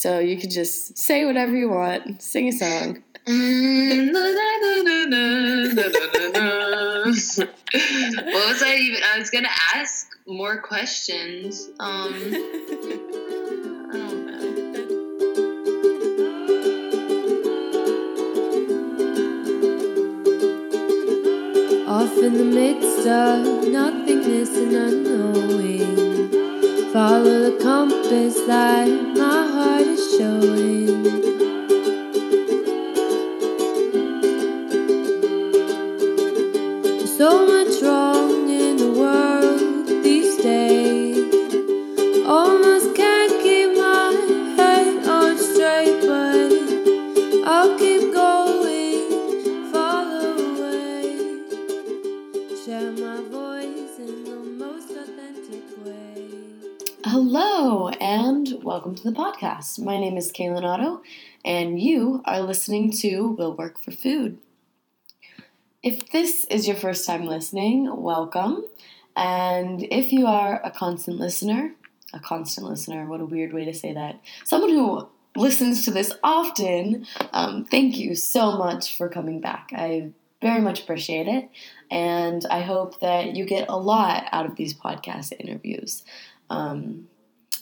So 0.00 0.18
you 0.18 0.38
could 0.38 0.50
just 0.50 0.96
say 0.96 1.26
whatever 1.26 1.54
you 1.54 1.68
want, 1.68 2.22
sing 2.22 2.48
a 2.48 2.52
song. 2.52 3.02
what 3.26 3.34
was 8.48 8.62
I 8.62 8.76
even? 8.80 9.02
I 9.04 9.18
was 9.18 9.28
gonna 9.28 9.50
ask 9.74 10.06
more 10.26 10.62
questions. 10.62 11.68
Um, 11.80 12.14
I 12.14 12.32
don't 13.92 14.24
know. 14.24 14.40
Off 21.88 22.16
in 22.16 22.38
the 22.38 22.44
midst 22.44 23.06
of 23.06 23.68
nothingness 23.68 24.56
and 24.56 24.72
unknowing, 24.72 26.39
follow 26.92 27.50
the 27.50 27.58
compass 27.62 28.34
that 28.46 28.88
my 29.16 29.46
heart 29.46 29.82
is 29.82 30.16
showing. 30.18 31.39
Podcast. 59.60 59.78
My 59.84 59.98
name 59.98 60.16
is 60.16 60.32
Kaylin 60.32 60.64
Otto, 60.64 61.02
and 61.44 61.80
you 61.80 62.22
are 62.24 62.40
listening 62.40 62.90
to 62.92 63.28
Will 63.38 63.56
Work 63.56 63.78
for 63.78 63.90
Food. 63.90 64.38
If 65.82 66.10
this 66.10 66.44
is 66.46 66.66
your 66.66 66.76
first 66.76 67.06
time 67.06 67.26
listening, 67.26 67.94
welcome. 68.02 68.64
And 69.16 69.82
if 69.90 70.12
you 70.12 70.26
are 70.26 70.60
a 70.64 70.70
constant 70.70 71.18
listener, 71.18 71.74
a 72.12 72.20
constant 72.20 72.66
listener, 72.66 73.06
what 73.06 73.20
a 73.20 73.26
weird 73.26 73.52
way 73.52 73.64
to 73.64 73.74
say 73.74 73.92
that, 73.92 74.20
someone 74.44 74.70
who 74.70 75.08
listens 75.36 75.84
to 75.84 75.90
this 75.90 76.12
often, 76.22 77.06
um, 77.32 77.64
thank 77.64 77.96
you 77.96 78.14
so 78.14 78.56
much 78.56 78.96
for 78.96 79.08
coming 79.08 79.40
back. 79.40 79.70
I 79.74 80.10
very 80.42 80.60
much 80.60 80.82
appreciate 80.82 81.28
it. 81.28 81.48
And 81.90 82.44
I 82.50 82.62
hope 82.62 83.00
that 83.00 83.36
you 83.36 83.44
get 83.44 83.68
a 83.68 83.76
lot 83.76 84.24
out 84.32 84.46
of 84.46 84.56
these 84.56 84.74
podcast 84.74 85.32
interviews. 85.38 86.02
Um, 86.48 87.08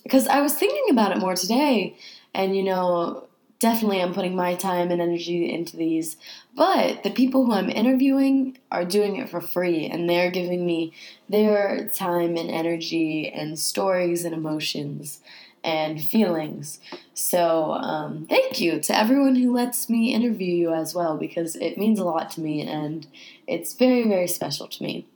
because 0.02 0.27
I 0.27 0.41
was 0.41 0.54
thinking 0.54 0.91
about 0.91 1.12
it 1.12 1.18
more 1.18 1.34
today, 1.34 1.96
and 2.34 2.56
you 2.56 2.62
know, 2.62 3.28
definitely 3.58 4.00
I'm 4.00 4.14
putting 4.14 4.36
my 4.36 4.54
time 4.54 4.91
and 4.91 5.00
energy 5.00 5.52
into 5.52 5.77
these. 5.77 6.16
But 6.54 7.02
the 7.02 7.10
people 7.10 7.46
who 7.46 7.52
I'm 7.52 7.70
interviewing 7.70 8.58
are 8.70 8.84
doing 8.84 9.16
it 9.16 9.28
for 9.28 9.41
free 9.41 9.86
and 9.86 10.08
they're 10.08 10.30
giving 10.30 10.64
me 10.64 10.92
their 11.28 11.88
time 11.94 12.36
and 12.36 12.50
energy 12.50 13.28
and 13.28 13.58
stories 13.58 14.24
and 14.24 14.34
emotions 14.34 15.20
and 15.64 16.02
feelings. 16.02 16.78
So, 17.14 17.72
um, 17.72 18.26
thank 18.28 18.60
you 18.60 18.78
to 18.80 18.96
everyone 18.96 19.34
who 19.34 19.52
lets 19.52 19.91
me 19.91 20.14
interview 20.14 20.54
you 20.54 20.72
as 20.72 20.94
well 20.94 21.16
because 21.16 21.56
it 21.56 21.76
means 21.76 21.98
a 21.98 22.04
lot 22.04 22.30
to 22.32 22.41
me 22.41 22.62
and 22.62 23.06
it's 23.46 23.74
very, 23.74 24.06
very 24.06 24.28
special 24.28 24.69
to 24.69 24.82
me. 24.82 25.06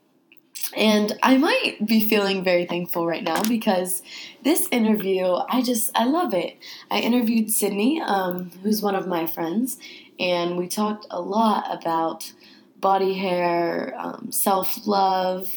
And 0.76 1.18
I 1.22 1.36
might 1.36 1.84
be 1.84 2.08
feeling 2.08 2.42
very 2.42 2.64
thankful 2.64 3.06
right 3.06 3.22
now 3.22 3.42
because 3.42 4.02
this 4.42 4.68
interview, 4.70 5.24
I 5.48 5.62
just, 5.62 5.90
I 5.94 6.04
love 6.04 6.32
it. 6.34 6.56
I 6.90 7.00
interviewed 7.00 7.50
Sydney, 7.50 8.00
um, 8.00 8.50
who's 8.62 8.82
one 8.82 8.94
of 8.94 9.06
my 9.06 9.26
friends, 9.26 9.78
and 10.18 10.56
we 10.56 10.68
talked 10.68 11.06
a 11.10 11.20
lot 11.20 11.66
about 11.70 12.32
body 12.80 13.14
hair, 13.14 13.94
um, 13.98 14.32
self 14.32 14.86
love, 14.86 15.52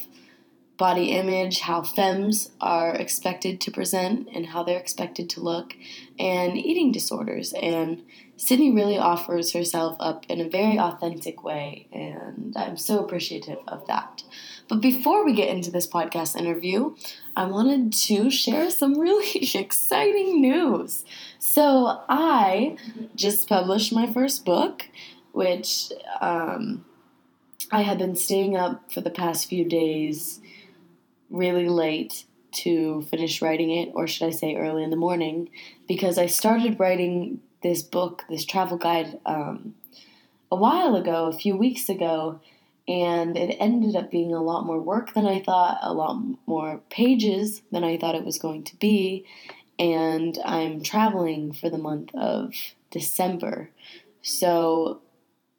body 0.78 1.12
image, 1.12 1.62
how 1.62 1.82
femmes 1.82 2.52
are 2.60 2.94
expected 2.94 3.62
to 3.62 3.72
present 3.72 4.28
and 4.34 4.48
how 4.48 4.64
they're 4.64 4.80
expected 4.80 5.30
to 5.32 5.42
look, 5.42 5.74
and 6.20 6.58
eating 6.58 6.92
disorders. 6.92 7.54
And 7.54 8.04
Sydney 8.38 8.72
really 8.72 8.98
offers 8.98 9.54
herself 9.54 9.96
up 10.00 10.26
in 10.28 10.42
a 10.42 10.50
very 10.50 10.78
authentic 10.78 11.44
way, 11.44 11.88
and 11.92 12.54
I'm 12.58 12.78
so 12.78 13.00
appreciative 13.00 13.60
of 13.68 13.88
that. 13.88 14.24
But 14.68 14.82
before 14.82 15.24
we 15.24 15.34
get 15.34 15.50
into 15.50 15.72
this 15.72 15.88
podcast 15.88 16.36
interview, 16.36 16.96
I 17.36 17.46
wanted 17.46 17.94
to 17.94 18.30
share 18.30 18.70
some 18.70 19.00
really 19.00 19.50
exciting 19.56 20.42
news. 20.42 21.06
So, 21.40 22.02
I 22.10 22.78
just 23.16 23.48
published 23.48 23.94
my 23.94 24.12
first 24.12 24.44
book, 24.44 24.86
which 25.32 25.92
um, 26.20 26.86
I 27.72 27.84
have 27.84 27.98
been 27.98 28.16
staying 28.16 28.58
up 28.58 28.92
for 28.92 29.02
the 29.02 29.10
past 29.10 29.48
few 29.48 29.64
days 29.66 30.42
really 31.30 31.70
late 31.70 32.26
to 32.52 33.02
finish 33.04 33.42
writing 33.42 33.72
it, 33.72 33.92
or 33.94 34.08
should 34.08 34.28
I 34.28 34.32
say 34.32 34.56
early 34.56 34.84
in 34.84 34.90
the 34.90 34.96
morning, 34.96 35.50
because 35.88 36.18
I 36.18 36.26
started 36.28 36.80
writing 36.80 37.42
this 37.66 37.82
book, 37.82 38.24
this 38.30 38.46
travel 38.46 38.78
guide, 38.78 39.20
um, 39.26 39.74
a 40.52 40.56
while 40.56 40.96
ago, 40.96 41.26
a 41.26 41.34
few 41.34 41.58
weeks 41.58 41.90
ago, 41.90 42.40
and 42.88 43.36
it 43.36 43.58
ended 43.60 43.96
up 43.96 44.12
being 44.12 44.36
a 44.36 44.44
lot 44.44 44.68
more 44.68 44.80
work 44.80 45.16
than 45.16 45.26
I 45.26 45.42
thought, 45.42 45.80
a 45.82 45.92
lot 45.92 46.22
more 46.46 46.82
pages 46.92 47.64
than 47.72 47.84
I 47.84 47.98
thought 47.98 48.14
it 48.14 48.24
was 48.24 48.38
going 48.38 48.66
to 48.66 48.76
be, 48.76 49.26
and 49.80 50.38
I'm 50.46 50.84
traveling 50.84 51.54
for 51.54 51.72
the 51.72 51.80
month 51.80 52.14
of 52.14 52.54
December. 52.92 53.72
So 54.22 55.02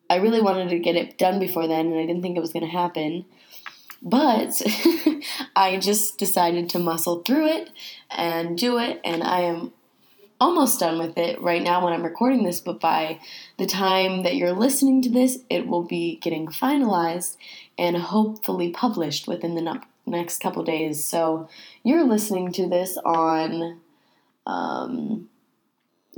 I 0.08 0.16
really 0.16 0.40
wanted 0.40 0.68
to 0.70 0.78
get 0.78 0.94
it 0.94 1.18
done 1.18 1.40
before 1.40 1.66
then, 1.66 1.86
and 1.86 1.98
I 1.98 2.06
didn't 2.06 2.22
think 2.22 2.36
it 2.36 2.40
was 2.40 2.52
going 2.52 2.64
to 2.64 2.70
happen. 2.70 3.24
But 4.00 4.62
I 5.56 5.78
just 5.78 6.18
decided 6.18 6.70
to 6.70 6.78
muscle 6.78 7.22
through 7.24 7.48
it 7.48 7.70
and 8.12 8.56
do 8.56 8.78
it, 8.78 9.00
and 9.04 9.24
I 9.24 9.40
am 9.40 9.72
almost 10.40 10.80
done 10.80 10.98
with 10.98 11.16
it 11.16 11.40
right 11.40 11.62
now 11.62 11.82
when 11.82 11.92
I'm 11.92 12.02
recording 12.02 12.44
this, 12.44 12.60
but 12.60 12.80
by 12.80 13.20
the 13.58 13.66
time 13.66 14.22
that 14.22 14.36
you're 14.36 14.52
listening 14.52 15.02
to 15.02 15.08
this, 15.08 15.38
it 15.48 15.66
will 15.66 15.82
be 15.82 16.16
getting 16.16 16.46
finalized 16.48 17.36
and 17.78 17.96
hopefully 17.96 18.70
published 18.70 19.26
within 19.26 19.54
the 19.54 19.80
next 20.06 20.38
couple 20.38 20.62
days. 20.62 21.04
So 21.04 21.48
you're 21.82 22.04
listening 22.04 22.52
to 22.52 22.68
this 22.68 22.98
on 22.98 23.80
um, 24.46 25.28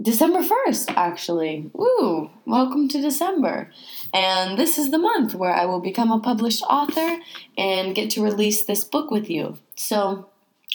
December 0.01 0.41
1st, 0.41 0.95
actually. 0.97 1.71
Woo! 1.73 2.31
Welcome 2.45 2.89
to 2.89 3.01
December. 3.01 3.73
And 4.15 4.59
this 4.59 4.79
is 4.79 4.91
the 4.91 4.99
month 4.99 5.35
where 5.35 5.53
I 5.53 5.65
will 5.65 5.81
become 5.81 6.13
a 6.13 6.21
published 6.21 6.63
author 6.63 7.19
and 7.57 7.95
get 7.95 8.11
to 8.11 8.23
release 8.23 8.65
this 8.65 8.85
book 8.85 9.11
with 9.11 9.29
you. 9.29 9.59
So 9.75 10.29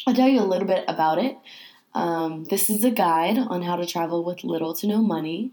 I'll 0.05 0.13
tell 0.13 0.27
you 0.27 0.41
a 0.41 0.43
little 0.43 0.67
bit 0.67 0.83
about 0.87 1.19
it. 1.19 1.37
Um, 1.95 2.45
this 2.45 2.69
is 2.69 2.83
a 2.83 2.91
guide 2.91 3.37
on 3.37 3.61
how 3.61 3.75
to 3.75 3.85
travel 3.85 4.23
with 4.23 4.43
little 4.43 4.73
to 4.75 4.87
no 4.87 4.97
money. 4.97 5.51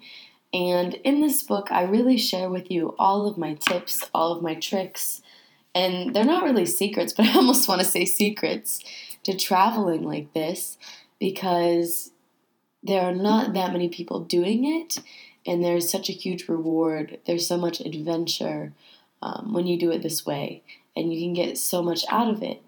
And 0.53 0.95
in 0.95 1.21
this 1.21 1.43
book, 1.43 1.71
I 1.71 1.83
really 1.83 2.17
share 2.17 2.51
with 2.51 2.71
you 2.71 2.95
all 2.99 3.27
of 3.27 3.39
my 3.39 3.55
tips, 3.55 4.09
all 4.15 4.33
of 4.33 4.43
my 4.43 4.55
tricks, 4.55 5.23
and 5.75 6.15
they're 6.15 6.25
not 6.25 6.43
really 6.43 6.67
secrets, 6.67 7.13
but 7.17 7.27
I 7.27 7.35
almost 7.35 7.69
want 7.69 7.81
to 7.81 7.87
say 7.87 8.05
secrets 8.05 8.81
to 9.25 9.37
traveling 9.37 10.03
like 10.03 10.33
this 10.33 10.79
because 11.19 12.11
there 12.83 13.03
are 13.03 13.15
not 13.15 13.53
that 13.53 13.73
many 13.73 13.89
people 13.89 14.21
doing 14.21 14.65
it, 14.65 14.99
and 15.47 15.63
there's 15.63 15.91
such 15.91 16.09
a 16.09 16.15
huge 16.15 16.49
reward. 16.49 17.19
There's 17.27 17.47
so 17.47 17.59
much 17.59 17.81
adventure 17.81 18.73
um, 19.23 19.53
when 19.53 19.67
you 19.67 19.79
do 19.79 19.91
it 19.91 20.03
this 20.03 20.25
way, 20.25 20.63
and 20.97 21.13
you 21.13 21.21
can 21.21 21.35
get 21.35 21.59
so 21.59 21.83
much 21.83 22.05
out 22.09 22.29
of 22.29 22.43
it. 22.43 22.63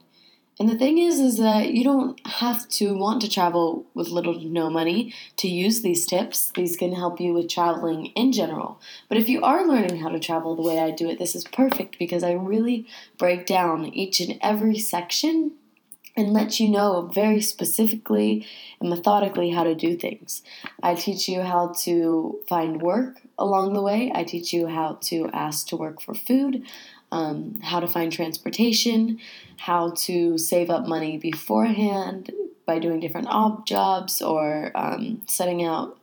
And 0.62 0.70
the 0.70 0.78
thing 0.78 0.98
is, 0.98 1.18
is 1.18 1.38
that 1.38 1.72
you 1.72 1.82
don't 1.82 2.24
have 2.24 2.68
to 2.68 2.94
want 2.94 3.20
to 3.22 3.28
travel 3.28 3.84
with 3.94 4.10
little 4.10 4.38
to 4.38 4.46
no 4.46 4.70
money 4.70 5.12
to 5.38 5.48
use 5.48 5.82
these 5.82 6.06
tips. 6.06 6.52
These 6.54 6.76
can 6.76 6.92
help 6.92 7.20
you 7.20 7.34
with 7.34 7.48
traveling 7.48 8.12
in 8.14 8.30
general. 8.30 8.80
But 9.08 9.18
if 9.18 9.28
you 9.28 9.42
are 9.42 9.66
learning 9.66 9.96
how 9.96 10.10
to 10.10 10.20
travel 10.20 10.54
the 10.54 10.62
way 10.62 10.78
I 10.78 10.92
do 10.92 11.10
it, 11.10 11.18
this 11.18 11.34
is 11.34 11.42
perfect 11.42 11.98
because 11.98 12.22
I 12.22 12.34
really 12.34 12.86
break 13.18 13.44
down 13.44 13.86
each 13.86 14.20
and 14.20 14.38
every 14.40 14.78
section 14.78 15.50
and 16.16 16.32
let 16.32 16.60
you 16.60 16.68
know 16.68 17.10
very 17.12 17.40
specifically 17.40 18.46
and 18.80 18.88
methodically 18.88 19.50
how 19.50 19.64
to 19.64 19.74
do 19.74 19.96
things. 19.96 20.42
I 20.80 20.94
teach 20.94 21.28
you 21.28 21.42
how 21.42 21.74
to 21.80 22.38
find 22.48 22.80
work 22.80 23.20
along 23.36 23.72
the 23.72 23.82
way. 23.82 24.12
I 24.14 24.22
teach 24.22 24.52
you 24.52 24.68
how 24.68 24.98
to 25.02 25.28
ask 25.32 25.66
to 25.68 25.76
work 25.76 26.00
for 26.00 26.14
food 26.14 26.62
um, 27.12 27.60
how 27.62 27.78
to 27.78 27.86
find 27.86 28.10
transportation, 28.10 29.20
how 29.58 29.90
to 29.90 30.38
save 30.38 30.70
up 30.70 30.88
money 30.88 31.18
beforehand 31.18 32.32
by 32.66 32.78
doing 32.78 33.00
different 33.00 33.28
odd 33.30 33.66
jobs 33.66 34.22
or 34.22 34.72
um, 34.74 35.22
setting 35.26 35.62
out 35.62 35.98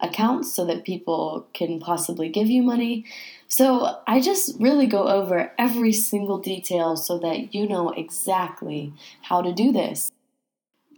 accounts 0.00 0.54
so 0.54 0.64
that 0.64 0.84
people 0.84 1.46
can 1.52 1.80
possibly 1.80 2.28
give 2.28 2.48
you 2.48 2.62
money. 2.62 3.04
So 3.48 4.00
I 4.06 4.20
just 4.20 4.58
really 4.58 4.86
go 4.86 5.08
over 5.08 5.52
every 5.58 5.92
single 5.92 6.38
detail 6.38 6.96
so 6.96 7.18
that 7.18 7.54
you 7.54 7.68
know 7.68 7.90
exactly 7.90 8.92
how 9.22 9.42
to 9.42 9.52
do 9.52 9.72
this. 9.72 10.10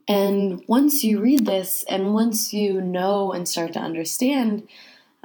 And 0.07 0.63
once 0.69 1.03
you 1.03 1.21
read 1.21 1.47
this, 1.47 1.83
and 1.89 2.13
once 2.13 2.53
you 2.53 2.81
know 2.83 3.33
and 3.33 3.49
start 3.49 3.73
to 3.73 3.81
understand 3.81 4.69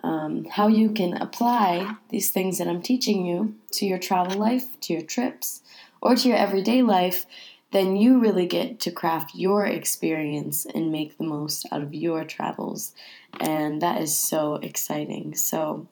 um, 0.04 0.46
how 0.46 0.68
you 0.68 0.92
can 0.92 1.14
apply 1.18 1.96
these 2.10 2.30
things 2.30 2.58
that 2.58 2.68
I'm 2.68 2.82
teaching 2.82 3.26
you 3.26 3.56
to 3.74 3.86
your 3.86 4.00
travel 4.00 4.38
life, 4.38 4.80
to 4.82 4.94
your 4.94 5.02
trips, 5.02 5.62
or 6.02 6.16
to 6.16 6.28
your 6.28 6.38
everyday 6.38 6.82
life, 6.82 7.26
then 7.72 7.96
you 7.96 8.20
really 8.20 8.48
get 8.48 8.80
to 8.80 8.92
craft 8.92 9.36
your 9.36 9.66
experience 9.66 10.66
and 10.66 10.92
make 10.92 11.18
the 11.18 11.24
most 11.24 11.66
out 11.72 11.82
of 11.82 11.94
your 11.94 12.24
travels. 12.24 12.94
And 13.40 13.82
that 13.82 14.02
is 14.02 14.16
so 14.18 14.56
exciting. 14.56 15.36
So 15.36 15.88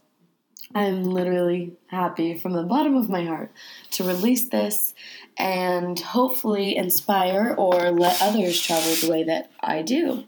I'm 0.73 1.03
literally 1.03 1.73
happy 1.87 2.37
from 2.37 2.53
the 2.53 2.63
bottom 2.63 2.95
of 2.95 3.09
my 3.09 3.25
heart 3.25 3.51
to 3.91 4.03
release 4.03 4.49
this 4.49 4.93
and 5.37 5.99
hopefully 5.99 6.75
inspire 6.75 7.55
or 7.57 7.91
let 7.91 8.21
others 8.21 8.59
travel 8.59 8.93
the 8.95 9.11
way 9.11 9.23
that 9.23 9.51
I 9.61 9.81
do. 9.81 10.25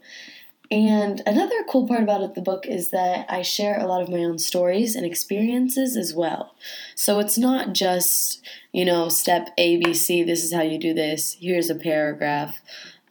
And 0.70 1.20
another 1.26 1.64
cool 1.68 1.88
part 1.88 2.04
about 2.04 2.36
the 2.36 2.40
book 2.40 2.64
is 2.64 2.90
that 2.90 3.26
I 3.28 3.42
share 3.42 3.78
a 3.78 3.86
lot 3.86 4.02
of 4.02 4.08
my 4.08 4.18
own 4.18 4.38
stories 4.38 4.94
and 4.94 5.04
experiences 5.04 5.96
as 5.96 6.14
well. 6.14 6.54
So 6.94 7.18
it's 7.18 7.36
not 7.36 7.72
just, 7.72 8.40
you 8.72 8.84
know, 8.84 9.08
step 9.08 9.48
ABC, 9.58 10.24
this 10.24 10.44
is 10.44 10.52
how 10.52 10.62
you 10.62 10.78
do 10.78 10.94
this, 10.94 11.36
here's 11.40 11.70
a 11.70 11.74
paragraph 11.74 12.60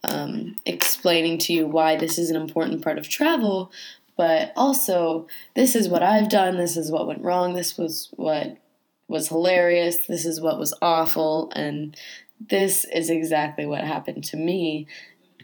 um, 0.04 0.56
explaining 0.64 1.36
to 1.38 1.52
you 1.52 1.66
why 1.66 1.96
this 1.96 2.18
is 2.18 2.30
an 2.30 2.36
important 2.36 2.82
part 2.82 2.96
of 2.96 3.08
travel, 3.10 3.70
but 4.16 4.52
also, 4.56 5.26
this 5.54 5.74
is 5.74 5.88
what 5.88 6.02
I've 6.02 6.28
done, 6.28 6.56
this 6.56 6.76
is 6.76 6.90
what 6.90 7.06
went 7.06 7.22
wrong, 7.22 7.54
this 7.54 7.78
was 7.78 8.08
what 8.16 8.56
was 9.08 9.28
hilarious, 9.28 10.06
this 10.06 10.24
is 10.24 10.40
what 10.40 10.58
was 10.58 10.74
awful, 10.82 11.50
and 11.54 11.96
this 12.38 12.84
is 12.84 13.10
exactly 13.10 13.66
what 13.66 13.84
happened 13.84 14.24
to 14.24 14.36
me 14.36 14.86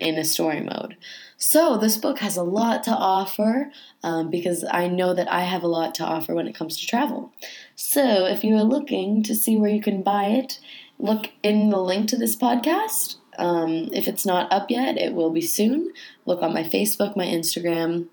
in 0.00 0.16
a 0.16 0.24
story 0.24 0.60
mode. 0.60 0.96
So, 1.36 1.76
this 1.76 1.98
book 1.98 2.20
has 2.20 2.36
a 2.36 2.42
lot 2.42 2.82
to 2.84 2.90
offer 2.90 3.70
um, 4.02 4.30
because 4.30 4.64
I 4.70 4.88
know 4.88 5.12
that 5.14 5.30
I 5.30 5.40
have 5.40 5.62
a 5.62 5.68
lot 5.68 5.94
to 5.96 6.04
offer 6.04 6.34
when 6.34 6.46
it 6.46 6.54
comes 6.54 6.78
to 6.80 6.86
travel. 6.86 7.32
So, 7.74 8.26
if 8.26 8.42
you 8.42 8.54
are 8.56 8.64
looking 8.64 9.22
to 9.24 9.34
see 9.34 9.56
where 9.56 9.70
you 9.70 9.82
can 9.82 10.02
buy 10.02 10.26
it, 10.26 10.60
look 10.98 11.30
in 11.42 11.70
the 11.70 11.80
link 11.80 12.08
to 12.08 12.16
this 12.16 12.36
podcast. 12.36 13.16
Um, 13.38 13.90
if 13.92 14.08
it's 14.08 14.24
not 14.24 14.50
up 14.50 14.70
yet, 14.70 14.96
it 14.96 15.12
will 15.12 15.30
be 15.30 15.42
soon. 15.42 15.92
Look 16.24 16.42
on 16.42 16.54
my 16.54 16.62
Facebook, 16.62 17.16
my 17.16 17.26
Instagram. 17.26 18.06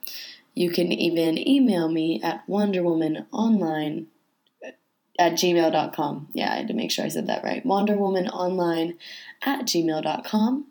You 0.53 0.69
can 0.69 0.91
even 0.91 1.37
email 1.47 1.89
me 1.89 2.21
at 2.21 2.45
wonderwomanonline 2.47 4.07
at 5.19 5.33
gmail.com. 5.33 6.29
Yeah, 6.33 6.51
I 6.51 6.55
had 6.57 6.67
to 6.67 6.73
make 6.73 6.91
sure 6.91 7.05
I 7.05 7.09
said 7.09 7.27
that 7.27 7.43
right. 7.43 7.65
wonderwomanonline 7.65 8.97
at 9.43 9.65
gmail.com. 9.65 10.65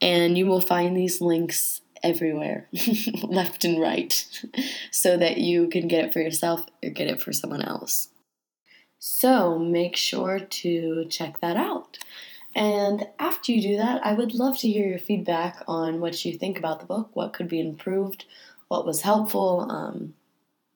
And 0.00 0.36
you 0.36 0.46
will 0.46 0.60
find 0.60 0.96
these 0.96 1.20
links 1.20 1.80
everywhere, 2.02 2.68
left 3.22 3.64
and 3.64 3.80
right, 3.80 4.26
so 4.90 5.16
that 5.16 5.38
you 5.38 5.68
can 5.68 5.88
get 5.88 6.04
it 6.04 6.12
for 6.12 6.20
yourself 6.20 6.66
or 6.82 6.90
get 6.90 7.08
it 7.08 7.22
for 7.22 7.32
someone 7.32 7.62
else. 7.62 8.08
So 8.98 9.58
make 9.58 9.96
sure 9.96 10.38
to 10.38 11.06
check 11.08 11.40
that 11.40 11.56
out. 11.56 11.98
And 12.54 13.06
after 13.18 13.52
you 13.52 13.60
do 13.60 13.76
that, 13.76 14.04
I 14.04 14.14
would 14.14 14.34
love 14.34 14.58
to 14.58 14.68
hear 14.68 14.88
your 14.88 14.98
feedback 14.98 15.62
on 15.68 16.00
what 16.00 16.24
you 16.24 16.32
think 16.32 16.58
about 16.58 16.80
the 16.80 16.86
book, 16.86 17.10
what 17.12 17.34
could 17.34 17.48
be 17.48 17.60
improved, 17.60 18.24
what 18.68 18.86
was 18.86 19.02
helpful, 19.02 19.66
um, 19.70 20.14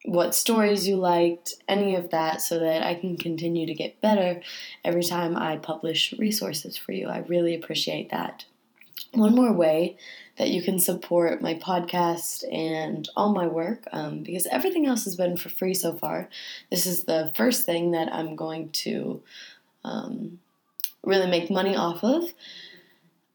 what 0.04 0.34
stories 0.34 0.86
you 0.86 0.96
liked, 0.96 1.54
any 1.68 1.94
of 1.94 2.10
that, 2.10 2.42
so 2.42 2.58
that 2.58 2.82
I 2.82 2.94
can 2.94 3.16
continue 3.16 3.66
to 3.66 3.74
get 3.74 4.00
better 4.00 4.42
every 4.84 5.02
time 5.02 5.36
I 5.36 5.56
publish 5.56 6.12
resources 6.18 6.76
for 6.76 6.92
you. 6.92 7.08
I 7.08 7.18
really 7.18 7.54
appreciate 7.54 8.10
that. 8.10 8.44
One 9.12 9.34
more 9.34 9.52
way 9.52 9.96
that 10.38 10.50
you 10.50 10.62
can 10.62 10.78
support 10.78 11.42
my 11.42 11.54
podcast 11.54 12.44
and 12.52 13.08
all 13.16 13.34
my 13.34 13.46
work, 13.46 13.84
um, 13.92 14.22
because 14.22 14.46
everything 14.46 14.86
else 14.86 15.04
has 15.04 15.16
been 15.16 15.36
for 15.36 15.48
free 15.48 15.74
so 15.74 15.94
far. 15.94 16.28
This 16.70 16.86
is 16.86 17.04
the 17.04 17.32
first 17.36 17.66
thing 17.66 17.90
that 17.90 18.12
I'm 18.12 18.36
going 18.36 18.70
to 18.70 19.22
um, 19.84 20.38
really 21.04 21.28
make 21.30 21.50
money 21.50 21.76
off 21.76 22.04
of. 22.04 22.24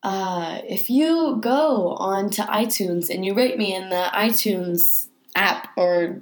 Uh, 0.01 0.61
if 0.65 0.89
you 0.89 1.37
go 1.41 1.95
on 1.95 2.29
to 2.29 2.43
iTunes 2.43 3.09
and 3.09 3.25
you 3.25 3.33
rate 3.33 3.57
me 3.57 3.75
in 3.75 3.89
the 3.89 4.09
iTunes 4.13 5.07
app 5.35 5.69
or 5.75 6.21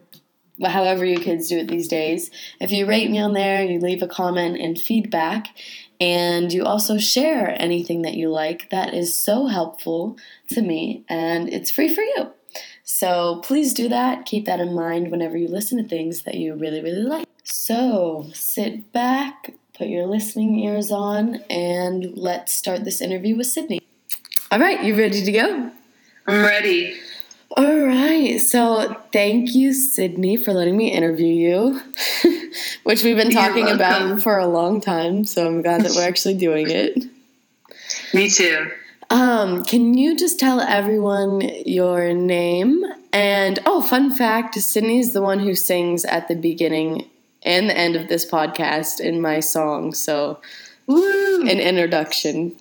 however 0.64 1.04
you 1.04 1.18
kids 1.18 1.50
do 1.50 1.58
it 1.58 1.68
these 1.68 1.90
days, 1.90 2.32
if 2.62 2.72
you 2.72 2.86
rate 2.86 3.12
me 3.12 3.20
on 3.20 3.34
there, 3.34 3.64
you 3.64 3.80
leave 3.80 4.02
a 4.02 4.08
comment 4.08 4.58
and 4.58 4.80
feedback, 4.80 5.48
and 6.04 6.52
you 6.52 6.66
also 6.66 6.98
share 6.98 7.56
anything 7.62 8.02
that 8.02 8.16
you 8.16 8.30
like. 8.30 8.70
That 8.72 8.94
is 8.94 9.18
so 9.18 9.48
helpful 9.48 10.18
to 10.50 10.62
me, 10.62 11.06
and 11.08 11.48
it's 11.48 11.72
free 11.72 11.88
for 11.88 12.02
you. 12.02 12.34
So 12.84 13.40
please 13.42 13.74
do 13.74 13.88
that. 13.88 14.26
Keep 14.26 14.46
that 14.46 14.60
in 14.60 14.76
mind 14.76 15.12
whenever 15.12 15.38
you 15.38 15.48
listen 15.48 15.78
to 15.78 15.88
things 15.88 16.24
that 16.24 16.34
you 16.36 16.56
really, 16.56 16.82
really 16.82 17.04
like. 17.04 17.26
So 17.46 18.26
sit 18.34 18.92
back, 18.92 19.54
put 19.78 19.88
your 19.88 20.06
listening 20.06 20.60
ears 20.60 20.92
on, 20.92 21.36
and 21.50 22.12
let's 22.18 22.52
start 22.52 22.84
this 22.84 23.00
interview 23.00 23.38
with 23.38 23.48
Sydney. 23.48 23.80
All 24.52 24.60
right, 24.60 24.84
you 24.84 24.98
ready 24.98 25.24
to 25.24 25.32
go? 25.32 25.72
I'm 26.28 26.42
ready. 26.42 27.00
All 27.56 27.80
right. 27.86 28.40
So 28.40 28.96
thank 29.12 29.54
you, 29.54 29.74
Sydney, 29.74 30.38
for 30.38 30.54
letting 30.54 30.76
me 30.76 30.92
interview 30.92 31.28
you, 31.28 31.82
which 32.84 33.04
we've 33.04 33.16
been 33.16 33.30
talking 33.32 33.70
about 33.70 34.24
for 34.24 34.40
a 34.40 34.48
long 34.48 34.82
time. 34.82 35.24
So 35.26 35.46
I'm 35.46 35.62
glad 35.62 35.82
that 35.82 35.92
we're 35.96 36.08
actually 36.08 36.34
doing 36.34 36.70
it. 36.72 37.04
Me 38.14 38.30
too. 38.30 38.72
Um, 39.12 39.64
can 39.66 39.96
you 39.96 40.18
just 40.18 40.40
tell 40.40 40.62
everyone 40.62 41.42
your 41.66 42.14
name? 42.14 42.84
And 43.12 43.60
oh, 43.68 43.84
fun 43.84 44.12
fact 44.16 44.56
Sydney 44.56 44.98
is 45.00 45.14
the 45.14 45.22
one 45.22 45.40
who 45.40 45.54
sings 45.54 46.06
at 46.06 46.28
the 46.28 46.36
beginning 46.36 47.08
and 47.44 47.70
the 47.70 47.78
end 47.78 47.96
of 47.96 48.08
this 48.08 48.26
podcast 48.26 49.00
in 49.00 49.22
my 49.22 49.40
song. 49.40 49.94
So, 49.94 50.40
Woo! 50.88 51.42
an 51.42 51.60
introduction. 51.60 52.56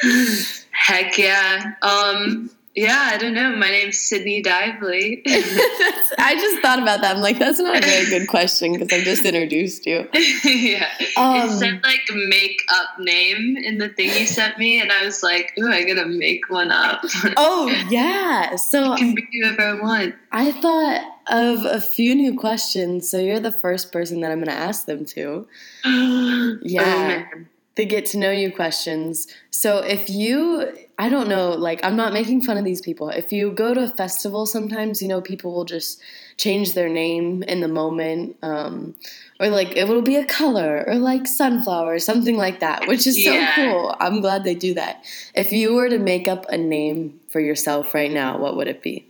Heck 0.70 1.18
yeah. 1.18 1.74
Um. 1.82 2.50
Yeah, 2.78 3.10
I 3.12 3.18
don't 3.18 3.34
know. 3.34 3.56
My 3.56 3.70
name's 3.70 3.98
Sydney 3.98 4.40
Dively. 4.40 5.22
I 5.26 6.36
just 6.36 6.62
thought 6.62 6.80
about 6.80 7.00
that. 7.00 7.16
I'm 7.16 7.22
like, 7.22 7.38
that's 7.38 7.58
not 7.58 7.76
a 7.76 7.80
very 7.80 8.06
good 8.06 8.28
question 8.28 8.72
because 8.72 8.92
I've 8.92 9.04
just 9.04 9.24
introduced 9.24 9.84
you. 9.84 10.08
yeah. 10.44 10.86
Um, 11.16 11.48
it 11.48 11.50
said 11.58 11.82
like 11.82 12.00
make 12.28 12.62
up 12.68 12.98
name 13.00 13.56
in 13.56 13.78
the 13.78 13.88
thing 13.88 14.10
you 14.18 14.26
sent 14.26 14.58
me, 14.58 14.80
and 14.80 14.92
I 14.92 15.04
was 15.04 15.24
like, 15.24 15.52
ooh, 15.58 15.68
I 15.68 15.84
gotta 15.84 16.06
make 16.06 16.48
one 16.50 16.70
up. 16.70 17.02
Oh 17.36 17.68
yeah. 17.90 18.54
So 18.54 18.94
can 18.94 19.14
be 19.14 19.26
whoever 19.32 19.62
I 19.62 19.80
want. 19.80 20.14
I 20.30 20.52
thought 20.52 21.18
of 21.28 21.64
a 21.64 21.80
few 21.80 22.14
new 22.14 22.38
questions. 22.38 23.08
So 23.08 23.18
you're 23.18 23.40
the 23.40 23.52
first 23.52 23.92
person 23.92 24.20
that 24.20 24.30
I'm 24.30 24.38
going 24.38 24.48
to 24.48 24.52
ask 24.52 24.86
them 24.86 25.04
to. 25.06 25.46
Yeah. 26.62 27.24
Oh. 27.34 27.40
The 27.76 27.84
get 27.84 28.06
to 28.06 28.18
know 28.18 28.32
you 28.32 28.50
questions. 28.50 29.28
So 29.50 29.78
if 29.78 30.10
you, 30.10 30.76
I 31.00 31.08
don't 31.08 31.28
know, 31.28 31.50
like 31.50 31.84
I'm 31.84 31.94
not 31.94 32.12
making 32.12 32.42
fun 32.42 32.58
of 32.58 32.64
these 32.64 32.80
people. 32.80 33.08
If 33.08 33.30
you 33.30 33.52
go 33.52 33.72
to 33.72 33.84
a 33.84 33.88
festival, 33.88 34.46
sometimes 34.46 35.00
you 35.00 35.06
know 35.06 35.20
people 35.20 35.54
will 35.54 35.64
just 35.64 36.02
change 36.36 36.74
their 36.74 36.88
name 36.88 37.44
in 37.44 37.60
the 37.60 37.68
moment, 37.68 38.36
um, 38.42 38.96
or 39.38 39.48
like 39.48 39.76
it 39.76 39.86
will 39.86 40.02
be 40.02 40.16
a 40.16 40.24
color 40.24 40.84
or 40.88 40.96
like 40.96 41.28
sunflower, 41.28 42.00
something 42.00 42.36
like 42.36 42.58
that, 42.60 42.88
which 42.88 43.06
is 43.06 43.24
so 43.24 43.46
cool. 43.54 43.96
I'm 44.00 44.20
glad 44.20 44.42
they 44.42 44.56
do 44.56 44.74
that. 44.74 45.04
If 45.36 45.52
you 45.52 45.74
were 45.74 45.88
to 45.88 45.98
make 45.98 46.26
up 46.26 46.46
a 46.48 46.58
name 46.58 47.20
for 47.28 47.38
yourself 47.38 47.94
right 47.94 48.10
now, 48.10 48.36
what 48.36 48.56
would 48.56 48.66
it 48.66 48.82
be? 48.82 49.06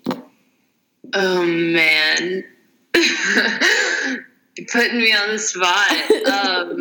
Oh 1.14 1.42
man. 1.42 2.44
You're 2.94 4.66
putting 4.72 4.98
me 4.98 5.14
on 5.14 5.30
the 5.30 5.38
spot. 5.38 5.86
Um, 6.28 6.80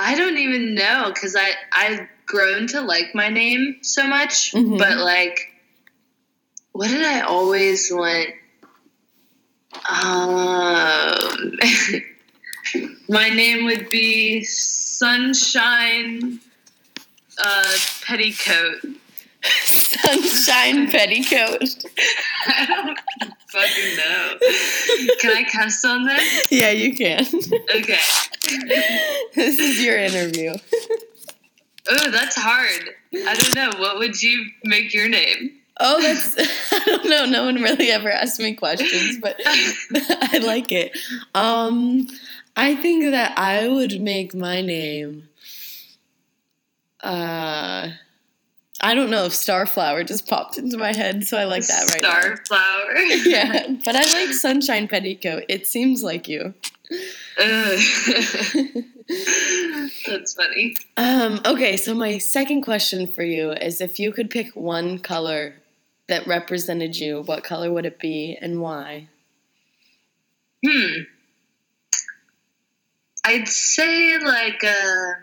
I 0.00 0.16
don't 0.16 0.38
even 0.38 0.74
know 0.74 1.12
because 1.14 1.36
I 1.36 1.52
I've 1.72 2.08
grown 2.26 2.66
to 2.68 2.80
like 2.80 3.14
my 3.14 3.28
name 3.28 3.76
so 3.82 4.06
much, 4.06 4.52
Mhm. 4.52 4.78
but 4.78 4.96
like, 4.98 5.38
what 6.72 6.88
did 6.88 7.04
I 7.04 7.20
always 7.20 7.90
want? 7.92 8.28
Um, 9.88 11.58
my 13.08 13.28
name 13.28 13.64
would 13.66 13.90
be 13.90 14.44
Sunshine 14.44 16.38
uh, 17.38 17.76
Petticoat. 18.06 18.84
Sunshine 19.64 20.86
petticoat. 20.90 21.84
I 22.46 22.66
don't 22.66 22.98
fucking 23.50 23.96
know. 23.96 24.38
Can 25.20 25.36
I 25.36 25.44
cuss 25.52 25.84
on 25.84 26.04
this? 26.06 26.50
Yeah, 26.50 26.70
you 26.70 26.94
can. 26.96 27.26
Okay. 27.74 27.98
this 29.34 29.58
is 29.58 29.82
your 29.84 29.98
interview. 29.98 30.54
Oh, 31.88 32.10
that's 32.10 32.36
hard. 32.36 32.90
I 33.14 33.34
don't 33.34 33.54
know. 33.54 33.78
What 33.78 33.98
would 33.98 34.22
you 34.22 34.46
make 34.64 34.94
your 34.94 35.08
name? 35.08 35.52
Oh, 35.80 36.00
that's 36.00 36.34
I 36.72 36.84
don't 36.84 37.08
know. 37.08 37.26
No 37.26 37.44
one 37.44 37.56
really 37.56 37.90
ever 37.90 38.10
asked 38.10 38.40
me 38.40 38.54
questions, 38.54 39.18
but 39.20 39.40
I 39.46 40.38
like 40.44 40.72
it. 40.72 40.96
Um, 41.34 42.06
I 42.56 42.76
think 42.76 43.10
that 43.10 43.38
I 43.38 43.68
would 43.68 44.00
make 44.00 44.34
my 44.34 44.60
name. 44.60 45.28
Uh, 47.02 47.90
I 48.80 48.94
don't 48.94 49.10
know 49.10 49.24
if 49.24 49.32
Starflower 49.32 50.06
just 50.06 50.26
popped 50.26 50.58
into 50.58 50.78
my 50.78 50.94
head, 50.94 51.26
so 51.26 51.36
I 51.36 51.44
like 51.44 51.66
that 51.66 51.90
right 51.92 52.02
now. 52.02 52.20
Starflower. 52.20 53.24
Yeah, 53.26 53.66
but 53.84 53.96
I 53.96 54.00
like 54.00 54.32
Sunshine 54.34 54.88
Petticoat. 54.88 55.44
It 55.48 55.66
seems 55.66 56.02
like 56.02 56.28
you. 56.28 56.54
That's 60.06 60.34
funny. 60.34 60.76
Um, 60.96 61.40
okay, 61.44 61.76
so 61.76 61.94
my 61.94 62.18
second 62.18 62.62
question 62.62 63.06
for 63.06 63.22
you 63.22 63.52
is 63.52 63.80
if 63.80 63.98
you 63.98 64.12
could 64.12 64.30
pick 64.30 64.54
one 64.54 64.98
color 64.98 65.56
that 66.08 66.26
represented 66.26 66.96
you, 66.96 67.22
what 67.22 67.44
color 67.44 67.72
would 67.72 67.86
it 67.86 67.98
be 67.98 68.38
and 68.40 68.60
why? 68.60 69.08
Hmm. 70.66 71.02
I'd 73.24 73.48
say 73.48 74.18
like 74.18 74.62
a. 74.62 75.14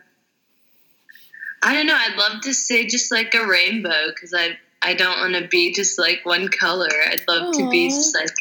I 1.64 1.74
don't 1.74 1.86
know. 1.86 1.96
I'd 1.96 2.18
love 2.18 2.42
to 2.42 2.54
say 2.54 2.88
just 2.88 3.12
like 3.12 3.36
a 3.36 3.46
rainbow 3.46 4.08
because 4.08 4.34
I 4.36 4.58
I 4.82 4.96
don't 4.96 5.20
want 5.20 5.36
to 5.36 5.48
be 5.48 5.74
just 5.74 6.00
like 6.00 6.26
one 6.26 6.48
color. 6.48 6.90
I'd 7.08 7.28
love 7.28 7.54
to 7.56 7.70
be 7.70 7.90
just 7.90 8.16
like 8.16 8.34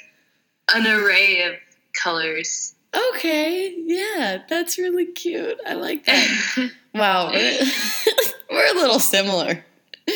an 0.73 0.87
array 0.87 1.42
of 1.42 1.54
colors. 2.02 2.75
Okay, 2.94 3.75
yeah, 3.85 4.42
that's 4.49 4.78
really 4.78 5.06
cute. 5.06 5.59
I 5.66 5.75
like 5.75 6.04
that. 6.06 6.70
Wow, 6.92 7.30
we're, 7.32 7.61
we're 8.50 8.73
a 8.73 8.75
little 8.75 8.99
similar. 8.99 9.64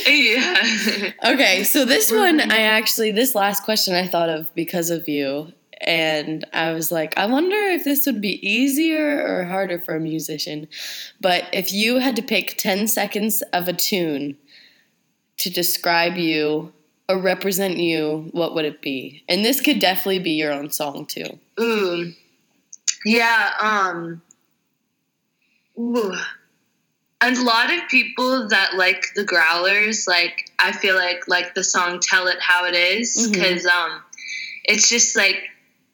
yeah. 0.08 1.12
Okay, 1.24 1.62
so 1.62 1.84
this 1.84 2.10
one, 2.10 2.40
I 2.40 2.62
actually, 2.62 3.12
this 3.12 3.36
last 3.36 3.62
question 3.62 3.94
I 3.94 4.08
thought 4.08 4.28
of 4.28 4.52
because 4.56 4.90
of 4.90 5.08
you. 5.08 5.52
And 5.80 6.44
I 6.52 6.72
was 6.72 6.90
like, 6.90 7.16
I 7.16 7.26
wonder 7.26 7.54
if 7.56 7.84
this 7.84 8.06
would 8.06 8.20
be 8.20 8.44
easier 8.44 9.24
or 9.24 9.44
harder 9.44 9.78
for 9.78 9.94
a 9.94 10.00
musician. 10.00 10.66
But 11.20 11.44
if 11.52 11.72
you 11.72 11.98
had 11.98 12.16
to 12.16 12.22
pick 12.22 12.56
10 12.56 12.88
seconds 12.88 13.42
of 13.52 13.68
a 13.68 13.72
tune 13.72 14.36
to 15.36 15.50
describe 15.50 16.16
you 16.16 16.72
or 17.08 17.18
represent 17.18 17.76
you, 17.76 18.30
what 18.32 18.54
would 18.54 18.64
it 18.64 18.82
be? 18.82 19.22
And 19.28 19.44
this 19.44 19.60
could 19.60 19.78
definitely 19.78 20.20
be 20.20 20.32
your 20.32 20.52
own 20.52 20.70
song 20.70 21.06
too. 21.06 21.38
Ooh. 21.60 22.12
Yeah, 23.04 23.50
um 23.60 24.22
ooh. 25.78 26.14
And 27.20 27.36
a 27.38 27.42
lot 27.42 27.72
of 27.72 27.88
people 27.88 28.48
that 28.48 28.74
like 28.74 29.06
the 29.14 29.24
growlers, 29.24 30.06
like 30.06 30.50
I 30.58 30.72
feel 30.72 30.94
like 30.96 31.26
like 31.28 31.54
the 31.54 31.64
song 31.64 32.00
Tell 32.00 32.26
It 32.26 32.40
How 32.40 32.66
It 32.66 32.74
Is 32.74 33.16
Mhm. 33.30 33.34
cuz 33.34 33.66
um 33.66 34.02
it's 34.64 34.88
just 34.88 35.16
like 35.16 35.42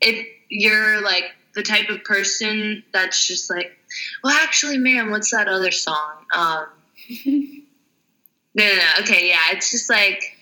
if 0.01 0.27
you're 0.49 1.01
like 1.01 1.25
the 1.55 1.63
type 1.63 1.89
of 1.89 2.03
person 2.05 2.83
that's 2.93 3.27
just 3.27 3.51
like, 3.51 3.77
well 4.23 4.37
actually 4.37 4.79
man, 4.79 5.11
what's 5.11 5.31
that 5.31 5.49
other 5.49 5.71
song? 5.71 6.27
Um 6.35 6.67
No, 8.53 8.65
no, 8.65 8.75
no. 8.75 8.91
Okay, 9.03 9.29
yeah. 9.29 9.53
It's 9.53 9.71
just 9.71 9.89
like 9.89 10.37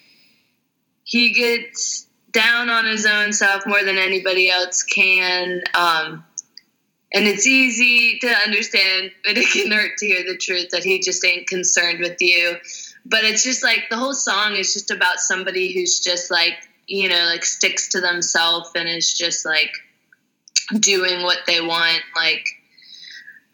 he 1.04 1.32
gets 1.34 2.06
down 2.32 2.70
on 2.70 2.86
his 2.86 3.04
own 3.04 3.32
self 3.32 3.66
more 3.66 3.82
than 3.84 3.98
anybody 3.98 4.48
else 4.48 4.82
can. 4.82 5.62
Um, 5.74 6.24
and 7.12 7.26
it's 7.26 7.46
easy 7.46 8.18
to 8.20 8.28
understand, 8.28 9.12
but 9.24 9.38
it 9.38 9.48
can 9.50 9.70
hurt 9.72 9.96
to 9.98 10.06
hear 10.06 10.24
the 10.24 10.36
truth 10.36 10.68
that 10.72 10.84
he 10.84 11.00
just 11.00 11.24
ain't 11.24 11.46
concerned 11.46 12.00
with 12.00 12.16
you. 12.20 12.56
But 13.06 13.24
it's 13.24 13.42
just 13.42 13.62
like 13.64 13.84
the 13.90 13.96
whole 13.96 14.12
song 14.14 14.54
is 14.54 14.74
just 14.74 14.90
about 14.90 15.18
somebody 15.18 15.72
who's 15.72 16.00
just 16.00 16.30
like, 16.30 16.54
you 16.86 17.08
know, 17.08 17.24
like 17.24 17.44
sticks 17.44 17.88
to 17.90 18.00
themselves 18.00 18.70
and 18.74 18.88
is 18.88 19.12
just 19.12 19.46
like 19.46 19.70
doing 20.78 21.22
what 21.22 21.38
they 21.46 21.60
want. 21.60 22.02
Like, 22.14 22.46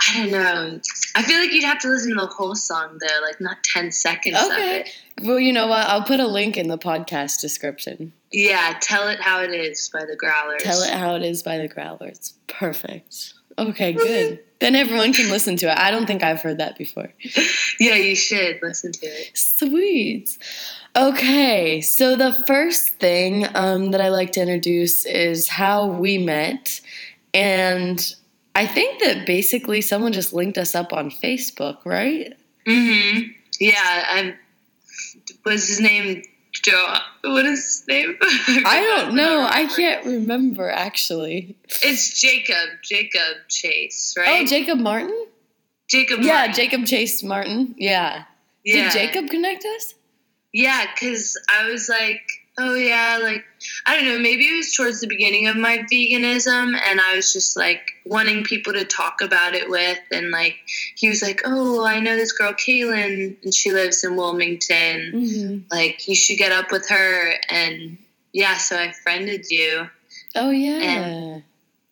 I 0.09 0.19
don't 0.19 0.33
know. 0.33 0.81
I 1.15 1.23
feel 1.23 1.39
like 1.39 1.53
you'd 1.53 1.65
have 1.65 1.79
to 1.81 1.89
listen 1.89 2.11
to 2.11 2.21
the 2.23 2.27
whole 2.27 2.57
song 2.57 2.99
though, 3.01 3.21
like 3.23 3.41
not 3.41 3.59
10 3.63 3.93
seconds 3.93 4.37
of 4.37 4.51
Okay. 4.51 4.81
it. 4.81 4.91
Well, 5.23 5.39
you 5.39 5.53
know 5.53 5.69
what? 5.69 5.87
I'll 5.87 6.03
put 6.03 6.19
a 6.19 6.27
link 6.27 6.57
in 6.57 6.67
the 6.67 6.79
podcast 6.79 7.41
description. 7.41 8.13
Yeah, 8.33 8.77
Tell 8.81 9.09
It 9.09 9.21
How 9.21 9.43
It 9.43 9.53
Is 9.53 9.89
by 9.93 10.01
the 10.01 10.17
Growlers. 10.17 10.63
Tell 10.63 10.83
it 10.83 10.91
how 10.91 11.15
it 11.15 11.23
is 11.23 11.45
by 11.45 11.59
the 11.59 11.69
Growlers. 11.69 12.33
Perfect. 12.49 13.35
Okay, 13.59 13.93
good. 13.93 14.41
then 14.61 14.75
everyone 14.75 15.13
can 15.13 15.31
listen 15.31 15.57
to 15.59 15.71
it. 15.71 15.79
I 15.79 15.91
don't 15.91 16.07
think 16.07 16.23
I've 16.23 16.41
heard 16.41 16.59
that 16.59 16.77
before. 16.79 17.13
Yeah, 17.81 17.97
you 17.97 18.15
should 18.17 18.59
listen 18.63 18.93
to 18.93 19.07
it. 19.07 19.37
Sweet. 19.37 20.39
Okay, 20.97 21.81
so 21.81 22.15
the 22.17 22.33
first 22.47 22.91
thing 23.01 23.47
um, 23.57 23.91
that 23.91 24.01
I 24.01 24.09
like 24.11 24.33
to 24.33 24.41
introduce 24.41 25.05
is 25.07 25.49
how 25.49 25.87
we 25.87 26.19
met. 26.19 26.81
And 27.33 28.15
I 28.55 28.67
think 28.67 29.03
that 29.03 29.27
basically 29.27 29.81
someone 29.81 30.13
just 30.13 30.33
linked 30.33 30.57
us 30.57 30.75
up 30.75 30.93
on 30.93 31.11
Facebook, 31.11 31.79
right? 31.85 32.33
hmm 32.67 33.19
Yeah, 33.59 33.73
I 33.77 34.35
was 35.45 35.67
his 35.67 35.81
name 35.81 36.23
Joe. 36.65 36.97
What 37.23 37.45
is 37.45 37.59
his 37.59 37.85
name? 37.89 38.17
I 38.23 38.81
don't 38.81 39.15
know. 39.15 39.47
I 39.49 39.67
can't 39.67 40.05
remember 40.07 40.71
actually. 40.71 41.57
It's 41.83 42.21
Jacob. 42.21 42.71
Jacob 42.83 43.49
Chase, 43.49 44.15
right? 44.17 44.43
Oh, 44.43 44.47
Jacob 44.47 44.79
Martin? 44.79 45.27
Jacob. 45.89 46.21
Yeah, 46.23 46.35
Martin. 46.35 46.55
Jacob 46.55 46.87
Chase 46.87 47.23
Martin. 47.23 47.75
Yeah. 47.77 48.25
Yeah. 48.65 48.85
Did 48.85 48.93
Jacob 48.93 49.31
connect 49.31 49.65
us? 49.77 49.95
Yeah, 50.53 50.87
because 50.95 51.39
I 51.53 51.67
was 51.69 51.89
like, 51.89 52.23
oh 52.59 52.75
yeah, 52.75 53.19
like 53.23 53.45
I 53.87 53.97
don't 53.97 54.07
know, 54.07 54.19
maybe 54.19 54.45
it 54.45 54.57
was 54.57 54.75
towards 54.75 55.01
the 55.01 55.07
beginning 55.07 55.47
of 55.49 55.57
my 55.57 55.79
veganism, 55.93 56.79
and 56.79 57.01
I 57.01 57.17
was 57.17 57.33
just 57.33 57.57
like 57.57 57.83
wanting 58.05 58.45
people 58.45 58.73
to 58.75 58.85
talk 58.85 59.21
about 59.23 59.55
it 59.55 59.69
with, 59.69 59.99
and 60.13 60.31
like 60.31 60.57
he 60.97 61.09
was 61.09 61.23
like, 61.23 61.43
oh, 61.45 61.85
I 61.85 62.01
know 62.01 62.17
this 62.17 62.33
girl 62.33 62.53
Kaylin, 62.53 63.37
and 63.43 63.55
she 63.55 63.73
lives 63.73 64.05
in 64.05 64.17
Wilmington. 64.17 65.13
Mm-hmm. 65.15 65.59
Like 65.71 66.07
you 66.09 66.15
should 66.15 66.39
get 66.39 66.53
up 66.53 66.71
with 66.71 66.89
her, 66.91 67.33
and 67.51 67.99
yeah, 68.33 68.57
so 68.57 68.77
I 68.77 68.93
friended 68.93 69.47
you, 69.51 69.89
Oh, 70.35 70.51
yeah. 70.51 70.79
And- 70.79 71.43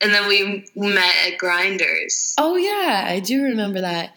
and 0.01 0.13
then 0.13 0.27
we 0.27 0.65
met 0.75 1.15
at 1.29 1.39
Grinders. 1.39 2.35
Oh 2.37 2.57
yeah, 2.57 3.05
I 3.07 3.21
do 3.21 3.41
remember 3.45 3.83
that. 3.83 4.13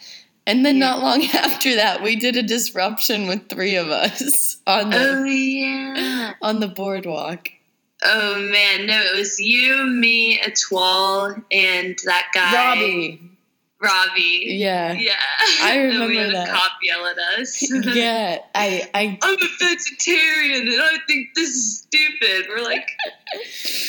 And 0.47 0.65
then 0.65 0.77
Yeah. 0.77 0.89
not 0.91 0.99
long 0.99 1.23
after 1.33 1.75
that, 1.75 2.01
we 2.03 2.15
did 2.15 2.35
a 2.37 2.43
disruption 2.43 3.27
with 3.27 3.49
three 3.49 3.75
of 3.75 3.87
us 3.89 4.57
on 4.67 4.89
the 4.91 4.97
Oh 4.97 5.23
yeah. 5.23 6.33
on 6.41 6.59
the 6.59 6.67
boardwalk. 6.67 7.49
Oh 8.03 8.35
man, 8.39 8.85
no, 8.87 9.01
it 9.01 9.15
was 9.17 9.39
you, 9.39 9.85
me, 9.87 10.39
Etoile, 10.39 11.41
and 11.51 11.97
that 12.05 12.27
guy 12.33 12.53
Robbie. 12.75 13.21
Robbie. 13.81 14.45
Yeah. 14.59 14.93
Yeah. 14.93 15.13
I 15.63 15.73
And 15.77 15.99
we 16.07 16.17
remember 16.17 16.37
had 16.37 16.47
that. 16.47 16.49
a 16.49 16.51
cop 16.51 16.71
yell 16.83 17.05
at 17.07 17.17
us. 17.39 17.61
Yeah. 17.95 18.39
I 18.53 18.87
I 18.93 19.17
I'm 19.21 19.33
a 19.33 19.47
vegetarian 19.59 20.67
and 20.67 20.81
I 20.81 20.97
think 21.07 21.29
this 21.35 21.49
is 21.49 21.79
stupid. 21.79 22.47
We're 22.49 22.63
like, 22.63 22.87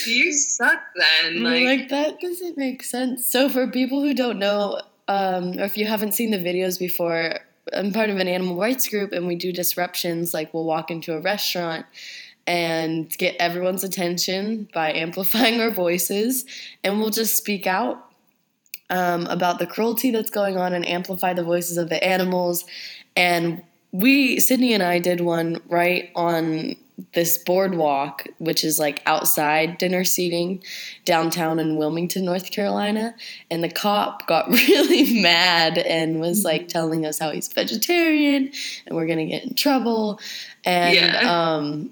you 0.07 0.33
suck 0.33 0.81
then. 0.97 1.43
Like, 1.43 1.65
like 1.65 1.89
that 1.91 2.21
doesn't 2.21 2.57
make 2.59 2.83
sense. 2.83 3.27
So 3.31 3.49
for 3.49 3.67
people 3.69 4.03
who 4.03 4.15
don't 4.15 4.39
know, 4.39 4.81
um, 5.09 5.59
or 5.59 5.65
if 5.65 5.77
you 5.77 5.87
haven't 5.87 6.13
seen 6.13 6.31
the 6.31 6.39
videos 6.39 6.79
before, 6.79 7.41
I'm 7.73 7.93
part 7.93 8.11
of 8.11 8.19
an 8.19 8.29
animal 8.29 8.57
rights 8.57 8.89
group 8.89 9.13
and 9.13 9.27
we 9.27 9.37
do 9.37 9.53
disruptions. 9.53 10.33
Like 10.35 10.53
we'll 10.53 10.65
walk 10.65 10.91
into 10.91 11.15
a 11.15 11.21
restaurant 11.21 11.87
and 12.47 13.11
get 13.19 13.35
everyone's 13.39 13.85
attention 13.85 14.69
by 14.73 14.93
amplifying 14.95 15.61
our 15.61 15.71
voices, 15.71 16.45
and 16.85 17.01
we'll 17.01 17.11
just 17.11 17.37
speak 17.37 17.67
out 17.67 18.05
um, 18.91 19.27
about 19.27 19.59
the 19.59 19.67
cruelty 19.67 20.11
that's 20.11 20.31
going 20.31 20.57
on 20.57 20.73
and 20.73 20.87
amplify 20.87 21.33
the 21.33 21.43
voices 21.43 21.77
of 21.77 21.89
the 21.89 22.03
animals. 22.05 22.65
And 23.17 23.63
we, 23.93 24.39
Sydney 24.41 24.75
and 24.75 24.83
I, 24.83 24.99
did 24.99 25.21
one 25.21 25.61
right 25.69 26.11
on 26.15 26.77
this 27.13 27.37
boardwalk, 27.39 28.27
which 28.39 28.65
is 28.65 28.79
like 28.79 29.03
outside 29.07 29.77
dinner 29.79 30.03
seating 30.05 30.63
downtown 31.05 31.59
in 31.59 31.77
Wilmington, 31.77 32.25
North 32.25 32.51
Carolina. 32.51 33.15
And 33.51 33.63
the 33.63 33.69
cop 33.69 34.27
got 34.27 34.49
really 34.69 35.21
mad 35.21 35.77
and 35.79 36.21
was 36.21 36.45
like 36.45 36.69
telling 36.69 37.05
us 37.05 37.19
how 37.19 37.31
he's 37.33 37.49
vegetarian 37.49 38.51
and 38.87 38.97
we're 38.97 39.07
going 39.07 39.19
to 39.19 39.27
get 39.27 39.45
in 39.45 39.55
trouble. 39.55 40.21
And 40.65 40.95
Yeah. 40.95 41.55
um, 41.55 41.91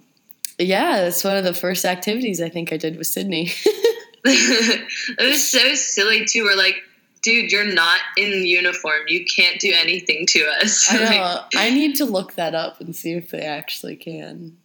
yeah, 0.59 1.01
that's 1.03 1.23
one 1.25 1.37
of 1.37 1.45
the 1.45 1.55
first 1.55 1.85
activities 1.85 2.41
I 2.41 2.49
think 2.49 2.73
I 2.73 2.77
did 2.77 2.97
with 2.97 3.07
Sydney. 3.07 3.51
it 4.25 5.29
was 5.29 5.47
so 5.47 5.75
silly 5.75 6.25
too. 6.25 6.45
We're 6.45 6.57
like, 6.57 6.83
dude, 7.23 7.53
you're 7.53 7.73
not 7.75 8.01
in 8.17 8.47
uniform. 8.47 9.03
You 9.09 9.27
can't 9.27 9.61
do 9.61 9.73
anything 9.75 10.25
to 10.29 10.47
us. 10.63 10.87
I 10.91 10.99
know. 11.17 11.41
I 11.57 11.71
need 11.71 11.97
to 11.97 12.07
look 12.07 12.35
that 12.37 12.55
up 12.55 12.81
and 12.81 12.97
see 12.97 13.13
if 13.13 13.31
they 13.31 13.41
actually 13.43 13.97
can. 13.97 14.57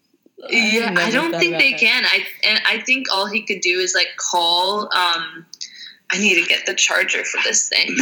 Yeah, 0.50 0.94
I 0.98 1.12
don't 1.12 1.32
think 1.38 1.58
they 1.58 1.72
that. 1.72 1.80
can. 1.80 2.06
I 2.06 2.26
and 2.48 2.62
I 2.66 2.80
think 2.82 3.08
all 3.12 3.28
he 3.28 3.42
could 3.42 3.62
do 3.62 3.80
is 3.80 3.94
like 3.94 4.10
call. 4.18 4.84
Um, 4.84 5.46
I 6.12 6.18
need 6.18 6.42
to 6.42 6.48
get 6.48 6.66
the 6.66 6.74
charger 6.74 7.24
for 7.24 7.40
this 7.44 7.68
thing. 7.70 7.96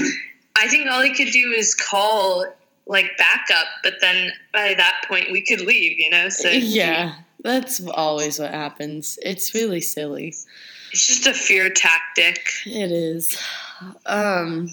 I 0.56 0.68
think 0.68 0.90
all 0.90 1.02
he 1.02 1.14
could 1.14 1.32
do 1.32 1.52
is 1.52 1.74
call 1.76 2.46
like 2.86 3.12
backup, 3.18 3.68
but 3.84 3.96
then 4.02 4.32
by 4.54 4.74
that 4.78 5.04
point 5.08 5.32
we 5.32 5.42
could 5.42 5.62
leave. 5.62 6.00
You 6.00 6.10
know, 6.10 6.30
so 6.30 6.50
Yeah, 6.50 7.16
that's 7.44 7.86
always 7.88 8.40
what 8.40 8.52
happens. 8.52 9.20
It's 9.24 9.54
really 9.54 9.82
silly. 9.82 10.28
it's 10.92 11.08
just 11.08 11.28
a 11.28 11.34
fear 11.34 11.70
tactic. 11.70 12.40
It 12.66 12.92
is. 12.92 13.38
Um 14.06 14.70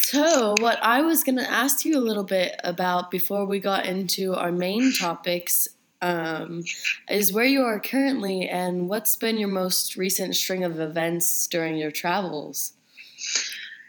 So, 0.00 0.54
what 0.60 0.78
I 0.82 1.00
was 1.00 1.24
going 1.24 1.38
to 1.38 1.50
ask 1.50 1.86
you 1.86 1.96
a 1.96 2.00
little 2.04 2.24
bit 2.24 2.60
about 2.64 3.10
before 3.10 3.46
we 3.46 3.60
got 3.60 3.86
into 3.86 4.34
our 4.34 4.52
main 4.52 4.92
topics 4.92 5.68
um, 6.02 6.62
is 7.08 7.32
where 7.32 7.44
you 7.44 7.62
are 7.62 7.80
currently 7.80 8.48
and 8.48 8.88
what's 8.88 9.16
been 9.16 9.38
your 9.38 9.48
most 9.48 9.96
recent 9.96 10.36
string 10.36 10.64
of 10.64 10.78
events 10.80 11.46
during 11.46 11.76
your 11.76 11.90
travels. 11.92 12.72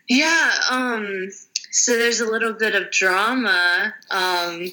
Yeah, 0.07 0.51
um, 0.69 1.29
so 1.71 1.97
there's 1.97 2.19
a 2.19 2.29
little 2.29 2.53
bit 2.53 2.75
of 2.75 2.91
drama, 2.91 3.93
um, 4.11 4.71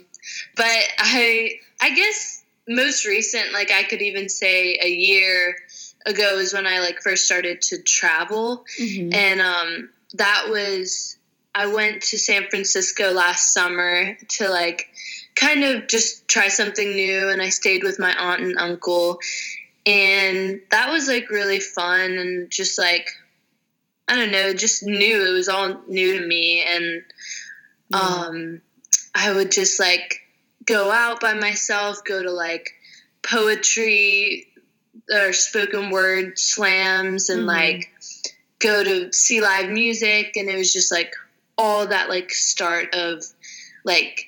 but 0.55 0.83
I, 0.99 1.53
I 1.81 1.95
guess 1.95 2.45
most 2.69 3.07
recent, 3.07 3.53
like 3.53 3.71
I 3.73 3.85
could 3.85 4.03
even 4.03 4.29
say 4.29 4.79
a 4.83 4.89
year 4.89 5.57
ago 6.05 6.39
is 6.39 6.53
when 6.53 6.67
I 6.67 6.81
like 6.81 7.01
first 7.01 7.25
started 7.25 7.63
to 7.63 7.83
travel, 7.83 8.65
Mm-hmm. 8.79 9.15
and 9.15 9.41
um, 9.41 9.91
that 10.15 10.47
was 10.51 11.17
I 11.55 11.67
went 11.67 12.03
to 12.03 12.19
San 12.19 12.47
Francisco 12.49 13.13
last 13.13 13.53
summer 13.53 14.17
to 14.29 14.49
like 14.49 14.89
kind 15.41 15.65
of 15.65 15.89
just 15.89 16.29
try 16.29 16.49
something 16.49 16.91
new, 16.95 17.29
and 17.31 17.41
I 17.41 17.49
stayed 17.49 17.83
with 17.83 17.99
my 17.99 18.15
aunt 18.15 18.43
and 18.43 18.59
uncle, 18.59 19.19
and 19.87 20.61
that 20.71 20.91
was 20.91 21.09
like 21.09 21.31
really 21.31 21.61
fun 21.61 22.13
and 22.19 22.51
just 22.51 22.79
like 22.79 23.09
I 24.07 24.17
don't 24.17 24.33
know, 24.33 24.53
just 24.53 24.83
new. 24.83 25.25
It 25.25 25.33
was 25.33 25.49
all 25.49 25.81
new 25.87 26.19
to 26.19 26.27
me, 26.27 26.65
and 26.69 27.03
um, 27.93 28.61
I 29.15 29.33
would 29.33 29.53
just 29.53 29.79
like 29.79 30.23
go 30.65 30.91
out 30.91 31.21
by 31.21 31.35
myself, 31.35 32.05
go 32.05 32.21
to 32.23 32.31
like 32.31 32.71
poetry 33.23 34.49
or 35.13 35.33
spoken 35.33 35.91
word 35.91 36.39
slams, 36.39 37.31
and 37.31 37.43
Mhm. 37.43 37.47
like 37.47 37.91
go 38.59 38.83
to 38.83 39.13
see 39.13 39.41
live 39.41 39.71
music, 39.71 40.37
and 40.37 40.49
it 40.49 40.57
was 40.57 40.73
just 40.73 40.91
like 40.91 41.15
all 41.57 41.87
that 41.87 42.09
like 42.09 42.33
start 42.33 42.95
of 42.95 43.25
like 43.85 44.27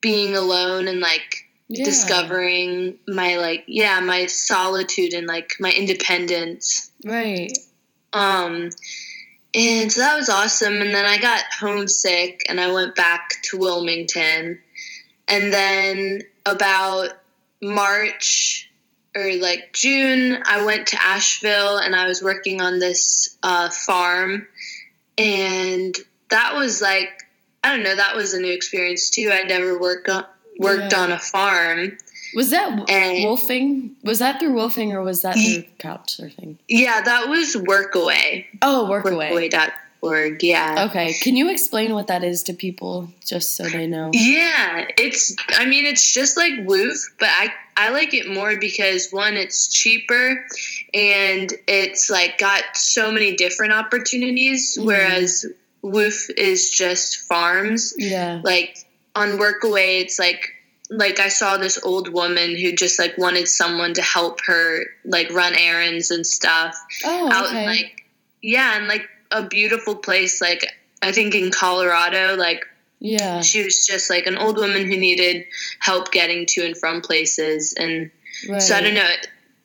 being 0.00 0.36
alone 0.36 0.88
and 0.88 1.00
like 1.00 1.46
Yeah. 1.68 1.84
discovering 1.84 2.98
my 3.06 3.36
like 3.36 3.64
yeah 3.66 4.00
my 4.00 4.26
solitude 4.26 5.12
and 5.14 5.26
like 5.26 5.52
my 5.60 5.70
independence 5.70 6.90
Right. 7.04 7.56
um 8.12 8.70
and 9.54 9.90
so 9.92 10.00
that 10.00 10.16
was 10.16 10.28
awesome 10.28 10.80
and 10.82 10.94
then 10.94 11.06
i 11.06 11.16
got 11.18 11.42
homesick 11.58 12.42
and 12.48 12.60
i 12.60 12.70
went 12.72 12.94
back 12.94 13.30
to 13.44 13.56
wilmington 13.58 14.60
and 15.26 15.52
then 15.52 16.22
about 16.46 17.10
march 17.62 18.70
or 19.16 19.32
like 19.36 19.72
june 19.72 20.42
i 20.44 20.64
went 20.64 20.88
to 20.88 21.02
asheville 21.02 21.78
and 21.78 21.94
i 21.96 22.06
was 22.06 22.22
working 22.22 22.60
on 22.60 22.78
this 22.78 23.36
uh, 23.42 23.68
farm 23.70 24.46
and 25.16 25.96
that 26.30 26.54
was 26.54 26.80
like 26.82 27.24
i 27.64 27.74
don't 27.74 27.82
know 27.82 27.94
that 27.96 28.14
was 28.16 28.34
a 28.34 28.40
new 28.40 28.52
experience 28.52 29.10
too 29.10 29.30
i'd 29.32 29.48
never 29.48 29.78
worked 29.78 30.08
on 30.08 30.24
worked 30.58 30.92
Yeah. 30.92 31.00
on 31.00 31.12
a 31.12 31.18
farm 31.18 31.96
Was 32.34 32.50
that 32.50 32.68
And- 32.90 33.24
WWOOFing? 33.24 33.90
Was 34.02 34.18
that 34.18 34.38
through 34.38 34.52
WWOOFing 34.54 34.92
or 34.92 35.02
was 35.02 35.22
that 35.22 35.34
through 35.34 35.64
couch 35.78 36.18
surfing? 36.18 36.56
yeah 36.68 37.00
that 37.00 37.28
was 37.28 37.54
workaway 37.56 38.44
Oh, 38.60 38.86
Workaway. 38.90 39.30
workaway.org 39.30 40.42
yeah 40.42 40.86
Okay. 40.90 41.14
Can 41.22 41.36
you 41.36 41.48
explain 41.50 41.94
what 41.94 42.06
that 42.08 42.22
is 42.24 42.42
to 42.44 42.52
people 42.52 43.08
just 43.24 43.56
so 43.56 43.64
they 43.64 43.86
know? 43.86 44.10
Yeah, 44.12 44.86
it's. 44.96 45.34
I 45.50 45.64
mean, 45.64 45.84
it's 45.86 46.12
just 46.14 46.36
like 46.36 46.52
WWOOF, 46.52 46.98
but 47.18 47.28
I 47.30 47.52
I 47.76 47.90
like 47.90 48.14
it 48.14 48.28
more 48.28 48.56
because 48.56 49.10
one, 49.10 49.36
it's 49.36 49.66
cheaper, 49.68 50.44
and 50.94 51.52
it's 51.66 52.08
like 52.10 52.38
got 52.38 52.62
so 52.76 53.10
many 53.10 53.34
different 53.36 53.72
opportunities. 53.72 54.76
Mhm. 54.78 54.84
Whereas 54.84 55.46
WWOOF 55.82 56.30
is 56.36 56.70
just 56.70 57.18
farms. 57.22 57.94
Yeah. 57.96 58.40
Like 58.44 58.76
on 59.14 59.38
Workaway, 59.38 60.00
it's 60.00 60.18
like 60.18 60.48
like 60.90 61.20
I 61.20 61.28
saw 61.28 61.58
this 61.58 61.78
old 61.84 62.12
woman 62.12 62.56
who 62.56 62.72
just 62.72 62.98
like 62.98 63.18
wanted 63.18 63.46
someone 63.46 63.92
to 63.94 64.02
help 64.02 64.40
her 64.46 64.84
like 65.04 65.30
run 65.30 65.54
errands 65.54 66.10
and 66.10 66.26
stuff 66.26 66.74
Oh, 67.04 67.30
out 67.30 67.46
okay. 67.48 67.60
in 67.60 67.66
like 67.66 68.04
yeah, 68.42 68.76
and 68.76 68.88
like 68.88 69.08
a 69.30 69.42
beautiful 69.46 69.96
place 69.96 70.40
like 70.40 70.66
I 71.02 71.12
think 71.12 71.34
in 71.34 71.50
Colorado, 71.50 72.36
like 72.36 72.64
yeah. 73.00 73.40
she 73.42 73.62
was 73.62 73.86
just 73.86 74.10
like 74.10 74.26
an 74.26 74.36
old 74.38 74.56
woman 74.56 74.86
who 74.86 74.96
needed 74.96 75.44
help 75.78 76.10
getting 76.10 76.46
to 76.46 76.64
and 76.64 76.76
from 76.76 77.00
places 77.02 77.74
and 77.78 78.10
Right. 78.48 78.62
so 78.62 78.76
i 78.76 78.80
don't 78.80 78.94
know 78.94 79.08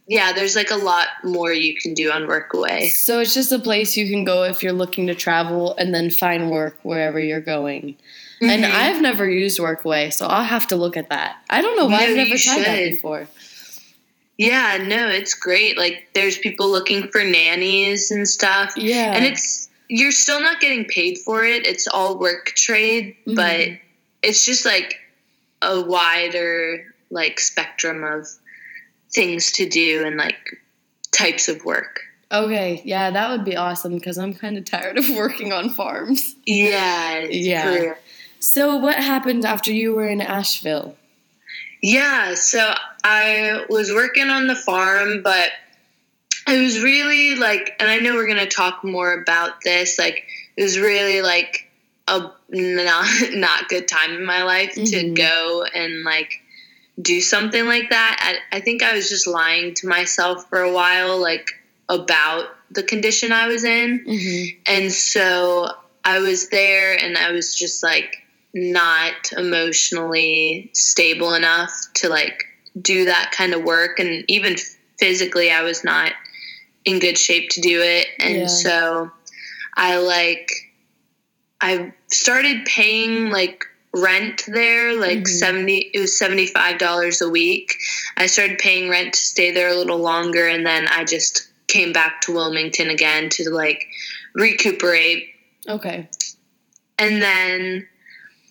yeah 0.08 0.34
there's 0.34 0.56
like 0.56 0.72
a 0.72 0.76
lot 0.76 1.08
more 1.24 1.52
you 1.54 1.76
can 1.76 1.94
do 1.94 2.12
on 2.12 2.24
workaway 2.24 2.90
So 2.90 3.20
it's 3.20 3.34
just 3.34 3.52
a 3.52 3.60
place 3.60 3.96
you 3.98 4.10
can 4.10 4.24
go 4.26 4.44
if 4.44 4.62
you're 4.64 4.74
looking 4.74 5.08
to 5.08 5.16
travel 5.16 5.76
and 5.78 5.94
then 5.94 6.10
find 6.10 6.50
work 6.52 6.78
wherever 6.84 7.20
you're 7.20 7.42
going. 7.42 7.96
And 8.42 8.66
Mhm. 8.66 8.72
I've 8.72 9.02
never 9.02 9.30
used 9.30 9.58
Workaway, 9.60 10.12
so 10.12 10.26
I'll 10.28 10.44
have 10.44 10.68
to 10.68 10.76
look 10.76 10.98
at 10.98 11.08
that. 11.10 11.38
I 11.50 11.62
don't 11.62 11.78
know 11.78 11.86
why 11.86 12.00
No, 12.00 12.10
I've 12.12 12.16
never 12.18 12.38
tried 12.38 12.66
that 12.66 12.90
before. 12.90 13.28
yeah 14.38 14.78
no 14.86 15.08
it's 15.08 15.34
great 15.36 15.78
like 15.78 16.10
there's 16.14 16.38
people 16.40 16.70
looking 16.70 17.08
for 17.10 17.24
nannies 17.24 18.12
and 18.12 18.28
stuff 18.28 18.74
Yeah. 18.76 19.14
and 19.14 19.24
it's 19.26 19.70
you're 19.90 20.12
still 20.12 20.42
not 20.42 20.60
getting 20.60 20.86
paid 20.86 21.20
for 21.20 21.44
it 21.46 21.66
it's 21.68 21.88
all 21.88 22.18
work 22.18 22.48
trade 22.56 23.16
Mhm. 23.28 23.36
but 23.36 23.68
it's 24.28 24.44
just 24.44 24.66
like 24.66 24.96
a 25.62 25.80
wider 25.82 26.94
like 27.12 27.40
spectrum 27.40 28.04
of 28.04 28.28
things 29.14 29.52
to 29.54 29.68
do 29.70 30.04
and 30.06 30.18
like 30.18 30.38
types 31.12 31.48
of 31.50 31.64
work 31.66 32.02
okay. 32.32 32.82
Yeah, 32.84 33.12
that 33.12 33.30
would 33.30 33.46
be 33.46 33.56
awesome 33.56 33.94
because 33.94 34.18
I'm 34.18 34.34
kind 34.34 34.58
of 34.58 34.66
tired 34.66 34.98
of 34.98 35.08
working 35.16 35.54
on 35.54 35.70
farms. 35.70 36.36
yeah 36.48 37.20
Yeah. 37.20 37.78
for- 37.78 37.98
So 38.40 38.78
what 38.78 38.96
happened 38.96 39.46
after 39.46 39.72
you 39.72 39.94
were 39.94 40.08
in 40.10 40.20
Asheville? 40.20 40.98
Yeah, 41.84 42.34
so 42.34 42.74
I 43.04 43.66
was 43.70 43.92
working 43.92 44.30
on 44.30 44.48
the 44.48 44.56
farm, 44.56 45.22
but 45.22 45.52
it 46.48 46.58
was 46.60 46.82
really 46.82 47.36
like, 47.36 47.76
and 47.80 47.88
I 47.90 48.00
know 48.00 48.16
we're 48.16 48.28
gonna 48.28 48.48
talk 48.48 48.84
more 48.84 49.14
about 49.14 49.62
this. 49.64 50.00
Like, 50.00 50.26
it 50.58 50.64
was 50.64 50.80
really 50.80 51.22
like 51.22 51.70
a 52.08 52.32
not 52.50 53.08
not 53.34 53.70
good 53.70 53.88
time 53.88 54.14
in 54.16 54.26
my 54.26 54.42
life 54.44 54.74
to 54.74 54.82
Mhm. 54.82 55.16
go 55.16 55.66
and 55.74 56.04
like 56.04 56.42
do 57.02 57.22
something 57.22 57.66
like 57.66 57.90
that. 57.90 58.40
I, 58.52 58.58
I 58.58 58.60
think 58.62 58.84
I 58.84 58.94
was 58.94 59.10
just 59.10 59.28
lying 59.28 59.74
to 59.76 59.88
myself 59.88 60.50
for 60.50 60.60
a 60.60 60.72
while, 60.72 61.20
like 61.20 61.50
about 61.90 62.46
the 62.72 62.84
condition 62.84 63.32
I 63.32 63.48
was 63.48 63.64
in. 63.64 64.06
Mm-hmm. 64.06 64.62
And 64.68 64.92
so 64.92 65.70
I 66.04 66.20
was 66.20 66.50
there 66.50 66.98
and 66.98 67.18
I 67.18 67.32
was 67.32 67.56
just 67.56 67.84
like 67.84 68.16
not 68.54 69.32
emotionally 69.36 70.70
stable 70.74 71.34
enough 71.34 71.72
to 71.96 72.10
like 72.10 72.44
do 72.80 73.06
that 73.06 73.32
kind 73.32 73.54
of 73.54 73.64
work. 73.64 74.00
And 74.00 74.24
even 74.28 74.56
physically, 75.00 75.52
I 75.52 75.64
was 75.64 75.84
not 75.84 76.12
in 76.86 77.00
good 77.00 77.18
shape 77.18 77.50
to 77.52 77.62
do 77.62 77.82
it. 77.82 78.08
And 78.20 78.36
Yeah. 78.42 78.48
so 78.48 79.12
I 79.76 79.98
like, 79.98 80.52
I 81.62 81.94
started 82.12 82.66
paying 82.66 83.30
like 83.30 83.66
rent 83.96 84.44
there 84.48 84.94
like 85.00 85.20
Mhm. 85.20 85.28
70 85.28 85.92
it 85.94 86.00
was 86.00 86.18
$75 86.18 87.22
a 87.22 87.30
week 87.30 87.76
i 88.18 88.26
started 88.26 88.58
paying 88.58 88.90
rent 88.90 89.14
to 89.14 89.20
stay 89.20 89.52
there 89.52 89.68
a 89.70 89.76
little 89.76 90.00
longer 90.00 90.48
and 90.48 90.66
then 90.66 90.88
i 90.88 91.04
just 91.04 91.48
came 91.68 91.94
back 91.94 92.22
to 92.22 92.32
wilmington 92.34 92.90
again 92.90 93.30
to 93.30 93.50
like 93.52 93.86
recuperate 94.34 95.30
Okay. 95.70 96.08
and 96.98 97.22
then 97.22 97.88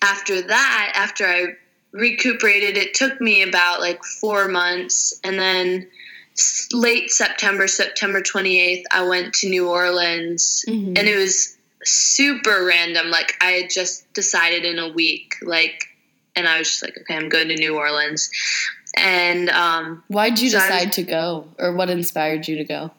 after 0.01 0.41
that 0.41 0.93
after 0.95 1.25
i 1.27 1.47
recuperated 1.91 2.77
it 2.77 2.93
took 2.93 3.19
me 3.21 3.41
about 3.43 3.81
like 3.81 4.03
four 4.21 4.47
months 4.47 5.19
and 5.25 5.37
then 5.37 5.87
late 6.71 7.11
september 7.11 7.67
september 7.67 8.21
28th 8.21 8.83
i 8.91 9.03
went 9.03 9.33
to 9.35 9.49
new 9.49 9.67
orleans 9.67 10.63
Mhm. 10.67 10.97
and 10.97 11.07
it 11.09 11.15
was 11.17 11.55
super 11.85 12.65
random 12.65 13.09
like 13.09 13.35
i 13.41 13.51
had 13.51 13.69
just 13.69 14.11
decided 14.13 14.65
in 14.65 14.79
a 14.79 14.89
week 14.89 15.35
like 15.41 15.85
and 16.35 16.47
i 16.47 16.57
was 16.59 16.69
just 16.69 16.83
like 16.83 16.97
okay 16.97 17.15
i'm 17.15 17.29
going 17.29 17.47
to 17.47 17.55
new 17.55 17.77
orleans 17.77 18.29
and 18.95 19.49
um 19.49 20.03
Why'd 20.07 20.39
you 20.39 20.49
So 20.51 20.57
I 20.59 20.61
was- 20.61 20.69
decide 20.69 20.91
to 20.93 21.03
go, 21.03 21.47
or 21.57 21.73
what 21.73 21.89
inspired 21.89 22.47
you 22.47 22.57
to 22.57 22.63
go? 22.63 22.91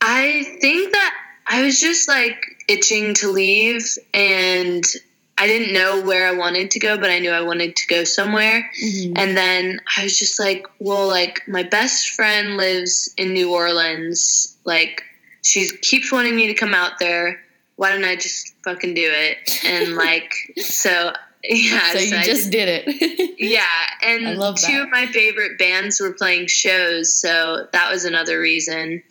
I 0.00 0.44
think 0.60 0.92
that 0.92 1.14
I 1.44 1.62
was 1.62 1.80
just 1.80 2.08
like 2.08 2.40
itching 2.68 3.14
to 3.14 3.28
leave 3.30 3.84
and 4.14 4.84
I 5.36 5.46
didn't 5.48 5.72
know 5.72 6.02
where 6.02 6.28
I 6.28 6.36
wanted 6.36 6.70
to 6.72 6.78
go, 6.78 6.96
but 6.98 7.10
I 7.10 7.18
knew 7.18 7.30
I 7.32 7.42
wanted 7.42 7.74
to 7.76 7.86
go 7.88 8.04
somewhere. 8.04 8.70
Mm-hmm. 8.80 9.14
And 9.16 9.36
then 9.36 9.80
I 9.96 10.04
was 10.04 10.16
just 10.18 10.38
like, 10.38 10.66
well, 10.78 11.08
like 11.08 11.42
my 11.48 11.64
best 11.64 12.10
friend 12.10 12.56
lives 12.56 13.12
in 13.16 13.32
New 13.32 13.52
Orleans. 13.52 14.56
Like 14.64 15.02
she 15.42 15.68
keeps 15.82 16.12
wanting 16.12 16.36
me 16.36 16.46
to 16.46 16.54
come 16.54 16.74
out 16.74 17.00
there. 17.00 17.40
Why 17.78 17.92
don't 17.92 18.04
I 18.04 18.16
just 18.16 18.54
fucking 18.64 18.94
do 18.94 19.08
it? 19.08 19.64
And 19.64 19.94
like, 19.94 20.34
so 20.56 21.12
yeah. 21.44 21.92
so 21.92 21.98
you 22.00 22.16
I 22.16 22.24
just 22.24 22.50
did 22.50 22.68
it. 22.68 23.36
yeah, 23.38 23.62
and 24.02 24.36
two 24.56 24.82
of 24.82 24.90
my 24.90 25.06
favorite 25.06 25.58
bands 25.58 26.00
were 26.00 26.12
playing 26.12 26.48
shows, 26.48 27.14
so 27.14 27.68
that 27.72 27.90
was 27.90 28.04
another 28.04 28.40
reason. 28.40 29.02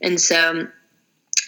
And 0.00 0.20
so 0.20 0.68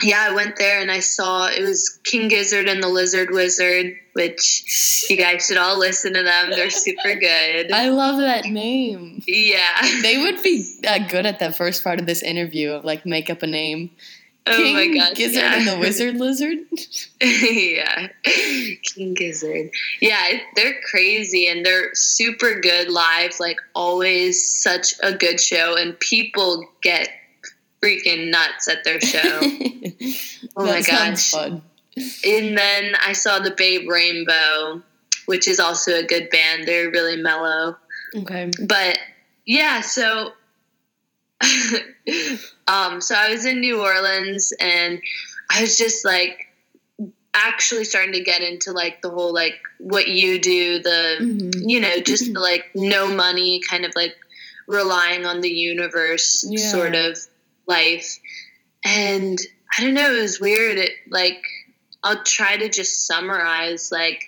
yeah, 0.03 0.27
I 0.29 0.35
went 0.35 0.57
there 0.57 0.81
and 0.81 0.91
I 0.91 1.01
saw 1.01 1.49
it 1.49 1.63
was 1.63 2.01
King 2.05 2.29
Gizzard 2.29 2.69
and 2.69 2.83
the 2.83 2.89
Lizard 2.89 3.31
Wizard, 3.31 3.95
which 4.13 5.07
you 5.09 5.17
guys 5.17 5.47
should 5.47 5.57
all 5.57 5.79
listen 5.79 6.13
to 6.15 6.23
them. 6.23 6.51
They're 6.51 6.71
super 6.71 7.15
good. 7.15 7.73
I 7.73 7.89
love 7.89 8.19
that 8.19 8.47
name. 8.47 9.23
Yeah. 9.27 10.03
They 10.03 10.19
would 10.19 10.43
be 10.43 10.81
uh, 10.87 11.07
good 11.09 11.25
at 11.25 11.39
that 11.39 11.57
first 11.57 11.83
part 11.83 11.99
of 11.99 12.07
this 12.07 12.23
interview 12.23 12.73
of 12.73 12.85
like 12.85 13.07
make 13.07 13.31
up 13.31 13.43
a 13.43 13.47
name. 13.47 13.91
Oh 14.47 14.57
King 14.57 14.75
my 14.75 14.99
gosh. 14.99 15.17
Gizzard 15.17 15.43
yeah. 15.43 15.59
and 15.59 15.69
the 15.69 15.79
Wizard 15.79 16.17
Lizard. 16.17 16.59
yeah. 17.21 18.09
King 18.83 19.15
Gizzard. 19.15 19.71
Yeah, 20.01 20.39
they're 20.55 20.81
crazy 20.91 21.49
and 21.49 21.65
they're 21.65 21.95
super 21.95 22.61
good 22.61 22.91
live, 22.91 23.39
like 23.41 23.59
always 23.75 24.63
such 24.63 24.95
a 25.03 25.13
good 25.13 25.41
show 25.41 25.77
and 25.77 25.99
people 25.99 26.69
get 26.83 27.09
freaking 27.83 28.31
nuts 28.31 28.69
at 28.69 28.85
their 28.85 29.01
show. 29.01 29.41
Oh 30.59 30.65
that 30.65 30.73
my 30.73 30.81
gosh. 30.81 31.33
fun. 31.33 31.61
And 31.97 32.57
then 32.57 32.95
I 33.05 33.13
saw 33.13 33.41
the 33.41 33.51
Babe 33.51 33.91
Rainbow, 33.91 34.83
which 35.27 35.49
is 35.49 35.61
also 35.61 35.99
a 35.99 36.03
good 36.03 36.31
band. 36.31 36.67
They're 36.67 36.91
really 36.91 37.21
mellow. 37.21 37.77
Okay. 38.15 38.51
But 38.67 38.99
yeah, 39.45 39.83
so 39.83 40.33
um 42.69 43.01
so 43.01 43.15
I 43.15 43.31
was 43.31 43.45
in 43.47 43.61
New 43.61 43.81
Orleans 43.83 44.53
and 44.61 45.01
I 45.51 45.63
was 45.63 45.77
just 45.79 46.05
like 46.05 46.39
actually 47.35 47.85
starting 47.85 48.15
to 48.15 48.23
get 48.23 48.41
into 48.41 48.73
like 48.73 49.03
the 49.03 49.11
whole 49.11 49.33
like 49.35 49.59
what 49.79 50.09
you 50.09 50.39
do, 50.41 50.79
the 50.81 51.19
Mhm. 51.21 51.63
you 51.69 51.81
know, 51.81 51.99
just 52.01 52.33
the 52.33 52.41
like 52.41 52.65
no 52.75 53.09
money 53.09 53.61
kind 53.69 53.85
of 53.85 53.93
like 53.95 54.17
relying 54.67 55.27
on 55.27 55.41
the 55.43 55.51
universe 55.51 56.45
Yeah. 56.49 56.71
sort 56.71 56.95
of 56.95 57.19
life. 57.67 58.19
And 58.85 59.39
I 59.77 59.83
don't 59.83 59.95
know, 59.95 60.15
it 60.15 60.23
was 60.23 60.41
weird. 60.41 60.79
It 60.79 60.93
like 61.11 61.43
I'll 62.03 62.23
try 62.23 62.57
to 62.57 62.69
just 62.69 63.07
summarize 63.07 63.91
like 63.93 64.23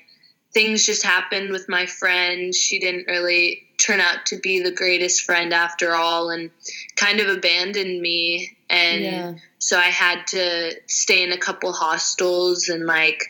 things 0.53 0.85
just 0.85 1.03
happened 1.03 1.51
with 1.51 1.69
my 1.69 1.87
friend. 1.87 2.55
She 2.55 2.79
didn't 2.79 3.07
really 3.07 3.68
turn 3.79 4.01
out 4.01 4.27
to 4.27 4.37
be 4.41 4.61
the 4.61 4.73
greatest 4.73 5.23
friend 5.23 5.53
after 5.55 5.95
all 5.95 6.31
and 6.31 6.51
kind 6.97 7.21
of 7.21 7.29
abandoned 7.29 8.01
me 8.01 8.57
and 8.69 9.03
yeah. 9.03 9.35
so 9.59 9.79
I 9.79 9.85
had 9.85 10.27
to 10.29 10.73
stay 10.87 11.23
in 11.23 11.33
a 11.33 11.39
couple 11.39 11.73
hostels 11.73 12.69
and 12.69 12.85
like 12.87 13.23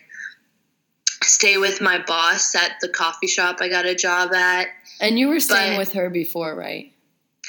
stay 1.23 1.59
with 1.59 1.81
my 1.81 1.99
boss 2.07 2.55
at 2.55 2.73
the 2.81 2.89
coffee 2.89 3.27
shop 3.27 3.59
I 3.61 3.69
got 3.69 3.87
a 3.87 3.95
job 3.95 4.33
at. 4.33 4.69
And 5.01 5.19
you 5.19 5.29
were 5.29 5.41
staying 5.41 5.75
But- 5.75 5.79
with 5.79 5.93
her 5.93 6.11
before, 6.11 6.55
right? 6.55 6.93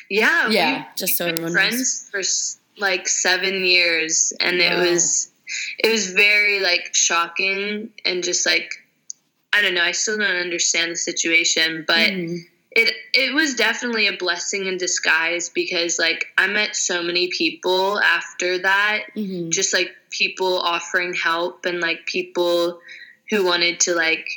Yeah, 0.09 0.49
Yeah, 0.49 0.77
we- 0.79 0.85
just 0.97 1.17
so 1.17 1.27
everyone 1.27 1.53
knows. 1.53 1.61
friends 1.61 2.09
for 2.11 2.21
like 2.81 3.07
seven 3.07 3.63
years, 3.65 4.33
and 4.39 4.59
it 4.59 4.75
was 4.77 5.29
it 5.79 5.91
was 5.91 6.11
very 6.11 6.59
like 6.59 6.93
shocking 6.95 7.91
and 8.05 8.23
just 8.23 8.45
like 8.45 8.71
I 9.53 9.61
don't 9.61 9.73
know. 9.73 9.83
I 9.83 9.91
still 9.91 10.17
don't 10.17 10.35
understand 10.35 10.91
the 10.91 10.95
situation, 10.95 11.83
but 11.87 12.09
Mhm. 12.11 12.39
It 12.71 12.93
it 13.13 13.33
was 13.33 13.55
definitely 13.55 14.07
a 14.07 14.13
blessing 14.17 14.67
in 14.67 14.77
disguise 14.77 15.49
because 15.49 15.97
like 15.97 16.27
I 16.37 16.47
met 16.47 16.75
so 16.75 17.01
many 17.01 17.29
people 17.29 17.99
after 17.99 18.59
that 18.59 19.05
Mhm. 19.15 19.49
just 19.49 19.73
like 19.73 19.95
people 20.11 20.59
offering 20.59 21.13
help 21.13 21.65
and 21.65 21.79
like 21.79 22.05
people 22.05 22.79
who 23.29 23.43
wanted 23.45 23.79
to 23.81 23.95
like 23.95 24.27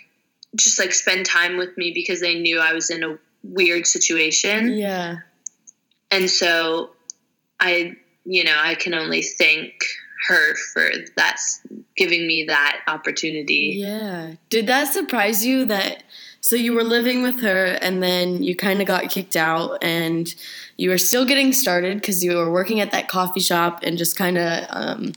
just 0.56 0.78
like 0.78 0.92
spend 0.92 1.26
time 1.26 1.56
with 1.56 1.76
me 1.76 1.92
because 1.94 2.20
they 2.20 2.38
knew 2.38 2.58
I 2.58 2.72
was 2.74 2.90
in 2.90 3.02
a 3.02 3.18
weird 3.42 3.86
situation. 3.86 4.72
Yeah. 4.72 5.16
And 6.10 6.28
so 6.28 6.90
I, 7.58 7.96
you 8.24 8.44
know, 8.44 8.56
I 8.58 8.74
can 8.74 8.92
only 8.94 9.22
thank 9.22 9.72
her 10.28 10.54
for 10.72 10.90
that 11.16 11.38
giving 11.96 12.26
me 12.26 12.44
that 12.48 12.80
opportunity. 12.86 13.76
Yeah. 13.78 14.34
Did 14.50 14.66
that 14.66 14.92
surprise 14.92 15.44
you 15.44 15.64
that 15.66 16.02
so 16.42 16.56
you 16.56 16.74
were 16.74 16.82
living 16.82 17.22
with 17.22 17.40
her 17.40 17.66
and 17.80 18.02
then 18.02 18.42
you 18.42 18.56
kind 18.56 18.80
of 18.80 18.86
got 18.86 19.08
kicked 19.08 19.36
out 19.36 19.78
and 19.80 20.34
you 20.76 20.90
were 20.90 20.98
still 20.98 21.24
getting 21.24 21.52
started 21.52 22.00
because 22.00 22.24
you 22.24 22.36
were 22.36 22.50
working 22.50 22.80
at 22.80 22.90
that 22.90 23.06
coffee 23.06 23.38
shop 23.40 23.78
and 23.84 23.96
just 23.96 24.16
kind 24.16 24.36
of 24.36 24.66
um, 24.70 25.12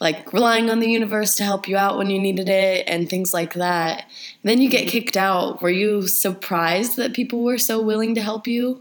like 0.00 0.32
relying 0.32 0.70
on 0.70 0.80
the 0.80 0.88
universe 0.88 1.36
to 1.36 1.44
help 1.44 1.68
you 1.68 1.76
out 1.76 1.98
when 1.98 2.08
you 2.08 2.18
needed 2.18 2.48
it 2.48 2.88
and 2.88 3.10
things 3.10 3.34
like 3.34 3.52
that. 3.52 4.06
then 4.44 4.62
you 4.62 4.70
get 4.70 4.88
kicked 4.88 5.14
out. 5.14 5.60
Were 5.60 5.68
you 5.68 6.08
surprised 6.08 6.96
that 6.96 7.12
people 7.12 7.44
were 7.44 7.58
so 7.58 7.82
willing 7.82 8.14
to 8.14 8.22
help 8.22 8.46
you? 8.46 8.80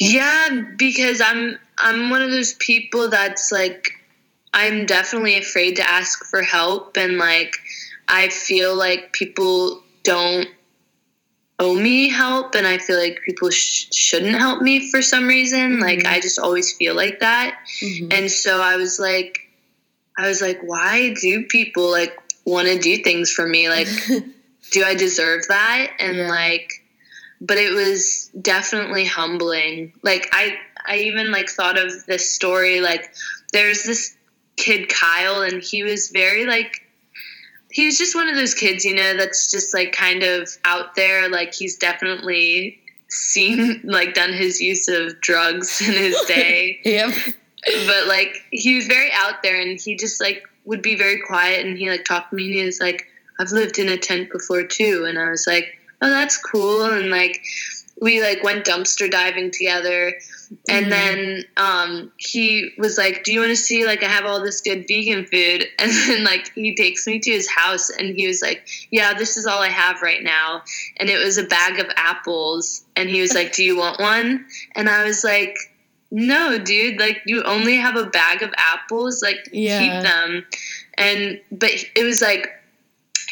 Yeah, 0.00 0.62
because 0.76 1.20
I'm 1.20 1.60
I'm 1.78 2.10
one 2.10 2.22
of 2.22 2.30
those 2.32 2.54
people 2.54 3.08
that's 3.08 3.52
like 3.52 3.92
I'm 4.52 4.84
definitely 4.84 5.38
afraid 5.38 5.76
to 5.76 5.88
ask 5.88 6.24
for 6.24 6.42
help 6.42 6.96
and 6.96 7.18
like 7.18 7.56
I 8.08 8.30
feel 8.30 8.74
like 8.74 9.12
people 9.12 9.84
don't 10.02 10.48
owe 11.58 11.74
me 11.74 12.08
help 12.08 12.54
and 12.54 12.66
I 12.66 12.78
feel 12.78 12.98
like 12.98 13.20
people 13.24 13.50
sh- 13.50 13.86
shouldn't 13.92 14.36
help 14.36 14.62
me 14.62 14.90
for 14.90 15.02
some 15.02 15.26
reason. 15.26 15.78
Like 15.80 16.00
Mhm. 16.00 16.06
I 16.06 16.20
just 16.20 16.38
always 16.38 16.72
feel 16.72 16.94
like 16.94 17.20
that. 17.20 17.58
Mhm. 17.82 18.12
And 18.12 18.30
so 18.30 18.60
I 18.62 18.76
was 18.76 18.98
like 18.98 19.40
I 20.16 20.26
was 20.28 20.40
like 20.40 20.60
why 20.62 21.14
do 21.20 21.44
people 21.46 21.90
like 21.90 22.16
want 22.46 22.68
to 22.68 22.78
do 22.78 23.02
things 23.02 23.30
for 23.30 23.46
me 23.46 23.68
like 23.68 23.88
do 24.72 24.84
I 24.84 24.94
deserve 24.94 25.48
that? 25.48 25.92
And 25.98 26.16
Yeah. 26.16 26.28
like, 26.28 26.72
but 27.40 27.58
it 27.58 27.72
was 27.72 28.30
definitely 28.40 29.04
humbling. 29.04 29.92
Like 30.02 30.28
I, 30.32 30.56
I 30.86 30.96
even 30.98 31.30
like 31.32 31.48
thought 31.50 31.76
of 31.78 32.06
this 32.06 32.30
story. 32.30 32.80
Like 32.80 33.12
there's 33.52 33.82
this 33.82 34.16
kid 34.56 34.88
Kyle, 34.88 35.42
and 35.42 35.62
he 35.62 35.82
was 35.82 36.08
very 36.10 36.44
like, 36.46 36.82
he 37.70 37.86
was 37.86 37.98
just 37.98 38.14
one 38.14 38.28
of 38.28 38.34
those 38.34 38.54
kids, 38.54 38.84
you 38.84 38.94
know, 38.94 39.16
that's 39.16 39.50
just 39.50 39.72
like 39.72 39.92
kind 39.92 40.22
of 40.22 40.48
out 40.64 40.94
there. 40.96 41.28
Like 41.28 41.54
he's 41.54 41.76
definitely 41.76 42.80
seen 43.10 43.80
like 43.84 44.14
done 44.14 44.32
his 44.32 44.60
use 44.60 44.88
of 44.88 45.20
drugs 45.20 45.80
in 45.80 45.92
his 45.92 46.18
day 46.28 46.80
yep. 46.84 47.12
but 47.86 48.06
like 48.06 48.36
he 48.50 48.76
was 48.76 48.86
very 48.86 49.10
out 49.12 49.42
there 49.42 49.60
and 49.60 49.80
he 49.80 49.96
just 49.96 50.20
like 50.20 50.44
would 50.64 50.82
be 50.82 50.96
very 50.96 51.20
quiet 51.26 51.66
and 51.66 51.76
he 51.76 51.90
like 51.90 52.04
talked 52.04 52.30
to 52.30 52.36
me 52.36 52.46
and 52.46 52.54
he 52.54 52.64
was 52.64 52.80
like 52.80 53.06
i've 53.38 53.50
lived 53.50 53.78
in 53.78 53.88
a 53.88 53.96
tent 53.96 54.30
before 54.30 54.62
too 54.62 55.04
and 55.08 55.18
i 55.18 55.30
was 55.30 55.46
like 55.46 55.76
oh 56.02 56.08
that's 56.08 56.38
cool 56.38 56.84
and 56.84 57.10
like 57.10 57.42
we 58.00 58.22
like 58.22 58.42
went 58.42 58.64
dumpster 58.64 59.10
diving 59.10 59.50
together. 59.50 60.14
And 60.68 60.86
Mhm. 60.86 60.90
then 60.90 61.44
um 61.56 62.12
he 62.16 62.70
was 62.76 62.98
like 62.98 63.22
do 63.22 63.32
you 63.32 63.38
want 63.40 63.50
to 63.50 63.56
see 63.56 63.86
like 63.86 64.02
i 64.02 64.08
have 64.08 64.24
all 64.24 64.42
this 64.42 64.60
good 64.62 64.84
vegan 64.88 65.24
food? 65.26 65.64
And 65.78 65.90
then 65.92 66.24
like 66.24 66.50
he 66.54 66.74
takes 66.74 67.06
me 67.06 67.20
to 67.20 67.30
his 67.30 67.48
house 67.48 67.88
and 67.90 68.16
he 68.16 68.26
was 68.26 68.42
like 68.42 68.66
yeah 68.90 69.14
this 69.14 69.36
is 69.36 69.46
all 69.46 69.60
i 69.60 69.68
have 69.68 70.02
right 70.02 70.22
now. 70.22 70.62
And 70.96 71.08
it 71.08 71.24
was 71.24 71.38
a 71.38 71.44
bag 71.44 71.78
of 71.78 71.86
apples. 71.96 72.82
And 72.96 73.08
he 73.08 73.20
was 73.20 73.32
like 73.34 73.52
do 73.54 73.62
you 73.62 73.76
want 73.76 74.00
one? 74.00 74.46
And 74.74 74.88
i 74.88 75.04
was 75.04 75.22
like 75.22 75.56
no 76.10 76.58
dude. 76.58 76.98
Like 76.98 77.22
you 77.26 77.44
only 77.44 77.76
have 77.76 77.94
a 77.94 78.06
bag 78.06 78.42
of 78.42 78.50
apples. 78.56 79.22
Like 79.22 79.48
Yeah. 79.52 79.78
keep 79.78 80.02
them. 80.02 80.44
And 80.98 81.40
but 81.52 81.70
it 81.94 82.02
was 82.02 82.20
like 82.20 82.48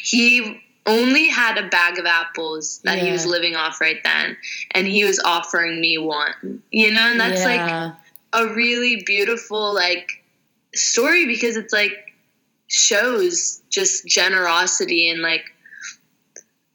he 0.01 0.63
only 0.89 1.29
had 1.29 1.59
a 1.59 1.69
bag 1.69 1.99
of 1.99 2.07
apples 2.07 2.81
that 2.85 2.99
he 2.99 3.13
was 3.13 3.27
living 3.27 3.55
off 3.55 3.81
right 3.81 3.99
then 4.03 4.37
and 4.73 4.87
he 4.87 5.05
was 5.05 5.21
offering 5.21 5.81
me 5.81 5.99
one 5.99 6.63
you 6.71 6.91
know 6.91 7.11
and 7.11 7.21
that's 7.21 7.45
like 7.45 7.93
a 8.33 8.47
really 8.55 9.03
beautiful 9.05 9.75
like 9.75 10.25
story 10.75 11.27
because 11.27 11.57
it's 11.57 11.73
like 11.73 12.15
shows 12.69 13.63
just 13.71 14.07
generosity 14.07 15.09
and 15.09 15.23
like 15.23 15.45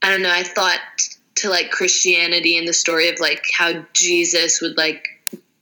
I 0.03 0.09
don't 0.09 0.21
know, 0.21 0.33
I 0.33 0.43
thought 0.43 0.79
to 1.35 1.49
like 1.49 1.71
Christianity 1.71 2.57
and 2.57 2.67
the 2.67 2.73
story 2.73 3.07
of 3.09 3.19
like 3.19 3.45
how 3.57 3.85
Jesus 3.93 4.59
would 4.61 4.75
like 4.77 5.05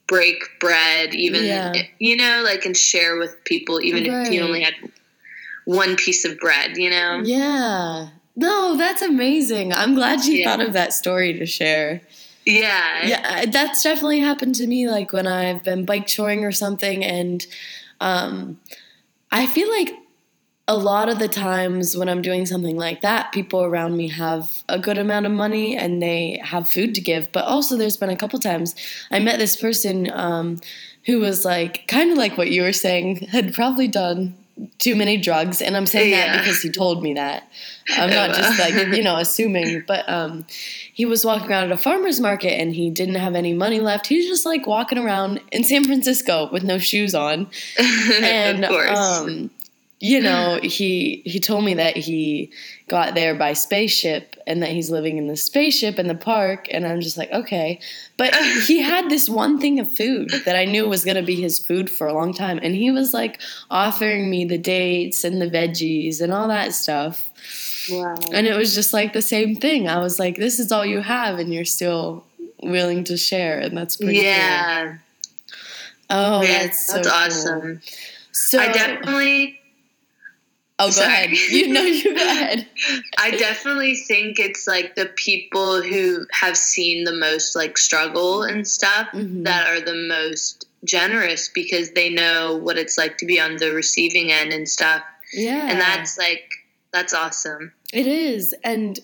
break 0.07 0.43
bread 0.59 1.13
even 1.13 1.45
Yeah. 1.45 1.73
you 1.99 2.17
know, 2.17 2.41
like 2.43 2.65
and 2.65 2.75
share 2.75 3.17
with 3.17 3.43
people 3.45 3.79
even 3.81 4.05
if 4.05 4.27
he 4.29 4.41
only 4.41 4.63
had 4.63 4.73
one 5.65 5.95
piece 5.95 6.25
of 6.25 6.39
bread, 6.39 6.75
you 6.75 6.89
know? 6.89 7.21
Yeah. 7.23 8.09
No, 8.35 8.77
that's 8.77 9.01
amazing. 9.01 9.73
I'm 9.73 9.93
glad 9.95 10.23
you 10.25 10.35
Yeah. 10.35 10.49
thought 10.55 10.65
of 10.65 10.73
that 10.73 10.93
story 10.93 11.33
to 11.37 11.45
share. 11.45 12.01
Yeah. 12.45 13.05
Yeah, 13.05 13.45
that's 13.45 13.83
definitely 13.83 14.19
happened 14.19 14.55
to 14.55 14.67
me. 14.67 14.89
Like 14.89 15.13
when 15.13 15.27
I've 15.27 15.63
been 15.63 15.85
bike 15.85 16.07
touring 16.07 16.43
or 16.43 16.51
something, 16.51 17.03
and 17.03 17.45
um, 17.99 18.59
I 19.31 19.45
feel 19.45 19.69
like 19.69 19.93
a 20.67 20.75
lot 20.75 21.09
of 21.09 21.19
the 21.19 21.27
times 21.27 21.97
when 21.97 22.07
I'm 22.07 22.21
doing 22.21 22.45
something 22.45 22.77
like 22.77 23.01
that, 23.01 23.31
people 23.33 23.61
around 23.63 23.97
me 23.97 24.07
have 24.09 24.63
a 24.69 24.79
good 24.79 24.97
amount 24.97 25.25
of 25.25 25.31
money 25.33 25.75
and 25.75 26.01
they 26.01 26.39
have 26.43 26.69
food 26.69 26.95
to 26.95 27.01
give. 27.01 27.31
But 27.31 27.45
also, 27.45 27.75
there's 27.77 27.97
been 27.97 28.09
a 28.09 28.15
couple 28.15 28.39
times 28.39 28.73
I 29.11 29.19
met 29.19 29.37
this 29.37 29.55
person 29.55 30.09
um, 30.13 30.59
who 31.05 31.19
was 31.19 31.43
like 31.45 31.87
kind 31.87 32.11
of 32.11 32.17
like 32.17 32.37
what 32.37 32.49
you 32.49 32.61
were 32.63 32.73
saying, 32.73 33.17
had 33.27 33.53
probably 33.53 33.87
done 33.87 34.35
too 34.77 34.95
many 34.95 35.17
drugs, 35.17 35.61
and 35.61 35.75
I'm 35.75 35.85
saying 35.85 36.11
that 36.11 36.39
because 36.39 36.61
he 36.61 36.69
told 36.69 37.01
me 37.01 37.13
that. 37.13 37.49
I'm 37.97 38.09
not 38.09 38.35
just 38.35 38.59
like 38.59 38.73
you 38.95 39.03
know 39.03 39.17
assuming, 39.17 39.83
but 39.87 40.07
um, 40.09 40.45
he 40.93 41.05
was 41.05 41.25
walking 41.25 41.49
around 41.49 41.65
at 41.65 41.71
a 41.71 41.77
farmer's 41.77 42.19
market 42.19 42.59
and 42.59 42.73
he 42.73 42.89
didn't 42.89 43.15
have 43.15 43.35
any 43.35 43.53
money 43.53 43.79
left. 43.79 44.07
He 44.07 44.17
was 44.17 44.27
just 44.27 44.45
like 44.45 44.67
walking 44.67 44.97
around 44.97 45.41
in 45.51 45.63
San 45.63 45.83
Francisco 45.83 46.49
with 46.51 46.63
no 46.63 46.77
shoes 46.77 47.15
on, 47.15 47.49
and 47.79 48.65
of 48.65 48.69
course. 48.69 48.97
um, 48.97 49.49
you 50.03 50.19
know 50.19 50.59
he 50.63 51.21
he 51.25 51.39
told 51.39 51.63
me 51.63 51.75
that 51.75 51.95
he 51.95 52.51
got 52.87 53.15
there 53.15 53.33
by 53.35 53.53
spaceship 53.53 54.35
and 54.47 54.61
that 54.61 54.69
he's 54.71 54.89
living 54.89 55.17
in 55.17 55.27
the 55.27 55.37
spaceship 55.37 55.97
in 55.99 56.07
the 56.07 56.15
park, 56.15 56.67
and 56.71 56.85
I'm 56.85 56.99
just 57.01 57.17
like 57.17 57.31
okay, 57.31 57.79
but 58.17 58.35
he 58.67 58.81
had 58.91 59.09
this 59.09 59.29
one 59.29 59.59
thing 59.59 59.79
of 59.79 59.95
food 59.95 60.31
that 60.45 60.55
I 60.55 60.65
knew 60.65 60.87
was 60.89 61.05
gonna 61.05 61.21
be 61.23 61.35
his 61.39 61.59
food 61.59 61.89
for 61.89 62.07
a 62.07 62.13
long 62.13 62.33
time, 62.33 62.59
and 62.61 62.75
he 62.75 62.91
was 62.91 63.13
like 63.13 63.39
offering 63.69 64.29
me 64.29 64.43
the 64.43 64.57
dates 64.57 65.23
and 65.23 65.41
the 65.41 65.49
veggies 65.49 66.19
and 66.19 66.33
all 66.33 66.47
that 66.49 66.73
stuff. 66.73 67.29
wow. 67.91 68.15
And 68.33 68.47
it 68.47 68.57
was 68.57 68.73
just 68.75 68.93
like 68.93 69.13
the 69.13 69.21
same 69.21 69.55
thing. 69.55 69.87
I 69.87 69.99
was 69.99 70.19
like, 70.19 70.35
this 70.35 70.59
is 70.59 70.71
all 70.71 70.85
you 70.85 71.01
have, 71.01 71.39
and 71.39 71.53
you're 71.53 71.63
still 71.65 72.25
willing 72.63 73.03
to 73.05 73.17
share, 73.17 73.59
and 73.59 73.77
that's 73.77 73.97
pretty 73.97 74.15
cool. 74.15 74.23
yeah, 74.23 74.97
Oh, 76.09 76.41
yeah, 76.41 76.63
that's 76.63 76.87
so 76.87 76.95
that's 76.95 77.07
cool. 77.07 77.53
awesome. 77.53 77.81
So, 78.33 78.59
I 78.59 78.71
definitely, 78.71 79.60
oh, 80.81 80.87
go 80.87 80.91
Sorry. 80.91 81.07
ahead. 81.13 81.31
You 81.31 81.67
know, 81.73 81.81
you 81.81 82.15
go 82.15 82.23
ahead. 82.23 82.67
I 83.17 83.31
definitely 83.31 83.95
think 83.95 84.39
it's 84.39 84.67
like 84.67 84.95
the 84.95 85.07
people 85.15 85.81
who 85.81 86.25
have 86.31 86.57
seen 86.57 87.03
the 87.05 87.15
most 87.15 87.55
like 87.55 87.77
struggle 87.77 88.43
and 88.43 88.67
stuff 88.67 89.07
Mhm. 89.13 89.43
that 89.45 89.67
are 89.67 89.79
the 89.81 89.95
most 89.95 90.65
generous 90.83 91.49
because 91.53 91.91
they 91.91 92.09
know 92.09 92.55
what 92.57 92.77
it's 92.77 92.97
like 92.97 93.17
to 93.19 93.25
be 93.25 93.39
on 93.39 93.57
the 93.57 93.71
receiving 93.71 94.31
end 94.31 94.51
and 94.51 94.67
stuff. 94.67 95.03
Yeah, 95.33 95.67
And 95.69 95.79
that's 95.79 96.17
like 96.17 96.43
that's 96.91 97.13
awesome. 97.13 97.71
it 97.93 98.07
is. 98.07 98.53
And 98.63 98.99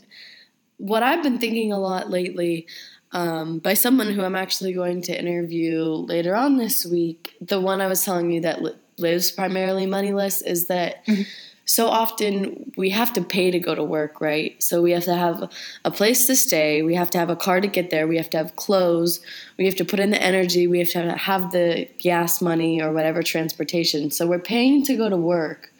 what 0.77 1.01
I've 1.03 1.23
been 1.23 1.39
thinking 1.39 1.71
a 1.71 1.79
lot 1.79 2.09
lately. 2.09 2.67
Um, 3.13 3.59
by 3.59 3.73
someone 3.73 4.11
who 4.11 4.21
I'm 4.21 4.35
actually 4.35 4.73
going 4.73 5.01
to 5.03 5.17
interview 5.17 5.81
later 5.81 6.35
on 6.35 6.57
this 6.57 6.85
week, 6.85 7.35
the 7.39 7.59
one 7.61 7.79
I 7.79 7.87
was 7.87 8.03
telling 8.03 8.31
you 8.31 8.41
that 8.41 8.61
li- 8.61 8.73
lives 8.97 9.31
primarily 9.31 9.85
moneyless 9.85 10.41
is 10.41 10.67
that 10.67 11.05
Mhm. 11.05 11.25
So 11.67 11.87
often 11.89 12.71
we 12.77 12.89
have 12.91 13.11
to 13.13 13.21
pay 13.21 13.51
to 13.51 13.59
go 13.59 13.75
to 13.75 13.83
work, 13.83 14.21
right? 14.21 14.61
So 14.63 14.81
we 14.81 14.91
have 14.91 15.03
to 15.03 15.15
have 15.15 15.51
a 15.83 15.91
place 15.91 16.25
to 16.27 16.35
stay, 16.35 16.81
we 16.81 16.95
have 16.95 17.09
to 17.11 17.17
have 17.17 17.29
a 17.29 17.35
car 17.35 17.59
to 17.59 17.67
get 17.67 17.89
there, 17.89 18.07
we 18.07 18.15
have 18.15 18.29
to 18.31 18.37
have 18.37 18.55
clothes, 18.55 19.19
we 19.57 19.65
have 19.65 19.75
to 19.75 19.85
put 19.85 19.99
in 19.99 20.09
the 20.09 20.21
energy, 20.21 20.65
we 20.65 20.79
have 20.79 20.91
to 20.91 21.11
have 21.11 21.51
the 21.51 21.89
gas 21.99 22.41
money 22.41 22.81
or 22.81 22.93
whatever 22.93 23.21
transportation. 23.21 24.09
So 24.11 24.25
we're 24.25 24.39
paying 24.39 24.83
to 24.85 24.95
go 24.95 25.09
to 25.09 25.17
work 25.17 25.73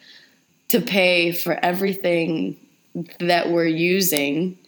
to 0.68 0.82
pay 0.82 1.32
for 1.32 1.58
everything 1.64 2.58
that 3.18 3.50
we're 3.50 3.64
using 3.64 4.58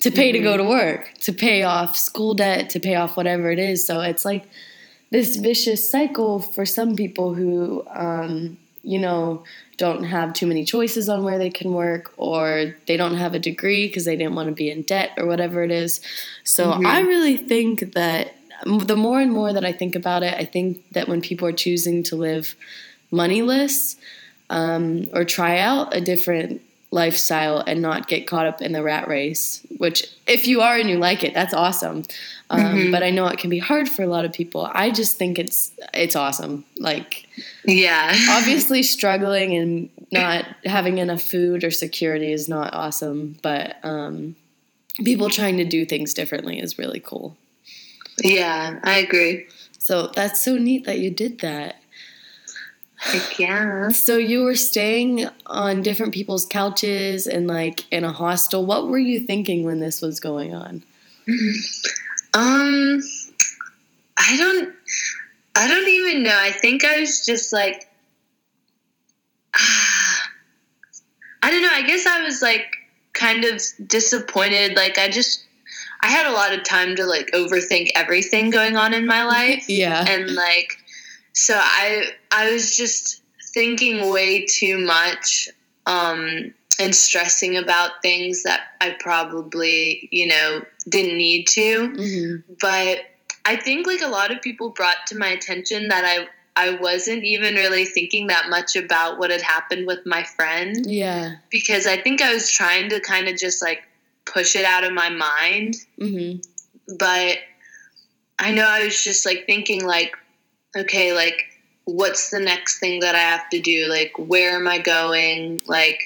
to 0.00 0.10
pay 0.10 0.32
to 0.32 0.40
go 0.40 0.56
to 0.56 0.64
work, 0.64 1.12
to 1.20 1.32
pay 1.32 1.62
off 1.62 1.96
school 1.96 2.34
debt, 2.34 2.70
to 2.70 2.80
pay 2.80 2.96
off 2.96 3.16
whatever 3.16 3.52
it 3.52 3.60
is. 3.60 3.86
So 3.86 4.00
it's 4.00 4.24
like 4.24 4.48
this 5.10 5.36
vicious 5.36 5.88
cycle 5.88 6.40
for 6.40 6.66
some 6.66 6.96
people 6.96 7.34
who, 7.34 7.84
um, 7.88 8.58
you 8.82 8.98
know, 8.98 9.44
don't 9.76 10.04
have 10.04 10.32
too 10.32 10.46
many 10.46 10.64
choices 10.64 11.08
on 11.08 11.24
where 11.24 11.38
they 11.38 11.50
can 11.50 11.72
work 11.72 12.12
or 12.16 12.74
they 12.86 12.96
don't 12.96 13.16
have 13.16 13.34
a 13.34 13.38
degree 13.38 13.86
because 13.86 14.04
they 14.04 14.16
didn't 14.16 14.34
want 14.34 14.48
to 14.48 14.54
be 14.54 14.70
in 14.70 14.82
debt 14.82 15.10
or 15.16 15.26
whatever 15.26 15.62
it 15.62 15.70
is. 15.70 16.00
So 16.44 16.72
Mhm. 16.72 16.86
I 16.86 17.00
really 17.00 17.36
think 17.36 17.92
that 17.94 18.34
the 18.64 18.96
more 18.96 19.20
and 19.20 19.32
more 19.32 19.52
that 19.52 19.64
I 19.64 19.72
think 19.72 19.94
about 19.94 20.22
it, 20.22 20.34
I 20.34 20.44
think 20.44 20.82
that 20.92 21.08
when 21.08 21.20
people 21.20 21.48
are 21.48 21.52
choosing 21.52 22.02
to 22.04 22.16
live 22.16 22.54
moneyless 23.10 23.96
um, 24.50 25.08
or 25.12 25.24
try 25.24 25.58
out 25.58 25.94
a 25.96 26.00
different 26.00 26.60
lifestyle 26.92 27.58
and 27.66 27.80
not 27.82 28.06
get 28.06 28.26
caught 28.28 28.46
up 28.46 28.60
in 28.62 28.72
the 28.72 28.82
rat 28.82 29.08
race, 29.08 29.60
which 29.78 30.06
if 30.26 30.46
you 30.46 30.60
are 30.60 30.76
and 30.76 30.88
you 30.88 30.98
like 30.98 31.24
it, 31.24 31.34
that's 31.34 31.54
awesome. 31.54 32.04
Um, 32.50 32.60
Mhm. 32.60 32.92
But 32.92 33.02
I 33.02 33.10
know 33.10 33.26
it 33.28 33.38
can 33.38 33.48
be 33.50 33.58
hard 33.58 33.88
for 33.88 34.02
a 34.02 34.06
lot 34.06 34.24
of 34.26 34.32
people. 34.32 34.68
I 34.72 34.90
just 34.90 35.16
think 35.16 35.38
it's 35.38 35.72
it's 35.94 36.14
awesome. 36.14 36.64
Like 36.76 37.26
Yeah. 37.64 38.14
obviously 38.30 38.82
struggling 38.82 39.56
and 39.56 39.88
not 40.10 40.44
having 40.66 40.98
enough 40.98 41.22
food 41.22 41.64
or 41.64 41.70
security 41.70 42.30
is 42.32 42.48
not 42.48 42.74
awesome, 42.74 43.36
but 43.42 43.76
um, 43.82 44.36
people 45.02 45.30
trying 45.30 45.56
to 45.56 45.64
do 45.64 45.86
things 45.86 46.12
differently 46.12 46.58
is 46.60 46.78
really 46.78 47.00
cool. 47.00 47.36
yeah, 48.22 48.78
I 48.84 48.98
agree. 48.98 49.46
So 49.78 50.08
that's 50.14 50.44
so 50.44 50.56
neat 50.56 50.84
that 50.84 50.98
you 50.98 51.10
did 51.10 51.40
that. 51.40 51.76
Like, 53.12 53.38
yeah. 53.38 53.88
So 53.90 54.16
you 54.16 54.42
were 54.44 54.54
staying 54.54 55.26
on 55.46 55.82
different 55.82 56.14
people's 56.14 56.46
couches 56.46 57.26
and 57.26 57.46
like 57.46 57.84
in 57.92 58.04
a 58.04 58.12
hostel. 58.12 58.64
What 58.64 58.86
were 58.88 58.98
you 58.98 59.20
thinking 59.20 59.64
when 59.64 59.80
this 59.80 60.00
was 60.00 60.20
going 60.20 60.54
on? 60.54 60.82
Um, 62.34 63.02
I 64.16 64.36
don't, 64.38 64.74
I 65.54 65.68
don't 65.68 65.86
even 65.86 66.22
know. 66.22 66.34
I 66.34 66.50
think 66.50 66.82
I 66.82 67.00
was 67.00 67.26
just 67.26 67.52
like, 67.52 67.86
ah, 69.54 70.22
I 71.42 71.50
don't 71.50 71.60
know. 71.62 71.68
I 71.70 71.82
guess 71.82 72.06
I 72.06 72.22
was 72.22 72.40
like 72.40 72.64
kind 73.12 73.44
of 73.44 73.60
disappointed. 73.86 74.76
Like 74.76 74.96
I 74.96 75.10
just, 75.10 75.44
I 76.00 76.08
had 76.08 76.24
a 76.26 76.32
lot 76.32 76.54
of 76.54 76.64
time 76.64 76.96
to 76.96 77.04
like 77.04 77.30
overthink 77.32 77.90
everything 77.94 78.48
going 78.48 78.76
on 78.76 78.94
in 78.94 79.06
my 79.06 79.24
life, 79.24 79.64
Yeah. 79.68 80.02
and 80.08 80.30
like, 80.34 80.78
so 81.32 81.54
I, 81.56 82.04
I 82.30 82.52
was 82.52 82.76
just 82.76 83.22
thinking 83.54 84.10
way 84.10 84.46
too 84.46 84.78
much. 84.78 85.48
Um, 85.86 86.54
and 86.80 86.94
stressing 86.94 87.56
about 87.58 88.00
things 88.02 88.44
that 88.44 88.60
I 88.80 88.96
probably, 88.98 90.08
you 90.10 90.26
know, 90.26 90.62
didn't 90.88 91.16
need 91.18 91.46
to 91.48 91.86
hmm 91.88 92.54
but 92.60 92.98
I 93.44 93.56
think 93.56 93.86
like 93.86 94.00
a 94.02 94.08
lot 94.08 94.30
of 94.32 94.40
people 94.40 94.70
brought 94.70 95.06
to 95.08 95.18
my 95.18 95.28
attention 95.28 95.88
that 95.88 96.04
I 96.04 96.26
I 96.56 96.76
wasn't 96.76 97.24
even 97.24 97.54
really 97.54 97.84
thinking 97.84 98.28
that 98.28 98.48
much 98.48 98.74
about 98.74 99.18
what 99.18 99.30
had 99.30 99.42
happened 99.42 99.86
with 99.86 100.00
my 100.06 100.22
friend 100.24 100.76
Yeah. 100.86 101.36
because 101.50 101.86
I 101.86 101.98
think 101.98 102.22
I 102.22 102.32
was 102.32 102.50
trying 102.50 102.88
to 102.90 103.00
kind 103.00 103.28
of 103.28 103.36
just 103.36 103.62
like 103.62 103.82
push 104.24 104.56
it 104.56 104.64
out 104.64 104.84
of 104.84 104.92
my 104.92 105.10
mind 105.10 105.76
hmm 105.98 106.36
but 106.98 107.38
I 108.38 108.50
know 108.52 108.64
I 108.66 108.84
was 108.84 109.04
just 109.04 109.24
like 109.26 109.44
thinking 109.46 109.84
like 109.84 110.16
okay 110.76 111.12
like 111.12 111.44
what's 111.84 112.30
the 112.30 112.38
next 112.40 112.78
thing 112.78 113.00
that 113.00 113.14
I 113.14 113.18
have 113.18 113.48
to 113.50 113.60
do? 113.60 113.88
Like 113.88 114.12
where 114.16 114.54
am 114.56 114.68
I 114.68 114.78
going? 114.78 115.60
Like 115.66 116.00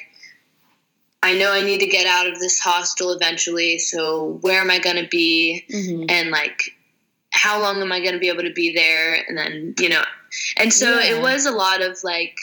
I 1.22 1.35
know 1.37 1.52
I 1.52 1.62
need 1.62 1.81
to 1.81 1.87
get 1.87 2.07
out 2.07 2.26
of 2.26 2.38
this 2.38 2.59
hostel 2.61 3.12
eventually 3.12 3.79
so 3.79 4.38
where 4.42 4.61
am 4.61 4.70
I 4.70 4.79
going 4.79 4.96
to 4.96 5.09
be? 5.09 5.64
Hmm 5.70 6.05
and 6.09 6.31
like 6.31 6.62
how 7.31 7.61
long 7.61 7.83
am 7.83 7.92
i 7.92 8.00
going 8.00 8.14
to 8.14 8.18
be 8.18 8.29
able 8.31 8.44
to 8.44 8.52
be 8.52 8.74
there? 8.74 9.22
And 9.29 9.37
then 9.37 9.74
you 9.79 9.88
know 9.90 10.02
and 10.57 10.72
so 10.72 10.98
Yeah. 10.98 11.16
it 11.16 11.22
was 11.22 11.44
a 11.46 11.50
lot 11.52 11.83
of 11.83 11.98
like 12.02 12.37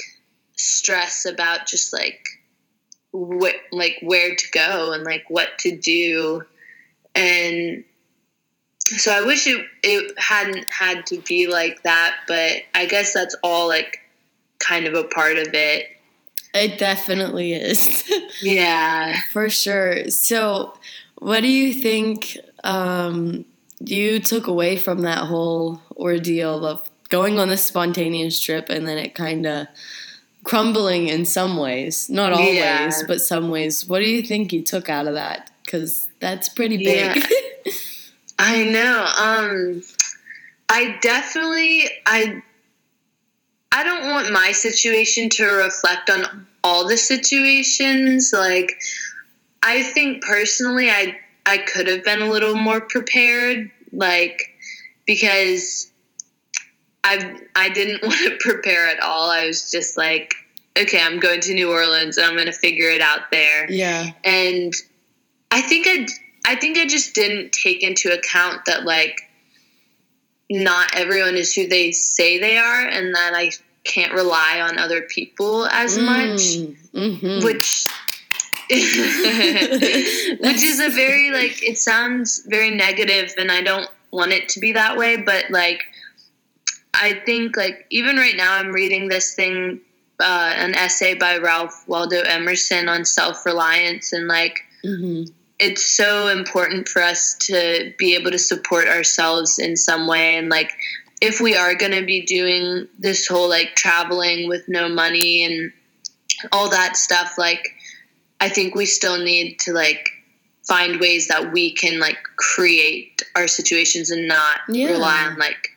stress 0.56 1.26
about 1.26 1.66
just 1.66 1.92
like 1.94 2.26
wh- 3.14 3.58
like 3.72 3.98
where 4.02 4.36
to 4.36 4.52
go 4.52 4.94
and 4.94 5.04
like 5.04 5.26
what 5.30 5.58
to 5.60 5.76
do. 5.76 6.44
And 7.16 7.84
so 8.86 9.12
i 9.12 9.22
wish 9.26 9.48
it 9.48 9.66
it 9.84 10.14
hadn't 10.18 10.66
had 10.70 11.06
to 11.06 11.20
be 11.22 11.48
like 11.48 11.82
that 11.84 12.16
but 12.28 12.54
i 12.76 12.86
guess 12.86 13.14
that's 13.14 13.36
all 13.44 13.68
like 13.68 14.00
kind 14.60 14.86
of 14.86 14.94
a 14.94 15.04
part 15.06 15.38
of 15.38 15.48
it 15.54 15.88
It 16.54 16.78
definitely 16.78 17.54
is. 17.54 18.04
yeah 18.42 19.20
For 19.32 19.50
sure. 19.50 20.10
So, 20.10 20.74
what 21.18 21.42
do 21.42 21.48
you 21.48 21.74
think 21.74 22.38
um, 22.64 23.44
you 23.80 24.20
took 24.20 24.46
away 24.48 24.78
from 24.78 25.02
that 25.02 25.20
whole 25.28 25.82
ordeal 25.98 26.64
of 26.66 26.88
going 27.10 27.40
on 27.40 27.50
this 27.50 27.66
spontaneous 27.66 28.40
trip 28.40 28.70
and 28.70 28.88
then 28.88 28.98
it 29.00 29.16
kind 29.16 29.46
of 29.48 29.68
crumbling 30.44 31.08
in 31.08 31.26
some 31.26 31.58
ways? 31.58 32.08
Not 32.10 32.34
always, 32.34 32.56
Yeah. 32.56 32.92
but 33.08 33.20
some 33.20 33.50
ways. 33.50 33.86
What 33.88 34.00
do 34.00 34.10
you 34.10 34.22
think 34.22 34.54
you 34.54 34.62
took 34.62 34.90
out 34.90 35.08
of 35.08 35.16
that? 35.16 35.50
Because 35.66 36.08
that's 36.20 36.50
pretty 36.50 36.78
big. 36.78 37.16
Yeah. 37.18 37.28
I 38.44 38.64
know. 38.66 39.06
Um, 39.18 39.84
I 40.68 40.98
definitely 41.02 41.90
I 42.06 42.44
I 43.72 43.84
don't 43.86 44.10
want 44.10 44.34
my 44.34 44.52
situation 44.52 45.30
to 45.30 45.46
reflect 45.46 46.10
on 46.10 46.46
all 46.62 46.86
the 46.86 46.98
situations. 46.98 48.34
Like 48.38 48.74
I 49.64 49.82
think 49.82 50.24
personally, 50.24 50.90
I 50.90 51.18
I 51.46 51.60
could 51.60 51.88
have 51.88 52.04
been 52.04 52.22
a 52.22 52.30
little 52.30 52.56
more 52.56 52.82
prepared. 52.82 53.72
Like 53.94 54.42
because 55.06 55.90
I 57.06 57.40
I 57.56 57.70
didn't 57.70 58.04
want 58.04 58.20
to 58.26 58.38
prepare 58.42 58.88
at 58.88 59.00
all. 59.00 59.30
I 59.30 59.48
was 59.48 59.72
just 59.72 59.96
like, 59.96 60.34
okay, 60.78 61.02
I'm 61.02 61.22
going 61.22 61.40
to 61.40 61.54
New 61.54 61.72
Orleans 61.72 62.18
and 62.18 62.28
I'm 62.28 62.34
going 62.34 62.48
to 62.48 62.52
figure 62.52 62.90
it 62.90 63.00
out 63.00 63.32
there 63.32 63.72
yeah. 63.72 64.12
and 64.26 64.74
I 65.52 65.62
think 65.62 65.86
I 65.88 66.08
I 66.46 66.56
think 66.56 66.78
I 66.78 66.86
just 66.86 67.16
didn't 67.16 67.52
take 67.52 67.84
into 67.84 68.12
account 68.12 68.66
that 68.66 68.84
like 68.84 69.22
not 70.50 70.96
everyone 70.96 71.36
is 71.36 71.54
who 71.54 71.68
they 71.68 71.92
say 71.92 72.40
they 72.40 72.58
are, 72.58 72.86
and 72.86 73.16
that 73.16 73.34
I 73.34 73.52
can't 73.84 74.14
rely 74.14 74.62
on 74.62 74.78
other 74.78 75.02
people 75.02 75.66
as 75.68 75.98
much, 75.98 76.58
Mm-hmm. 76.94 77.44
which 77.44 77.88
which 78.70 80.64
is 80.64 80.80
a 80.80 80.90
very 80.90 81.32
like 81.32 81.64
it 81.64 81.78
sounds 81.78 82.44
very 82.48 82.70
negative 82.72 83.34
and 83.38 83.52
I 83.52 83.62
don't 83.62 83.90
want 84.12 84.32
it 84.32 84.50
to 84.50 84.60
be 84.60 84.74
that 84.74 84.98
way, 84.98 85.18
but 85.18 85.46
like 85.50 85.84
I 86.94 87.14
think 87.26 87.58
like 87.58 87.86
even 87.90 88.18
right 88.18 88.36
now 88.36 88.54
I'm 88.54 88.72
reading 88.72 89.08
this 89.08 89.34
thing 89.34 89.82
uh, 90.20 90.54
an 90.56 90.76
essay 90.76 91.16
by 91.16 91.38
Ralph 91.38 91.84
Waldo 91.88 92.22
Emerson 92.22 92.88
on 92.88 93.04
self-reliance 93.06 94.14
and 94.14 94.28
like 94.28 94.60
hmm 94.84 95.24
it's 95.60 95.86
so 95.86 96.28
important 96.28 96.88
for 96.88 97.02
us 97.02 97.36
to 97.36 97.94
be 97.98 98.16
able 98.16 98.32
to 98.32 98.40
support 98.40 98.88
ourselves 98.88 99.60
in 99.60 99.76
some 99.78 100.08
way 100.08 100.36
and 100.36 100.50
like 100.50 100.72
if 101.22 101.40
we 101.40 101.56
are 101.56 101.74
going 101.76 101.92
to 101.92 102.06
be 102.06 102.22
doing 102.26 102.88
this 103.00 103.28
whole 103.28 103.48
like 103.48 103.76
traveling 103.76 104.50
with 104.50 104.68
no 104.68 104.90
money 104.90 105.44
and 105.46 105.72
all 106.52 106.70
that 106.70 106.98
stuff 106.98 107.36
like 107.38 107.70
i 108.42 108.50
think 108.50 108.76
we 108.76 108.86
still 108.86 109.24
need 109.24 109.58
to 109.60 109.72
like 109.74 110.10
find 110.68 111.00
ways 111.00 111.28
that 111.28 111.52
we 111.54 111.72
can 111.74 112.00
like 112.00 112.18
create 112.38 113.22
our 113.36 113.48
situations 113.48 114.10
and 114.12 114.28
not 114.28 114.60
Yeah. 114.70 114.92
rely 114.92 115.26
on 115.28 115.38
like 115.38 115.70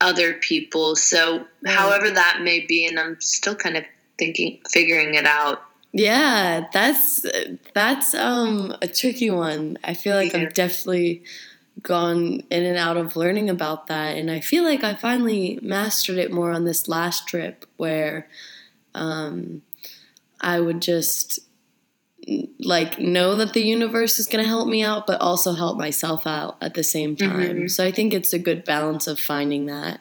other 0.00 0.34
people 0.34 0.96
so 0.96 1.46
Right. 1.64 1.74
however 1.74 2.10
that 2.10 2.40
may 2.42 2.60
be 2.60 2.86
and 2.86 2.98
i'm 2.98 3.20
still 3.20 3.54
kind 3.54 3.76
of 3.76 3.84
thinking 4.18 4.60
figuring 4.70 5.14
it 5.14 5.26
out 5.26 5.62
Yeah, 5.92 6.66
that's 6.72 7.24
that's 7.74 8.14
um 8.14 8.74
a 8.80 8.88
tricky 8.88 9.30
one. 9.30 9.78
I 9.84 9.94
feel 9.94 10.16
like 10.16 10.32
Yeah. 10.32 10.40
I've 10.40 10.54
definitely 10.54 11.22
gone 11.82 12.42
in 12.50 12.64
and 12.64 12.78
out 12.78 12.96
of 12.96 13.16
learning 13.16 13.50
about 13.50 13.88
that, 13.88 14.16
and 14.16 14.30
I 14.30 14.40
feel 14.40 14.64
like 14.64 14.84
I 14.84 14.94
finally 14.94 15.58
mastered 15.62 16.18
it 16.18 16.32
more 16.32 16.50
on 16.52 16.64
this 16.64 16.88
last 16.88 17.28
trip 17.28 17.66
where 17.76 18.28
um, 18.94 19.62
I 20.40 20.60
would 20.60 20.80
just 20.82 21.40
like 22.60 22.98
know 23.00 23.34
that 23.34 23.52
the 23.52 23.62
universe 23.62 24.18
is 24.18 24.26
going 24.28 24.42
to 24.44 24.48
help 24.48 24.68
me 24.68 24.82
out, 24.82 25.06
but 25.06 25.20
also 25.20 25.52
help 25.54 25.76
myself 25.76 26.26
out 26.26 26.56
at 26.60 26.74
the 26.74 26.84
same 26.84 27.16
time. 27.16 27.62
Mhm. 27.62 27.70
So 27.70 27.84
I 27.84 27.90
think 27.90 28.14
it's 28.14 28.32
a 28.32 28.38
good 28.38 28.64
balance 28.64 29.06
of 29.08 29.18
finding 29.18 29.66
that. 29.66 30.00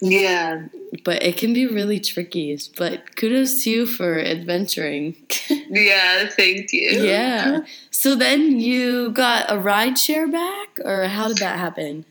Yeah 0.00 0.66
But 1.04 1.22
it 1.22 1.36
can 1.36 1.52
be 1.52 1.66
really 1.66 2.00
tricky. 2.00 2.58
But 2.76 3.16
kudos 3.16 3.62
to 3.64 3.70
you 3.70 3.86
for 3.86 4.18
adventuring. 4.18 5.16
yeah 5.70 6.28
thank 6.28 6.72
you 6.72 7.02
Yeah. 7.02 7.60
So 7.90 8.14
then 8.14 8.60
you 8.60 9.10
got 9.10 9.46
a 9.50 9.58
ride 9.58 9.98
share 9.98 10.28
back, 10.28 10.78
or 10.84 11.04
how 11.08 11.28
did 11.28 11.38
that 11.38 11.58
happen? 11.58 12.04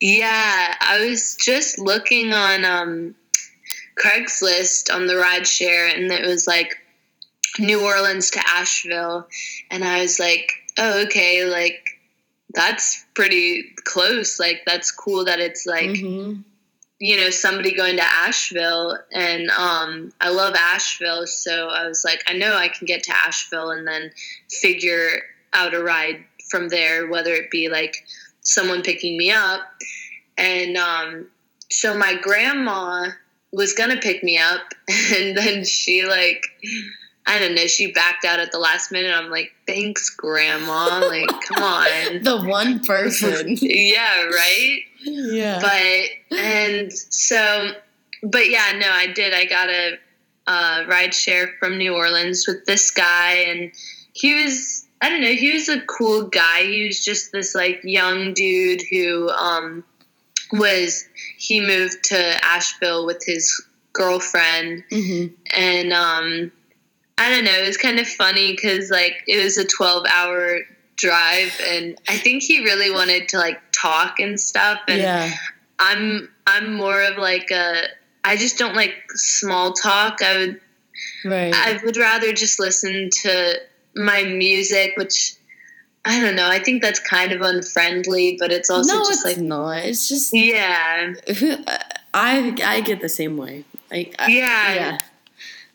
Yeah, 0.00 0.74
I 0.80 1.06
was 1.08 1.36
just 1.36 1.78
looking 1.78 2.32
on 2.32 2.64
um, 2.64 3.14
Craigslist 3.96 4.94
on 4.94 5.06
the 5.06 5.16
ride 5.16 5.46
share, 5.46 5.86
and 5.88 6.10
it 6.12 6.24
was 6.26 6.46
like 6.46 6.76
New 7.58 7.84
Orleans 7.84 8.30
to 8.32 8.40
Asheville, 8.46 9.26
and 9.70 9.82
I 9.84 10.00
was 10.02 10.18
like, 10.20 10.52
oh, 10.78 11.02
okay, 11.04 11.44
like 11.46 11.98
that's 12.54 13.04
pretty 13.14 13.74
close. 13.84 14.38
Like 14.38 14.62
that's 14.66 14.90
cool 14.90 15.24
that 15.24 15.40
it's 15.40 15.66
like 15.66 15.90
Mhm. 15.90 16.44
You 17.00 17.16
know 17.16 17.30
somebody 17.30 17.74
going 17.74 17.96
to 17.96 18.04
Asheville, 18.04 18.98
and 19.12 19.50
um, 19.50 20.12
I 20.20 20.30
love 20.30 20.54
Asheville, 20.54 21.26
so 21.26 21.68
I 21.68 21.86
was 21.86 22.04
like, 22.04 22.22
I 22.26 22.32
know 22.32 22.56
I 22.56 22.68
can 22.68 22.86
get 22.86 23.04
to 23.04 23.12
Asheville, 23.14 23.70
and 23.70 23.86
then 23.86 24.10
figure 24.50 25.22
out 25.52 25.74
a 25.74 25.82
ride 25.82 26.24
from 26.50 26.68
there, 26.68 27.06
whether 27.08 27.32
it 27.32 27.50
be 27.50 27.68
like 27.68 28.04
someone 28.42 28.82
picking 28.82 29.16
me 29.16 29.30
up. 29.30 29.60
And 30.36 30.76
um, 30.76 31.26
so 31.70 31.96
my 31.96 32.14
grandma 32.20 33.10
was 33.52 33.74
gonna 33.74 33.98
pick 33.98 34.24
me 34.24 34.38
up, 34.38 34.74
and 35.14 35.36
then 35.36 35.64
she 35.64 36.04
like, 36.04 36.44
I 37.28 37.38
don't 37.38 37.54
know, 37.54 37.66
she 37.66 37.92
backed 37.92 38.24
out 38.24 38.40
at 38.40 38.52
the 38.52 38.58
last 38.58 38.90
minute. 38.90 39.14
I'm 39.14 39.30
like, 39.30 39.52
thanks, 39.66 40.08
grandma. 40.08 41.06
Like, 41.06 41.28
come 41.42 41.62
on. 41.62 42.22
The 42.22 42.42
one 42.42 42.80
person. 42.80 43.56
yeah, 43.60 44.24
right. 44.24 44.80
Yeah. 45.08 45.60
But 45.60 46.38
and 46.38 46.92
so, 46.92 47.72
but 48.22 48.50
yeah, 48.50 48.78
no, 48.78 48.88
I 48.90 49.08
did. 49.08 49.32
I 49.34 49.44
got 49.46 49.68
a 49.68 49.98
uh, 50.46 50.84
ride 50.88 51.14
share 51.14 51.50
from 51.58 51.78
New 51.78 51.94
Orleans 51.94 52.46
with 52.46 52.64
this 52.64 52.90
guy, 52.90 53.44
and 53.48 53.72
he 54.12 54.42
was. 54.42 54.86
I 55.00 55.10
don't 55.10 55.20
know. 55.20 55.32
He 55.32 55.52
was 55.52 55.68
a 55.68 55.80
cool 55.82 56.24
guy. 56.24 56.62
He 56.64 56.86
was 56.86 57.04
just 57.04 57.30
this 57.30 57.54
like 57.54 57.80
young 57.84 58.34
dude 58.34 58.82
who 58.90 59.28
um, 59.28 59.84
was. 60.52 61.08
He 61.36 61.60
moved 61.60 62.04
to 62.04 62.44
Asheville 62.44 63.06
with 63.06 63.22
his 63.24 63.64
girlfriend, 63.92 64.84
hmm 64.90 65.26
and 65.56 65.92
um, 65.92 66.52
I 67.16 67.30
don't 67.30 67.44
know. 67.44 67.52
It 67.52 67.66
was 67.66 67.76
kind 67.76 67.98
of 67.98 68.08
funny 68.08 68.52
because 68.52 68.90
like 68.90 69.22
it 69.26 69.42
was 69.42 69.56
a 69.56 69.66
twelve 69.66 70.06
hour 70.10 70.60
drive, 70.96 71.60
and 71.66 71.96
I 72.08 72.16
think 72.16 72.42
he 72.42 72.64
really 72.64 72.90
wanted 72.90 73.28
to 73.28 73.38
like 73.38 73.60
talk 73.80 74.18
and 74.20 74.38
stuff. 74.40 74.80
And 74.88 75.00
Yeah. 75.00 75.30
I'm 75.78 76.28
I'm 76.46 76.74
more 76.74 77.02
of 77.02 77.18
like 77.18 77.50
a. 77.50 77.84
I 78.24 78.36
just 78.36 78.58
don't 78.58 78.74
like 78.74 78.94
small 79.14 79.72
talk. 79.72 80.20
I 80.22 80.36
would 80.38 80.60
Right. 81.24 81.54
I 81.54 81.78
would 81.84 81.96
rather 81.96 82.32
just 82.32 82.58
listen 82.58 83.10
to 83.22 83.54
my 83.94 84.24
music, 84.24 84.94
which 84.96 85.34
I 86.04 86.20
don't 86.20 86.34
know. 86.36 86.48
I 86.48 86.58
think 86.58 86.82
that's 86.82 86.98
kind 87.00 87.32
of 87.32 87.40
unfriendly, 87.42 88.36
but 88.40 88.50
it's 88.52 88.70
also 88.70 88.94
no, 88.94 88.98
just 89.00 89.12
it's 89.12 89.24
like 89.24 89.36
not. 89.38 89.78
It's 89.84 90.08
just 90.08 90.34
yeah, 90.34 91.14
I 92.14 92.54
I 92.64 92.80
get 92.80 93.00
the 93.00 93.08
same 93.08 93.36
way. 93.36 93.64
Like 93.90 94.14
I, 94.18 94.26
Yeah. 94.28 94.74
yeah. 94.74 94.98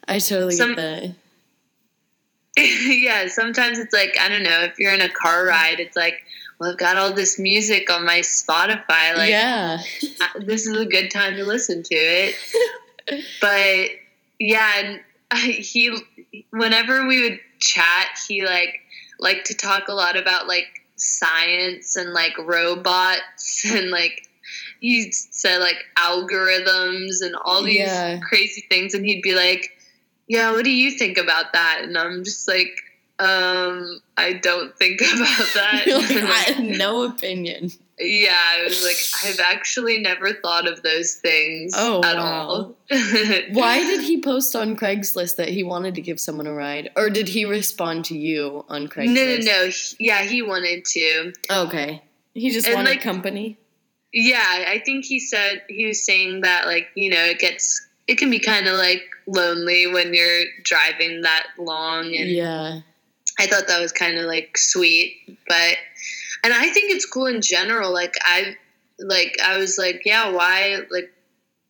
I 0.07 0.19
totally 0.19 0.55
Some- 0.55 0.75
get 0.75 0.77
that. 0.77 1.15
yeah. 2.57 3.27
Sometimes 3.27 3.79
it's 3.79 3.93
like 3.93 4.15
I 4.19 4.29
don't 4.29 4.43
know. 4.43 4.61
If 4.63 4.77
you're 4.79 4.93
in 4.93 5.01
a 5.01 5.09
car 5.09 5.45
ride, 5.45 5.79
it's 5.79 5.95
like, 5.95 6.23
well, 6.63 6.71
I've 6.71 6.77
got 6.77 6.95
all 6.97 7.11
this 7.13 7.37
music 7.37 7.89
on 7.91 8.05
my 8.05 8.19
Spotify. 8.19 9.15
Like 9.17 9.29
yeah. 9.29 9.81
This 10.39 10.65
is 10.65 10.77
a 10.77 10.85
good 10.85 11.11
time 11.11 11.35
to 11.35 11.43
listen 11.45 11.83
to 11.83 11.95
it. 11.95 12.35
but 13.41 13.89
yeah, 14.39 14.71
and 14.77 14.99
he 15.53 15.95
whenever 16.51 17.05
we 17.05 17.21
would 17.23 17.39
chat, 17.59 18.07
he 18.27 18.45
like 18.45 18.79
liked 19.19 19.47
to 19.47 19.53
talk 19.55 19.87
a 19.89 19.93
lot 19.93 20.17
about 20.17 20.47
like 20.47 20.67
science 20.95 21.95
and 21.97 22.13
like 22.13 22.37
robots 22.37 23.65
and 23.73 23.89
like 23.91 24.27
he 24.79 25.11
said 25.11 25.57
like 25.59 25.77
algorithms 25.97 27.21
and 27.21 27.35
all 27.43 27.63
these 27.63 27.79
Yeah. 27.79 28.19
crazy 28.19 28.65
things 28.69 28.93
and 28.93 29.05
he'd 29.05 29.21
be 29.21 29.33
like 29.33 29.71
yeah 30.27 30.51
what 30.51 30.63
do 30.63 30.71
you 30.71 30.91
think 30.91 31.17
about 31.17 31.51
that 31.53 31.79
and 31.83 31.97
i'm 31.97 32.23
just 32.23 32.47
like 32.47 32.69
um 33.23 34.01
i 34.17 34.33
don't 34.33 34.75
think 34.77 35.01
about 35.15 35.47
that 35.53 35.83
Like, 35.87 36.11
I 36.23 36.39
have 36.53 36.63
no 36.85 37.03
opinion. 37.03 37.71
yeah, 37.99 38.35
I 38.57 38.63
was 38.63 38.83
like, 38.83 38.97
I've 39.25 39.39
actually 39.39 39.99
never 39.99 40.33
thought 40.33 40.67
of 40.67 40.81
those 40.83 41.13
things 41.15 41.73
Oh, 41.77 42.03
at 42.03 42.17
wow. 42.17 42.47
all. 42.47 42.75
Why 43.51 43.79
did 43.79 44.01
he 44.01 44.19
post 44.21 44.55
on 44.55 44.75
Craigslist 44.75 45.35
that 45.37 45.49
he 45.49 45.63
wanted 45.63 45.93
to 45.95 46.01
give 46.01 46.19
someone 46.19 46.47
a 46.47 46.53
ride, 46.53 46.89
or 46.95 47.09
did 47.09 47.27
he 47.29 47.45
respond 47.45 48.05
to 48.05 48.17
you 48.17 48.65
on 48.67 48.83
No, 48.83 48.89
Craigslist? 48.89 49.45
no, 49.45 49.51
no. 49.51 49.69
He- 49.69 50.07
Yeah, 50.07 50.23
he 50.23 50.41
wanted 50.41 50.85
to. 50.85 51.33
Okay. 51.49 52.01
He 52.33 52.49
just 52.49 52.65
And, 52.67 52.75
wanted 52.75 52.89
like- 52.91 53.01
company. 53.01 53.57
Yeah, 54.11 54.65
I 54.67 54.79
think 54.85 55.05
he 55.05 55.19
said 55.19 55.61
he 55.69 55.85
was 55.85 56.03
saying 56.05 56.41
that 56.41 56.65
like 56.67 56.87
you 56.95 57.09
know 57.09 57.23
it 57.25 57.39
gets 57.39 57.85
it 58.07 58.15
can 58.19 58.29
be 58.29 58.39
kind 58.39 58.67
of 58.67 58.77
like 58.77 59.03
lonely 59.27 59.87
when 59.87 60.13
you're 60.13 60.43
driving 60.63 61.21
that 61.21 61.45
long, 61.57 62.05
and 62.15 62.29
Yeah. 62.29 62.79
I 63.39 63.47
thought 63.47 63.67
that 63.67 63.81
was 63.81 63.91
kind 63.91 64.17
of 64.17 64.25
like 64.25 64.57
sweet, 64.57 65.37
but 65.47 65.75
and 66.43 66.53
I 66.53 66.69
think 66.69 66.91
it's 66.91 67.05
cool 67.05 67.25
in 67.25 67.41
general. 67.41 67.91
Like 67.91 68.13
I 68.21 68.55
like 68.99 69.37
I 69.43 69.57
was 69.57 69.77
like, 69.77 70.03
yeah, 70.05 70.29
why 70.31 70.79
like 70.91 71.11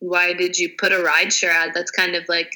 why 0.00 0.34
did 0.34 0.58
you 0.58 0.70
put 0.76 0.92
a 0.92 0.96
rideshare 0.96 1.48
ad? 1.50 1.72
That's 1.74 1.90
kind 1.90 2.14
of 2.16 2.28
like 2.28 2.52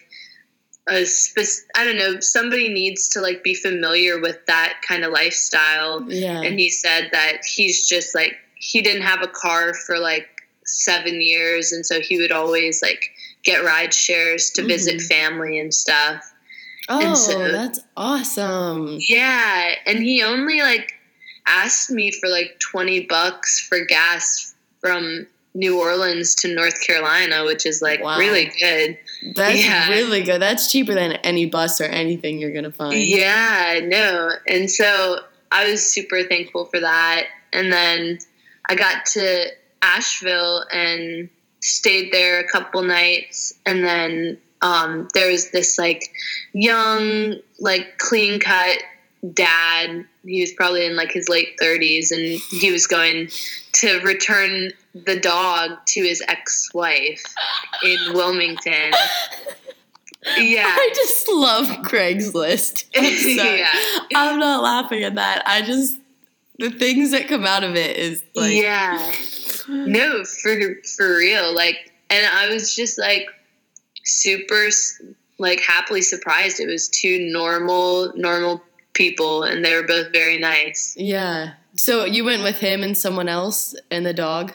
a 0.89 1.05
spec- 1.07 1.67
I 1.75 1.85
don't 1.85 1.97
know. 1.97 2.21
Somebody 2.21 2.69
needs 2.69 3.09
to 3.11 3.21
like 3.21 3.43
be 3.43 3.55
familiar 3.55 4.21
with 4.21 4.45
that 4.47 4.81
kind 4.87 5.05
of 5.05 5.13
lifestyle. 5.13 6.05
Yeah. 6.11 6.43
And 6.43 6.59
he 6.59 6.71
said 6.71 7.09
that 7.13 7.39
he's 7.45 7.89
just 7.89 8.15
like 8.15 8.35
he 8.55 8.83
didn't 8.83 9.03
have 9.03 9.23
a 9.23 9.29
car 9.29 9.73
for 9.73 9.99
like 9.99 10.29
seven 10.65 11.23
years, 11.23 11.73
and 11.73 11.87
so 11.87 12.01
he 12.01 12.19
would 12.19 12.33
always 12.33 12.83
like 12.83 13.03
get 13.45 13.65
ride 13.65 13.95
shares 13.95 14.51
to 14.51 14.63
visit 14.63 14.97
Mhm. 14.97 15.07
family 15.07 15.59
and 15.59 15.73
stuff. 15.73 16.23
Oh, 16.89 17.15
so- 17.15 17.53
that's 17.53 17.81
awesome. 17.97 18.99
Yeah, 19.01 19.75
and 19.87 19.99
he 19.99 20.23
only 20.23 20.61
like 20.61 20.93
asked 21.47 21.91
me 21.91 22.11
for 22.11 22.29
like 22.29 22.59
20 22.61 23.01
bucks 23.07 23.61
for 23.61 23.85
gas 23.87 24.55
from 24.81 25.27
New 25.55 25.81
Orleans 25.81 26.35
to 26.37 26.55
North 26.55 26.87
Carolina, 26.87 27.45
which 27.45 27.65
is 27.67 27.81
like 27.83 28.03
Wow. 28.03 28.19
really 28.19 28.53
good. 28.61 28.99
That's 29.35 29.65
Yeah. 29.65 29.89
really 29.89 30.23
good. 30.23 30.41
That's 30.43 30.71
cheaper 30.71 30.95
than 30.95 31.13
any 31.25 31.47
bus 31.47 31.81
or 31.81 31.85
anything 31.85 32.39
you're 32.39 32.53
gonna 32.53 32.71
find. 32.71 32.99
Yeah, 32.99 33.81
no. 33.83 34.31
And 34.47 34.71
so 34.71 35.21
I 35.51 35.69
was 35.71 35.83
super 35.91 36.23
thankful 36.25 36.67
for 36.67 36.81
that. 36.81 37.27
And 37.53 37.73
then 37.73 38.19
I 38.69 38.75
got 38.75 39.07
to 39.07 39.47
Asheville 39.81 40.65
and 40.71 41.31
stayed 41.61 42.13
there 42.13 42.39
a 42.41 42.47
couple 42.47 42.83
nights, 42.83 43.55
and 43.65 43.83
then 43.83 44.39
um, 44.63 45.09
there 45.15 45.31
was 45.31 45.51
this 45.51 45.79
like 45.79 46.11
young, 46.53 47.37
like 47.61 47.99
clean 47.99 48.41
cut 48.41 48.79
dad. 49.35 50.05
He 50.25 50.41
was 50.41 50.53
probably 50.53 50.87
in 50.87 50.97
like 50.97 51.13
his 51.13 51.29
late 51.29 51.59
30s, 51.61 52.11
and 52.11 52.41
he 52.51 52.71
was 52.71 52.87
going 52.87 53.29
to 53.73 54.01
return 54.01 54.73
the 54.95 55.19
dog 55.19 55.79
to 55.87 56.01
his 56.01 56.23
ex 56.27 56.73
wife 56.75 57.23
in 57.85 57.99
Wilmington. 58.15 58.93
Yeah. 60.37 60.67
I 60.67 60.91
just 60.95 61.29
love 61.29 61.67
Craigslist. 61.85 62.85
I'm 62.97 63.39
yeah. 63.49 63.69
I'm 64.15 64.39
not 64.39 64.63
laughing 64.63 65.05
at 65.05 65.15
that. 65.15 65.43
I 65.47 65.63
just 65.63 65.97
the 66.59 66.71
things 66.71 67.13
that 67.13 67.29
come 67.29 67.47
out 67.47 67.65
of 67.65 67.77
it 67.77 67.97
is 67.97 68.23
like 68.35 68.53
yeah. 68.53 69.13
No, 69.69 70.25
for 70.25 70.59
for 70.97 71.17
real. 71.17 71.55
Like, 71.55 71.93
and 72.11 72.27
I 72.27 72.53
was 72.53 72.75
just 72.75 72.99
like 72.99 73.29
super 74.09 74.69
like 75.39 75.61
happily 75.61 76.03
surprised. 76.03 76.61
It 76.61 76.67
was 76.67 76.89
two 76.89 77.31
normal 77.31 78.13
normal 78.17 78.63
people, 78.95 79.45
and 79.45 79.65
they 79.65 79.75
were 79.75 79.87
both 79.87 80.13
very 80.13 80.39
nice. 80.39 80.95
Yeah. 80.97 81.53
So 81.77 82.05
you 82.05 82.25
went 82.25 82.43
with 82.43 82.59
him 82.59 82.83
and 82.83 82.99
someone 82.99 83.29
else 83.29 83.75
and 83.91 84.05
the 84.05 84.13
dog? 84.13 84.53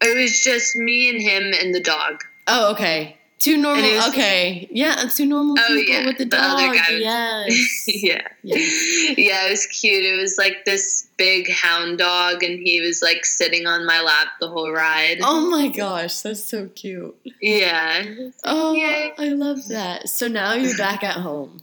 It 0.00 0.16
was 0.16 0.42
just 0.42 0.76
me 0.76 1.10
and 1.10 1.20
him 1.20 1.52
and 1.58 1.74
the 1.74 1.80
dog. 1.80 2.22
Oh, 2.46 2.72
okay. 2.72 3.18
Two 3.38 3.58
normal. 3.58 3.82
Was- 3.96 4.08
okay. 4.08 4.66
Yeah, 4.70 5.08
two 5.14 5.26
normal 5.26 5.56
Oh, 5.58 5.66
people 5.68 5.94
yeah, 5.94 6.06
with 6.06 6.16
the 6.18 6.24
the 6.24 6.30
dog. 6.30 6.58
other 6.58 6.74
guy 6.74 6.90
yes. 6.92 7.84
yeah. 8.02 8.22
yes. 8.42 9.14
Yeah, 9.18 9.46
it 9.46 9.50
was 9.50 9.66
cute. 9.66 10.04
It 10.04 10.16
was 10.18 10.36
like 10.38 10.64
this 10.64 11.06
big 11.18 11.50
hound 11.52 11.98
dog, 11.98 12.42
and 12.42 12.58
he 12.58 12.80
was 12.80 13.02
like 13.02 13.26
sitting 13.26 13.66
on 13.66 13.84
my 13.84 14.00
lap 14.00 14.28
the 14.40 14.48
whole 14.48 14.72
ride. 14.72 15.18
Oh 15.22 15.50
my 15.50 15.68
gosh, 15.68 16.20
that's 16.20 16.44
so 16.44 16.68
cute. 16.68 17.14
Yeah. 17.42 18.04
Oh, 18.42 18.72
Yay. 18.72 19.12
I 19.18 19.28
love 19.28 19.68
that. 19.68 20.08
So 20.08 20.28
now 20.28 20.54
you're 20.54 20.76
back 20.78 21.04
at 21.04 21.16
home 21.18 21.60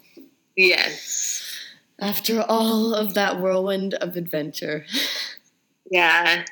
Yes. 0.55 1.41
after 1.99 2.41
all 2.41 2.93
of 2.93 3.15
that 3.15 3.39
whirlwind 3.39 3.95
of 3.95 4.15
adventure. 4.15 4.85
Yeah. 5.89 6.45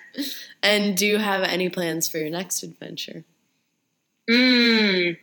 And 0.64 0.98
do 0.98 1.06
you 1.06 1.18
have 1.18 1.44
any 1.44 1.70
plans 1.70 2.08
for 2.08 2.18
your 2.18 2.30
next 2.32 2.64
adventure? 2.64 3.24
Mm. 4.30 5.18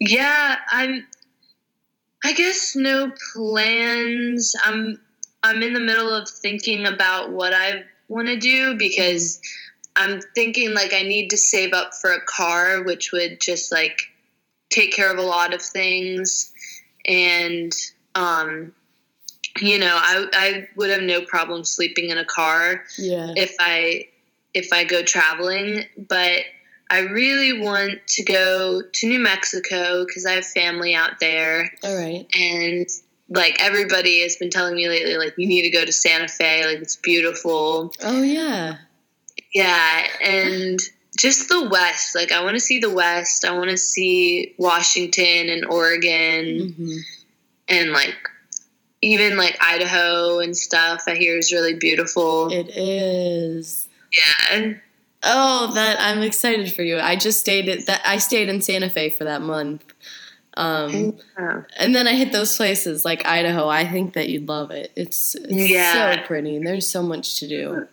Yeah, 0.00 0.56
I'm 0.70 1.06
I 2.24 2.32
guess 2.32 2.76
no 2.76 3.12
plans. 3.34 4.54
I'm 4.64 5.00
I'm 5.42 5.62
in 5.62 5.72
the 5.72 5.80
middle 5.80 6.12
of 6.12 6.28
thinking 6.28 6.86
about 6.86 7.30
what 7.30 7.52
I 7.52 7.84
want 8.08 8.28
to 8.28 8.36
do 8.36 8.76
because 8.76 9.40
I'm 9.96 10.20
thinking 10.34 10.74
like 10.74 10.92
I 10.92 11.02
need 11.02 11.30
to 11.30 11.36
save 11.36 11.72
up 11.72 11.94
for 11.94 12.12
a 12.12 12.20
car 12.20 12.82
which 12.82 13.12
would 13.12 13.40
just 13.40 13.72
like 13.72 13.98
take 14.70 14.92
care 14.92 15.10
of 15.12 15.18
a 15.18 15.22
lot 15.22 15.52
of 15.52 15.60
things 15.60 16.52
and 17.06 17.72
um 18.14 18.72
you 19.60 19.78
know, 19.78 19.94
I 20.00 20.26
I 20.32 20.68
would 20.76 20.90
have 20.90 21.02
no 21.02 21.20
problem 21.22 21.64
sleeping 21.64 22.10
in 22.10 22.18
a 22.18 22.24
car 22.24 22.84
Yeah. 22.98 23.34
if 23.36 23.54
I 23.60 24.08
if 24.54 24.72
I 24.72 24.84
go 24.84 25.02
traveling, 25.02 25.84
but 26.08 26.42
I 26.92 27.00
really 27.00 27.58
want 27.58 28.06
to 28.06 28.22
go 28.22 28.82
to 28.82 29.06
New 29.08 29.18
Mexico 29.18 30.04
because 30.04 30.26
I 30.26 30.32
have 30.32 30.44
family 30.46 30.94
out 30.94 31.20
there, 31.20 31.72
All 31.82 31.96
right. 31.96 32.26
and 32.38 32.86
like 33.30 33.62
everybody 33.62 34.20
has 34.22 34.36
been 34.36 34.50
telling 34.50 34.74
me 34.76 34.86
lately, 34.88 35.16
like 35.16 35.32
you 35.38 35.46
need 35.48 35.62
to 35.62 35.70
go 35.70 35.84
to 35.86 35.90
Santa 35.92 36.28
Fe, 36.28 36.66
like 36.66 36.78
it's 36.82 36.96
beautiful. 36.96 37.94
Oh 38.02 38.22
yeah. 38.22 38.76
Yeah, 39.54 40.06
and 40.22 40.78
just 41.18 41.48
the 41.48 41.66
West, 41.70 42.14
like 42.14 42.30
I 42.30 42.44
want 42.44 42.56
to 42.56 42.60
see 42.60 42.78
the 42.78 42.90
West. 42.90 43.46
I 43.46 43.52
want 43.52 43.70
to 43.70 43.78
see 43.78 44.54
Washington 44.58 45.48
and 45.48 45.64
Oregon, 45.64 46.74
hmm 46.76 46.96
and 47.68 47.92
like 47.92 48.14
even 49.00 49.38
like 49.38 49.56
Idaho 49.62 50.40
and 50.40 50.54
stuff. 50.54 51.04
I 51.06 51.14
hear 51.14 51.38
is 51.38 51.52
really 51.52 51.74
beautiful. 51.74 52.52
It 52.52 52.68
is. 52.76 53.88
yeah. 54.14 54.74
Oh, 55.24 55.72
that 55.74 55.98
I'm 56.00 56.22
excited 56.22 56.72
for 56.72 56.82
you. 56.82 56.98
I 56.98 57.16
just 57.16 57.40
stayed 57.40 57.68
at 57.68 57.86
that. 57.86 58.00
I 58.04 58.18
stayed 58.18 58.48
in 58.48 58.60
Santa 58.60 58.90
Fe 58.90 59.10
for 59.10 59.24
that 59.24 59.40
month. 59.42 59.84
Um, 60.54 61.16
Yeah. 61.38 61.62
and 61.78 61.94
then 61.94 62.06
I 62.06 62.12
hit 62.14 62.32
those 62.32 62.56
places 62.56 63.04
like 63.04 63.24
Idaho. 63.26 63.68
I 63.68 63.86
think 63.86 64.14
that 64.14 64.28
you'd 64.28 64.48
love 64.48 64.70
it. 64.70 64.92
It's, 64.96 65.34
it's 65.34 65.52
Yeah. 65.70 66.16
so 66.20 66.26
pretty. 66.26 66.56
and 66.56 66.66
There's 66.66 66.86
so 66.86 67.02
much 67.02 67.38
to 67.38 67.48
do. 67.48 67.86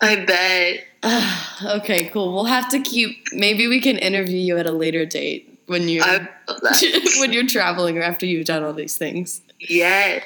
I 0.00 0.24
bet. 0.24 0.84
okay, 1.82 2.06
cool. 2.10 2.32
We'll 2.32 2.44
have 2.44 2.68
to 2.70 2.80
keep. 2.80 3.18
Maybe 3.32 3.66
we 3.68 3.80
can 3.80 3.98
interview 3.98 4.38
you 4.38 4.56
at 4.58 4.66
a 4.66 4.72
later 4.72 5.04
date 5.04 5.48
when 5.66 5.88
you 5.88 6.02
I 6.02 6.28
when 7.20 7.32
you're 7.32 7.46
traveling 7.46 7.98
or 7.98 8.02
after 8.02 8.26
you've 8.26 8.46
done 8.46 8.62
all 8.64 8.72
these 8.72 8.96
things. 8.96 9.40
yes. 9.60 10.22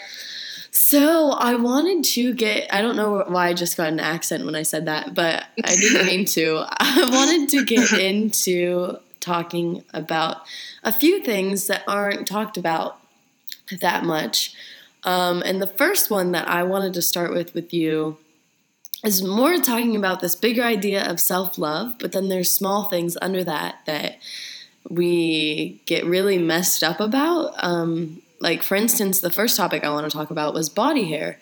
So 0.89 1.31
I 1.33 1.57
wanted 1.57 2.05
to 2.13 2.33
get. 2.33 2.73
I 2.73 2.81
don't 2.81 2.95
know 2.95 3.25
why 3.27 3.49
I 3.49 3.55
just 3.55 3.77
got 3.77 3.89
an 3.89 3.99
accent 3.99 4.45
when 4.45 4.55
I 4.55 4.63
said 4.63 4.85
that, 4.85 5.17
but 5.17 5.45
I 5.65 5.75
didn't 5.81 6.07
mean 6.07 6.25
to. 6.27 6.65
I 6.69 7.09
wanted 7.11 7.49
to 7.49 7.65
get 7.65 7.93
into 7.93 8.99
talking 9.19 9.83
about 9.93 10.43
a 10.85 10.93
few 10.93 11.25
things 11.25 11.67
that 11.67 11.83
aren't 11.89 12.29
talked 12.29 12.57
about 12.57 13.01
that 13.81 14.05
much. 14.05 14.55
Um, 15.03 15.43
and 15.45 15.61
the 15.61 15.67
first 15.67 16.09
one 16.09 16.31
that 16.31 16.47
I 16.47 16.63
wanted 16.63 16.95
to 16.95 17.03
start 17.03 17.33
with 17.33 17.53
with 17.53 17.75
you 17.75 18.19
is 19.03 19.25
more 19.25 19.59
talking 19.59 19.97
about 19.97 20.21
this 20.21 20.37
bigger 20.37 20.63
idea 20.63 21.05
of 21.05 21.19
self 21.19 21.59
love, 21.59 21.97
but 21.99 22.13
then 22.13 22.29
there's 22.29 22.55
small 22.55 22.85
things 22.85 23.19
under 23.21 23.43
that 23.43 23.81
that 23.87 24.19
we 24.89 25.83
get 25.87 26.05
really 26.05 26.39
messed 26.39 26.85
up 26.85 27.01
about. 27.01 27.55
Um, 27.59 28.23
like, 28.39 28.63
for 28.63 28.75
instance, 28.75 29.21
the 29.21 29.31
first 29.31 29.57
topic 29.57 29.85
I 29.85 29.91
want 29.91 30.11
to 30.11 30.17
talk 30.17 30.31
about 30.31 30.55
was 30.55 30.69
body 30.69 31.05
hair. 31.05 31.39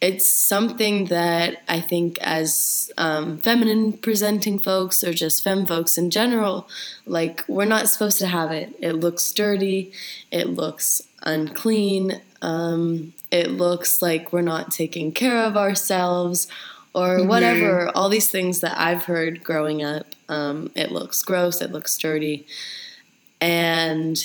It's 0.00 0.30
something 0.30 1.06
that 1.06 1.62
I 1.68 1.80
think, 1.80 2.18
as 2.22 2.90
um, 2.96 3.36
feminine 3.38 3.92
presenting 3.92 4.58
folks 4.58 5.04
or 5.04 5.12
just 5.12 5.44
fem 5.44 5.66
folks 5.66 5.98
in 5.98 6.10
general, 6.10 6.66
like, 7.04 7.44
we're 7.48 7.66
not 7.66 7.88
supposed 7.88 8.18
to 8.18 8.26
have 8.26 8.50
it. 8.50 8.74
It 8.80 8.94
looks 8.94 9.30
dirty, 9.32 9.92
it 10.30 10.48
looks 10.48 11.02
unclean, 11.22 12.22
um, 12.40 13.12
it 13.30 13.50
looks 13.50 14.00
like 14.00 14.32
we're 14.32 14.40
not 14.40 14.70
taking 14.70 15.12
care 15.12 15.44
of 15.44 15.56
ourselves 15.56 16.48
or 16.94 17.24
whatever. 17.24 17.90
All 17.94 18.08
these 18.08 18.30
things 18.30 18.60
that 18.60 18.80
I've 18.80 19.04
heard 19.04 19.44
growing 19.44 19.82
up. 19.82 20.06
Um, 20.28 20.70
it 20.74 20.90
looks 20.90 21.22
gross, 21.22 21.60
it 21.60 21.72
looks 21.72 21.96
dirty. 21.98 22.46
And 23.40 24.16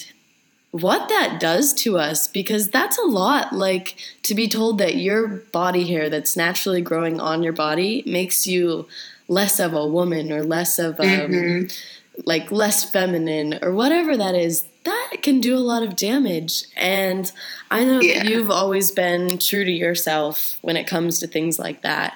what 0.82 1.08
that 1.10 1.40
does 1.40 1.74
to 1.74 1.98
us, 1.98 2.28
because 2.28 2.70
that's 2.70 2.98
a 2.98 3.04
lot. 3.06 3.54
Like 3.54 3.96
to 4.24 4.36
be 4.36 4.48
told 4.48 4.78
that 4.80 4.96
your 4.98 5.28
body 5.28 5.86
hair 5.88 6.10
that's 6.10 6.36
naturally 6.36 6.82
growing 6.82 7.20
on 7.22 7.44
your 7.44 7.54
body 7.54 8.04
makes 8.06 8.46
you 8.46 8.88
less 9.30 9.60
of 9.60 9.74
a 9.74 9.88
woman 9.88 10.32
or 10.32 10.44
less 10.44 10.78
of 10.78 11.00
um, 11.00 11.08
Mhm. 11.08 11.78
like 12.26 12.52
less 12.52 12.90
feminine 12.90 13.58
or 13.62 13.72
whatever 13.74 14.16
that 14.18 14.36
is 14.36 14.64
that 14.84 15.18
can 15.24 15.42
do 15.42 15.56
a 15.58 15.66
lot 15.72 15.82
of 15.84 15.96
damage 15.96 16.64
and 16.78 17.32
i 17.72 17.84
know 17.84 18.00
Yeah. 18.00 18.20
that 18.24 18.30
you've 18.30 18.52
always 18.52 18.92
been 18.92 19.38
true 19.40 19.66
to 19.66 19.72
yourself 19.72 20.58
when 20.62 20.78
it 20.78 20.86
comes 20.88 21.20
to 21.20 21.28
things 21.28 21.58
like 21.60 21.82
that 21.82 22.14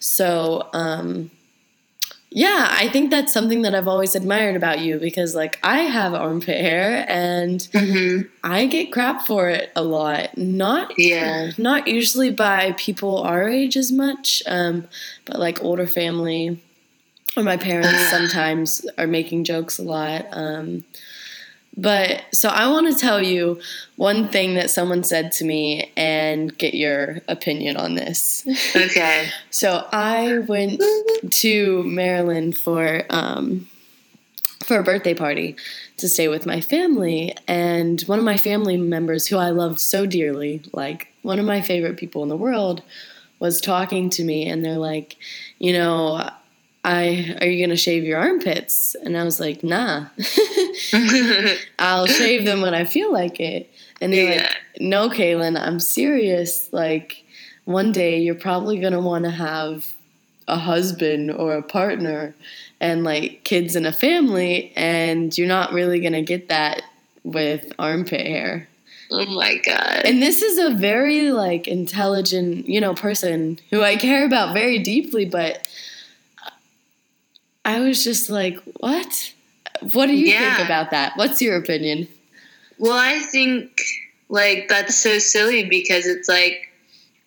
so 0.00 0.68
um 0.74 1.30
yeah 2.30 2.68
i 2.72 2.88
think 2.88 3.10
that's 3.10 3.32
something 3.32 3.62
that 3.62 3.74
i've 3.74 3.88
always 3.88 4.14
admired 4.14 4.54
about 4.54 4.80
you 4.80 4.98
because 4.98 5.34
like 5.34 5.58
i 5.62 5.78
have 5.80 6.12
armpit 6.14 6.60
hair 6.60 7.04
and 7.08 7.60
Mhm. 7.72 8.28
i 8.44 8.66
get 8.66 8.92
crap 8.92 9.26
for 9.26 9.48
it 9.48 9.70
a 9.74 9.82
lot 9.82 10.36
not 10.36 10.92
Yeah. 10.98 11.50
not 11.56 11.88
usually 11.88 12.30
by 12.30 12.74
people 12.76 13.18
our 13.22 13.48
age 13.48 13.76
as 13.76 13.90
much, 13.90 14.42
um, 14.46 14.86
but 15.24 15.38
like 15.38 15.62
older 15.64 15.86
family 15.86 16.60
or 17.36 17.42
my 17.44 17.56
parents 17.56 18.10
sometimes 18.10 18.84
are 18.98 19.06
making 19.06 19.44
jokes 19.44 19.78
a 19.78 19.82
lot. 19.82 20.26
Um, 20.32 20.84
but 21.78 22.24
so 22.34 22.48
I 22.48 22.68
want 22.68 22.92
to 22.92 22.98
tell 22.98 23.22
you 23.22 23.60
one 23.94 24.28
thing 24.28 24.54
that 24.54 24.68
someone 24.68 25.04
said 25.04 25.30
to 25.32 25.44
me 25.44 25.92
and 25.96 26.56
get 26.58 26.74
your 26.74 27.20
opinion 27.28 27.76
on 27.76 27.94
this. 27.94 28.44
Okay. 28.74 29.28
So 29.50 29.86
I 29.92 30.38
went 30.38 30.80
to 31.30 31.82
Maryland 31.82 32.56
for 32.56 33.02
um, 33.10 33.68
for 34.64 34.78
a 34.78 34.84
birthday 34.84 35.14
party 35.14 35.56
to 35.96 36.08
stay 36.08 36.28
with 36.28 36.46
my 36.46 36.60
family, 36.60 37.34
and 37.48 38.00
one 38.02 38.18
of 38.18 38.24
my 38.24 38.36
family 38.36 38.76
members, 38.76 39.26
who 39.26 39.36
I 39.36 39.50
loved 39.50 39.80
so 39.80 40.06
dearly, 40.06 40.62
like 40.72 41.08
one 41.22 41.38
of 41.40 41.44
my 41.44 41.60
favorite 41.60 41.96
people 41.96 42.22
in 42.22 42.28
the 42.28 42.36
world, 42.36 42.82
was 43.40 43.60
talking 43.60 44.10
to 44.10 44.24
me, 44.24 44.48
and 44.48 44.64
they're 44.64 44.78
like, 44.78 45.16
you 45.58 45.72
know. 45.72 46.30
I 46.88 47.36
are 47.40 47.46
you 47.46 47.64
gonna 47.64 47.76
shave 47.76 48.04
your 48.04 48.18
armpits? 48.18 48.96
And 49.04 49.16
I 49.16 49.24
was 49.24 49.38
like, 49.40 49.62
nah. 49.62 50.06
I'll 51.78 52.06
shave 52.06 52.44
them 52.44 52.60
when 52.60 52.74
I 52.74 52.84
feel 52.84 53.12
like 53.12 53.40
it. 53.40 53.70
And 54.00 54.12
they're 54.12 54.34
Yeah. 54.34 54.42
like, 54.42 54.56
no, 54.80 55.08
Kaylin, 55.10 55.60
I'm 55.60 55.80
serious. 55.80 56.72
Like, 56.72 57.24
one 57.64 57.92
day 57.92 58.20
you're 58.20 58.34
probably 58.34 58.80
want 58.80 59.24
to 59.24 59.30
have 59.30 59.92
a 60.46 60.56
husband 60.56 61.30
or 61.30 61.54
a 61.54 61.62
partner. 61.62 62.34
and 62.80 63.02
like 63.02 63.42
kids 63.42 63.74
and 63.74 63.86
a 63.88 63.92
family, 63.92 64.72
and 64.76 65.36
you're 65.36 65.48
not 65.48 65.72
really 65.72 65.98
gonna 66.00 66.22
get 66.22 66.48
that 66.48 66.82
with 67.24 67.72
armpit 67.78 68.24
hair. 68.24 68.68
Oh 69.10 69.26
my 69.26 69.56
god. 69.56 70.02
And 70.04 70.22
this 70.22 70.42
is 70.42 70.58
a 70.58 70.70
very 70.70 71.32
like 71.32 71.66
intelligent, 71.66 72.68
you 72.68 72.80
know, 72.80 72.94
person 72.94 73.58
who 73.70 73.82
I 73.82 73.96
care 73.96 74.24
about 74.24 74.54
very 74.54 74.78
deeply, 74.78 75.24
but 75.24 75.66
I 77.68 77.80
was 77.80 78.02
just 78.02 78.30
like, 78.30 78.58
what? 78.80 79.34
What 79.92 80.06
do 80.06 80.14
you 80.14 80.32
Yeah. 80.32 80.56
think 80.56 80.66
about 80.66 80.90
that? 80.92 81.12
What's 81.16 81.42
your 81.42 81.56
opinion? 81.56 82.08
Well, 82.78 82.96
I 82.98 83.18
think 83.18 83.78
like 84.30 84.68
that's 84.68 84.96
so 84.96 85.18
silly 85.18 85.64
because 85.68 86.06
it's 86.06 86.28
like 86.28 86.72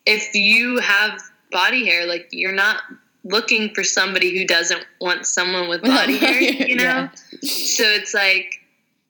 if 0.05 0.33
you 0.33 0.79
have 0.79 1.21
body 1.51 1.85
hair, 1.85 2.07
like 2.07 2.27
you're 2.31 2.51
not 2.53 2.81
looking 3.23 3.71
for 3.75 3.83
somebody 3.83 4.35
who 4.35 4.47
doesn't 4.47 4.83
want 4.99 5.27
someone 5.27 5.69
with 5.69 5.83
body 5.83 6.17
hair, 6.25 6.41
you 6.41 6.75
know? 6.75 6.83
Yeah. 6.83 7.09
So 7.41 7.83
it's 7.83 8.13
like 8.15 8.61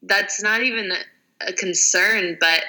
that's 0.04 0.44
not 0.44 0.64
even 0.64 0.92
a, 0.92 1.48
a 1.50 1.54
concern, 1.54 2.38
but 2.42 2.64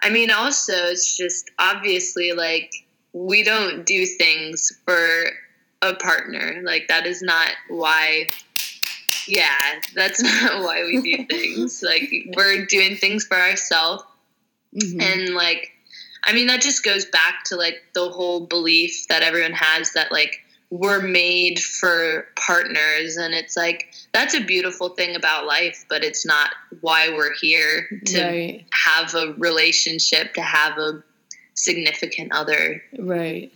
I 0.00 0.10
mean 0.10 0.30
also 0.30 0.72
it's 0.72 1.16
just 1.16 1.50
obviously 1.58 2.30
like 2.32 2.72
we 3.12 3.42
don't 3.42 3.84
do 3.84 4.06
things 4.06 4.70
for 4.84 5.24
a 5.84 5.94
partner. 5.96 6.60
Like 6.64 6.88
that 6.88 7.06
is 7.06 7.22
not 7.22 7.50
why 7.68 8.28
yeah, 9.26 9.80
that's 9.94 10.22
not 10.42 10.62
why 10.62 10.84
we 10.84 11.00
do 11.00 11.24
things. 11.30 11.82
Like 11.82 12.10
we're 12.36 12.66
doing 12.66 12.96
things 12.96 13.24
for 13.26 13.36
ourselves 13.36 14.04
Mhm. 14.74 15.00
and 15.00 15.34
like 15.36 15.70
i 16.24 16.32
mean 16.32 16.48
that 16.48 16.60
just 16.60 16.82
goes 16.82 17.04
back 17.04 17.44
to 17.44 17.54
like 17.54 17.80
the 17.94 18.08
whole 18.08 18.40
belief 18.44 19.06
that 19.08 19.22
everyone 19.22 19.52
has 19.52 19.92
that 19.92 20.10
like 20.10 20.40
we're 20.68 21.00
made 21.00 21.60
for 21.60 22.26
partners 22.34 23.16
and 23.16 23.34
it's 23.34 23.56
like 23.56 23.94
that's 24.12 24.34
a 24.34 24.40
beautiful 24.42 24.88
thing 24.88 25.14
about 25.14 25.46
life 25.46 25.84
but 25.88 26.02
it's 26.02 26.26
not 26.26 26.50
why 26.80 27.10
we're 27.10 27.32
here 27.40 27.86
to 28.04 28.20
right, 28.20 28.64
have 28.72 29.14
a 29.14 29.32
relationship 29.38 30.34
to 30.34 30.42
have 30.42 30.76
a 30.76 31.04
significant 31.54 32.32
other 32.32 32.82
right. 32.98 33.52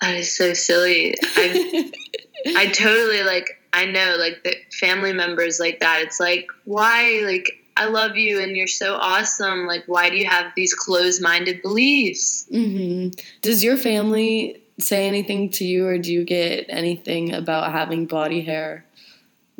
That 0.00 0.14
is 0.16 0.34
so 0.36 0.52
silly. 0.54 1.14
I 1.22 1.90
i 2.56 2.66
totally 2.66 3.22
like 3.22 3.58
i 3.72 3.86
know 3.86 4.16
like 4.18 4.42
the 4.44 4.54
family 4.70 5.12
members 5.12 5.58
like 5.58 5.80
that. 5.80 6.02
It's 6.02 6.20
like 6.20 6.48
why 6.64 7.22
like 7.24 7.48
i 7.76 7.86
love 7.86 8.16
you 8.16 8.40
and 8.42 8.56
you're 8.56 8.66
so 8.66 8.94
awesome. 8.96 9.66
Like 9.66 9.84
why 9.86 10.10
do 10.10 10.16
you 10.16 10.26
have 10.26 10.52
these 10.56 10.74
closed-minded 10.74 11.62
beliefs? 11.62 12.46
Hmm 12.50 13.08
Does 13.42 13.64
your 13.64 13.76
family 13.76 14.60
say 14.80 15.06
anything 15.06 15.50
to 15.50 15.64
you, 15.64 15.86
or 15.86 15.98
do 15.98 16.12
you 16.12 16.24
get 16.24 16.66
anything 16.68 17.32
about 17.32 17.70
having 17.72 18.06
body 18.06 18.42
hair 18.42 18.84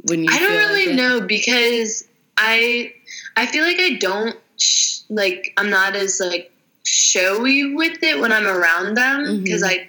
when 0.08 0.24
you? 0.24 0.28
i 0.30 0.38
don't 0.38 0.48
feel 0.50 0.58
like 0.58 0.86
really 0.86 0.96
know 0.96 1.20
because 1.20 2.04
i 2.36 2.92
i 3.36 3.46
feel 3.46 3.64
like 3.64 3.78
i 3.78 3.94
don't 3.94 4.36
sh- 4.58 5.00
like 5.08 5.52
i'm 5.56 5.70
not 5.70 5.94
as 5.94 6.20
like 6.20 6.50
showy 6.84 7.74
with 7.74 8.02
it 8.02 8.20
when 8.20 8.32
i'm 8.32 8.46
around 8.46 8.96
them 8.96 9.42
because 9.42 9.62
i 9.62 9.88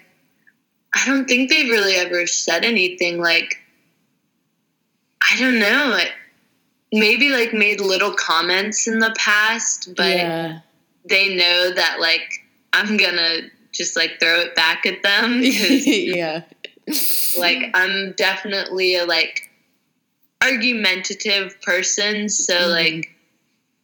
i 0.96 1.06
don't 1.06 1.28
think 1.28 1.50
they've 1.50 1.70
really 1.70 1.96
ever 1.96 2.26
said 2.26 2.64
anything 2.66 3.20
like 3.20 3.58
i 5.32 5.38
don't 5.40 5.60
know 5.60 5.98
maybe 6.92 7.30
like 7.30 7.54
made 7.54 7.80
little 7.82 8.14
comments 8.14 8.88
in 8.88 9.00
the 9.00 9.14
past 9.18 9.90
but 9.96 10.16
yeah, 10.16 10.60
they 11.08 11.36
know 11.36 11.72
that 11.74 11.98
like 12.00 12.42
i'm 12.74 12.98
gonna 12.98 13.40
just 13.72 13.96
like 13.96 14.12
throw 14.22 14.40
it 14.40 14.56
back 14.56 14.86
at 14.86 15.04
them. 15.04 15.42
yeah. 15.44 16.42
like 17.38 17.70
i'm 17.74 18.14
definitely 18.14 18.96
a 18.96 19.06
like 19.06 19.50
argumentative 20.42 21.60
person 21.62 22.30
so 22.30 22.54
Mhm. 22.56 22.70
like 22.72 23.16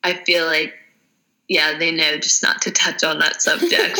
i 0.03 0.14
feel 0.14 0.45
like 0.45 0.74
yeah 1.52 1.78
they 1.78 1.91
know 1.91 2.18
just 2.18 2.41
not 2.41 2.62
to 2.62 2.72
touch 2.72 3.04
on 3.04 3.20
that 3.20 3.41
subject 3.41 3.99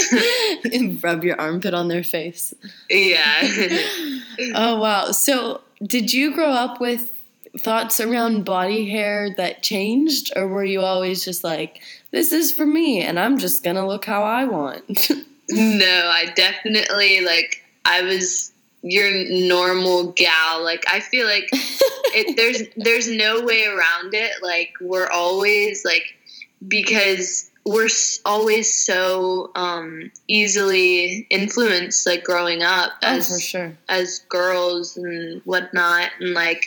and 0.74 1.04
rub 1.04 1.24
your 1.24 1.39
armpit 1.39 1.74
on 1.74 1.89
their 1.89 2.04
face. 2.04 2.54
yeah 2.89 3.41
oh 4.56 4.80
wow! 4.80 5.12
So, 5.12 5.62
did 5.84 6.14
you 6.14 6.34
grow 6.34 6.52
up 6.52 6.80
with 6.80 7.12
thoughts 7.60 7.99
around 7.99 8.45
body 8.45 8.89
hair 8.89 9.34
that 9.36 9.62
changed, 9.62 10.32
or 10.36 10.47
were 10.47 10.64
you 10.64 10.80
always 10.80 11.26
just 11.26 11.43
like, 11.43 11.82
"This 12.12 12.32
is 12.32 12.54
for 12.54 12.66
me, 12.66 13.02
and 13.02 13.20
I'm 13.20 13.38
just 13.38 13.64
gonna 13.64 13.86
look 13.86 14.06
how 14.06 14.24
I 14.24 14.45
want"? 14.45 15.10
no 15.52 16.12
i 16.14 16.32
definitely 16.36 17.22
like 17.22 17.64
i 17.86 18.02
was 18.02 18.52
your 18.84 19.12
normal 19.30 20.12
gal 20.14 20.64
like 20.64 20.84
i 20.89 20.99
feel 20.99 21.26
like 21.28 21.47
it, 21.52 22.36
there's 22.36 22.64
there's 22.78 23.10
no 23.10 23.41
way 23.41 23.66
around 23.66 24.14
it 24.14 24.32
like 24.41 24.74
we're 24.82 25.10
always 25.10 25.86
like 25.86 26.16
because 26.68 27.49
we're 27.66 27.89
always 28.26 28.74
so 28.86 29.51
um 29.55 30.12
easily 30.28 31.28
influenced 31.30 32.05
like 32.07 32.24
growing 32.24 32.64
up 32.64 32.91
oh, 33.03 33.07
as 33.07 33.28
for 33.30 33.39
sure. 33.39 33.78
as 33.88 34.20
girls 34.30 34.97
and 34.97 35.41
whatnot 35.45 36.09
and 36.20 36.34
like 36.34 36.66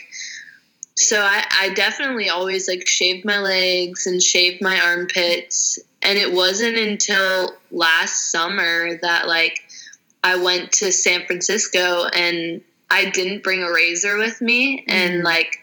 so 0.97 1.19
I, 1.19 1.43
I 1.59 1.69
definitely 1.73 2.29
always 2.29 2.69
like 2.69 2.87
shaved 2.87 3.25
my 3.25 3.39
legs 3.39 4.07
and 4.07 4.21
shaved 4.23 4.61
my 4.61 4.79
armpits 4.79 5.77
and 6.01 6.17
it 6.17 6.31
wasn't 6.31 6.77
until 6.77 7.53
last 7.71 8.31
summer 8.31 8.97
that 9.01 9.27
like 9.27 9.59
i 10.23 10.37
went 10.37 10.71
to 10.73 10.93
san 10.93 11.25
francisco 11.25 12.05
and 12.05 12.61
i 12.89 13.09
didn't 13.09 13.43
bring 13.43 13.61
a 13.63 13.71
razor 13.71 14.17
with 14.17 14.39
me 14.41 14.85
and 14.87 15.21
Mhm. 15.21 15.23
like 15.25 15.57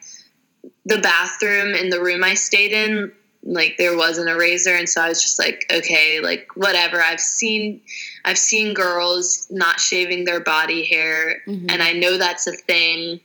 the 0.84 0.98
bathroom 0.98 1.74
in 1.74 1.88
the 1.88 2.02
room 2.02 2.22
i 2.22 2.34
stayed 2.34 2.72
in 2.72 3.12
like 3.44 3.76
there 3.76 3.96
wasn't 3.96 4.28
a 4.30 4.36
razor 4.36 4.74
and 4.74 4.88
so 4.88 5.00
i 5.00 5.08
was 5.08 5.20
just 5.22 5.38
like 5.38 5.64
okay 5.72 6.20
like 6.20 6.46
whatever 6.54 7.00
i've 7.02 7.18
seen 7.20 7.80
i've 8.24 8.38
seen 8.38 8.72
girls 8.72 9.48
not 9.50 9.80
shaving 9.80 10.24
their 10.24 10.38
body 10.40 10.84
hair 10.84 11.42
Mhm. 11.48 11.70
and 11.72 11.82
I 11.82 11.92
know 11.92 12.18
that's 12.18 12.46
a 12.46 12.52
thing. 12.52 13.20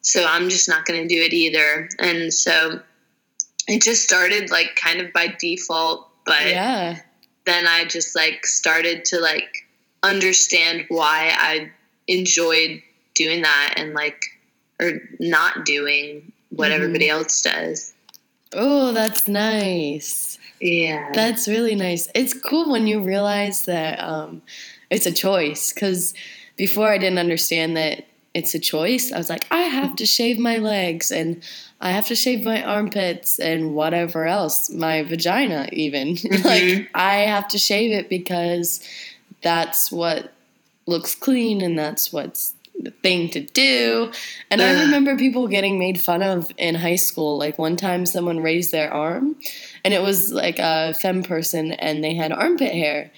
So 0.00 0.24
I'm 0.24 0.48
just 0.48 0.68
not 0.70 0.86
going 0.86 1.06
to 1.06 1.14
do 1.14 1.20
it 1.20 1.34
either. 1.34 1.88
And 1.98 2.32
so 2.32 2.80
it 3.66 3.82
just 3.82 4.02
started 4.02 4.50
like 4.50 4.74
kind 4.76 5.00
of 5.02 5.12
by 5.12 5.34
default, 5.38 6.08
but 6.24 6.46
yeah, 6.46 7.00
then 7.44 7.66
I 7.66 7.84
just 7.84 8.16
like 8.16 8.46
started 8.46 9.04
to 9.06 9.20
like 9.20 9.66
understand 10.02 10.86
why 10.88 11.30
I 11.36 11.70
enjoyed 12.06 12.80
doing 13.14 13.42
that 13.42 13.74
and 13.76 13.92
like 13.92 14.22
or 14.80 14.92
not 15.20 15.66
doing 15.66 16.32
what 16.50 16.70
Mhm. 16.70 16.74
everybody 16.76 17.08
else 17.10 17.42
does. 17.42 17.92
Oh, 18.54 18.92
that's 18.92 19.28
nice. 19.28 20.38
Yeah. 20.60 21.10
That's 21.14 21.46
really 21.48 21.74
nice. 21.74 22.08
It's 22.14 22.34
cool 22.34 22.70
when 22.70 22.86
you 22.86 23.00
realize 23.00 23.64
that 23.64 24.00
um, 24.00 24.42
it's 24.90 25.06
a 25.06 25.12
choice. 25.12 25.72
Because 25.72 26.14
before 26.56 26.88
I 26.88 26.98
didn't 26.98 27.18
understand 27.18 27.76
that 27.76 28.04
it's 28.34 28.54
a 28.54 28.58
choice, 28.58 29.12
I 29.12 29.18
was 29.18 29.30
like, 29.30 29.46
I 29.50 29.62
have 29.62 29.96
to 29.96 30.06
shave 30.06 30.38
my 30.38 30.58
legs 30.58 31.10
and 31.10 31.42
I 31.80 31.90
have 31.92 32.06
to 32.08 32.16
shave 32.16 32.44
my 32.44 32.62
armpits 32.62 33.38
and 33.38 33.74
whatever 33.74 34.26
else, 34.26 34.68
my 34.70 35.02
vagina, 35.04 35.68
even. 35.72 36.08
like, 36.44 36.62
Mhm. 36.62 36.88
I 36.94 37.14
have 37.18 37.48
to 37.48 37.58
shave 37.58 37.92
it 37.92 38.08
because 38.08 38.80
that's 39.42 39.92
what 39.92 40.32
looks 40.86 41.14
clean 41.14 41.60
and 41.60 41.78
that's 41.78 42.12
what's 42.12 42.54
thing 43.02 43.28
to 43.30 43.40
do. 43.40 44.10
And 44.50 44.60
I 44.62 44.82
remember 44.84 45.16
people 45.16 45.48
getting 45.48 45.78
made 45.78 46.00
fun 46.00 46.22
of 46.22 46.52
in 46.58 46.74
high 46.74 46.96
school. 46.96 47.38
Like 47.38 47.58
one 47.58 47.76
time 47.76 48.06
someone 48.06 48.40
raised 48.40 48.72
their 48.72 48.92
arm 48.92 49.36
and 49.84 49.92
it 49.94 50.02
was 50.02 50.32
like 50.32 50.58
a 50.58 50.94
femme 50.94 51.22
person 51.22 51.72
and 51.72 52.02
they 52.04 52.14
had 52.14 52.32
armpit 52.32 52.72
hair. 52.72 53.10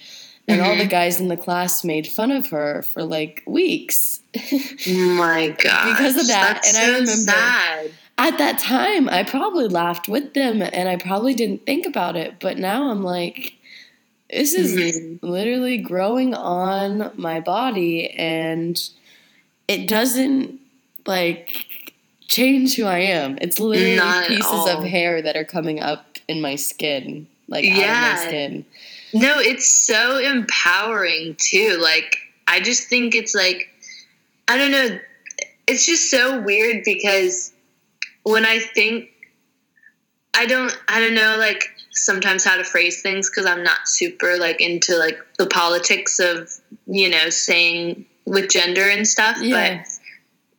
And 0.47 0.59
all 0.61 0.75
the 0.75 0.85
Mhm. 0.85 0.89
guys 0.89 1.21
in 1.21 1.27
the 1.27 1.37
class 1.37 1.83
made 1.83 2.07
fun 2.07 2.31
of 2.31 2.47
her 2.47 2.81
for 2.81 3.03
like 3.03 3.43
weeks. 3.45 4.21
Oh 4.35 5.15
my 5.17 5.49
god. 5.49 5.91
Because 5.97 6.17
of 6.17 6.27
that, 6.27 6.63
and 6.67 6.77
I 6.77 6.85
remember- 6.87 7.05
sad. 7.11 7.91
At 8.17 8.37
that 8.37 8.59
time, 8.59 9.07
I 9.09 9.23
probably 9.23 9.67
laughed 9.67 10.07
with 10.07 10.33
them 10.33 10.61
and 10.61 10.89
I 10.89 10.95
probably 10.95 11.33
didn't 11.33 11.65
think 11.65 11.85
about 11.85 12.15
it. 12.15 12.35
But 12.39 12.57
now 12.57 12.89
I'm 12.91 13.03
like, 13.03 13.53
this 14.29 14.53
is 14.53 14.75
Mhm. 14.95 15.19
literally 15.21 15.77
growing 15.77 16.33
on 16.33 17.11
my 17.15 17.39
body 17.39 18.09
and 18.11 18.79
it 19.71 19.87
doesn't 19.87 20.59
like 21.05 21.65
change 22.27 22.75
who 22.75 22.85
I 22.85 22.99
am. 22.99 23.37
It's 23.41 23.59
literally 23.59 23.95
Not 23.95 24.27
pieces 24.27 24.67
of 24.67 24.83
hair 24.83 25.21
that 25.21 25.35
are 25.35 25.43
coming 25.45 25.79
up 25.79 26.17
in 26.27 26.41
my 26.41 26.55
skin, 26.55 27.27
like 27.47 27.65
out 27.65 27.71
of 27.71 27.77
Yeah. 27.77 28.15
my 28.15 28.27
skin. 28.27 28.65
No, 29.13 29.39
it's 29.39 29.69
so 29.69 30.17
empowering 30.17 31.35
too. 31.37 31.77
Like, 31.81 32.17
I 32.47 32.59
just 32.61 32.87
think 32.87 33.15
it's 33.15 33.35
like, 33.35 33.69
I 34.47 34.57
don't 34.57 34.71
know, 34.71 34.99
it's 35.67 35.85
just 35.85 36.09
so 36.09 36.41
weird 36.41 36.83
because 36.85 37.51
when 38.23 38.45
I 38.45 38.59
think, 38.59 39.09
I 40.33 40.45
don't, 40.45 40.77
I 40.87 40.99
don't 41.01 41.13
know, 41.13 41.35
like 41.37 41.63
sometimes 41.91 42.43
how 42.45 42.55
to 42.55 42.63
phrase 42.63 43.01
things 43.01 43.29
because 43.29 43.45
I'm 43.45 43.63
not 43.63 43.87
super 43.87 44.37
like 44.37 44.61
into 44.61 44.97
like 44.97 45.17
the 45.37 45.47
politics 45.47 46.19
of, 46.19 46.49
you 46.87 47.09
know, 47.09 47.29
saying 47.29 48.05
with 48.25 48.49
gender 48.49 48.87
and 48.89 49.07
stuff. 49.07 49.37
Yeah. 49.41 49.77
But 49.77 49.87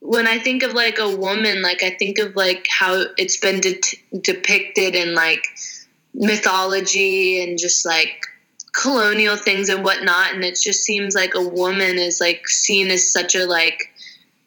when 0.00 0.26
I 0.26 0.38
think 0.38 0.62
of 0.62 0.72
like 0.72 0.98
a 0.98 1.14
woman, 1.14 1.62
like 1.62 1.82
I 1.82 1.90
think 1.90 2.18
of 2.18 2.34
like 2.34 2.66
how 2.68 3.04
it's 3.16 3.36
been 3.38 3.60
de- 3.60 3.80
depicted 4.20 4.94
in 4.94 5.14
like 5.14 5.44
mythology 6.14 7.42
and 7.42 7.58
just 7.58 7.86
like 7.86 8.26
colonial 8.72 9.36
things 9.36 9.68
and 9.68 9.84
whatnot, 9.84 10.34
and 10.34 10.44
it 10.44 10.58
just 10.60 10.82
seems 10.82 11.14
like 11.14 11.34
a 11.34 11.46
woman 11.46 11.98
is 11.98 12.20
like 12.20 12.48
seen 12.48 12.90
as 12.90 13.10
such 13.12 13.34
a 13.34 13.44
like 13.44 13.92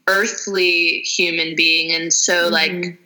earthly 0.07 1.01
human 1.01 1.55
being, 1.55 1.91
and 1.93 2.11
so 2.13 2.49
like 2.49 2.71
Mhm. 2.71 2.97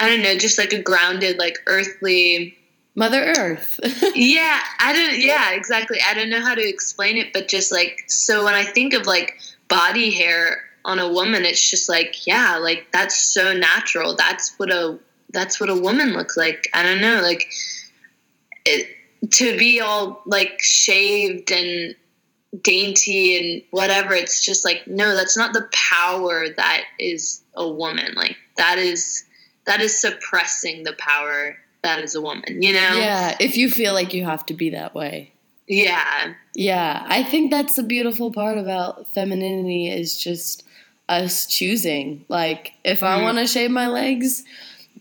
I 0.00 0.08
don't 0.08 0.22
know, 0.22 0.36
just 0.36 0.58
like 0.58 0.72
a 0.72 0.82
grounded, 0.82 1.38
like 1.38 1.58
earthly. 1.66 2.58
Mother 2.94 3.34
Earth. 3.36 3.80
Yeah, 4.14 4.60
I 4.78 4.92
don't. 4.92 5.18
Yeah, 5.18 5.52
exactly. 5.52 5.98
I 6.06 6.14
don't 6.14 6.30
know 6.30 6.40
how 6.40 6.54
to 6.54 6.66
explain 6.66 7.16
it, 7.16 7.32
but 7.32 7.48
just 7.48 7.72
like 7.72 8.04
so, 8.06 8.44
when 8.44 8.54
I 8.54 8.64
think 8.64 8.94
of 8.94 9.06
like 9.06 9.38
body 9.68 10.10
hair 10.10 10.62
on 10.84 11.00
a 11.00 11.10
woman, 11.10 11.44
it's 11.44 11.68
just 11.68 11.88
like 11.88 12.26
yeah, 12.26 12.58
like 12.58 12.86
that's 12.92 13.16
so 13.16 13.52
natural. 13.52 14.14
That's 14.14 14.54
what 14.56 14.70
a 14.70 14.98
that's 15.30 15.60
what 15.60 15.68
a 15.68 15.74
woman 15.74 16.12
looks 16.12 16.36
like. 16.36 16.68
I 16.72 16.84
don't 16.84 17.00
know, 17.00 17.20
like 17.22 17.50
it, 18.64 18.86
to 19.32 19.58
be 19.58 19.80
all 19.80 20.22
like 20.26 20.60
shaved 20.60 21.50
and 21.50 21.96
dainty 22.62 23.36
and 23.36 23.62
whatever. 23.70 24.14
It's 24.14 24.44
just 24.44 24.64
like 24.64 24.86
no, 24.86 25.16
that's 25.16 25.36
not 25.36 25.52
the 25.54 25.68
power 25.72 26.46
that 26.56 26.84
is 27.00 27.42
a 27.54 27.68
woman. 27.68 28.14
Like 28.14 28.36
that 28.56 28.78
is 28.78 29.24
that 29.66 29.80
is 29.80 30.00
suppressing 30.00 30.84
the 30.84 30.94
power 30.98 31.56
that 31.84 32.00
is 32.02 32.14
a 32.16 32.20
woman. 32.20 32.60
You 32.62 32.72
know? 32.72 32.98
yeah, 32.98 33.36
if 33.40 33.56
you 33.56 33.70
feel 33.70 33.92
like 33.94 34.12
you 34.12 34.24
have 34.24 34.44
to 34.46 34.54
be 34.54 34.70
that 34.70 34.94
way. 34.94 35.32
Yeah. 35.68 36.34
Yeah, 36.54 37.04
I 37.08 37.22
think 37.22 37.50
that's 37.50 37.76
the 37.76 37.82
beautiful 37.82 38.30
part 38.32 38.58
about 38.58 39.06
femininity 39.14 39.88
is 39.88 40.20
just 40.22 40.64
us 41.08 41.46
choosing. 41.46 42.24
Like, 42.28 42.72
if 42.84 43.02
I 43.02 43.18
Mhm. 43.18 43.22
want 43.22 43.38
to 43.38 43.46
shave 43.46 43.70
my 43.70 43.86
legs 43.88 44.44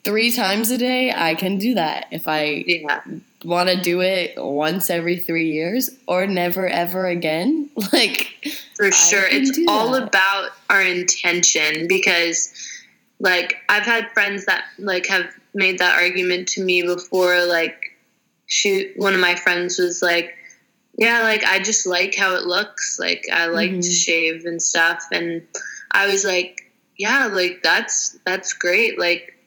three 0.03 0.31
times 0.31 0.71
a 0.71 0.77
day, 0.77 1.11
I 1.13 1.35
can 1.35 1.57
do 1.57 1.73
that. 1.75 2.07
If 2.11 2.27
I 2.27 2.63
Yeah. 2.65 3.01
want 3.43 3.69
to 3.69 3.75
do 3.81 4.01
it 4.01 4.33
once 4.37 4.89
every 4.89 5.17
three 5.19 5.51
years 5.51 5.89
or 6.07 6.27
never 6.27 6.67
ever 6.67 7.07
again, 7.07 7.69
like, 7.93 8.31
For 8.77 8.91
sure. 8.91 9.25
It's 9.29 9.57
all 9.67 9.91
that. 9.91 10.03
about 10.03 10.51
our 10.69 10.81
intention 10.81 11.87
because 11.87 12.53
like 13.19 13.57
I've 13.69 13.83
had 13.83 14.09
friends 14.13 14.45
that 14.45 14.63
like 14.79 15.05
have 15.07 15.27
made 15.53 15.79
that 15.79 15.95
argument 15.95 16.47
to 16.49 16.63
me 16.63 16.81
before 16.81 17.45
like 17.45 17.97
she 18.47 18.91
one 18.97 19.13
of 19.13 19.19
my 19.19 19.35
friends 19.35 19.77
was 19.79 20.01
like 20.01 20.33
yeah 20.97 21.23
like 21.23 21.43
I 21.45 21.59
just 21.59 21.85
like 21.87 22.15
how 22.15 22.35
it 22.35 22.43
looks 22.45 22.97
like 22.99 23.23
I 23.31 23.47
like 23.47 23.71
to 23.71 23.77
Mhm. 23.77 24.03
shave 24.05 24.45
and 24.45 24.61
stuff 24.61 25.03
and 25.11 25.41
I 25.91 26.07
was 26.07 26.23
like 26.25 26.71
yeah 26.97 27.27
like 27.27 27.61
that's 27.63 28.17
that's 28.25 28.53
great 28.53 28.99
like 28.99 29.37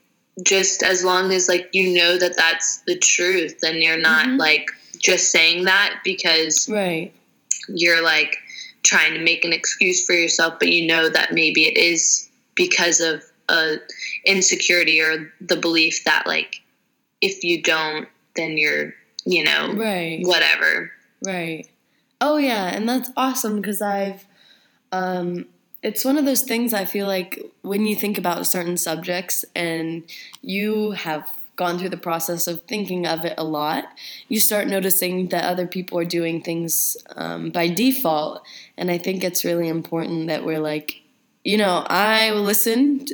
just 0.42 0.82
as 0.82 1.04
long 1.04 1.32
as 1.32 1.48
like 1.48 1.70
you 1.72 1.94
know 1.94 2.18
that 2.18 2.36
that's 2.36 2.78
the 2.86 2.98
truth 2.98 3.58
and 3.62 3.78
you're 3.82 3.98
not 3.98 4.26
Mhm. 4.26 4.38
like 4.38 4.70
just 4.98 5.30
saying 5.30 5.64
that 5.64 6.00
because 6.04 6.68
right. 6.68 7.12
you're 7.68 8.02
like 8.02 8.36
trying 8.82 9.14
to 9.14 9.20
make 9.20 9.44
an 9.44 9.52
excuse 9.52 10.06
for 10.06 10.12
yourself, 10.12 10.54
but 10.60 10.68
you 10.68 10.86
know 10.86 11.08
that 11.08 11.32
maybe 11.32 11.66
it 11.66 11.76
is 11.76 12.28
because 12.54 13.00
of 13.00 13.22
a 13.48 13.76
insecurity 14.26 15.00
or 15.00 15.32
the 15.40 15.56
belief 15.56 16.04
that 16.04 16.26
like 16.26 16.62
if 17.22 17.42
you 17.42 17.62
don't, 17.62 18.08
then 18.34 18.58
you're 18.58 18.94
you 19.24 19.44
know 19.44 19.72
Right. 19.74 20.20
whatever. 20.22 20.92
Right. 21.24 21.68
Oh 22.20 22.36
yeah, 22.36 22.66
and 22.66 22.88
that's 22.88 23.10
awesome 23.16 23.56
because 23.60 23.80
I've 23.80 24.26
um 24.92 25.46
it's 25.82 26.04
one 26.04 26.18
of 26.18 26.24
those 26.24 26.42
things 26.42 26.74
I 26.74 26.84
feel 26.84 27.06
like 27.06 27.40
when 27.62 27.86
you 27.86 27.94
think 27.94 28.18
about 28.18 28.46
certain 28.46 28.76
subjects 28.76 29.44
and 29.54 30.02
you 30.42 30.92
have 30.92 31.28
gone 31.54 31.78
through 31.78 31.88
the 31.90 31.96
process 31.96 32.46
of 32.46 32.62
thinking 32.62 33.06
of 33.06 33.24
it 33.24 33.34
a 33.38 33.44
lot, 33.44 33.84
you 34.28 34.40
start 34.40 34.66
noticing 34.68 35.28
that 35.28 35.44
other 35.44 35.66
people 35.66 35.98
are 35.98 36.04
doing 36.04 36.42
things 36.42 36.96
um, 37.16 37.50
by 37.50 37.68
default. 37.68 38.42
And 38.76 38.90
I 38.90 38.98
think 38.98 39.24
it's 39.24 39.44
really 39.44 39.68
important 39.68 40.26
that 40.26 40.44
we're 40.44 40.58
like, 40.60 41.00
you 41.44 41.56
know, 41.56 41.86
I 41.88 42.32
will 42.32 42.42
listen. 42.42 43.06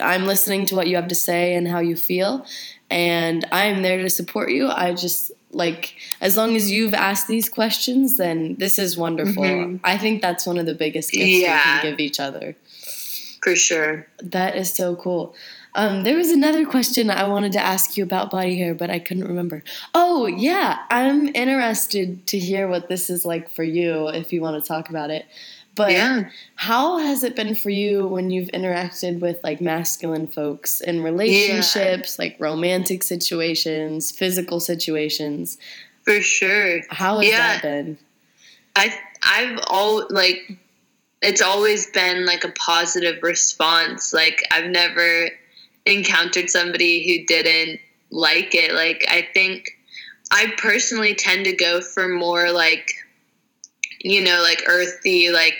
I'm 0.00 0.26
listening 0.26 0.66
to 0.66 0.76
what 0.76 0.86
you 0.88 0.96
have 0.96 1.08
to 1.08 1.14
say 1.14 1.54
and 1.54 1.68
how 1.68 1.80
you 1.80 1.96
feel, 1.96 2.46
and 2.90 3.44
I'm 3.52 3.82
there 3.82 4.02
to 4.02 4.10
support 4.10 4.50
you. 4.50 4.68
I 4.68 4.94
just 4.94 5.32
like 5.50 5.94
as 6.20 6.36
long 6.36 6.56
as 6.56 6.70
you've 6.70 6.94
asked 6.94 7.28
these 7.28 7.48
questions, 7.48 8.16
then 8.16 8.56
this 8.58 8.78
is 8.78 8.96
wonderful. 8.96 9.44
Mhm. 9.44 9.80
I 9.84 9.98
think 9.98 10.20
that's 10.20 10.46
one 10.46 10.58
of 10.58 10.66
the 10.66 10.74
biggest 10.74 11.12
gifts 11.12 11.24
we 11.24 11.42
can 11.44 11.82
give 11.82 12.00
each 12.00 12.18
other. 12.18 12.56
For 13.42 13.54
sure. 13.54 14.06
That 14.22 14.56
is 14.56 14.72
so 14.72 14.96
cool. 14.96 15.34
Um, 15.76 16.04
there 16.04 16.16
was 16.16 16.30
another 16.30 16.64
question 16.64 17.10
I 17.10 17.28
wanted 17.28 17.52
to 17.52 17.60
ask 17.60 17.96
you 17.96 18.04
about 18.04 18.30
body 18.30 18.56
hair, 18.56 18.74
but 18.74 18.90
I 18.90 18.98
couldn't 19.00 19.26
remember. 19.26 19.62
Oh, 19.92 20.26
yeah. 20.26 20.78
I'm 20.88 21.28
interested 21.34 22.26
to 22.28 22.38
hear 22.38 22.68
what 22.68 22.88
this 22.88 23.10
is 23.10 23.24
like 23.24 23.50
for 23.50 23.64
you 23.64 24.08
if 24.08 24.32
you 24.32 24.40
want 24.40 24.62
to 24.62 24.66
talk 24.66 24.88
about 24.88 25.10
it. 25.10 25.26
But 25.74 25.92
yeah. 25.92 26.30
how 26.56 26.98
has 26.98 27.24
it 27.24 27.34
been 27.34 27.54
for 27.54 27.70
you 27.70 28.06
when 28.06 28.30
you've 28.30 28.48
interacted 28.50 29.20
with 29.20 29.40
like 29.42 29.60
masculine 29.60 30.26
folks 30.26 30.80
in 30.80 31.02
relationships, 31.02 32.18
like 32.18 32.36
romantic 32.38 33.02
situations, 33.02 34.10
physical 34.10 34.60
situations? 34.60 35.58
For 36.04 36.20
sure. 36.20 36.80
How 36.90 37.18
has 37.18 37.28
Yeah. 37.28 37.38
that 37.54 37.62
been? 37.62 37.98
I 38.76 38.94
I've 39.22 39.58
all 39.68 40.06
like 40.10 40.58
it's 41.22 41.40
always 41.40 41.90
been 41.90 42.26
like 42.26 42.44
a 42.44 42.52
positive 42.52 43.22
response. 43.22 44.12
Like 44.12 44.42
I've 44.50 44.70
never 44.70 45.30
encountered 45.86 46.50
somebody 46.50 47.06
who 47.06 47.26
didn't 47.26 47.80
like 48.10 48.54
it. 48.54 48.72
Like 48.74 49.04
I 49.08 49.26
think 49.32 49.70
I 50.30 50.52
personally 50.58 51.14
tend 51.14 51.46
to 51.46 51.52
go 51.54 51.80
for 51.80 52.08
more 52.08 52.50
like 52.52 52.90
you 54.00 54.22
know, 54.22 54.42
like 54.42 54.64
earthy, 54.66 55.30
like 55.30 55.54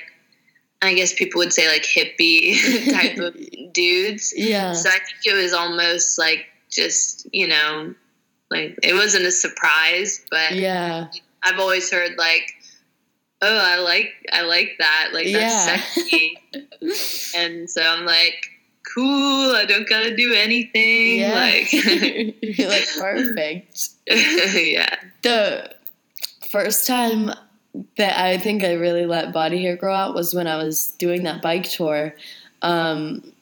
I 0.84 0.94
guess 0.94 1.12
people 1.14 1.38
would 1.40 1.52
say 1.52 1.68
like 1.68 1.82
hippie 1.84 2.90
type 2.92 3.18
of 3.18 3.36
dudes. 3.72 4.32
Yeah. 4.36 4.72
So 4.72 4.88
I 4.88 4.92
think 4.92 5.24
it 5.26 5.34
was 5.34 5.52
almost 5.52 6.18
like 6.18 6.46
just, 6.70 7.26
you 7.32 7.48
know, 7.48 7.94
like 8.50 8.78
it 8.82 8.94
wasn't 8.94 9.24
a 9.24 9.30
surprise, 9.32 10.24
but 10.30 10.52
Yeah. 10.54 11.08
I've 11.42 11.58
always 11.58 11.90
heard 11.90 12.16
like, 12.18 12.50
oh, 13.42 13.58
I 13.58 13.78
like 13.80 14.12
I 14.32 14.42
like 14.42 14.76
that, 14.78 15.10
like 15.12 15.26
that's 15.32 15.66
Yeah. 15.66 15.76
sexy, 15.76 16.38
and 17.36 17.68
so 17.68 17.82
I'm 17.82 18.04
like, 18.06 18.34
cool. 18.94 19.54
I 19.54 19.64
don't 19.66 19.88
gotta 19.88 20.14
do 20.16 20.32
anything. 20.34 21.20
Yeah. 21.20 21.34
Like, 21.34 21.72
You're 21.72 22.68
like 22.68 22.88
perfect. 22.98 23.88
yeah, 24.06 24.94
The 25.22 25.74
first 26.50 26.86
time 26.86 27.30
that 27.96 28.18
I 28.18 28.38
think 28.38 28.62
I 28.64 28.74
really 28.74 29.06
let 29.06 29.32
body 29.32 29.60
hair 29.62 29.76
grow 29.76 29.94
out 29.94 30.14
was 30.14 30.34
when 30.34 30.46
I 30.46 30.56
was 30.62 30.92
doing 30.98 31.24
that 31.24 31.42
bike 31.42 31.68
tour. 31.68 32.14
Um, 32.62 33.32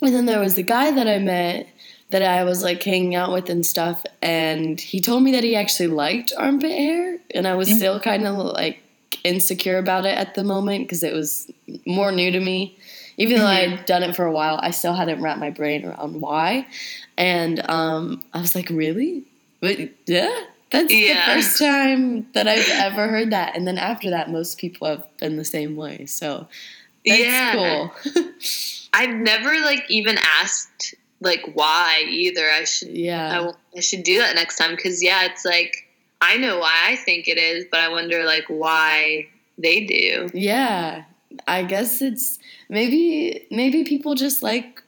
and 0.00 0.14
then 0.14 0.26
there 0.26 0.40
was 0.40 0.54
the 0.54 0.62
guy 0.62 0.90
that 0.90 1.06
I 1.06 1.18
met 1.18 1.68
that 2.10 2.22
I 2.22 2.44
was 2.44 2.62
like 2.62 2.82
hanging 2.82 3.14
out 3.14 3.32
with 3.32 3.48
and 3.48 3.64
stuff, 3.64 4.04
and 4.20 4.78
he 4.80 5.00
told 5.00 5.22
me 5.22 5.32
that 5.32 5.44
he 5.44 5.56
actually 5.56 5.86
liked 5.86 6.32
armpit 6.36 6.70
hair, 6.72 7.18
and 7.34 7.48
I 7.48 7.54
was 7.54 7.68
Mhm. 7.68 7.76
still 7.76 8.00
kind 8.00 8.26
of 8.26 8.36
like 8.36 8.82
insecure 9.24 9.78
about 9.78 10.04
it 10.04 10.16
at 10.18 10.34
the 10.34 10.44
moment 10.44 10.84
because 10.84 11.02
it 11.02 11.14
was 11.14 11.50
more 11.86 12.12
new 12.12 12.30
to 12.30 12.40
me. 12.40 12.76
Even 13.18 13.38
though 13.38 13.46
I 13.46 13.68
had 13.68 13.86
done 13.86 14.02
it 14.02 14.16
for 14.16 14.24
a 14.26 14.32
while, 14.32 14.58
I 14.62 14.70
still 14.72 14.94
hadn't 14.94 15.22
wrapped 15.22 15.38
my 15.40 15.50
brain 15.50 15.84
around 15.84 16.20
why. 16.20 16.66
And 17.16 17.62
um, 17.70 18.22
I 18.34 18.40
was 18.40 18.54
like, 18.54 18.68
really? 18.70 19.22
But 19.60 19.78
yeah, 20.06 20.34
that's 20.72 20.92
Yeah. 20.92 21.26
the 21.26 21.42
first 21.42 21.58
time 21.60 22.26
that 22.32 22.48
I've 22.48 22.68
ever 22.68 23.08
heard 23.08 23.30
that. 23.30 23.56
And 23.56 23.66
then 23.66 23.78
after 23.78 24.10
that, 24.10 24.30
most 24.30 24.58
people 24.58 24.88
have 24.88 25.04
been 25.18 25.36
the 25.36 25.44
same 25.44 25.76
way. 25.76 26.06
So 26.06 26.48
that's 27.06 27.20
yeah. 27.20 27.52
cool. 27.54 27.92
I've 28.94 29.14
never 29.14 29.60
like 29.60 29.84
even 29.90 30.18
asked 30.40 30.94
like 31.20 31.42
why 31.54 32.04
either. 32.08 32.48
I 32.50 32.64
should 32.64 32.88
I, 32.88 32.92
yeah. 32.92 33.34
w- 33.36 33.54
I 33.76 33.80
should 33.80 34.02
do 34.02 34.18
that 34.18 34.34
next 34.34 34.56
time 34.56 34.74
because 34.74 35.02
yeah, 35.02 35.24
it's 35.26 35.44
like 35.44 35.88
I 36.20 36.36
know 36.36 36.58
why 36.58 36.88
I 36.88 36.96
think 36.96 37.28
it 37.28 37.38
is, 37.38 37.64
but 37.70 37.80
I 37.80 37.88
wonder 37.88 38.24
like 38.24 38.44
why 38.48 39.28
they 39.58 39.84
do. 39.84 40.28
Yeah. 40.34 41.04
I 41.46 41.62
guess 41.62 42.02
it's 42.02 42.38
maybe 42.68 43.46
maybe 43.50 43.84
people 43.84 44.14
just 44.14 44.42
like 44.42 44.82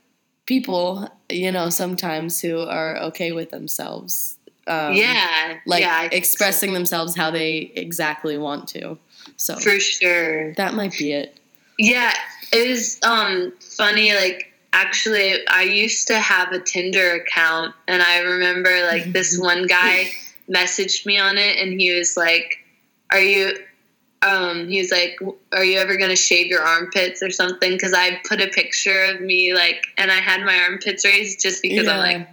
people, 0.47 1.09
you 1.31 1.51
know, 1.51 1.71
sometimes 1.71 2.41
who 2.41 2.61
are 2.61 2.97
okay 2.99 3.33
with 3.33 3.51
themselves. 3.51 4.37
Um, 4.67 4.95
yeah, 4.95 5.59
Like 5.67 5.83
yeah, 5.83 6.01
think 6.01 6.13
so. 6.13 6.17
expressing 6.19 6.73
themselves 6.73 7.17
how 7.17 7.31
they 7.31 7.73
exactly 7.75 8.39
want 8.39 8.69
to. 8.69 8.99
So 9.37 9.57
for 9.57 9.79
sure. 9.79 10.55
that 10.55 10.75
might 10.75 10.97
be 10.97 11.13
it. 11.13 11.37
Yeah, 11.79 12.15
it 12.53 12.71
was 12.71 12.99
um 13.03 13.53
funny. 13.61 14.15
Like 14.15 14.53
actually, 14.73 15.47
I 15.49 15.63
used 15.63 16.09
to 16.09 16.19
have 16.19 16.53
a 16.53 16.61
Tinder 16.61 17.15
account, 17.15 17.75
and 17.89 18.03
I 18.03 18.21
remember 18.21 18.87
like 18.87 19.13
this 19.13 19.39
one 19.41 19.67
guy 19.67 20.11
messaged 20.51 21.07
me 21.07 21.19
on 21.19 21.37
it, 21.39 21.59
and 21.59 21.79
he 21.81 21.95
was 21.97 22.17
like, 22.17 22.59
"Are 23.11 23.21
you?" 23.21 23.57
um, 24.23 24.69
he 24.69 24.79
was 24.79 24.91
like, 24.91 25.19
"Are 25.53 25.65
you 25.65 25.79
ever 25.79 25.97
gonna 25.97 26.17
shave 26.17 26.47
your 26.47 26.63
armpits 26.63 27.23
or 27.23 27.31
something?" 27.31 27.73
Because 27.73 27.93
I 27.93 28.21
put 28.27 28.41
a 28.41 28.49
picture 28.49 29.05
of 29.05 29.21
me 29.21 29.53
like, 29.55 29.85
and 29.99 30.11
I 30.11 30.21
had 30.21 30.43
my 30.43 30.59
armpits 30.61 31.05
raised 31.05 31.43
just 31.43 31.61
because 31.63 31.87
I'm 31.87 31.99
like, 31.99 32.29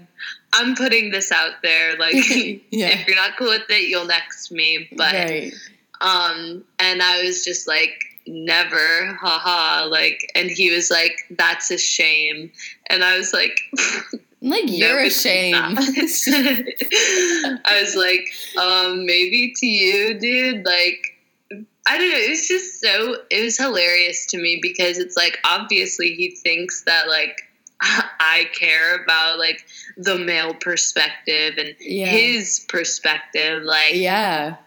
I'm 0.54 0.76
putting 0.76 1.12
this 1.12 1.32
out 1.32 1.62
there. 1.64 1.98
Like, 1.98 2.14
Yeah. 2.72 2.90
if 2.90 3.08
you're 3.08 3.16
not 3.16 3.38
cool 3.38 3.50
with 3.50 3.70
it, 3.70 3.88
you'll 3.88 4.06
next 4.06 4.52
me. 4.52 4.90
But 4.96 5.14
right. 5.14 5.54
um, 6.02 6.64
and 6.80 7.02
I 7.02 7.24
was 7.24 7.46
just 7.46 7.68
like, 7.68 7.94
never, 8.28 9.14
haha. 9.22 9.86
Like, 9.88 10.20
and 10.36 10.50
he 10.50 10.72
was 10.72 10.92
like, 10.92 11.14
that's 11.32 11.72
a 11.72 11.78
shame. 11.78 12.52
And 12.90 13.04
I 13.04 13.18
was 13.18 13.34
like, 13.34 13.60
Like 14.44 14.64
you're 14.66 15.00
ashamed. 15.04 15.52
not." 15.54 15.78
I 15.78 17.80
was 17.82 17.96
like, 17.96 18.26
um, 18.58 19.06
maybe 19.06 19.54
to 19.56 19.66
you, 19.68 20.20
dude. 20.20 20.66
Like, 20.66 21.00
I 21.88 21.98
don't 21.98 22.10
know. 22.10 22.18
It 22.18 22.30
was 22.32 22.48
just 22.48 22.82
so. 22.82 23.18
It 23.30 23.44
was 23.44 23.56
hilarious 23.58 24.26
to 24.28 24.42
me 24.42 24.58
because 24.60 24.98
it's 24.98 25.16
like 25.16 25.38
obviously 25.46 26.16
he 26.16 26.32
thinks 26.32 26.84
that 26.86 27.08
like 27.08 27.38
I 27.82 28.48
care 28.54 28.96
about 29.04 29.40
like 29.40 29.66
the 29.98 30.18
male 30.18 30.54
perspective 30.54 31.56
and 31.58 31.76
yeah. 31.80 32.06
his 32.08 32.64
perspective. 32.70 33.64
Like, 33.64 33.96
yeah. 33.96 34.58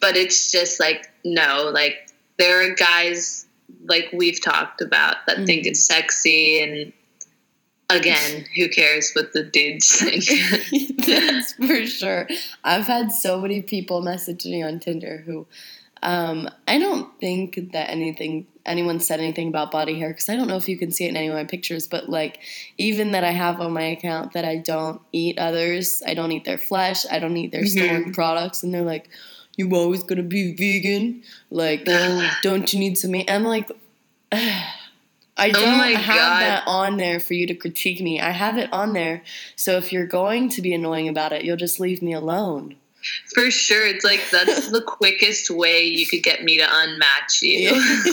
but 0.00 0.16
it's 0.16 0.50
just 0.50 0.80
like 0.80 1.10
no 1.24 1.70
like 1.72 1.94
there 2.38 2.70
are 2.70 2.74
guys 2.74 3.46
like 3.86 4.08
we've 4.12 4.42
talked 4.42 4.80
about 4.80 5.16
that 5.26 5.44
think 5.46 5.64
Mhm. 5.64 5.70
it's 5.70 5.84
sexy 5.86 6.60
and 6.62 6.92
again 7.90 8.44
who 8.56 8.68
cares 8.68 9.12
what 9.14 9.32
the 9.32 9.42
dudes 9.44 9.90
think 9.96 10.24
That's 11.06 11.52
for 11.54 11.86
sure. 11.86 12.28
I've 12.64 12.86
had 12.86 13.12
so 13.12 13.40
many 13.40 13.62
people 13.62 14.02
message 14.02 14.44
me 14.44 14.62
on 14.62 14.80
Tinder 14.80 15.22
who 15.24 15.46
um, 16.02 16.48
I 16.68 16.78
don't 16.78 17.18
think 17.20 17.72
that 17.72 17.90
anything 17.90 18.46
anyone 18.66 19.00
said 19.00 19.20
anything 19.20 19.48
about 19.48 19.70
body 19.70 19.98
hair 19.98 20.08
because 20.08 20.28
I 20.28 20.36
don't 20.36 20.48
know 20.48 20.56
if 20.56 20.68
you 20.68 20.76
can 20.78 20.90
see 20.92 21.04
it 21.04 21.08
in 21.10 21.16
any 21.16 21.28
of 21.28 21.34
my 21.34 21.44
pictures, 21.44 21.86
but 21.88 22.08
like 22.08 22.40
even 22.78 23.12
that 23.12 23.24
I 23.24 23.30
have 23.30 23.60
on 23.60 23.72
my 23.72 23.82
account 23.84 24.32
that 24.32 24.44
I 24.44 24.56
don't 24.56 25.00
eat 25.12 25.38
others, 25.38 26.02
I 26.06 26.14
don't 26.14 26.32
eat 26.32 26.44
their 26.44 26.58
flesh, 26.58 27.04
I 27.10 27.18
don't 27.18 27.36
eat 27.36 27.52
their 27.52 27.62
Mhm. 27.62 27.68
stolen 27.68 28.12
products, 28.12 28.62
and 28.62 28.72
they're 28.74 28.82
like, 28.82 29.08
"You 29.56 29.70
always 29.74 30.02
gonna 30.02 30.22
be 30.22 30.52
vegan? 30.52 31.22
Like, 31.50 31.84
don't 32.42 32.72
you 32.72 32.78
need 32.80 32.98
some 32.98 33.12
meat?" 33.12 33.30
I'm 33.30 33.44
like. 33.44 33.70
I 35.38 35.50
Oh 35.50 35.52
don't 35.52 35.76
my 35.76 35.90
have 35.90 36.16
God. 36.16 36.40
that 36.40 36.62
on 36.66 36.96
there 36.96 37.20
for 37.20 37.34
you 37.34 37.46
to 37.48 37.54
critique 37.54 38.00
me. 38.00 38.18
I 38.18 38.30
have 38.30 38.56
it 38.56 38.72
on 38.72 38.94
there 38.94 39.22
so 39.54 39.76
if 39.76 39.92
you're 39.92 40.06
going 40.06 40.48
to 40.48 40.62
be 40.62 40.72
annoying 40.72 41.08
about 41.08 41.32
it, 41.32 41.44
you'll 41.44 41.58
just 41.58 41.78
leave 41.78 42.00
me 42.00 42.14
alone. 42.14 42.76
For 43.34 43.50
sure 43.50 43.86
it's 43.86 44.04
like 44.04 44.20
that's 44.30 44.70
the 44.70 44.80
quickest 44.86 45.50
way 45.50 45.84
you 45.84 46.06
could 46.06 46.22
get 46.22 46.42
me 46.44 46.56
to 46.58 46.64
unmatch 46.64 47.42
you 47.42 47.70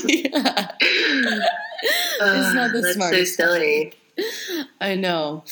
yeah. 0.07 0.71
It's 2.21 2.53
not 2.55 2.71
the 2.71 2.81
that's 2.81 2.93
so 2.93 2.99
smartest. 2.99 3.35
silly 3.35 3.93
I 4.79 4.93
know. 4.93 5.43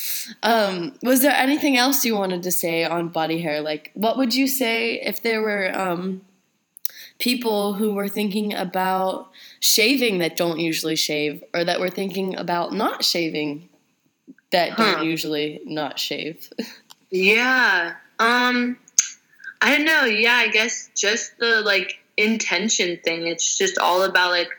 Um, 0.44 0.94
was 1.02 1.22
there 1.22 1.36
anything 1.36 1.78
else 1.78 2.06
you 2.06 2.16
wanted 2.16 2.44
to 2.44 2.52
say 2.52 2.84
on 2.84 3.10
body 3.10 3.42
hair? 3.42 3.60
Like, 3.60 3.90
what 3.96 4.18
would 4.18 4.36
you 4.36 4.48
say 4.48 5.02
if 5.02 5.24
there 5.24 5.42
were 5.42 5.72
um, 5.76 6.22
people 7.18 7.74
who 7.74 7.94
were 7.96 8.08
thinking 8.08 8.54
about 8.54 9.32
shaving 9.60 10.20
that 10.20 10.36
don't 10.38 10.60
usually 10.60 10.96
shave, 10.96 11.44
or 11.56 11.64
that 11.66 11.80
were 11.80 11.90
thinking 11.90 12.36
about 12.38 12.72
not 12.72 13.04
shaving 13.04 13.68
that 14.52 14.74
Huh. 14.74 14.92
don't 14.98 15.06
usually 15.06 15.60
not 15.66 15.98
shave? 16.00 16.48
Yeah. 17.14 17.96
Um 18.20 18.78
I 19.62 19.78
don't 19.78 19.86
know. 19.86 20.06
Yeah, 20.06 20.36
I 20.36 20.48
guess 20.48 20.90
just 20.98 21.38
the 21.38 21.62
like 21.62 22.00
intention 22.18 23.00
thing. 23.04 23.28
It's 23.28 23.58
just 23.58 23.78
all 23.78 24.04
about 24.04 24.32
like 24.32 24.50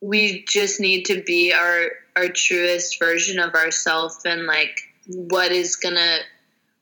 we 0.00 0.44
just 0.48 0.80
need 0.80 1.04
to 1.06 1.22
be 1.22 1.52
our 1.52 1.90
our 2.16 2.28
truest 2.28 2.98
version 2.98 3.38
of 3.38 3.54
ourselves 3.54 4.20
and 4.24 4.46
like 4.46 4.76
what 5.06 5.52
is 5.52 5.76
to 5.76 6.18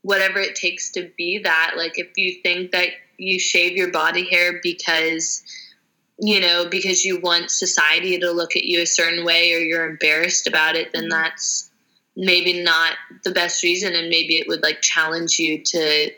whatever 0.03 0.39
it 0.41 0.55
takes 0.55 0.93
to 0.93 1.11
be 1.17 1.41
that. 1.45 1.75
Like 1.77 1.99
if 1.99 2.17
you 2.17 2.41
think 2.43 2.73
that 2.73 2.89
you 3.19 3.39
shave 3.39 3.77
your 3.77 3.91
body 3.91 4.29
hair 4.31 4.61
because 4.63 5.43
you 6.23 6.39
know, 6.39 6.67
because 6.69 7.03
you 7.03 7.19
want 7.19 7.51
society 7.51 8.19
to 8.19 8.31
look 8.31 8.55
at 8.55 8.65
you 8.65 8.83
a 8.83 8.87
certain 8.87 9.25
way 9.25 9.55
or 9.55 9.59
you're 9.59 9.89
embarrassed 9.89 10.47
about 10.47 10.77
it, 10.77 10.93
then 10.93 11.05
mm-hmm. 11.05 11.23
that's 11.23 11.71
maybe 12.15 12.63
not 12.63 12.93
the 13.25 13.31
best 13.31 13.63
reason 13.63 13.95
and 13.95 14.11
maybe 14.11 14.37
it 14.37 14.47
would 14.47 14.63
like 14.63 14.83
challenge 14.83 15.39
you 15.39 15.63
to 15.65 16.11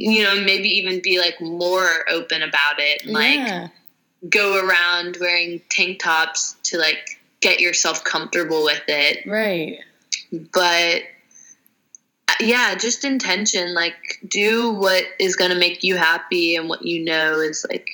you 0.00 0.22
know 0.22 0.40
maybe 0.40 0.68
even 0.68 1.00
be 1.00 1.18
like 1.18 1.40
more 1.40 1.88
open 2.10 2.42
about 2.42 2.78
it 2.78 3.06
like 3.06 3.38
yeah. 3.38 3.68
go 4.28 4.64
around 4.66 5.16
wearing 5.20 5.60
tank 5.68 5.98
tops 5.98 6.56
to 6.62 6.78
like 6.78 7.20
get 7.40 7.60
yourself 7.60 8.02
comfortable 8.04 8.64
with 8.64 8.82
it 8.88 9.26
Right. 9.26 9.78
but 10.52 11.02
uh, 12.28 12.34
yeah 12.40 12.74
just 12.74 13.04
intention 13.04 13.74
like 13.74 14.18
do 14.26 14.70
what 14.72 15.04
is 15.18 15.36
going 15.36 15.50
to 15.50 15.58
make 15.58 15.82
you 15.84 15.96
happy 15.96 16.56
and 16.56 16.68
what 16.68 16.82
you 16.84 17.04
know 17.04 17.40
is 17.40 17.66
like 17.68 17.88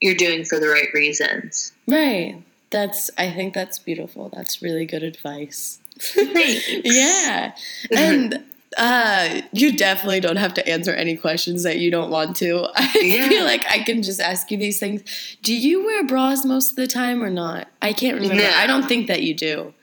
you're 0.00 0.14
doing 0.14 0.44
for 0.44 0.60
the 0.60 0.68
right 0.68 0.88
reasons 0.94 1.72
Right. 1.88 2.42
That's 2.70 3.10
I 3.16 3.30
think 3.30 3.54
that's 3.54 3.78
beautiful. 3.78 4.28
That's 4.28 4.60
really 4.60 4.84
good 4.84 5.02
advice. 5.02 5.78
Thanks. 5.98 6.68
yeah. 6.84 7.54
And 7.96 8.44
uh 8.78 9.40
you 9.52 9.76
definitely 9.76 10.20
don't 10.20 10.36
have 10.36 10.54
to 10.54 10.66
answer 10.68 10.92
any 10.94 11.16
questions 11.16 11.64
that 11.64 11.78
you 11.78 11.90
don't 11.90 12.10
want 12.10 12.36
to. 12.36 12.68
I 12.76 12.92
Yeah. 13.02 13.28
feel 13.28 13.44
like 13.44 13.64
I 13.70 13.80
can 13.80 14.02
just 14.02 14.20
ask 14.20 14.50
you 14.50 14.56
these 14.56 14.78
things. 14.78 15.02
Do 15.42 15.54
you 15.54 15.84
wear 15.84 16.04
bras 16.06 16.44
most 16.44 16.70
of 16.70 16.76
the 16.76 16.86
time 16.86 17.22
or 17.22 17.30
not? 17.30 17.68
I 17.82 17.92
can't 17.92 18.16
remember. 18.20 18.42
No. 18.42 18.50
I 18.54 18.66
don't 18.66 18.86
think 18.86 19.08
that 19.08 19.22
you 19.22 19.34
do. 19.34 19.74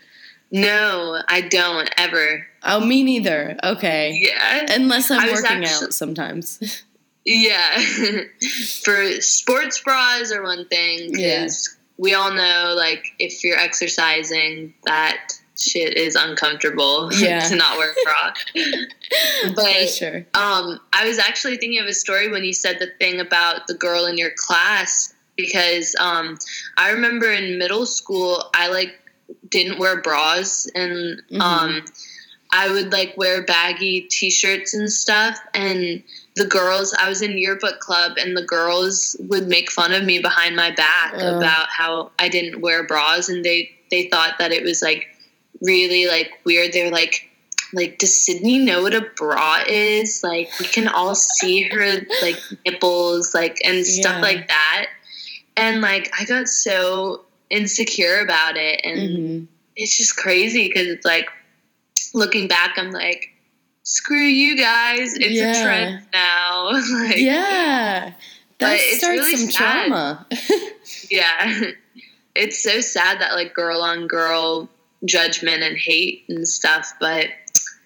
no 0.51 1.21
i 1.27 1.41
don't 1.41 1.89
ever 1.97 2.45
Oh, 2.67 2.79
me 2.79 3.03
neither. 3.03 3.57
Okay. 3.63 4.17
yeah 4.21 4.65
Unless 4.71 5.11
I'm 5.11 5.31
working 5.31 5.63
actu- 5.65 5.85
out 5.85 5.93
sometimes. 5.93 6.83
Yeah. 7.27 7.79
For 8.83 9.19
sports 9.21 9.81
bras 9.81 10.31
are 10.31 10.43
one 10.43 10.67
thing 10.67 11.11
because 11.11 11.75
we 11.97 12.13
all 12.13 12.31
know, 12.31 12.73
like, 12.77 13.03
if 13.17 13.43
you're 13.43 13.57
exercising, 13.57 14.75
that 14.85 15.33
shit 15.57 15.97
is 15.97 16.15
uncomfortable 16.15 17.09
Yeah. 17.17 17.47
to 17.49 17.55
not 17.55 17.77
wear 17.77 17.91
a 17.91 17.95
bra. 18.03 18.33
But 19.55 19.89
sure. 19.89 20.25
um, 20.33 20.79
I 20.93 21.07
was 21.07 21.19
actually 21.19 21.57
thinking 21.57 21.79
of 21.79 21.85
a 21.87 21.93
story 21.93 22.29
when 22.29 22.43
you 22.43 22.53
said 22.53 22.79
the 22.79 22.87
thing 22.99 23.19
about 23.19 23.67
the 23.67 23.73
girl 23.73 24.05
in 24.05 24.17
your 24.17 24.31
class 24.35 25.13
because 25.37 25.95
um, 25.99 26.37
I 26.77 26.91
remember 26.91 27.31
in 27.31 27.57
middle 27.57 27.85
school, 27.85 28.43
I 28.53 28.69
like 28.69 28.95
didn't 29.49 29.79
wear 29.79 30.01
bras 30.01 30.67
and 30.75 31.21
Mhm. 31.31 31.41
um, 31.41 31.85
I 32.51 32.71
would 32.71 32.91
like 32.93 33.15
wear 33.17 33.43
baggy 33.43 34.01
t-shirts 34.01 34.73
and 34.73 34.91
stuff 34.91 35.37
and 35.53 36.03
the 36.35 36.45
girls 36.45 36.93
I 36.97 37.09
was 37.09 37.21
in 37.21 37.37
yearbook 37.37 37.79
club 37.79 38.13
and 38.17 38.35
the 38.37 38.43
girls 38.43 39.15
would 39.19 39.47
make 39.47 39.71
fun 39.71 39.93
of 39.93 40.03
me 40.03 40.19
behind 40.19 40.55
my 40.55 40.71
back 40.71 41.13
Oh. 41.15 41.37
about 41.37 41.67
how 41.69 42.11
I 42.19 42.29
didn't 42.29 42.61
wear 42.61 42.85
bras 42.85 43.29
and 43.29 43.43
they 43.43 43.71
they 43.91 44.09
thought 44.09 44.37
that 44.39 44.51
it 44.51 44.63
was 44.63 44.81
like 44.81 45.07
really 45.65 46.05
like 46.07 46.31
weird 46.45 46.71
they 46.73 46.83
were 46.83 46.91
like 46.91 47.29
like 47.73 47.97
does 47.97 48.23
Sydney 48.23 48.59
know 48.59 48.83
what 48.83 48.93
a 48.93 49.01
bra 49.17 49.63
is 49.67 50.21
like 50.23 50.49
we 50.59 50.65
can 50.65 50.87
all 50.87 51.15
see 51.15 51.63
her 51.63 51.99
like 52.21 52.39
nipples 52.65 53.33
like 53.33 53.57
and 53.65 53.85
stuff 53.85 54.15
Yeah. 54.15 54.21
like 54.21 54.47
that 54.47 54.85
and 55.57 55.81
like 55.81 56.11
I 56.19 56.25
got 56.25 56.47
so 56.47 57.25
insecure 57.49 58.19
about 58.19 58.55
it 58.57 58.81
and 58.83 58.99
Mhm. 58.99 59.47
it's 59.75 59.97
just 59.97 60.15
crazy 60.15 60.67
because 60.67 60.87
it's 60.87 61.05
like 61.05 61.27
looking 62.13 62.47
back 62.47 62.77
i'm 62.77 62.91
like 62.91 63.29
screw 63.83 64.17
you 64.17 64.57
guys 64.57 65.13
it's 65.15 65.33
Yeah. 65.39 65.51
a 65.51 65.63
trend 65.63 66.05
now 66.13 66.69
like 67.05 67.17
Yeah. 67.17 68.13
That 68.59 68.79
starts 68.79 69.03
really 69.03 69.35
some 69.35 69.51
sad. 69.51 69.87
trauma. 69.87 70.27
yeah 71.11 71.61
it's 72.35 72.63
so 72.63 72.79
sad 72.81 73.19
that 73.21 73.33
like 73.33 73.53
girl 73.53 73.81
on 73.81 74.07
girl 74.07 74.69
judgment 75.05 75.63
and 75.63 75.77
hate 75.77 76.23
and 76.29 76.47
stuff 76.47 76.93
but 76.99 77.27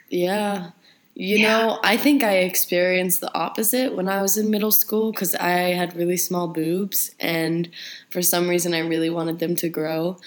Yeah. 0.09 0.72
You 1.15 1.38
Yeah. 1.38 1.49
know, 1.49 1.80
I 1.84 1.97
think 1.97 2.24
I 2.24 2.38
experienced 2.38 3.20
the 3.20 3.34
opposite 3.34 3.93
when 3.95 4.07
I 4.07 4.22
was 4.22 4.38
in 4.38 4.49
middle 4.49 4.72
school 4.72 5.11
because 5.11 5.36
I 5.36 5.74
had 5.74 5.95
really 5.95 6.15
small 6.15 6.47
boobs, 6.47 7.11
and 7.20 7.70
for 8.09 8.22
some 8.22 8.47
reason, 8.47 8.74
I 8.74 8.80
really 8.80 9.09
wanted 9.09 9.39
them 9.39 9.55
to 9.57 9.67
grow. 9.70 10.17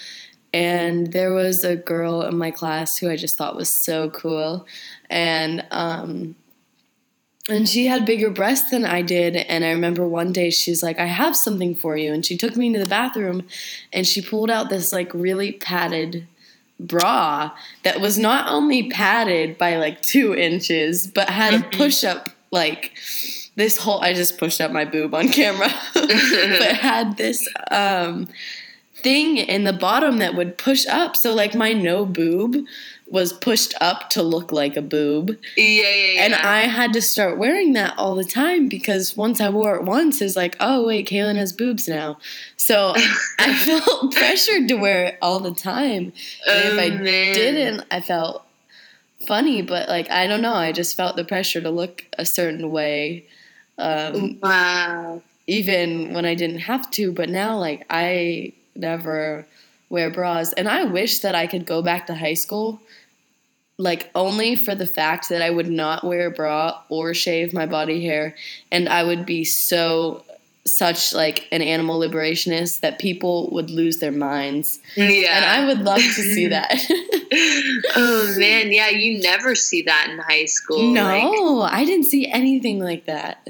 And 0.53 1.11
there 1.11 1.33
was 1.33 1.63
a 1.63 1.75
girl 1.75 2.21
in 2.21 2.37
my 2.37 2.51
class 2.51 2.97
who 2.99 3.09
I 3.09 3.15
just 3.15 3.37
thought 3.37 3.55
was 3.55 3.69
so 3.69 4.11
cool, 4.11 4.67
and 5.09 5.65
um, 5.71 6.35
and 7.49 7.67
she 7.67 7.87
had 7.87 8.05
bigger 8.05 8.29
breasts 8.29 8.69
than 8.71 8.85
I 8.85 9.01
did. 9.01 9.35
And 9.35 9.65
I 9.65 9.71
remember 9.71 10.07
one 10.07 10.31
day 10.31 10.49
she's 10.49 10.81
like, 10.81 10.99
"I 10.99 11.05
have 11.07 11.35
something 11.35 11.75
for 11.75 11.97
you," 11.97 12.13
and 12.13 12.25
she 12.25 12.37
took 12.37 12.55
me 12.55 12.67
into 12.67 12.79
the 12.79 12.85
bathroom, 12.85 13.47
and 13.91 14.07
she 14.07 14.21
pulled 14.21 14.49
out 14.49 14.69
this 14.69 14.93
like 14.93 15.13
really 15.13 15.51
padded 15.53 16.27
bra 16.87 17.51
that 17.83 17.99
was 18.01 18.17
not 18.19 18.49
only 18.51 18.89
padded 18.89 19.57
by 19.57 19.77
like 19.77 20.01
two 20.01 20.35
inches, 20.35 21.07
but 21.07 21.29
had 21.29 21.53
a 21.53 21.59
Mhm. 21.59 21.77
push 21.77 22.03
up 22.03 22.29
like 22.51 22.91
this 23.55 23.77
whole 23.77 24.01
I 24.01 24.13
just 24.13 24.37
pushed 24.37 24.59
up 24.61 24.71
my 24.71 24.85
boob 24.85 25.13
on 25.13 25.29
camera, 25.29 25.69
but 25.93 26.09
had 26.79 27.17
this 27.17 27.47
um, 27.71 28.27
thing 28.95 29.37
in 29.37 29.63
the 29.63 29.73
bottom 29.73 30.17
that 30.19 30.35
would 30.35 30.57
push 30.57 30.85
up. 30.87 31.15
So 31.15 31.33
like 31.33 31.53
my 31.55 31.73
no 31.73 32.05
boob 32.05 32.55
was 33.07 33.31
pushed 33.33 33.73
up 33.79 34.09
to 34.09 34.23
look 34.23 34.51
like 34.51 34.75
a 34.75 34.81
boob. 34.81 35.37
Yeah, 35.55 35.73
yeah, 35.83 35.89
yeah. 36.13 36.23
And 36.23 36.33
I 36.35 36.61
had 36.61 36.93
to 36.93 37.01
start 37.01 37.37
wearing 37.37 37.73
that 37.73 37.93
all 37.97 38.15
the 38.15 38.23
time 38.23 38.67
because 38.67 39.15
once 39.15 39.39
I 39.39 39.49
wore 39.49 39.75
it 39.75 39.83
once, 39.83 40.21
it's 40.21 40.35
like, 40.35 40.55
oh 40.59 40.87
wait, 40.87 41.07
Kaylin 41.07 41.35
has 41.35 41.53
boobs 41.53 41.87
now. 41.87 42.17
So 42.57 42.93
I 43.39 43.53
felt 43.53 44.13
pressured 44.15 44.67
to 44.69 44.75
wear 44.75 45.05
it 45.05 45.17
all 45.21 45.39
the 45.39 45.53
time. 45.53 46.05
And 46.05 46.13
Oh, 46.47 46.53
if 46.73 46.79
I 46.79 46.89
man. 46.95 47.33
didn't, 47.35 47.85
I 47.91 48.01
felt 48.01 48.45
funny, 49.27 49.61
but 49.61 49.87
like 49.89 50.09
I 50.09 50.25
don't 50.27 50.41
know, 50.41 50.53
I 50.55 50.71
just 50.71 50.97
felt 50.97 51.15
the 51.15 51.23
pressure 51.25 51.61
to 51.61 51.69
look 51.69 52.05
a 52.17 52.25
certain 52.25 52.71
way. 52.71 53.25
Um, 53.77 54.39
Wow. 54.41 55.21
even 55.47 56.13
when 56.13 56.25
I 56.25 56.35
didn't 56.35 56.59
have 56.59 56.89
to, 56.91 57.11
but 57.11 57.29
now 57.29 57.57
like 57.57 57.85
I 57.89 58.53
never 58.75 59.45
wear 59.89 60.09
bras 60.09 60.51
and 60.53 60.67
I 60.67 60.83
wish 60.85 61.19
that 61.19 61.35
I 61.35 61.45
could 61.45 61.65
go 61.67 61.83
back 61.83 62.07
to 62.07 62.15
high 62.15 62.33
school 62.33 62.81
like 63.77 64.11
only 64.15 64.55
for 64.55 64.75
the 64.75 64.85
fact 64.85 65.29
that 65.29 65.41
I 65.41 65.49
would 65.49 65.69
not 65.69 66.03
wear 66.03 66.27
a 66.27 66.31
bra 66.31 66.81
or 66.89 67.13
shave 67.13 67.53
my 67.53 67.65
body 67.65 68.05
hair 68.05 68.35
and 68.71 68.87
I 68.87 69.03
would 69.03 69.25
be 69.25 69.43
so 69.43 70.23
such 70.65 71.13
like 71.13 71.47
an 71.51 71.61
animal 71.61 71.99
liberationist 71.99 72.79
that 72.79 72.97
people 72.97 73.49
would 73.51 73.69
lose 73.69 73.99
their 73.99 74.11
minds. 74.11 74.79
Yeah. 74.95 75.35
And 75.35 75.45
I 75.45 75.65
would 75.65 75.79
love 75.79 75.99
to 75.99 76.09
see 76.09 76.47
that. 76.47 76.71
oh 77.95 78.35
man, 78.37 78.71
yeah, 78.71 78.89
you 78.89 79.19
never 79.19 79.55
see 79.55 79.81
that 79.83 80.07
in 80.09 80.19
high 80.19 80.45
school. 80.45 80.93
Like, 80.93 81.23
no, 81.23 81.61
I 81.61 81.83
didn't 81.83 82.05
see 82.05 82.27
anything 82.27 82.79
like 82.79 83.05
that. 83.05 83.47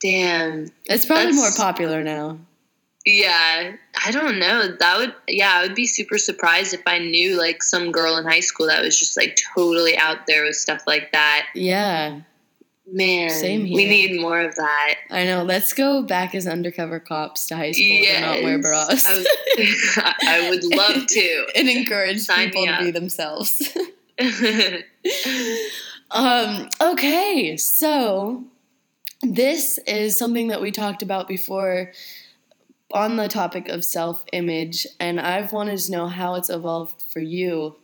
damn. 0.00 0.70
It's 0.86 1.04
probably 1.04 1.32
more 1.32 1.50
popular 1.56 2.02
now. 2.02 2.38
Yeah, 3.04 3.72
I 4.04 4.10
don't 4.10 4.38
know. 4.38 4.68
That 4.78 4.98
would, 4.98 5.14
yeah, 5.28 5.52
I 5.54 5.62
would 5.62 5.74
be 5.74 5.86
super 5.86 6.18
surprised 6.18 6.72
if 6.72 6.82
I 6.86 6.98
knew 6.98 7.36
like 7.36 7.62
some 7.62 7.92
girl 7.92 8.16
in 8.16 8.24
high 8.24 8.40
school 8.40 8.66
that 8.68 8.82
was 8.82 8.98
just 8.98 9.16
like 9.16 9.38
totally 9.54 9.96
out 9.96 10.26
there 10.26 10.44
with 10.44 10.56
stuff 10.56 10.82
like 10.86 11.12
that. 11.12 11.46
Yeah. 11.54 12.20
Man, 12.92 13.30
Same 13.30 13.66
here. 13.66 13.76
we 13.76 13.84
need 13.84 14.20
more 14.20 14.40
of 14.40 14.56
that. 14.56 14.94
I 15.10 15.24
know. 15.24 15.44
Let's 15.44 15.72
go 15.72 16.02
back 16.02 16.34
as 16.34 16.46
undercover 16.46 16.98
cops 16.98 17.46
to 17.48 17.56
high 17.56 17.70
school 17.70 17.86
and 17.86 18.24
not 18.24 18.42
wear 18.42 18.58
bras. 18.58 19.06
I 19.06 19.16
would, 19.16 19.26
I 20.26 20.50
would 20.50 20.64
love 20.64 21.06
to. 21.06 21.46
and 21.54 21.68
encourage 21.68 22.20
Sign 22.20 22.50
people 22.50 22.66
to 22.66 22.78
be 22.78 22.90
themselves. 22.90 23.76
um, 26.10 26.68
okay, 26.80 27.56
so 27.56 28.44
this 29.22 29.78
is 29.86 30.18
something 30.18 30.48
that 30.48 30.60
we 30.60 30.72
talked 30.72 31.02
about 31.02 31.28
before 31.28 31.92
on 32.92 33.16
the 33.16 33.28
topic 33.28 33.68
of 33.68 33.84
self 33.84 34.24
image, 34.32 34.86
and 34.98 35.20
I've 35.20 35.52
wanted 35.52 35.78
to 35.78 35.92
know 35.92 36.06
how 36.08 36.34
it's 36.34 36.50
evolved 36.50 37.02
for 37.02 37.20
you. 37.20 37.76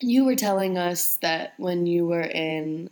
You 0.00 0.24
were 0.24 0.36
telling 0.36 0.78
us 0.78 1.16
that 1.22 1.54
when 1.58 1.86
you 1.86 2.06
were 2.06 2.22
in 2.22 2.90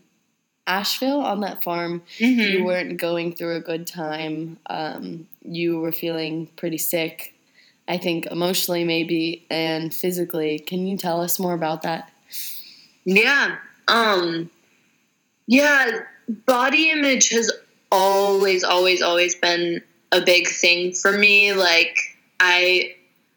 Asheville 0.67 1.21
on 1.21 1.41
that 1.41 1.63
farm, 1.65 2.03
Mhm. 2.19 2.51
you 2.51 2.65
weren't 2.65 2.97
going 2.99 3.35
through 3.35 3.57
a 3.57 3.61
good 3.61 3.87
time. 3.87 4.59
Um, 4.67 5.27
you 5.43 5.81
were 5.81 5.93
feeling 5.93 6.47
pretty 6.57 6.79
sick, 6.79 7.35
I 7.89 7.99
think 7.99 8.27
emotionally, 8.27 8.85
maybe, 8.85 9.47
and 9.51 9.93
physically. 9.93 10.59
Can 10.61 10.87
you 10.87 10.97
tell 10.97 11.21
us 11.21 11.39
more 11.41 11.55
about 11.55 11.83
that? 11.83 12.11
Yeah. 13.05 13.57
Um 13.89 14.51
yeah, 15.47 16.01
body 16.47 16.91
image 16.91 17.31
has 17.31 17.51
always 17.91 18.63
always 18.63 19.03
always 19.03 19.35
been 19.35 19.83
a 20.13 20.21
big 20.21 20.49
thing 20.49 20.93
for 20.93 21.13
me. 21.13 21.53
Like 21.53 21.97
I 22.39 22.95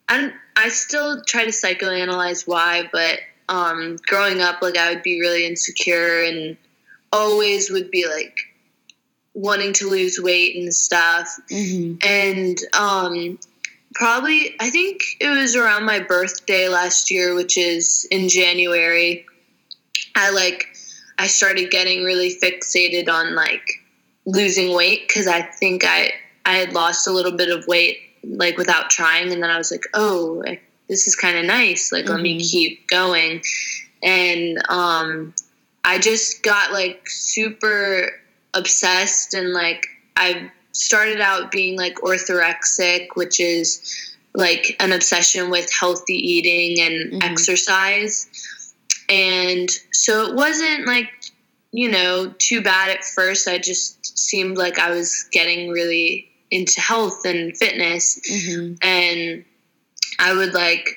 I 0.07 0.31
I 0.55 0.69
still 0.69 1.21
try 1.23 1.45
to 1.45 1.51
psychoanalyze 1.51 2.47
why, 2.47 2.89
but 2.91 3.19
um 3.49 3.97
growing 4.07 4.41
up 4.41 4.61
like 4.61 4.77
I 4.77 4.93
would 4.93 5.03
be 5.03 5.19
really 5.19 5.45
insecure 5.45 6.23
and 6.23 6.57
always 7.11 7.69
would 7.69 7.91
be 7.91 8.07
like 8.07 8.35
wanting 9.33 9.73
to 9.73 9.89
lose 9.89 10.19
weight 10.19 10.55
and 10.55 10.73
stuff 10.73 11.39
Mm-hmm. 11.51 11.95
and 12.07 12.57
um, 12.73 13.39
probably 13.95 14.55
I 14.59 14.69
think 14.69 15.01
it 15.19 15.29
was 15.29 15.55
around 15.55 15.85
my 15.85 15.99
birthday 15.99 16.67
last 16.69 17.11
year, 17.11 17.35
which 17.35 17.57
is 17.57 18.07
in 18.11 18.29
January. 18.29 19.25
I 20.15 20.31
like 20.31 20.67
I 21.17 21.27
started 21.27 21.69
getting 21.71 22.03
really 22.03 22.33
fixated 22.35 23.09
on 23.09 23.35
like 23.35 23.81
losing 24.25 24.73
weight 24.75 25.07
because 25.07 25.27
I 25.27 25.41
think 25.41 25.83
I 25.85 26.11
I 26.45 26.53
had 26.53 26.73
lost 26.73 27.07
a 27.07 27.11
little 27.11 27.31
bit 27.31 27.49
of 27.49 27.65
weight 27.67 27.97
like 28.23 28.57
without 28.57 28.89
trying, 28.89 29.31
and 29.31 29.43
then 29.43 29.49
I 29.49 29.57
was 29.57 29.71
like, 29.71 29.83
oh, 29.93 30.43
this 30.89 31.07
is 31.07 31.15
kind 31.15 31.37
of 31.37 31.45
nice. 31.45 31.91
Like, 31.91 32.07
let 32.07 32.21
me 32.21 32.39
Mhm. 32.39 32.49
keep 32.51 32.87
going, 32.87 33.41
and 34.01 34.57
um, 34.69 35.33
I 35.83 35.99
just 35.99 36.43
got 36.43 36.71
like 36.71 37.01
super 37.09 38.11
obsessed 38.53 39.33
and 39.33 39.51
like 39.51 39.87
I 40.15 40.51
started 40.73 41.19
out 41.21 41.51
being 41.51 41.77
like 41.77 41.95
orthorexic, 41.95 43.07
which 43.15 43.39
is 43.39 43.81
like 44.35 44.75
an 44.79 44.91
obsession 44.91 45.49
with 45.49 45.69
healthy 45.71 46.15
eating 46.15 46.79
and 46.79 47.13
Mhm. 47.13 47.23
exercise. 47.31 48.27
And 49.09 49.69
so 49.91 50.27
it 50.27 50.35
wasn't 50.35 50.87
like, 50.87 51.09
you 51.71 51.89
know, 51.89 52.33
too 52.39 52.61
bad 52.61 52.89
at 52.89 53.03
first. 53.03 53.47
I 53.47 53.57
just 53.57 54.17
seemed 54.17 54.57
like 54.57 54.79
I 54.79 54.89
was 54.91 55.25
getting 55.31 55.69
really 55.69 56.29
into 56.57 56.79
health 56.81 57.25
and 57.25 57.55
fitness 57.57 58.19
Mm-hmm. 58.31 58.75
and 58.81 59.45
I 60.19 60.33
would 60.33 60.53
like 60.53 60.87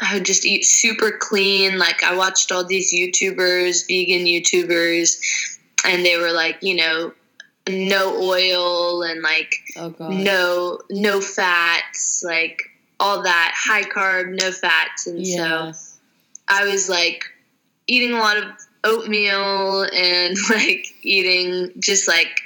I 0.00 0.14
would 0.14 0.24
just 0.24 0.44
eat 0.44 0.64
super 0.64 1.12
clean. 1.20 1.78
Like 1.78 2.02
I 2.02 2.16
watched 2.16 2.50
all 2.50 2.64
these 2.64 2.92
YouTubers, 2.92 3.86
vegan 3.86 4.26
YouTubers, 4.26 5.16
and 5.84 6.04
they 6.04 6.16
were 6.18 6.32
like, 6.32 6.56
you 6.60 6.74
know, 6.74 7.12
no 7.68 8.16
oil 8.20 9.02
and 9.02 9.22
like 9.22 9.54
Oh 9.76 9.94
no 9.98 10.80
no 10.90 11.20
fats, 11.20 12.22
like 12.26 12.58
all 12.98 13.22
that 13.22 13.52
high 13.56 13.82
carb, 13.84 14.40
no 14.40 14.50
fats, 14.50 15.06
and 15.06 15.24
Yeah. 15.24 15.72
so 15.72 15.78
I 16.48 16.64
was 16.64 16.88
like 16.88 17.24
eating 17.86 18.12
a 18.12 18.18
lot 18.18 18.36
of 18.38 18.44
oatmeal 18.84 19.82
and 19.92 20.36
like 20.50 20.84
eating 21.02 21.70
just 21.78 22.08
like 22.08 22.40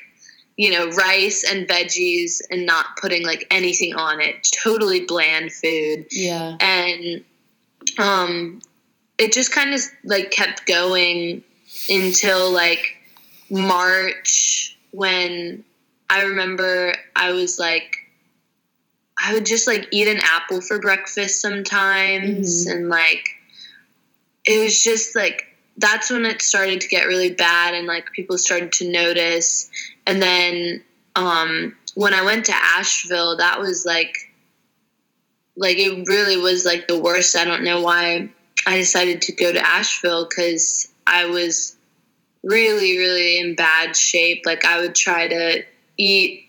you 0.56 0.70
know 0.70 0.88
rice 0.90 1.44
and 1.44 1.68
veggies 1.68 2.40
and 2.50 2.64
not 2.66 2.96
putting 3.00 3.24
like 3.24 3.46
anything 3.50 3.94
on 3.94 4.20
it 4.20 4.46
totally 4.62 5.00
bland 5.00 5.52
food 5.52 6.06
Yeah. 6.10 6.56
and 6.60 7.24
um 7.98 8.60
it 9.18 9.32
just 9.32 9.52
kind 9.52 9.74
of 9.74 9.80
like 10.04 10.30
kept 10.30 10.66
going 10.66 11.42
until 11.90 12.50
like 12.50 12.96
march 13.50 14.76
when 14.92 15.62
i 16.10 16.22
remember 16.22 16.94
i 17.14 17.32
was 17.32 17.58
like 17.58 17.96
i 19.22 19.34
would 19.34 19.46
just 19.46 19.66
like 19.66 19.86
eat 19.92 20.08
an 20.08 20.20
apple 20.22 20.60
for 20.60 20.78
breakfast 20.80 21.40
sometimes 21.40 22.66
Mhm. 22.66 22.72
and 22.72 22.88
like 22.88 23.28
it 24.46 24.58
was 24.62 24.82
just 24.82 25.14
like 25.14 25.44
that's 25.78 26.10
when 26.10 26.24
it 26.24 26.40
started 26.42 26.80
to 26.80 26.88
get 26.88 27.06
really 27.06 27.30
bad 27.30 27.74
and 27.74 27.86
like 27.86 28.10
people 28.12 28.38
started 28.38 28.72
to 28.72 28.90
notice. 28.90 29.70
And 30.06 30.20
then 30.22 30.82
um 31.14 31.76
when 31.94 32.12
i 32.12 32.22
went 32.22 32.44
to 32.46 32.52
asheville 32.54 33.38
that 33.38 33.58
was 33.58 33.86
like 33.86 34.14
like 35.56 35.78
it 35.78 36.06
really 36.06 36.36
was 36.36 36.64
like 36.66 36.86
the 36.88 36.98
worst. 37.00 37.34
I 37.36 37.44
don't 37.44 37.64
know 37.64 37.80
why 37.80 38.28
i 38.66 38.76
decided 38.76 39.22
to 39.22 39.32
go 39.32 39.52
to 39.52 39.66
asheville 39.66 40.26
because 40.28 40.92
i 41.06 41.26
was 41.26 41.76
really 42.42 42.98
really 42.98 43.38
in 43.38 43.54
bad 43.54 43.96
shape. 43.96 44.42
Like 44.44 44.64
i 44.64 44.80
would 44.80 44.94
try 44.94 45.28
to 45.28 45.64
eat 45.96 46.42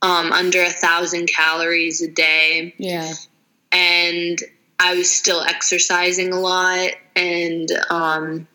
um, 0.00 0.32
under 0.32 0.62
a 0.62 0.70
thousand 0.70 1.26
calories 1.26 2.00
a 2.02 2.08
day. 2.08 2.72
Yeah. 2.78 3.12
and 3.72 4.38
I 4.78 4.94
was 4.94 5.10
still 5.10 5.40
exercising 5.42 6.32
a 6.32 6.38
lot 6.38 6.90
and 7.16 7.68
um 7.90 8.46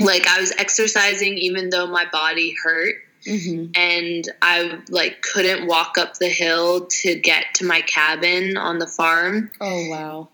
like 0.00 0.26
I 0.26 0.40
was 0.40 0.52
exercising 0.58 1.38
even 1.38 1.70
though 1.70 1.86
my 1.86 2.04
body 2.10 2.54
hurt 2.62 2.94
Mm-hmm. 3.26 3.72
and 3.74 4.24
I 4.40 4.78
like 4.90 5.22
couldn't 5.22 5.66
walk 5.66 5.98
up 5.98 6.18
the 6.18 6.28
hill 6.28 6.86
to 7.02 7.16
get 7.18 7.46
to 7.54 7.64
my 7.66 7.80
cabin 7.80 8.56
on 8.56 8.78
the 8.78 8.86
farm 8.86 9.50
Oh 9.60 9.88
wow. 9.90 10.28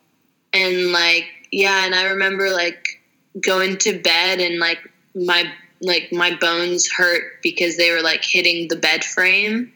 and 0.52 0.92
like 0.92 1.24
yeah 1.50 1.86
and 1.86 1.94
I 1.94 2.10
remember 2.10 2.50
like 2.50 3.00
going 3.40 3.78
to 3.78 3.98
bed 3.98 4.38
and 4.40 4.58
like 4.58 4.78
my 5.14 5.50
like 5.80 6.12
my 6.12 6.36
bones 6.36 6.86
hurt 6.92 7.40
because 7.42 7.78
they 7.78 7.90
were 7.90 8.02
like 8.02 8.22
hitting 8.22 8.68
the 8.68 8.76
bed 8.76 9.02
frame 9.02 9.72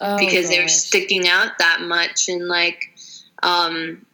Oh, 0.00 0.16
because 0.16 0.48
they 0.48 0.60
were 0.60 0.68
sticking 0.68 1.28
out 1.28 1.58
that 1.58 1.80
much 1.82 2.28
and 2.28 2.46
like 2.46 2.96
um 3.42 4.06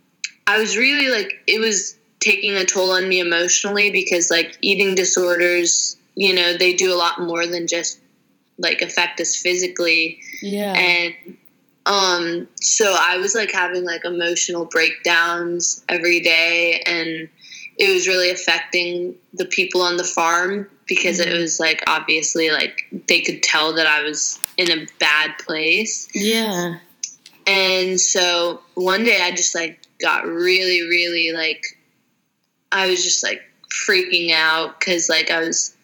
i 0.47 0.59
was 0.59 0.77
really 0.77 1.09
like 1.09 1.35
it 1.47 1.61
was 1.61 1.98
taking 2.21 2.55
a 2.57 2.65
toll 2.65 2.91
on 2.93 3.09
me 3.09 3.21
emotionally 3.21 3.91
because 3.91 4.31
like 4.31 4.57
eating 4.61 4.95
disorders 4.95 5.97
you 6.15 6.35
know 6.35 6.57
they 6.57 6.75
do 6.75 6.93
a 6.93 6.97
lot 6.97 7.21
more 7.21 7.47
than 7.47 7.67
just 7.67 8.01
like 8.59 8.83
affect 8.83 9.21
us 9.21 9.37
physically 9.37 10.21
Yeah. 10.43 10.73
and 10.75 11.15
um 11.87 12.49
so 12.61 12.97
i 12.99 13.17
was 13.19 13.35
like 13.35 13.53
having 13.53 13.85
like 13.85 14.05
emotional 14.05 14.65
breakdowns 14.65 15.85
every 15.89 16.21
day 16.21 16.83
and 16.87 17.29
it 17.79 17.95
was 17.95 18.09
really 18.09 18.31
affecting 18.31 19.15
the 19.35 19.45
people 19.45 19.81
on 19.83 19.97
the 19.97 20.05
farm 20.05 20.69
because 20.87 21.21
Mhm. 21.21 21.27
it 21.29 21.39
was 21.39 21.61
like 21.61 21.83
obviously 21.87 22.51
like 22.51 22.83
they 23.07 23.21
could 23.21 23.43
tell 23.43 23.73
that 23.75 23.87
i 23.87 24.03
was 24.03 24.41
in 24.57 24.71
a 24.73 24.87
bad 24.99 25.39
place 25.39 26.09
yeah. 26.15 26.79
and 27.47 28.01
so 28.01 28.61
one 28.75 29.05
day 29.05 29.21
i 29.23 29.31
just 29.31 29.55
like 29.55 29.79
got 30.01 30.27
really 30.27 30.83
really 30.83 31.31
like 31.33 31.63
i 32.73 32.89
was 32.89 33.03
just 33.03 33.23
like 33.23 33.41
freaking 33.89 34.33
out 34.33 34.79
because 34.79 35.09
like 35.09 35.31
i 35.31 35.41
was 35.41 35.75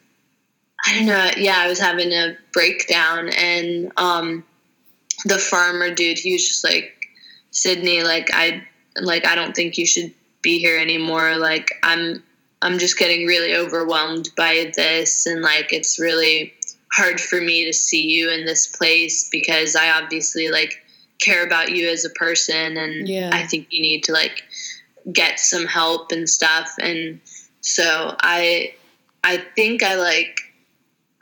i 0.87 0.95
don't 0.99 1.07
know 1.07 1.30
yeah 1.37 1.57
i 1.59 1.68
was 1.68 1.78
having 1.78 2.12
a 2.12 2.37
breakdown 2.53 3.28
and 3.37 3.93
um 3.97 4.45
the 5.24 5.39
farmer 5.39 5.95
dude 5.95 6.18
he 6.18 6.32
was 6.32 6.47
just 6.47 6.64
like 6.64 6.93
sydney 7.51 8.03
like 8.03 8.30
i 8.32 8.62
like 9.01 9.26
i 9.26 9.35
don't 9.35 9.55
think 9.55 9.78
you 9.78 9.87
should 9.87 10.12
be 10.43 10.59
here 10.59 10.78
anymore 10.78 11.37
like 11.37 11.70
i'm 11.82 12.22
i'm 12.62 12.78
just 12.78 12.99
getting 12.99 13.26
really 13.26 13.55
overwhelmed 13.55 14.28
by 14.37 14.70
this 14.76 15.26
and 15.26 15.41
like 15.43 15.72
it's 15.72 15.99
really 15.99 16.53
hard 16.93 17.20
for 17.20 17.41
me 17.41 17.64
to 17.64 17.72
see 17.72 18.03
you 18.07 18.30
in 18.30 18.45
this 18.45 18.66
place 18.66 19.28
because 19.30 19.74
i 19.76 19.91
obviously 19.91 20.49
like 20.49 20.80
care 21.20 21.45
about 21.47 21.70
you 21.72 21.89
as 21.89 22.05
a 22.05 22.11
person 22.11 22.76
and 22.76 23.09
Yeah. 23.09 23.30
i 23.32 23.47
think 23.47 23.68
you 23.70 23.80
need 23.82 24.05
to 24.05 24.12
like 24.12 24.43
get 25.13 25.39
some 25.39 25.67
help 25.67 26.13
and 26.13 26.29
stuff. 26.29 26.75
And 26.81 27.21
so 27.61 28.15
i 28.21 28.75
i 29.23 29.39
think 29.57 29.83
i 29.83 29.95
like 29.97 30.39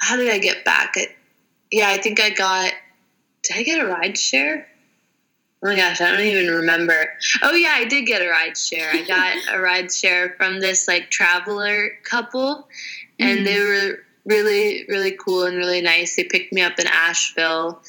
how 0.01 0.17
did 0.17 0.29
i 0.29 0.39
get 0.39 0.65
back? 0.65 0.95
I, 0.97 1.07
yeah 1.71 1.89
i 1.89 1.99
think 1.99 2.21
i 2.21 2.31
got 2.31 2.73
did 3.45 3.57
i 3.57 3.63
get 3.63 3.81
a 3.85 3.87
ride 3.87 4.19
share? 4.19 4.67
Oh 5.65 5.69
my 5.69 5.77
gosh 5.77 6.01
i 6.01 6.11
don't 6.11 6.27
even 6.27 6.53
remember. 6.53 7.07
Oh 7.43 7.53
yeah 7.53 7.75
i 7.77 7.85
did 7.85 8.07
get 8.07 8.23
a 8.23 8.29
ride 8.29 8.57
share. 8.59 8.91
I 8.91 9.03
got 9.03 9.37
a 9.55 9.61
ride 9.61 9.93
share 9.93 10.35
from 10.37 10.59
this 10.61 10.89
like 10.89 11.11
traveler 11.11 11.91
couple 12.05 12.69
and 13.21 13.41
Mm. 13.41 13.45
they 13.45 13.61
were 13.61 13.99
really 14.27 14.85
really 14.89 15.13
cool 15.13 15.45
and 15.45 15.57
really 15.57 15.81
nice. 15.81 16.17
They 16.17 16.25
picked 16.25 16.53
me 16.53 16.63
up 16.63 16.79
in 16.81 16.87
asheville 16.89 17.81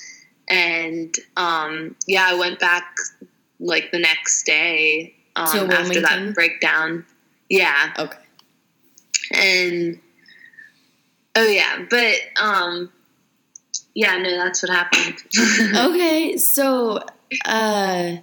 and 0.47 1.15
um, 1.37 1.95
yeah, 2.05 2.25
I 2.27 2.35
went 2.35 2.59
back 2.59 2.85
like 3.59 3.91
the 3.91 3.99
next 3.99 4.43
day 4.43 5.15
um, 5.35 5.47
To 5.69 5.75
after 5.75 6.01
that 6.01 6.33
breakdown. 6.33 7.05
Yeah, 7.49 7.93
Okay. 7.99 8.17
and 9.31 9.99
oh 11.35 11.45
yeah, 11.47 11.85
but 11.89 12.15
um, 12.41 12.91
yeah, 13.93 14.17
no, 14.17 14.29
that's 14.37 14.63
what 14.63 14.71
happened. 14.71 15.15
Okay. 15.75 16.37
So, 16.37 16.99
uh, 17.45 18.15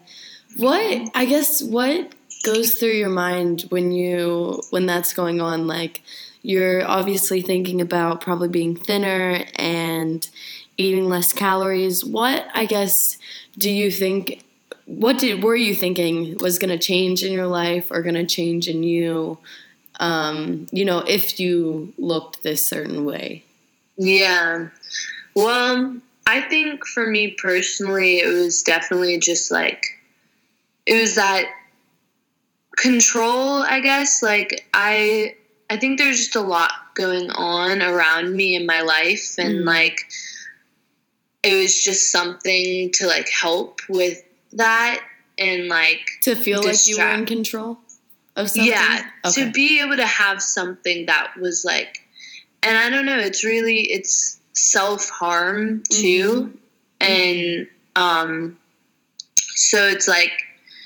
what, 0.57 1.11
I 1.15 1.25
guess, 1.27 1.63
what 1.63 2.13
goes 2.45 2.75
through 2.75 2.93
your 2.93 3.09
mind 3.11 3.63
when 3.69 3.93
you, 3.93 4.63
when 4.71 4.87
that's 4.87 5.13
going 5.13 5.41
on? 5.41 5.67
Like, 5.67 6.03
you're 6.43 6.85
obviously 6.89 7.41
thinking 7.43 7.81
about 7.81 8.21
probably 8.21 8.49
being 8.49 8.75
thinner 8.75 9.45
and 9.57 10.29
eating 10.77 11.09
less 11.09 11.33
calories. 11.33 12.05
What, 12.05 12.47
I 12.55 12.65
guess, 12.65 13.19
do 13.57 13.71
you 13.71 13.91
think? 13.91 14.43
What 14.91 15.19
did 15.19 15.45
were 15.45 15.55
you 15.55 15.73
thinking 15.73 16.37
was 16.41 16.59
going 16.59 16.77
to 16.77 16.79
change 16.79 17.23
in 17.23 17.33
your 17.33 17.47
life 17.47 17.93
or 17.93 18.03
going 18.03 18.17
to 18.17 18.27
change 18.27 18.67
in 18.67 18.83
you? 18.83 19.39
Um, 20.01 20.67
you 20.73 20.85
know, 20.85 20.99
if 20.99 21.39
you 21.39 21.93
looked 21.97 22.43
this 22.43 22.67
certain 22.67 23.05
way. 23.05 23.45
Yeah. 23.97 24.71
Well, 25.37 25.97
I 26.27 26.41
think 26.41 26.85
for 26.87 27.07
me 27.07 27.37
personally, 27.41 28.19
it 28.19 28.27
was 28.27 28.63
definitely 28.63 29.21
just 29.21 29.53
like, 29.53 29.85
it 30.87 31.01
was 31.01 31.15
that 31.15 31.45
control, 32.77 33.63
I 33.63 33.79
guess. 33.79 34.25
Like, 34.25 34.67
I, 34.75 35.37
I 35.71 35.77
think 35.77 35.99
there's 35.99 36.19
just 36.19 36.35
a 36.35 36.41
lot 36.41 36.73
going 36.97 37.31
on 37.31 37.81
around 37.81 38.35
me 38.35 38.57
in 38.57 38.67
my 38.67 38.81
life. 38.81 39.37
And 39.39 39.61
Mhm. 39.61 39.67
like, 39.67 40.01
it 41.45 41.55
was 41.55 41.81
just 41.81 42.11
something 42.11 42.91
to 42.95 43.07
like 43.07 43.29
help 43.31 43.81
with 43.89 44.21
that. 44.53 45.01
And 45.39 45.69
like, 45.69 46.07
To 46.23 46.35
feel 46.35 46.63
like 46.63 46.87
you 46.87 46.99
were 46.99 47.09
in 47.15 47.25
control 47.27 47.79
of 48.37 48.51
something. 48.51 48.71
yeah 48.71 49.03
Okay. 49.25 49.45
to 49.47 49.51
be 49.53 49.81
able 49.81 49.97
to 49.97 50.07
have 50.07 50.41
something 50.43 51.07
that 51.07 51.33
was 51.41 51.65
like 51.65 51.99
and 52.63 52.79
i 52.79 52.89
don't 52.89 53.05
know 53.05 53.19
it's 53.19 53.43
really 53.45 53.81
it's 53.91 54.39
self-harm 54.53 55.83
too 55.91 56.57
and 57.01 57.67
um 57.97 58.57
so 59.37 59.89
it's 59.89 60.07
like 60.07 60.31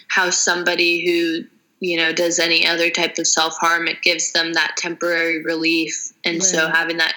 how 0.08 0.30
somebody 0.30 1.04
who 1.04 1.44
you 1.80 1.96
know 1.98 2.12
does 2.12 2.38
any 2.38 2.66
other 2.66 2.88
type 2.90 3.18
of 3.18 3.26
self-harm 3.26 3.86
it 3.88 4.00
gives 4.02 4.32
them 4.32 4.54
that 4.54 4.74
temporary 4.78 5.42
relief 5.44 6.12
and 6.24 6.42
so 6.42 6.68
having 6.68 6.96
that 6.96 7.14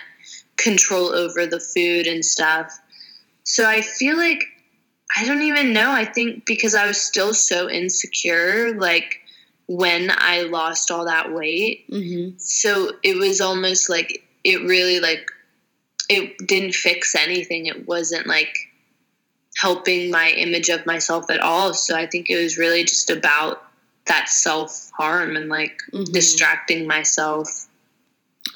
control 0.57 1.13
over 1.13 1.45
the 1.45 1.59
food 1.59 2.05
and 2.07 2.25
stuff 2.25 2.77
so 3.43 3.67
i 3.67 3.81
feel 3.81 4.17
like 4.17 4.43
i 5.15 5.25
don't 5.25 5.41
even 5.41 5.73
know 5.73 5.91
i 5.91 6.03
think 6.05 6.45
because 6.45 6.75
i 6.75 6.85
was 6.87 6.99
still 6.99 7.33
so 7.33 7.69
insecure 7.69 8.73
like 8.77 9.19
when 9.69 10.09
I 10.09 10.43
lost 10.43 10.91
all 10.91 11.03
that 11.07 11.33
weight. 11.33 11.89
Mm-hmm. 11.91 12.37
So 12.37 12.93
it 13.03 13.17
was 13.17 13.41
almost 13.41 13.89
like 13.89 14.23
it 14.45 14.61
really 14.61 15.01
like 15.01 15.29
it 16.07 16.37
didn't 16.47 16.73
fix 16.73 17.15
anything. 17.15 17.65
It 17.65 17.85
wasn't 17.85 18.27
like 18.27 18.55
helping 19.57 20.09
my 20.09 20.29
image 20.29 20.69
of 20.69 20.85
myself 20.85 21.29
at 21.29 21.41
all. 21.41 21.73
So 21.73 21.97
I 21.97 22.05
think 22.07 22.29
it 22.29 22.41
was 22.41 22.57
really 22.57 22.85
just 22.85 23.09
about 23.09 23.61
that 24.05 24.29
self 24.29 24.89
harm 24.97 25.35
and 25.35 25.49
like 25.49 25.81
Mhm. 25.91 26.13
distracting 26.13 26.87
myself. 26.87 27.67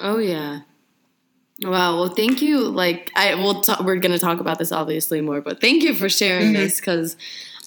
Oh 0.00 0.16
yeah. 0.16 0.60
Wow. 1.64 1.96
Well, 2.00 2.08
thank 2.08 2.42
you. 2.42 2.60
Like, 2.60 3.10
I 3.14 3.34
will. 3.34 3.60
Ta- 3.60 3.82
we're 3.84 3.96
gonna 3.96 4.18
talk 4.18 4.40
about 4.40 4.58
this 4.58 4.72
obviously 4.72 5.20
more, 5.20 5.40
but 5.40 5.60
thank 5.60 5.82
you 5.82 5.94
for 5.94 6.08
sharing 6.08 6.50
Mhm. 6.52 6.56
this 6.56 6.80
because 6.80 7.16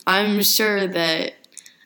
I'm 0.08 0.42
sure 0.44 0.88
that 0.88 1.36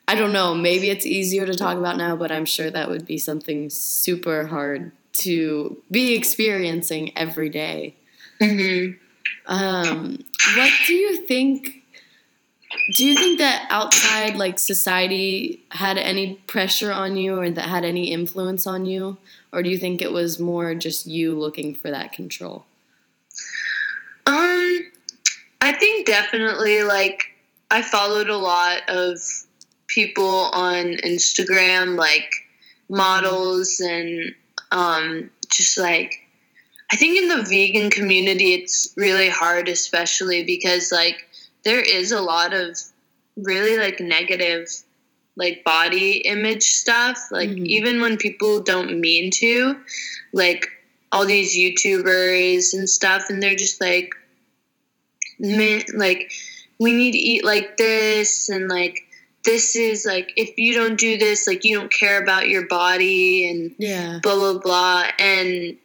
I 0.08 0.14
don't 0.16 0.32
know. 0.32 0.54
Maybe 0.54 0.90
it's 0.90 1.06
easier 1.06 1.46
to 1.46 1.54
talk 1.54 1.76
about 1.78 1.96
now, 1.96 2.16
but 2.16 2.32
I'm 2.32 2.44
sure 2.44 2.70
that 2.70 2.88
would 2.90 3.06
be 3.06 3.18
something 3.18 3.70
super 3.70 4.46
hard 4.46 4.92
to 5.12 5.80
be 5.90 6.14
experiencing 6.14 7.16
every 7.16 7.48
day. 7.48 7.94
Mm-hmm. 8.40 8.92
Um, 9.46 10.18
what 10.56 10.72
do 10.86 10.94
you 10.94 11.16
think? 11.26 11.79
Do 12.94 13.04
you 13.04 13.16
think 13.16 13.38
that 13.38 13.66
outside, 13.70 14.36
like 14.36 14.58
society, 14.58 15.64
had 15.70 15.98
any 15.98 16.34
pressure 16.46 16.92
on 16.92 17.16
you, 17.16 17.38
or 17.38 17.50
that 17.50 17.68
had 17.68 17.84
any 17.84 18.12
influence 18.12 18.66
on 18.66 18.86
you, 18.86 19.18
or 19.52 19.62
do 19.62 19.70
you 19.70 19.78
think 19.78 20.00
it 20.00 20.12
was 20.12 20.38
more 20.38 20.74
just 20.74 21.06
you 21.06 21.38
looking 21.38 21.74
for 21.74 21.90
that 21.90 22.12
control? 22.12 22.64
Um, 24.26 24.90
I 25.60 25.72
think 25.72 26.06
definitely 26.06 26.82
like 26.82 27.24
I 27.70 27.82
followed 27.82 28.28
a 28.28 28.36
lot 28.36 28.82
of 28.88 29.18
people 29.88 30.50
on 30.52 30.94
Instagram, 31.04 31.96
like 31.96 32.30
models 32.88 33.80
and 33.80 34.34
um, 34.70 35.30
just 35.48 35.78
like 35.78 36.20
I 36.92 36.96
think 36.96 37.18
in 37.18 37.28
the 37.28 37.44
vegan 37.44 37.90
community 37.90 38.54
it's 38.54 38.92
really 38.96 39.28
hard, 39.28 39.68
especially 39.68 40.44
because 40.44 40.92
like 40.92 41.26
there 41.64 41.80
is 41.80 42.12
a 42.12 42.20
lot 42.20 42.52
of 42.54 42.76
really 43.36 43.76
like 43.78 44.00
negative 44.00 44.68
like 45.36 45.62
body 45.64 46.18
image 46.18 46.64
stuff. 46.64 47.18
Like 47.30 47.48
Mhm. 47.50 47.66
even 47.66 48.00
when 48.00 48.16
people 48.18 48.60
don't 48.60 49.00
mean 49.00 49.30
to, 49.36 49.76
like 50.32 50.68
all 51.12 51.24
these 51.24 51.56
YouTubers 51.56 52.72
and 52.74 52.88
stuff, 52.88 53.30
and 53.30 53.42
they're 53.42 53.54
just 53.56 53.80
like, 53.80 54.10
man, 55.38 55.82
like 55.94 56.30
we 56.78 56.92
need 56.92 57.12
to 57.12 57.18
eat 57.18 57.44
like 57.44 57.76
this, 57.76 58.48
and 58.48 58.68
like 58.68 59.00
this 59.44 59.74
is 59.76 60.04
like 60.04 60.32
if 60.36 60.50
you 60.58 60.74
don't 60.74 60.98
do 60.98 61.16
this, 61.16 61.46
like 61.46 61.64
you 61.64 61.78
don't 61.78 61.92
care 61.92 62.22
about 62.22 62.48
your 62.48 62.66
body, 62.66 63.48
and 63.48 63.74
Yeah. 63.78 64.18
blah 64.22 64.34
blah 64.36 64.58
blah, 64.58 65.06
and 65.18 65.76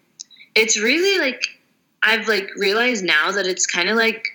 it's 0.56 0.78
really 0.78 1.20
like 1.20 1.42
I've 2.04 2.28
like 2.28 2.50
realized 2.58 3.04
now 3.04 3.32
that 3.32 3.48
it's 3.48 3.66
kind 3.66 3.90
of 3.90 3.96
like 3.96 4.26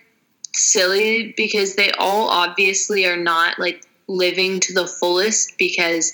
silly 0.54 1.34
because 1.36 1.76
they 1.76 1.90
all 1.92 2.28
obviously 2.28 3.06
are 3.06 3.16
not 3.16 3.58
like 3.58 3.84
living 4.08 4.60
to 4.60 4.74
the 4.74 4.86
fullest 4.86 5.56
because 5.58 6.12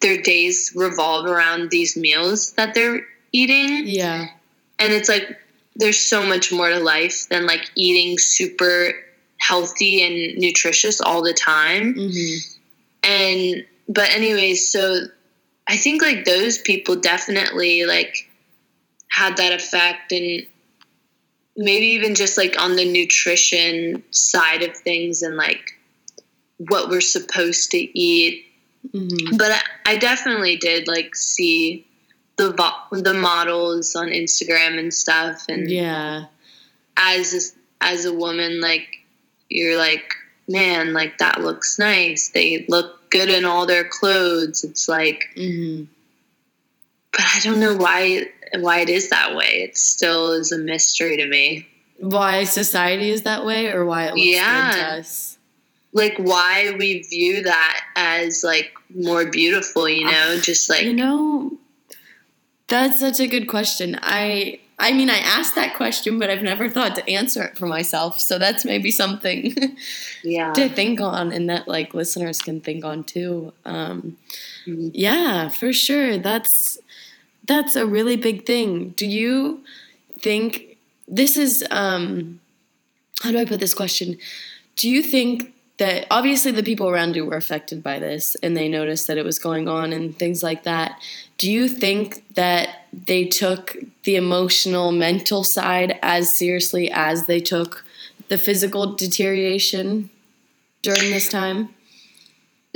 their 0.00 0.20
days 0.20 0.72
revolve 0.74 1.26
around 1.26 1.70
these 1.70 1.96
meals 1.96 2.52
that 2.52 2.74
they're 2.74 3.06
eating. 3.32 3.86
Yeah. 3.86 4.28
and 4.78 4.92
it's 4.92 5.08
like 5.08 5.38
there's 5.76 5.98
so 5.98 6.24
much 6.24 6.52
more 6.52 6.68
to 6.68 6.78
life 6.78 7.28
than 7.28 7.46
like 7.46 7.70
eating 7.74 8.16
super 8.18 8.92
healthy 9.38 10.02
and 10.02 10.38
nutritious 10.38 11.00
all 11.00 11.22
the 11.22 11.34
time. 11.34 11.94
Hmm 11.94 12.10
and 13.04 13.64
but 13.88 14.10
anyways 14.10 14.72
so 14.72 15.06
i 15.68 15.76
think 15.76 16.02
like 16.02 16.24
those 16.24 16.58
people 16.58 16.96
definitely 16.96 17.84
like 17.84 18.28
had 19.08 19.36
that 19.36 19.52
effect 19.52 20.10
and 20.10 20.46
maybe 21.56 21.86
even 21.86 22.14
just 22.14 22.36
like 22.36 22.60
on 22.60 22.76
the 22.76 22.90
nutrition 22.90 24.02
side 24.10 24.62
of 24.62 24.76
things 24.76 25.22
and 25.22 25.36
like 25.36 25.78
what 26.58 26.88
we're 26.88 27.00
supposed 27.00 27.70
to 27.72 27.98
eat. 27.98 28.44
Mhm. 28.94 29.38
But 29.38 29.52
I, 29.52 29.92
I 29.92 29.96
definitely 29.96 30.56
did 30.56 30.86
like 30.88 31.14
see 31.14 31.86
the 32.36 32.50
vo- 32.52 33.00
the 33.00 33.14
models 33.14 33.94
on 33.94 34.08
Instagram 34.08 34.78
and 34.78 34.92
stuff, 34.92 35.44
and 35.48 35.70
Yeah. 35.70 36.26
as 36.96 37.32
a, 37.80 37.84
as 37.84 38.04
a 38.04 38.12
woman, 38.12 38.60
like 38.60 38.88
you're 39.48 39.78
like, 39.78 40.12
man, 40.48 40.92
like 40.92 41.18
that 41.18 41.40
looks 41.40 41.78
nice. 41.78 42.30
They 42.30 42.64
look 42.68 43.08
good 43.10 43.28
in 43.30 43.44
all 43.44 43.66
their 43.66 43.84
clothes. 43.84 44.64
It's 44.64 44.88
like, 44.88 45.22
hmm 45.36 45.84
but 47.12 47.20
I 47.22 47.38
don't 47.44 47.60
know 47.60 47.76
why 47.76 48.26
why 48.62 48.80
it 48.80 48.88
is 48.88 49.08
that 49.10 49.34
way. 49.34 49.62
It 49.68 49.76
still 49.76 50.32
is 50.32 50.52
a 50.52 50.58
mystery 50.58 51.16
to 51.16 51.26
me. 51.26 51.66
Why 51.98 52.44
society 52.44 53.10
is 53.10 53.22
that 53.22 53.44
way, 53.46 53.68
or 53.68 53.84
why 53.84 54.06
it 54.06 54.14
looks 54.14 54.24
Yeah. 54.26 54.72
good 54.72 54.78
to 54.78 54.84
us? 55.00 55.38
Like 55.92 56.16
why 56.18 56.74
we 56.76 57.02
view 57.02 57.42
that 57.44 57.80
as 57.94 58.42
like 58.42 58.72
more 58.94 59.26
beautiful, 59.26 59.88
you 59.88 60.04
know? 60.04 60.38
Just 60.40 60.68
like 60.68 60.82
you 60.82 60.92
know, 60.92 61.56
that's 62.68 62.98
such 63.00 63.20
a 63.20 63.26
good 63.26 63.46
question. 63.48 63.98
I 64.02 64.58
I 64.76 64.92
mean, 64.92 65.08
I 65.08 65.18
asked 65.18 65.54
that 65.54 65.74
question, 65.76 66.18
but 66.18 66.30
I've 66.30 66.42
never 66.42 66.68
thought 66.68 66.96
to 66.96 67.08
answer 67.08 67.44
it 67.44 67.56
for 67.56 67.66
myself. 67.66 68.18
So 68.18 68.40
that's 68.40 68.64
maybe 68.64 68.90
something 68.90 69.76
yeah. 70.24 70.52
to 70.54 70.68
think 70.68 71.00
on, 71.00 71.30
and 71.32 71.48
that 71.48 71.68
like 71.68 71.94
listeners 71.94 72.40
can 72.40 72.60
think 72.60 72.84
on 72.84 73.04
too. 73.04 73.52
Um, 73.64 74.16
Mhm. 74.66 74.90
yeah, 74.94 75.48
for 75.50 75.72
sure. 75.72 76.16
That's 76.18 76.78
that's 77.46 77.76
a 77.76 77.86
really 77.86 78.16
big 78.16 78.46
thing. 78.46 78.90
Do 78.90 79.06
you 79.06 79.62
think 80.20 80.78
this 81.06 81.36
is 81.36 81.64
um 81.70 82.40
how 83.22 83.30
do 83.30 83.38
I 83.38 83.44
put 83.44 83.60
this 83.60 83.74
question? 83.74 84.18
Do 84.76 84.90
you 84.90 85.02
think 85.02 85.54
that 85.78 86.06
obviously 86.10 86.52
the 86.52 86.62
people 86.62 86.88
around 86.88 87.16
you 87.16 87.24
were 87.24 87.36
affected 87.36 87.82
by 87.82 87.98
this 87.98 88.36
and 88.36 88.56
they 88.56 88.68
noticed 88.68 89.06
that 89.08 89.18
it 89.18 89.24
was 89.24 89.38
going 89.38 89.68
on 89.68 89.92
and 89.92 90.16
things 90.16 90.42
like 90.42 90.62
that. 90.62 91.00
Do 91.36 91.50
you 91.50 91.68
think 91.68 92.34
that 92.34 92.86
they 92.92 93.24
took 93.24 93.76
the 94.04 94.14
emotional, 94.14 94.92
mental 94.92 95.42
side 95.42 95.98
as 96.00 96.34
seriously 96.34 96.90
as 96.92 97.26
they 97.26 97.40
took 97.40 97.84
the 98.28 98.38
physical 98.38 98.94
deterioration 98.94 100.10
during 100.82 101.10
this 101.10 101.28
time? 101.28 101.70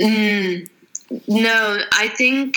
Mm, 0.01 0.69
no, 1.27 1.79
I 1.93 2.09
think 2.09 2.55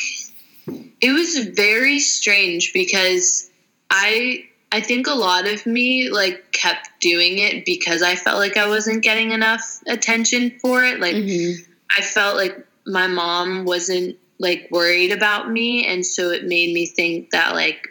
it 0.67 1.13
was 1.13 1.37
very 1.55 1.99
strange 2.01 2.73
because 2.73 3.51
I 3.91 4.45
I 4.71 4.81
think 4.81 5.07
a 5.07 5.15
lot 5.15 5.47
of 5.47 5.67
me 5.67 6.09
like 6.11 6.51
kept 6.53 6.89
doing 7.01 7.39
it 7.39 7.65
because 7.65 8.03
I 8.03 8.15
felt 8.17 8.39
like 8.39 8.57
I 8.57 8.69
wasn't 8.69 9.03
getting 9.03 9.33
enough 9.33 9.81
attention 9.87 10.59
for 10.61 10.83
it. 10.85 10.99
Like 11.01 11.15
Mhm. 11.17 11.57
I 11.97 12.01
felt 12.03 12.37
like 12.37 12.57
my 12.87 13.07
mom 13.07 13.65
wasn't 13.65 14.17
like 14.39 14.69
worried 14.71 15.13
about 15.13 15.51
me 15.51 15.87
and 15.87 16.05
so 16.05 16.31
it 16.31 16.45
made 16.45 16.73
me 16.75 16.87
think 16.87 17.31
that 17.31 17.55
like 17.55 17.89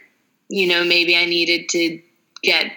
you 0.50 0.68
know 0.68 0.84
maybe 0.84 1.16
I 1.16 1.26
needed 1.26 1.70
to 1.70 2.02
get 2.44 2.72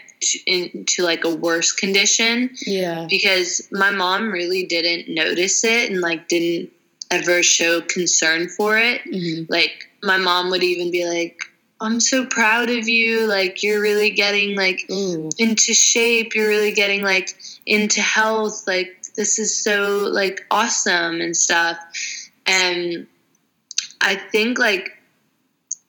into 0.46 1.02
like 1.02 1.24
a 1.24 1.34
worse 1.34 1.72
condition 1.72 2.50
Yeah. 2.66 3.06
because 3.10 3.66
my 3.72 3.90
mom 3.90 4.30
really 4.30 4.64
didn't 4.64 5.12
notice 5.12 5.64
it 5.64 5.90
and 5.90 6.00
like 6.00 6.28
didn't 6.28 6.70
ever 7.14 7.42
show 7.42 7.80
concern 7.80 8.48
for 8.48 8.78
it. 8.78 9.02
Mhm. 9.04 9.46
Like 9.48 9.88
my 10.02 10.16
mom 10.18 10.50
would 10.50 10.62
even 10.62 10.90
be 10.90 11.06
like, 11.06 11.38
"I'm 11.80 12.00
so 12.00 12.26
proud 12.26 12.70
of 12.70 12.88
you. 12.88 13.26
Like 13.26 13.62
you're 13.62 13.80
really 13.80 14.10
getting 14.10 14.56
like 14.56 14.84
Ooh. 14.90 15.30
into 15.38 15.74
shape. 15.74 16.34
You're 16.34 16.48
really 16.48 16.72
getting 16.72 17.02
like 17.02 17.34
into 17.66 18.00
health. 18.00 18.64
Like 18.66 19.02
this 19.16 19.38
is 19.38 19.56
so 19.62 20.08
like 20.12 20.44
awesome 20.50 21.20
and 21.20 21.36
stuff." 21.36 21.78
And 22.46 23.06
I 24.00 24.16
think 24.16 24.58
like 24.58 24.90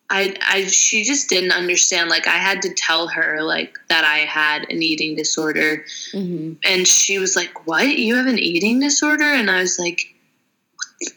I, 0.09 0.35
I 0.41 0.65
she 0.67 1.03
just 1.03 1.29
didn't 1.29 1.51
understand 1.51 2.09
like 2.11 2.27
i 2.27 2.37
had 2.37 2.61
to 2.61 2.69
tell 2.75 3.07
her 3.07 3.41
like 3.41 3.79
that 3.89 4.03
i 4.03 4.19
had 4.19 4.69
an 4.69 4.83
eating 4.83 5.15
disorder 5.15 5.83
Mhm. 6.13 6.57
and 6.63 6.87
she 6.87 7.17
was 7.17 7.35
like 7.35 7.65
what 7.65 7.87
you 7.97 8.15
have 8.15 8.27
an 8.27 8.37
eating 8.37 8.79
disorder 8.79 9.23
and 9.23 9.49
i 9.49 9.59
was 9.59 9.79
like 9.79 10.13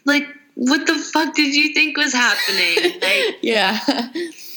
like 0.05 0.27
what 0.55 0.85
the 0.87 0.95
fuck 0.95 1.33
did 1.35 1.55
you 1.55 1.73
think 1.73 1.95
was 1.97 2.13
happening 2.13 2.99
like, 3.01 3.37
Yeah. 3.41 3.79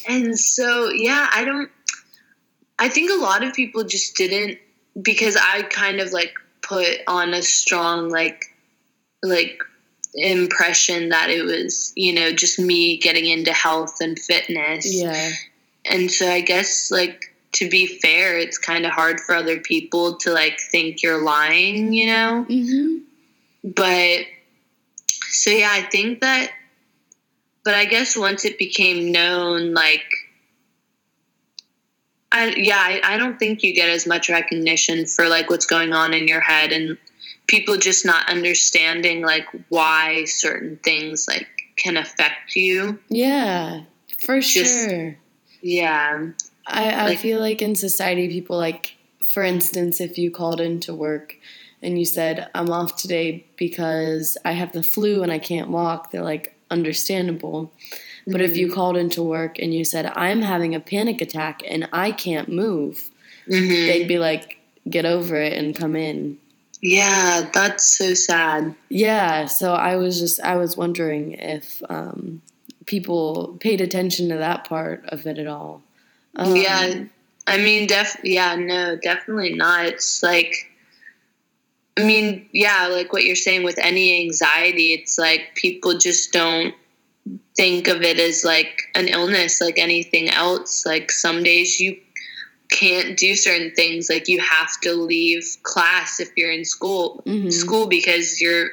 and 0.09 0.39
so 0.39 0.91
yeah 0.91 1.29
i 1.33 1.45
don't 1.45 1.70
i 2.79 2.89
think 2.89 3.11
a 3.11 3.23
lot 3.23 3.45
of 3.45 3.55
people 3.55 3.85
just 3.85 4.16
didn't 4.16 4.59
because 5.01 5.37
i 5.37 5.62
kind 5.62 6.01
of 6.01 6.12
like 6.12 6.35
put 6.62 6.89
on 7.07 7.35
a 7.35 7.43
strong 7.43 8.09
like 8.09 8.45
like 9.23 9.62
impression 10.14 11.09
that 11.11 11.31
it 11.31 11.45
was 11.45 11.93
you 11.97 12.12
know 12.12 12.33
just 12.33 12.59
me 12.59 12.99
getting 12.99 13.25
into 13.27 13.53
health 13.53 13.97
and 14.01 14.18
fitness 14.18 14.87
yeah. 14.93 15.31
and 15.91 16.11
so 16.11 16.29
i 16.29 16.41
guess 16.41 16.91
like 16.91 17.35
to 17.53 17.68
be 17.70 17.87
fair 17.87 18.39
it's 18.39 18.59
kind 18.59 18.85
of 18.85 18.93
hard 18.93 19.20
for 19.20 19.35
other 19.35 19.59
people 19.61 20.16
to 20.16 20.31
like 20.33 20.59
think 20.70 21.03
you're 21.03 21.23
lying 21.23 21.93
you 21.93 22.07
know 22.07 22.43
hmm 22.45 22.99
but 23.64 24.20
so 25.33 25.51
yeah 25.51 25.70
i 25.72 25.83
think 25.83 26.20
that 26.20 26.51
but 27.64 27.74
i 27.74 27.85
guess 27.85 28.16
once 28.16 28.45
it 28.45 28.59
became 28.59 29.11
known 29.12 29.72
like 29.74 30.05
I, 32.30 32.55
yeah 32.57 32.78
I, 32.78 33.01
I 33.05 33.16
don't 33.18 33.39
think 33.39 33.62
you 33.62 33.74
get 33.74 33.91
as 33.91 34.07
much 34.07 34.30
recognition 34.30 35.07
for 35.07 35.28
like 35.28 35.51
what's 35.51 35.66
going 35.66 35.93
on 35.93 36.14
in 36.14 36.28
your 36.28 36.41
head 36.41 36.72
and 36.72 36.97
people 37.47 37.76
just 37.76 38.07
not 38.07 38.30
understanding 38.30 39.22
like 39.22 39.47
why 39.68 40.24
certain 40.24 40.78
things 40.83 41.26
like 41.28 41.47
can 41.76 41.97
affect 41.97 42.55
you 42.57 42.99
Yeah. 43.09 43.83
For 44.24 44.41
Just- 44.41 44.89
sure. 44.89 45.16
yeah 45.61 46.28
I, 46.66 46.91
I 46.91 47.05
Like- 47.09 47.18
feel 47.18 47.41
like 47.41 47.61
in 47.61 47.74
society, 47.74 48.28
people 48.28 48.57
like, 48.57 48.95
for 49.33 49.43
instance, 49.43 50.01
if 50.01 50.16
you 50.16 50.30
called 50.30 50.61
into 50.61 50.95
work 50.95 51.35
and 51.83 51.99
you 51.99 52.05
said, 52.05 52.49
I'm 52.55 52.70
off 52.70 52.97
today 52.97 53.45
because 53.57 54.37
I 54.45 54.53
have 54.53 54.72
the 54.72 54.83
flu 54.83 55.22
and 55.22 55.33
I 55.33 55.39
can't 55.39 55.70
walk, 55.70 56.11
they're 56.11 56.22
like, 56.22 56.55
understandable. 56.70 57.72
But 58.26 58.41
if 58.41 58.57
you 58.57 58.72
called 58.72 58.97
into 58.97 59.22
work 59.22 59.59
and 59.59 59.74
you 59.74 59.85
said, 59.85 60.07
I'm 60.14 60.43
having 60.43 60.74
a 60.74 60.80
panic 60.80 61.20
attack 61.20 61.62
and 61.68 61.89
I 61.93 62.12
can't 62.12 62.49
move, 62.49 63.11
Mhm. 63.49 63.87
they'd 63.87 64.07
be 64.09 64.18
like, 64.18 64.59
get 64.89 65.05
over 65.05 65.37
it 65.37 65.53
and 65.55 65.74
come 65.76 65.97
in. 65.97 66.39
yeah 66.80 67.49
that's 67.53 67.85
so 67.97 68.12
sad 68.14 68.74
Yeah, 68.89 69.47
so 69.47 69.72
I 69.74 69.97
was 69.97 70.18
just, 70.18 70.41
I 70.41 70.57
was 70.57 70.76
wondering 70.76 71.33
if 71.35 71.80
um, 71.89 72.43
people 72.87 73.57
paid 73.61 73.80
attention 73.80 74.28
to 74.30 74.37
that 74.39 74.64
part 74.64 75.05
of 75.09 75.26
it 75.26 75.39
at 75.39 75.47
all. 75.47 75.83
Um, 76.37 76.57
yeah 76.57 77.05
i 77.47 77.57
mean 77.59 77.87
def 77.89 78.16
yeah 78.24 78.55
no 78.55 78.97
definitely 78.97 79.53
not 79.53 79.85
it's 79.85 80.22
like 80.22 80.70
i 81.99 82.05
mean 82.05 82.49
yeah 82.53 82.86
like 82.88 83.12
what 83.12 83.24
you're 83.24 83.36
saying 83.36 83.62
with 83.62 83.78
any 83.78 84.20
anxiety 84.20 84.93
it's 84.93 85.18
like 85.18 85.55
people 85.55 85.99
just 85.99 86.32
don't 86.32 86.74
think 87.57 87.88
of 87.88 88.03
it 88.03 88.18
as 88.18 88.45
like 88.45 88.82
an 88.95 89.09
illness 89.09 89.61
like 89.61 89.78
anything 89.78 90.28
else 90.28 90.84
like 90.86 91.11
some 91.11 91.43
days 91.43 91.78
you 91.78 91.97
can't 92.70 93.18
do 93.18 93.36
certain 93.36 93.70
things 93.74 94.09
like 94.09 94.28
you 94.28 94.40
have 94.40 94.70
to 94.80 94.95
leave 94.95 95.57
class 95.62 96.18
if 96.21 96.30
you're 96.37 96.50
in 96.50 96.64
school 96.64 97.22
mhm. 97.26 97.53
school 97.53 97.87
because 97.87 98.41
you're 98.41 98.68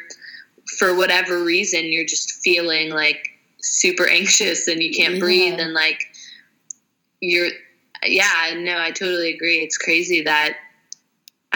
for 0.77 0.95
whatever 0.95 1.43
reason 1.43 1.91
you're 1.91 2.05
just 2.05 2.31
feeling 2.41 2.89
like 2.89 3.27
super 3.59 4.07
anxious 4.07 4.67
and 4.67 4.81
you 4.81 4.93
can't 4.93 5.15
Yeah. 5.15 5.19
breathe 5.19 5.59
and 5.59 5.73
like 5.73 5.99
you're 7.19 7.49
yeah 8.05 8.53
no 8.55 8.79
i 8.79 8.91
totally 8.91 9.33
agree 9.33 9.57
it's 9.57 9.77
crazy 9.77 10.21
that 10.21 10.55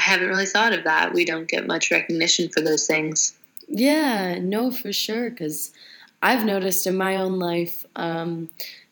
haven't 0.10 0.28
really 0.28 0.46
thought 0.46 0.74
of 0.74 0.84
that 0.84 1.14
we 1.14 1.24
don't 1.26 1.48
get 1.48 1.66
much 1.68 1.92
recognition 1.92 2.50
for 2.50 2.62
those 2.62 2.86
things 2.88 3.34
Yeah, 3.70 4.40
no, 4.40 4.72
for 4.72 4.92
sure. 4.92 5.30
Because 5.30 5.72
I've 6.22 6.46
noticed 6.46 6.86
in 6.86 6.96
my 6.98 7.16
own 7.16 7.40
life 7.40 7.86
um, 7.96 8.50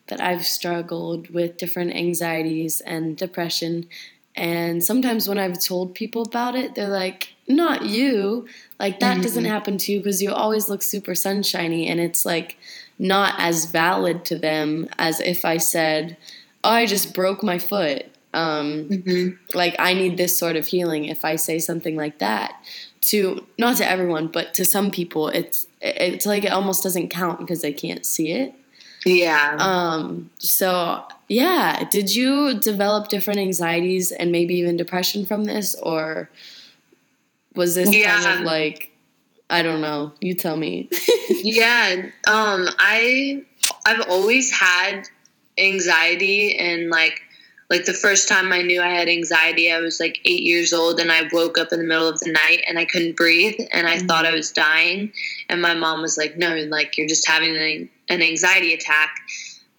that 0.08 0.20
I've 0.20 0.44
struggled 0.46 1.30
with 1.30 1.56
different 1.58 1.94
anxieties 1.94 2.80
and 2.80 3.16
depression. 3.16 3.86
And 4.34 4.82
sometimes 4.82 5.28
when 5.28 5.38
I've 5.38 5.60
told 5.60 5.94
people 5.94 6.22
about 6.22 6.54
it, 6.56 6.74
they're 6.74 6.88
like, 7.04 7.34
not 7.46 7.84
you. 7.84 8.46
Like, 8.80 8.98
that 9.00 9.22
doesn't 9.22 9.44
Mhm. 9.44 9.54
happen 9.56 9.78
to 9.78 9.92
you 9.92 9.98
because 10.00 10.22
you 10.22 10.32
always 10.32 10.68
look 10.70 10.82
super 10.82 11.14
sunshiny. 11.14 11.86
And 11.90 12.00
it's 12.00 12.24
like 12.24 12.56
not 12.98 13.34
as 13.38 13.66
valid 13.66 14.24
to 14.30 14.38
them 14.38 14.88
as 14.98 15.20
if 15.20 15.44
I 15.44 15.58
said, 15.58 16.16
oh, 16.64 16.70
I 16.70 16.86
just 16.86 17.12
broke 17.14 17.42
my 17.42 17.58
foot. 17.58 18.06
Um, 18.34 18.88
mm-hmm. 18.88 19.56
like 19.56 19.76
I 19.78 19.92
need 19.92 20.16
this 20.16 20.38
sort 20.38 20.56
of 20.56 20.66
healing 20.66 21.04
if 21.04 21.24
I 21.24 21.36
say 21.36 21.58
something 21.58 21.96
like 21.96 22.18
that 22.18 22.54
to 23.02 23.46
not 23.58 23.76
to 23.76 23.86
everyone 23.86 24.28
but 24.28 24.54
to 24.54 24.64
some 24.64 24.90
people 24.90 25.28
it's 25.28 25.66
it's 25.82 26.24
like 26.24 26.44
it 26.44 26.52
almost 26.52 26.82
doesn't 26.82 27.08
count 27.08 27.40
because 27.40 27.60
they 27.60 27.72
can't 27.72 28.06
see 28.06 28.30
it 28.32 28.54
Yeah. 29.04 29.56
Um, 29.58 30.30
so 30.38 31.04
yeah, 31.28 31.84
did 31.90 32.14
you 32.14 32.58
develop 32.58 33.08
different 33.08 33.40
anxieties 33.40 34.12
and 34.12 34.30
maybe 34.30 34.54
even 34.56 34.76
depression 34.76 35.24
from 35.26 35.44
this, 35.44 35.74
or 35.74 36.30
was 37.54 37.74
this 37.74 37.90
kind 37.90 38.40
of 38.40 38.44
like 38.44 38.92
I 39.50 39.62
don't 39.62 39.80
know? 39.80 40.12
You 40.20 40.34
tell 40.34 40.56
me. 40.56 40.88
yeah. 41.30 42.06
Um, 42.28 42.68
I 42.78 43.44
I've 43.84 44.08
always 44.08 44.52
had 44.52 45.08
anxiety 45.58 46.56
and 46.58 46.90
like 46.90 47.22
like 47.72 47.86
the 47.86 47.94
first 47.94 48.28
time 48.28 48.52
I 48.52 48.60
knew 48.60 48.82
I 48.82 48.90
had 48.90 49.08
anxiety, 49.08 49.72
I 49.72 49.80
was 49.80 49.98
like 49.98 50.20
eight 50.26 50.42
years 50.42 50.74
old 50.74 51.00
and 51.00 51.10
I 51.10 51.22
woke 51.32 51.56
up 51.56 51.72
in 51.72 51.78
the 51.78 51.86
middle 51.86 52.06
of 52.06 52.20
the 52.20 52.30
night 52.30 52.62
and 52.68 52.78
I 52.78 52.84
couldn't 52.84 53.16
breathe 53.16 53.58
and 53.72 53.86
I 53.88 53.96
Mhm. 53.96 54.06
thought 54.06 54.26
I 54.26 54.34
was 54.34 54.52
dying. 54.52 55.10
And 55.48 55.62
my 55.62 55.72
mom 55.72 56.02
was 56.02 56.18
like, 56.18 56.36
No, 56.36 56.54
like 56.68 56.98
you're 56.98 57.08
just 57.08 57.26
having 57.26 57.56
an, 57.56 57.88
an 58.10 58.20
anxiety 58.20 58.74
attack. 58.74 59.16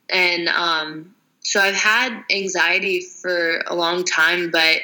And 0.10 0.50
um, 0.50 1.14
so 1.42 1.60
I've 1.60 1.76
had 1.76 2.24
anxiety 2.32 3.02
for 3.02 3.60
a 3.68 3.76
long 3.76 4.04
time, 4.04 4.50
but 4.50 4.82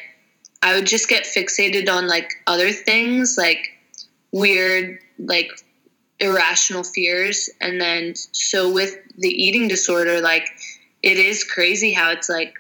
I 0.62 0.76
would 0.76 0.86
just 0.86 1.10
get 1.10 1.24
fixated 1.24 1.90
on 1.90 2.08
like 2.08 2.30
other 2.46 2.72
things, 2.72 3.40
like 3.40 3.66
weird, 4.32 5.00
like 5.18 5.50
irrational 6.20 6.84
fears. 6.84 7.50
And 7.60 7.82
then, 7.82 8.14
so 8.34 8.72
with 8.72 9.00
the 9.18 9.30
eating 9.30 9.68
disorder, 9.68 10.22
like 10.22 10.48
it 11.02 11.18
is 11.18 11.44
crazy 11.44 11.92
how 11.92 12.12
it's 12.12 12.30
like, 12.30 12.54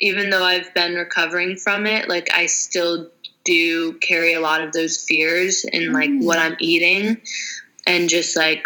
even 0.00 0.30
though 0.30 0.42
I've 0.42 0.72
been 0.74 0.94
recovering 0.94 1.56
from 1.56 1.86
it, 1.86 2.08
like 2.08 2.32
I 2.34 2.46
still 2.46 3.10
do 3.44 3.94
carry 3.94 4.34
a 4.34 4.40
lot 4.40 4.62
of 4.62 4.72
those 4.72 5.04
fears 5.04 5.64
in 5.64 5.92
like 5.92 6.10
Mm. 6.10 6.24
what 6.24 6.38
I'm 6.38 6.56
eating 6.58 7.20
and 7.86 8.08
just 8.08 8.36
like 8.36 8.64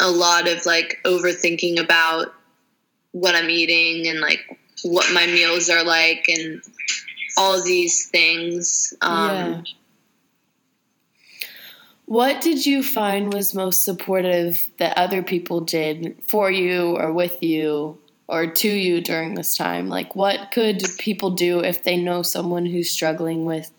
a 0.00 0.10
lot 0.10 0.48
of 0.48 0.64
like 0.66 1.00
overthinking 1.04 1.78
about 1.80 2.34
what 3.12 3.34
I'm 3.34 3.50
eating 3.50 4.08
and 4.08 4.20
like 4.20 4.58
what 4.82 5.12
my 5.12 5.26
meals 5.26 5.68
are 5.70 5.84
like 5.84 6.24
and 6.28 6.62
all 7.36 7.62
these 7.62 8.08
things. 8.08 8.94
Um, 9.00 9.28
yeah. 9.28 9.62
What 12.06 12.40
did 12.40 12.66
you 12.66 12.82
find 12.82 13.32
was 13.32 13.54
most 13.54 13.84
supportive 13.84 14.68
that 14.78 14.98
other 14.98 15.22
people 15.22 15.60
did 15.60 16.16
for 16.26 16.50
you 16.50 16.96
or 16.96 17.12
with 17.12 17.42
you 17.42 17.98
or 18.32 18.46
to 18.46 18.68
you 18.68 19.02
during 19.02 19.34
this 19.34 19.54
time? 19.54 19.90
Like, 19.90 20.16
what 20.16 20.50
could 20.52 20.82
people 20.98 21.30
do 21.30 21.60
if 21.60 21.84
they 21.84 21.98
know 21.98 22.22
someone 22.22 22.64
who's 22.64 22.90
struggling 22.90 23.44
with 23.44 23.70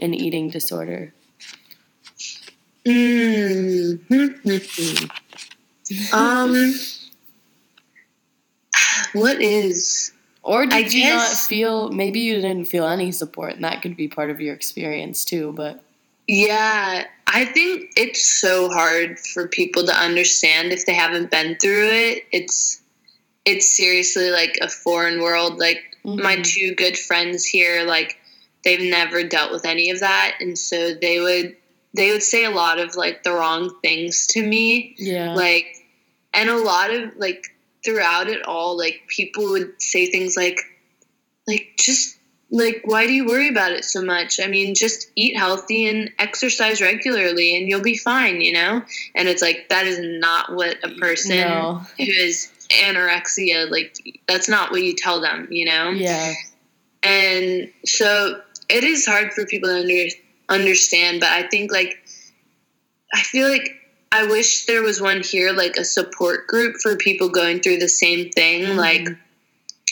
an 0.00 0.14
eating 0.14 0.50
disorder? 0.50 1.14
Mm. 2.84 4.00
um, 6.12 6.74
what 9.12 9.40
is? 9.40 10.12
Or 10.42 10.66
did 10.66 10.74
I 10.74 10.78
you 10.88 11.10
not 11.10 11.28
feel, 11.28 11.90
maybe 11.90 12.18
you 12.18 12.34
didn't 12.36 12.64
feel 12.64 12.88
any 12.88 13.12
support, 13.12 13.54
and 13.54 13.64
that 13.64 13.80
could 13.80 13.96
be 13.96 14.08
part 14.08 14.30
of 14.30 14.40
your 14.40 14.54
experience 14.54 15.24
too, 15.24 15.52
but 15.52 15.84
Yeah, 16.26 17.04
I 17.28 17.44
think 17.44 17.92
it's 17.96 18.40
so 18.40 18.70
hard 18.70 19.20
for 19.20 19.46
people 19.46 19.86
to 19.86 19.94
understand 19.94 20.72
if 20.72 20.84
they 20.86 20.94
haven't 20.94 21.30
been 21.30 21.56
through 21.60 21.90
it. 21.90 22.24
It's 22.32 22.79
it's 23.44 23.76
seriously 23.76 24.30
like 24.30 24.58
a 24.60 24.68
foreign 24.68 25.20
world. 25.20 25.58
Like 25.58 25.82
my 26.04 26.36
Mhm. 26.36 26.44
two 26.44 26.74
good 26.74 26.98
friends 26.98 27.44
here, 27.44 27.84
like 27.84 28.16
they've 28.64 28.80
never 28.90 29.22
dealt 29.22 29.52
with 29.52 29.64
any 29.64 29.90
of 29.90 30.00
that, 30.00 30.36
and 30.40 30.58
so 30.58 30.94
they 30.94 31.20
would 31.20 31.56
they 31.92 32.12
would 32.12 32.22
say 32.22 32.44
a 32.44 32.50
lot 32.50 32.78
of 32.78 32.94
like 32.94 33.22
the 33.24 33.32
wrong 33.32 33.74
things 33.82 34.26
to 34.28 34.42
me. 34.42 34.94
yeah. 34.98 35.34
like 35.34 35.66
and 36.32 36.48
a 36.48 36.56
lot 36.56 36.90
of 36.92 37.16
like 37.16 37.44
throughout 37.84 38.28
it 38.28 38.42
all 38.46 38.76
like 38.78 39.00
people 39.08 39.48
would 39.50 39.72
say 39.82 40.06
things 40.06 40.36
like 40.36 40.60
like 41.48 41.72
just 41.78 42.16
like 42.52 42.82
why 42.84 43.06
do 43.06 43.12
you 43.12 43.26
worry 43.26 43.48
about 43.48 43.70
it 43.72 43.84
so 43.84 44.02
much 44.02 44.40
i 44.42 44.46
mean 44.48 44.74
just 44.74 45.10
eat 45.14 45.36
healthy 45.36 45.86
and 45.88 46.10
exercise 46.18 46.80
regularly 46.80 47.56
and 47.56 47.68
you'll 47.68 47.80
be 47.82 47.96
fine 47.96 48.40
you 48.40 48.52
know 48.52 48.82
and 49.14 49.28
it's 49.28 49.40
like 49.42 49.68
that 49.68 49.86
is 49.86 49.98
not 50.00 50.52
what 50.54 50.76
a 50.82 50.88
person 50.96 51.36
No. 51.36 51.82
who 51.96 52.04
is 52.04 52.50
anorexia 52.70 53.70
like 53.70 53.96
that's 54.26 54.48
not 54.48 54.70
what 54.72 54.82
you 54.82 54.94
tell 54.96 55.20
them 55.20 55.46
you 55.50 55.64
know 55.64 55.90
Yeah. 55.90 56.32
and 57.02 57.70
so 57.84 58.40
it 58.68 58.84
is 58.84 59.06
hard 59.06 59.32
for 59.32 59.46
people 59.46 59.68
to 59.68 59.80
under, 59.80 60.08
understand 60.48 61.20
but 61.20 61.28
i 61.30 61.42
think 61.48 61.70
like 61.72 61.98
i 63.14 63.20
feel 63.22 63.48
like 63.48 63.76
i 64.12 64.26
wish 64.26 64.66
there 64.66 64.82
was 64.82 65.00
one 65.00 65.22
here 65.22 65.52
like 65.52 65.76
a 65.76 65.84
support 65.84 66.46
group 66.48 66.76
for 66.82 66.96
people 66.96 67.28
going 67.28 67.60
through 67.60 67.78
the 67.78 67.88
same 67.88 68.30
thing 68.30 68.62
Mhm. 68.64 68.76
like 68.76 69.08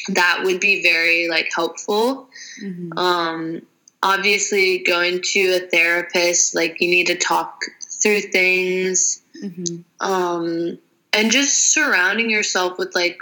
that 0.08 0.40
would 0.44 0.60
be 0.60 0.82
very 0.82 1.28
like 1.28 1.48
helpful 1.54 2.28
Mhm. 2.62 2.96
um 2.98 3.62
obviously 4.02 4.78
going 4.78 5.20
to 5.22 5.40
a 5.56 5.60
therapist 5.60 6.54
like 6.54 6.80
you 6.80 6.88
need 6.88 7.06
to 7.08 7.16
talk 7.16 7.60
through 8.00 8.20
things 8.20 9.20
Mhm. 9.42 9.84
um, 10.00 10.78
and 11.12 11.30
just 11.32 11.72
surrounding 11.72 12.30
yourself 12.30 12.78
with 12.78 12.94
like 12.94 13.18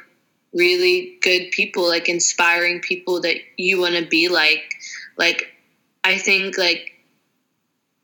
really 0.52 1.16
good 1.22 1.50
people 1.50 1.86
like 1.88 2.08
inspiring 2.08 2.80
people 2.80 3.20
that 3.22 3.36
you 3.56 3.78
want 3.80 3.94
to 3.96 4.04
be 4.06 4.28
like 4.28 4.64
like 5.18 5.48
i 6.04 6.16
think 6.18 6.56
like 6.58 6.92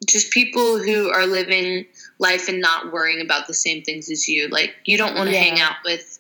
just 0.07 0.31
people 0.33 0.79
who 0.79 1.11
are 1.11 1.27
living 1.27 1.87
life 2.19 2.49
and 2.49 2.61
not 2.61 2.93
worrying 2.93 3.21
about 3.25 3.47
the 3.47 3.55
same 3.55 3.83
things 3.83 4.11
as 4.11 4.29
you 4.29 4.49
like 4.49 4.75
you 4.85 4.99
don't 4.99 5.15
want 5.15 5.29
to 5.29 5.35
Yeah. 5.35 5.43
hang 5.43 5.61
out 5.61 5.77
with 5.85 6.12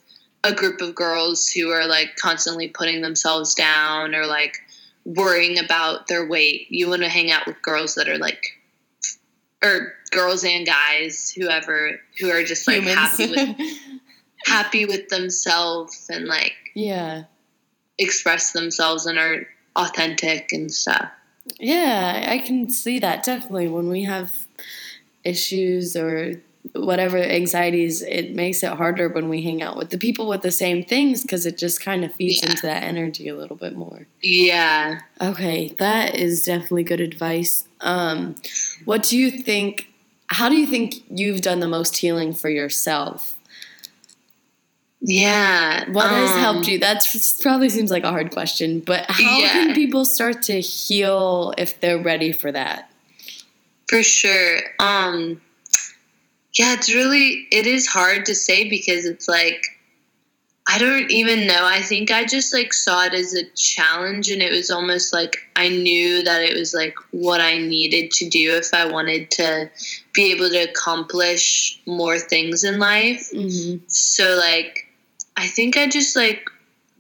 a 0.44 0.52
group 0.52 0.80
of 0.80 0.94
girls 0.94 1.48
who 1.48 1.70
are 1.70 1.86
like 1.86 2.16
constantly 2.16 2.68
putting 2.68 3.00
themselves 3.00 3.54
down 3.54 4.14
or 4.14 4.26
like 4.26 4.58
worrying 5.04 5.58
about 5.58 6.06
their 6.08 6.26
weight 6.26 6.66
you 6.70 6.88
want 6.88 7.02
to 7.02 7.08
hang 7.08 7.30
out 7.30 7.46
with 7.46 7.60
girls 7.62 7.94
that 7.96 8.08
are 8.08 8.18
like 8.18 8.58
or 9.62 9.94
girls 10.10 10.44
and 10.44 10.66
guys 10.66 11.32
whoever 11.36 12.00
who 12.18 12.30
are 12.30 12.42
just 12.42 12.66
like 12.66 12.82
Humans. 12.82 12.98
happy 12.98 13.30
with 13.30 13.56
happy 14.46 14.84
with 14.86 15.08
themselves 15.08 16.08
and 16.10 16.26
like 16.26 16.54
yeah. 16.74 17.24
express 17.98 18.52
themselves 18.52 19.06
and 19.06 19.18
are 19.18 19.46
authentic 19.76 20.52
and 20.52 20.70
stuff 20.70 21.10
Yeah, 21.58 22.26
I 22.28 22.38
can 22.38 22.70
see 22.70 22.98
that 23.00 23.24
definitely. 23.24 23.68
When 23.68 23.88
we 23.88 24.04
have 24.04 24.46
issues 25.24 25.96
or 25.96 26.40
whatever 26.74 27.18
anxieties, 27.18 28.00
it 28.02 28.34
makes 28.34 28.62
it 28.62 28.70
harder 28.72 29.08
when 29.08 29.28
we 29.28 29.42
hang 29.42 29.60
out 29.62 29.76
with 29.76 29.90
the 29.90 29.98
people 29.98 30.26
with 30.26 30.40
the 30.42 30.50
same 30.50 30.82
things 30.82 31.22
because 31.22 31.44
it 31.44 31.58
just 31.58 31.80
kind 31.82 32.04
of 32.04 32.12
feeds 32.14 32.40
Yeah. 32.42 32.50
into 32.50 32.62
that 32.62 32.82
energy 32.82 33.28
a 33.28 33.36
little 33.36 33.56
bit 33.56 33.76
more. 33.76 34.06
yeah 34.22 35.00
Okay, 35.20 35.68
that 35.78 36.14
is 36.14 36.42
definitely 36.44 36.84
good 36.84 37.00
advice. 37.00 37.68
Um, 37.82 38.36
what 38.86 39.02
do 39.02 39.18
you 39.18 39.30
think? 39.30 39.88
How 40.28 40.48
do 40.48 40.56
you 40.56 40.66
think 40.66 40.94
you've 41.10 41.42
done 41.42 41.60
the 41.60 41.68
most 41.68 41.96
healing 41.98 42.32
for 42.32 42.48
yourself? 42.48 43.36
yeah 45.00 45.90
What 45.90 46.08
has 46.10 46.30
um, 46.30 46.38
helped 46.38 46.68
you? 46.68 46.78
That 46.78 47.04
probably 47.42 47.68
seems 47.68 47.90
like 47.90 48.04
a 48.04 48.10
hard 48.10 48.30
question, 48.32 48.80
but 48.80 49.04
how 49.10 49.38
Yeah. 49.38 49.48
can 49.52 49.74
people 49.74 50.04
start 50.04 50.42
to 50.44 50.60
heal 50.60 51.52
if 51.58 51.80
they're 51.80 51.98
ready 51.98 52.32
for 52.32 52.50
that? 52.52 52.88
for 53.88 54.02
sure 54.02 54.60
um 54.78 55.38
yeah 56.58 56.74
it's 56.74 56.94
really 56.94 57.46
it 57.50 57.66
is 57.66 57.86
hard 57.86 58.26
to 58.26 58.34
say 58.34 58.68
because 58.68 59.04
it's 59.06 59.28
like 59.28 59.62
i 60.68 60.78
don't 60.78 61.10
even 61.10 61.46
know. 61.46 61.64
I 61.64 61.80
think 61.80 62.10
i 62.10 62.24
just 62.24 62.52
like 62.52 62.72
saw 62.72 63.04
it 63.04 63.14
as 63.14 63.34
a 63.34 63.44
challenge 63.56 64.30
and 64.30 64.42
it 64.42 64.52
was 64.52 64.70
almost 64.70 65.12
like 65.12 65.36
i 65.56 65.68
knew 65.68 66.22
that 66.22 66.42
it 66.42 66.56
was 66.56 66.72
like 66.74 66.94
what 67.10 67.40
i 67.40 67.58
needed 67.58 68.10
to 68.12 68.28
do 68.28 68.54
if 68.56 68.72
i 68.72 68.86
wanted 68.86 69.30
to 69.32 69.70
be 70.12 70.32
able 70.32 70.50
to 70.50 70.70
accomplish 70.70 71.80
more 71.86 72.18
things 72.18 72.64
in 72.64 72.78
life. 72.78 73.30
Hmm 73.32 73.76
so 73.86 74.36
like 74.36 74.86
i 75.36 75.46
think 75.46 75.76
i 75.76 75.88
just 75.88 76.14
like 76.16 76.48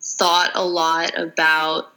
thought 0.00 0.50
a 0.54 0.64
lot 0.64 1.16
about 1.18 1.92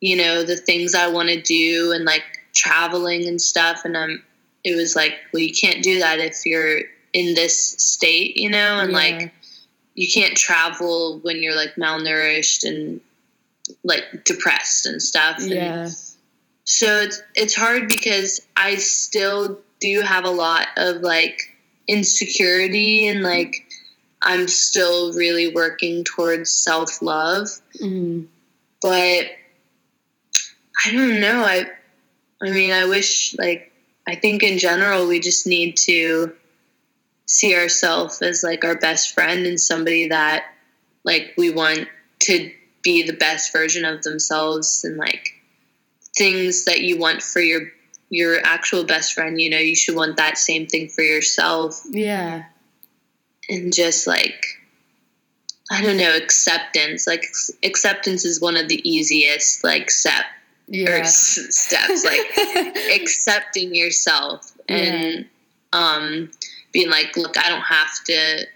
you 0.00 0.16
know 0.16 0.42
the 0.42 0.56
things 0.56 0.94
i 0.94 1.08
want 1.08 1.28
to 1.28 1.40
do 1.40 1.92
and 1.92 2.04
like 2.04 2.24
traveling 2.54 3.26
and 3.26 3.40
stuff 3.40 3.84
and 3.84 3.96
i'm 3.96 4.22
it 4.64 4.74
was 4.74 4.96
like 4.96 5.14
well 5.32 5.42
you 5.42 5.52
can't 5.52 5.82
do 5.82 5.98
that 6.00 6.18
if 6.18 6.44
you're 6.46 6.80
in 7.14 7.34
this 7.34 7.70
state 7.78 8.36
you 8.36 8.50
know 8.50 8.80
and 8.80 8.90
Yeah. 8.92 8.98
like 8.98 9.32
you 9.94 10.08
can't 10.12 10.36
travel 10.36 11.20
when 11.22 11.42
you're 11.42 11.54
like 11.56 11.76
malnourished 11.76 12.64
and 12.64 13.00
like 13.82 14.24
depressed 14.24 14.84
and 14.84 15.00
stuff 15.00 15.38
and 15.38 15.50
Yeah. 15.50 15.88
so 16.64 17.00
it's 17.00 17.22
it's 17.34 17.54
hard 17.54 17.88
because 17.88 18.40
I 18.56 18.76
still 18.76 19.60
do 19.80 20.00
have 20.02 20.24
a 20.24 20.30
lot 20.30 20.66
of 20.76 21.00
like 21.02 21.40
insecurity 21.88 23.06
and 23.08 23.22
like 23.22 23.66
I'm 24.20 24.48
still 24.48 25.12
really 25.12 25.48
working 25.54 26.02
towards 26.04 26.50
self 26.50 27.02
love, 27.02 27.48
hmm 27.78 28.22
but 28.80 29.26
I 30.84 30.90
don't 30.92 31.20
know. 31.20 31.42
I 31.44 31.66
I 32.42 32.50
mean, 32.50 32.70
I 32.72 32.86
wish 32.86 33.34
like 33.38 33.72
I 34.06 34.14
think 34.16 34.42
in 34.42 34.58
general 34.58 35.06
we 35.06 35.20
just 35.20 35.46
need 35.46 35.76
to 35.78 36.34
see 37.26 37.54
ourselves 37.56 38.20
as 38.22 38.42
like 38.42 38.64
our 38.64 38.76
best 38.76 39.14
friend 39.14 39.46
and 39.46 39.58
somebody 39.60 40.08
that 40.08 40.44
like 41.04 41.32
we 41.38 41.50
want 41.50 41.88
to 42.20 42.50
be 42.82 43.02
the 43.02 43.12
best 43.14 43.52
version 43.52 43.84
of 43.84 44.02
themselves 44.02 44.84
and 44.84 44.96
like 44.96 45.28
things 46.16 46.64
that 46.66 46.80
you 46.82 46.98
want 46.98 47.22
for 47.22 47.40
your 47.40 47.62
your 48.10 48.38
actual 48.44 48.84
best 48.84 49.14
friend. 49.14 49.40
You 49.40 49.50
know 49.50 49.58
you 49.58 49.74
should 49.74 49.96
want 49.96 50.16
that 50.18 50.38
same 50.38 50.66
thing 50.66 50.88
for 50.88 51.02
yourself. 51.02 51.80
Yeah. 51.90 52.44
and 53.48 53.72
just 53.74 54.06
like 54.06 54.44
i 55.70 55.82
don't 55.82 55.96
know 55.96 56.14
acceptance. 56.16 57.06
Like 57.06 57.24
acceptance 57.62 58.24
is 58.24 58.40
one 58.40 58.56
of 58.56 58.68
the 58.68 58.86
easiest 58.88 59.64
like 59.64 59.90
step 59.90 60.24
Yeah. 60.68 60.90
s- 60.98 61.38
steps 61.50 62.04
like 62.04 62.76
accepting 63.00 63.74
yourself. 63.74 64.52
And 64.68 65.26
um 65.72 66.30
being 66.74 66.90
like 66.90 67.16
look 67.16 67.38
i 67.38 67.48
don't 67.48 67.62
have 67.62 67.90
to 68.04 68.46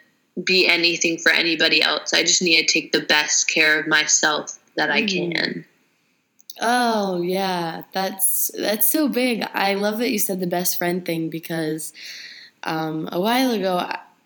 be 0.45 0.67
anything 0.69 1.17
for 1.19 1.33
anybody 1.33 1.81
else 1.83 2.13
i 2.13 2.23
just 2.23 2.43
need 2.43 2.67
to 2.67 2.73
take 2.73 2.93
the 2.93 3.01
best 3.01 3.49
care 3.49 3.81
of 3.81 3.87
myself 3.87 4.59
that 4.77 4.91
i 4.91 5.01
Mhm. 5.03 5.09
can 5.35 5.65
Oh 6.61 7.23
yeah, 7.23 7.83
that's 7.93 8.51
that's 8.59 8.91
so 8.91 9.09
big. 9.09 9.47
I 9.55 9.75
love 9.75 9.99
that 9.99 10.11
you 10.11 10.19
said 10.19 10.41
the 10.41 10.47
best 10.49 10.77
friend 10.77 11.05
thing 11.07 11.31
because 11.31 11.93
um, 12.65 13.09
a 13.13 13.21
while 13.21 13.53
ago 13.53 13.77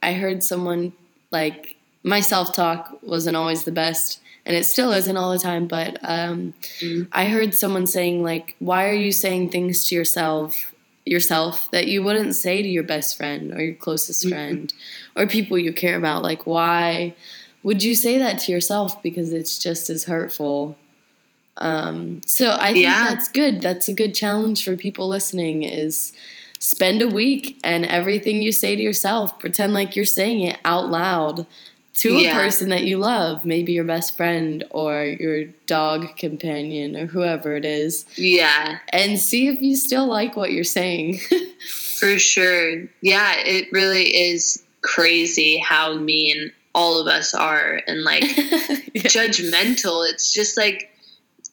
I- 0.02 0.12
heard 0.14 0.42
someone 0.42 0.94
like 1.30 1.76
my 2.02 2.20
self 2.20 2.54
talk 2.54 2.98
wasn't 3.02 3.36
always 3.36 3.64
the 3.64 3.72
best, 3.72 4.20
and 4.46 4.56
it 4.56 4.64
still 4.64 4.92
isn't 4.92 5.16
all 5.16 5.30
the 5.32 5.38
time. 5.38 5.66
But 5.66 5.98
um, 6.02 6.54
Mhm. 6.80 7.08
I 7.12 7.26
heard 7.26 7.54
someone 7.54 7.86
saying 7.86 8.22
like, 8.22 8.56
"Why 8.60 8.88
are 8.88 8.94
you 8.94 9.12
saying 9.12 9.50
things 9.50 9.84
to 9.88 9.94
yourself?" 9.94 10.71
Yourself 11.04 11.70
that 11.72 11.88
you 11.88 12.02
wouldn't 12.02 12.34
say 12.36 12.62
to 12.62 12.68
your 12.68 12.82
best 12.84 13.16
friend 13.16 13.52
or 13.52 13.62
your 13.62 13.74
closest 13.74 14.24
Mhm. 14.24 14.30
friend 14.30 14.74
or 15.16 15.26
people 15.26 15.58
you 15.58 15.72
care 15.72 15.96
about 15.96 16.22
like 16.22 16.46
why 16.46 17.14
would 17.64 17.82
you 17.82 17.94
say 17.94 18.18
that 18.18 18.38
to 18.40 18.52
yourself 18.52 19.02
because 19.02 19.32
it's 19.32 19.58
just 19.58 19.90
as 19.90 20.04
hurtful 20.04 20.76
um, 21.58 22.22
so 22.24 22.56
I 22.58 22.72
think 22.72 22.84
Yeah. 22.84 23.08
that's 23.10 23.28
good. 23.28 23.60
That's 23.60 23.86
a 23.86 23.92
good 23.92 24.14
challenge 24.14 24.64
for 24.64 24.74
people 24.74 25.06
listening 25.06 25.64
is 25.64 26.12
spend 26.60 27.02
a 27.02 27.08
week 27.08 27.58
and 27.62 27.84
everything 27.84 28.40
you 28.40 28.52
say 28.52 28.74
to 28.74 28.82
yourself, 28.82 29.38
pretend 29.38 29.74
like 29.74 29.94
you're 29.94 30.06
saying 30.06 30.40
it 30.40 30.58
out 30.64 30.90
loud 30.90 31.46
to 31.94 32.16
a 32.16 32.32
person 32.32 32.70
that 32.70 32.84
you 32.84 32.96
love, 32.98 33.44
maybe 33.44 33.72
your 33.72 33.84
best 33.84 34.16
friend 34.16 34.64
or 34.70 35.04
your 35.04 35.44
dog 35.66 36.16
companion 36.16 36.96
or 36.96 37.06
whoever 37.06 37.54
it 37.56 37.64
is, 37.64 38.06
yeah 38.16 38.78
and 38.88 39.18
see 39.18 39.48
if 39.48 39.60
you 39.60 39.76
still 39.76 40.06
like 40.06 40.36
what 40.36 40.52
you're 40.52 40.64
saying. 40.64 41.18
For 41.98 42.18
sure. 42.18 42.84
Yeah, 43.02 43.34
it 43.38 43.70
really 43.72 44.06
is 44.16 44.62
crazy 44.80 45.58
how 45.58 45.94
mean 45.94 46.50
all 46.74 46.98
of 47.00 47.06
us 47.06 47.34
are 47.34 47.80
and 47.86 48.02
like 48.02 48.22
Yeah. 48.94 49.02
judgmental. 49.04 50.08
It's 50.10 50.32
just 50.32 50.56
like 50.56 50.90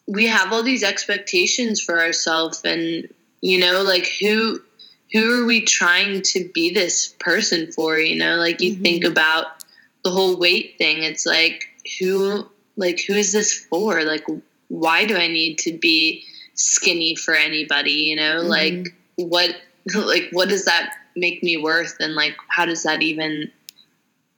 we 0.08 0.26
have 0.28 0.52
all 0.52 0.64
these 0.64 0.82
expectations 0.84 1.80
for 1.82 2.00
ourselves 2.00 2.62
and 2.66 3.08
you 3.42 3.60
know, 3.60 3.84
like 3.84 4.08
who 4.20 4.62
who 5.12 5.42
are 5.44 5.46
we 5.46 5.62
trying 5.62 6.22
to 6.22 6.50
be 6.54 6.72
this 6.74 7.10
person 7.20 7.72
for, 7.72 7.98
you 7.98 8.16
know? 8.18 8.36
Like 8.38 8.62
you 8.62 8.76
Mhm. 8.76 8.82
think 8.82 9.04
about 9.04 9.59
the 10.04 10.12
whole 10.12 10.38
weight 10.38 10.76
thing. 10.78 11.04
It's 11.04 11.26
like 11.26 11.66
who 12.00 12.48
like 12.78 13.02
who 13.02 13.14
is 13.14 13.32
this 13.32 13.54
for? 13.54 14.04
Like 14.04 14.26
why 14.68 15.06
do 15.06 15.16
I 15.16 15.28
need 15.28 15.58
to 15.60 15.74
be 15.78 16.24
skinny 16.54 17.16
for 17.16 17.34
anybody, 17.34 17.92
you 17.92 18.16
know? 18.16 18.42
Mhm. 18.44 18.48
Like 18.48 18.96
what 19.16 19.56
like 19.96 20.30
what 20.32 20.50
does 20.50 20.66
that 20.66 20.94
make 21.16 21.42
me 21.44 21.58
worth 21.58 21.98
and 22.00 22.14
like 22.16 22.36
how 22.48 22.66
does 22.66 22.84
that 22.84 23.02
even 23.02 23.52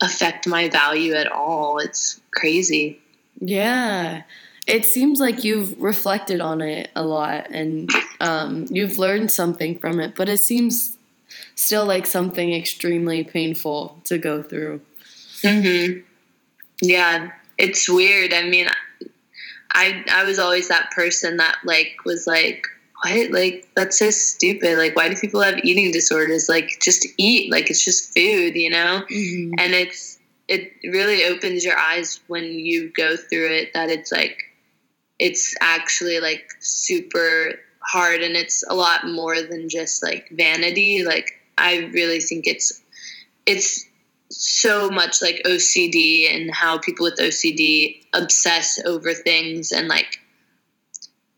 affect 0.02 0.48
my 0.48 0.70
value 0.70 1.14
at 1.14 1.32
all 1.32 1.78
it's 1.78 2.20
crazy 2.34 3.00
Yeah. 3.40 4.24
It 4.68 4.86
seems 4.86 5.20
like 5.20 5.44
you've 5.44 5.80
reflected 5.82 6.40
on 6.40 6.62
it 6.62 6.92
a 6.96 7.04
lot 7.04 7.48
and 7.50 7.90
um, 8.20 8.66
you've 8.70 9.00
learned 9.00 9.32
something 9.32 9.80
from 9.80 10.00
it, 10.00 10.14
but 10.16 10.30
it 10.30 10.40
seems 10.40 10.98
still 11.56 11.86
like 11.86 12.06
something 12.06 12.54
extremely 12.54 13.24
painful 13.24 14.00
to 14.06 14.18
go 14.20 14.44
through. 14.44 14.82
Hmm 15.44 16.00
yeah 16.82 17.32
it's 17.58 17.88
weird. 17.88 18.34
I 18.34 18.44
mean 18.44 18.68
i 19.74 20.04
i 20.12 20.24
was 20.24 20.40
always 20.40 20.68
that 20.70 20.92
person 20.92 21.38
that 21.38 21.58
like 21.64 21.96
was 22.06 22.26
like 22.26 22.66
what? 23.04 23.32
Like 23.32 23.68
that's 23.76 23.98
so 23.98 24.12
stupid. 24.12 24.78
Like 24.78 24.96
why 24.96 25.10
do 25.10 25.16
people 25.16 25.42
have 25.42 25.60
eating 25.64 25.92
disorders? 25.92 26.48
Like 26.50 26.80
just 26.82 27.08
eat. 27.18 27.52
Like 27.52 27.70
it's 27.70 27.84
just 27.84 28.14
food 28.14 28.56
you 28.56 28.70
know? 28.70 29.04
Mm-hmm. 29.12 29.54
and 29.58 29.74
it's 29.74 30.20
it 30.48 30.74
really 30.84 31.24
opens 31.26 31.64
your 31.64 31.78
eyes 31.78 32.20
when 32.28 32.44
you 32.44 32.92
go 32.96 33.16
through 33.16 33.52
it 33.54 33.74
that 33.74 33.90
it's 33.90 34.12
like 34.12 34.38
it's 35.18 35.56
actually 35.62 36.20
like 36.20 36.50
super 36.60 37.54
hard 37.80 38.22
and 38.22 38.36
it's 38.36 38.64
a 38.68 38.74
lot 38.76 39.08
more 39.08 39.42
than 39.42 39.70
just 39.70 40.04
like 40.04 40.30
vanity. 40.32 41.04
Like 41.06 41.32
i 41.58 41.90
really 41.94 42.20
think 42.20 42.48
it's 42.48 42.82
it's 43.46 43.86
so 44.32 44.90
much 44.90 45.22
like 45.22 45.42
ocd 45.46 46.34
and 46.34 46.54
how 46.54 46.78
people 46.78 47.04
with 47.04 47.20
ocd 47.20 48.02
obsess 48.14 48.80
over 48.86 49.14
things 49.14 49.72
and 49.72 49.88
like 49.88 50.20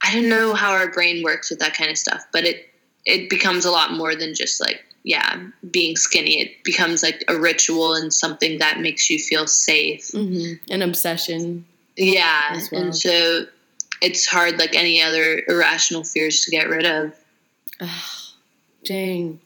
i 0.03 0.14
don't 0.14 0.30
know 0.30 0.53
how 0.53 0.72
our 0.72 0.91
brain 0.91 1.24
works 1.24 1.49
with 1.49 1.60
that 1.60 1.74
kind 1.76 1.90
of 1.90 1.98
stuff 1.98 2.24
but 2.32 2.44
it 2.45 2.70
it 3.06 3.30
becomes 3.30 3.65
a 3.65 3.72
lot 3.72 3.91
more 3.94 4.15
than 4.15 4.34
just 4.34 4.61
like 4.61 4.84
yeah 5.03 5.41
being 5.72 5.95
skinny 5.95 6.40
it 6.40 6.64
becomes 6.64 7.03
like 7.03 7.24
a 7.28 7.38
ritual 7.38 7.94
and 7.95 8.14
something 8.14 8.60
that 8.60 8.80
makes 8.80 9.10
you 9.10 9.20
feel 9.20 9.48
safe 9.48 10.10
hmm 10.11 10.53
An 10.70 10.82
obsession. 10.82 11.65
yeah 11.98 12.60
well. 12.72 12.82
and 12.84 12.95
so 12.95 13.45
it's 14.02 14.26
hard 14.28 14.57
like 14.60 14.76
any 14.76 15.02
other 15.02 15.41
irrational 15.48 16.03
fears 16.03 16.41
to 16.41 16.52
get 16.52 16.70
rid 16.70 16.86
of 16.86 17.14
dang. 18.86 19.40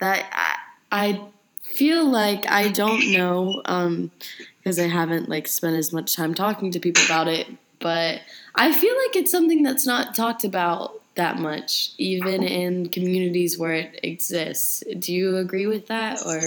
That 0.00 0.26
I, 0.90 1.10
I 1.10 1.20
feel 1.72 2.04
like 2.08 2.48
I 2.50 2.68
don't 2.68 3.12
know 3.12 3.62
um 3.64 4.10
because 4.58 4.78
I 4.78 4.86
haven't 4.88 5.28
like 5.28 5.48
spent 5.48 5.76
as 5.76 5.92
much 5.92 6.14
time 6.14 6.34
talking 6.34 6.70
to 6.72 6.78
people 6.80 7.04
about 7.04 7.26
it, 7.28 7.48
but 7.80 8.20
I 8.54 8.72
feel 8.72 8.94
like 9.06 9.16
it's 9.16 9.30
something 9.30 9.62
that's 9.62 9.86
not 9.86 10.14
talked 10.14 10.44
about 10.44 11.00
that 11.16 11.38
much 11.38 11.90
even 11.98 12.42
in 12.42 12.88
communities 12.88 13.58
where 13.58 13.72
it 13.72 14.00
exists. 14.02 14.82
Do 14.98 15.12
you 15.12 15.36
agree 15.36 15.66
with 15.66 15.88
that 15.88 16.24
or 16.24 16.40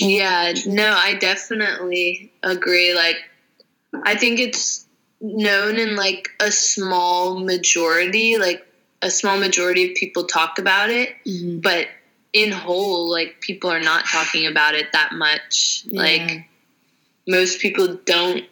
Yeah, 0.00 0.54
no, 0.66 0.90
I 0.96 1.14
definitely 1.14 2.32
agree. 2.42 2.94
Like, 2.94 3.16
I 4.04 4.14
think 4.16 4.38
it's 4.38 4.86
known 5.20 5.76
in 5.76 5.96
like 5.96 6.28
a 6.40 6.50
small 6.50 7.38
majority, 7.40 8.38
like 8.38 8.66
a 9.02 9.10
small 9.10 9.38
majority 9.38 9.90
of 9.90 9.94
people 9.96 10.24
talk 10.24 10.58
about 10.58 10.90
it, 10.90 11.14
Mhm. 11.26 11.62
but 11.62 11.88
in 12.32 12.52
whole, 12.52 13.10
like 13.10 13.40
people 13.40 13.70
are 13.70 13.80
not 13.80 14.04
talking 14.04 14.46
about 14.46 14.74
it 14.74 14.92
that 14.92 15.12
much. 15.12 15.82
Yeah. 15.86 16.02
Like, 16.02 16.48
most 17.26 17.60
people 17.60 17.98
don't 18.06 18.44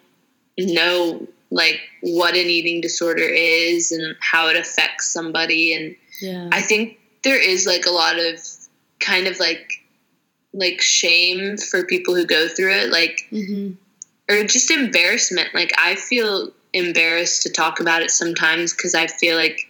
know 0.59 1.27
like 1.51 1.81
what 2.03 2.35
an 2.35 2.47
eating 2.47 2.81
disorder 2.81 3.23
is 3.23 3.93
and 3.93 4.17
how 4.21 4.49
it 4.49 4.57
affects 4.57 5.13
somebody 5.13 5.73
and 5.73 5.97
yeah. 6.21 6.49
I 6.53 6.61
think 6.61 6.99
there 7.25 7.41
is 7.41 7.67
like 7.67 7.87
a 7.87 7.91
lot 7.91 8.19
of 8.19 8.39
kind 9.01 9.27
of 9.27 9.39
like 9.39 9.85
like 10.53 10.81
shame 10.81 11.57
for 11.57 11.85
people 11.85 12.15
who 12.15 12.25
go 12.25 12.49
through 12.49 12.73
it, 12.73 12.91
like 12.91 13.27
hmm 13.31 13.73
or 14.29 14.43
just 14.43 14.71
embarrassment. 14.71 15.55
Like 15.55 15.73
I 15.79 15.95
feel 15.95 16.51
embarrassed 16.73 17.43
to 17.43 17.51
talk 17.51 17.81
about 17.81 18.03
it 18.03 18.11
sometimes 18.11 18.75
because 18.75 18.95
I 18.95 19.07
feel 19.07 19.37
like 19.37 19.61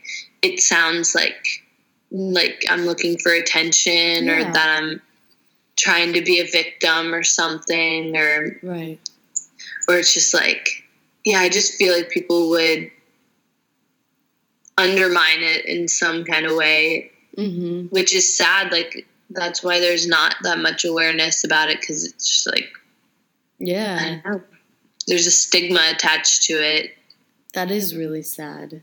it 0.43 0.61
sounds 0.61 1.15
like 1.15 1.63
like 2.11 2.65
I'm 2.71 2.87
looking 2.87 3.19
for 3.19 3.33
attention 3.33 4.29
or 4.29 4.45
that 4.45 4.79
I'm 4.81 5.01
trying 5.77 6.13
to 6.15 6.23
be 6.23 6.41
a 6.41 6.47
victim 6.51 7.15
or 7.15 7.23
something 7.23 8.17
or 8.17 8.59
Right. 8.63 8.99
or 9.89 9.97
it's 9.99 10.15
just 10.15 10.33
like 10.35 10.85
yeah, 11.25 11.41
I 11.41 11.49
just 11.49 11.75
feel 11.75 11.93
like 11.95 12.09
people 12.11 12.51
would 12.51 12.91
undermine 14.79 15.41
it 15.43 15.65
in 15.67 15.89
some 15.89 16.25
kind 16.25 16.47
of 16.47 16.57
way 16.57 17.11
hmm 17.37 17.87
which 17.89 18.15
is 18.15 18.37
sad. 18.37 18.73
Like 18.73 19.07
that's 19.31 19.63
why 19.63 19.81
there's 19.81 20.07
not 20.07 20.37
that 20.43 20.59
much 20.59 20.85
awareness 20.85 21.45
about 21.45 21.69
it 21.71 21.81
because 21.81 22.05
it's 22.05 22.27
just 22.29 22.47
like 22.47 22.71
Yeah. 23.59 24.21
There's 25.07 25.27
a 25.27 25.31
stigma 25.31 25.81
attached 25.95 26.45
to 26.45 26.55
it. 26.55 26.97
That 27.55 27.71
is 27.71 27.95
really 27.95 28.23
sad. 28.23 28.83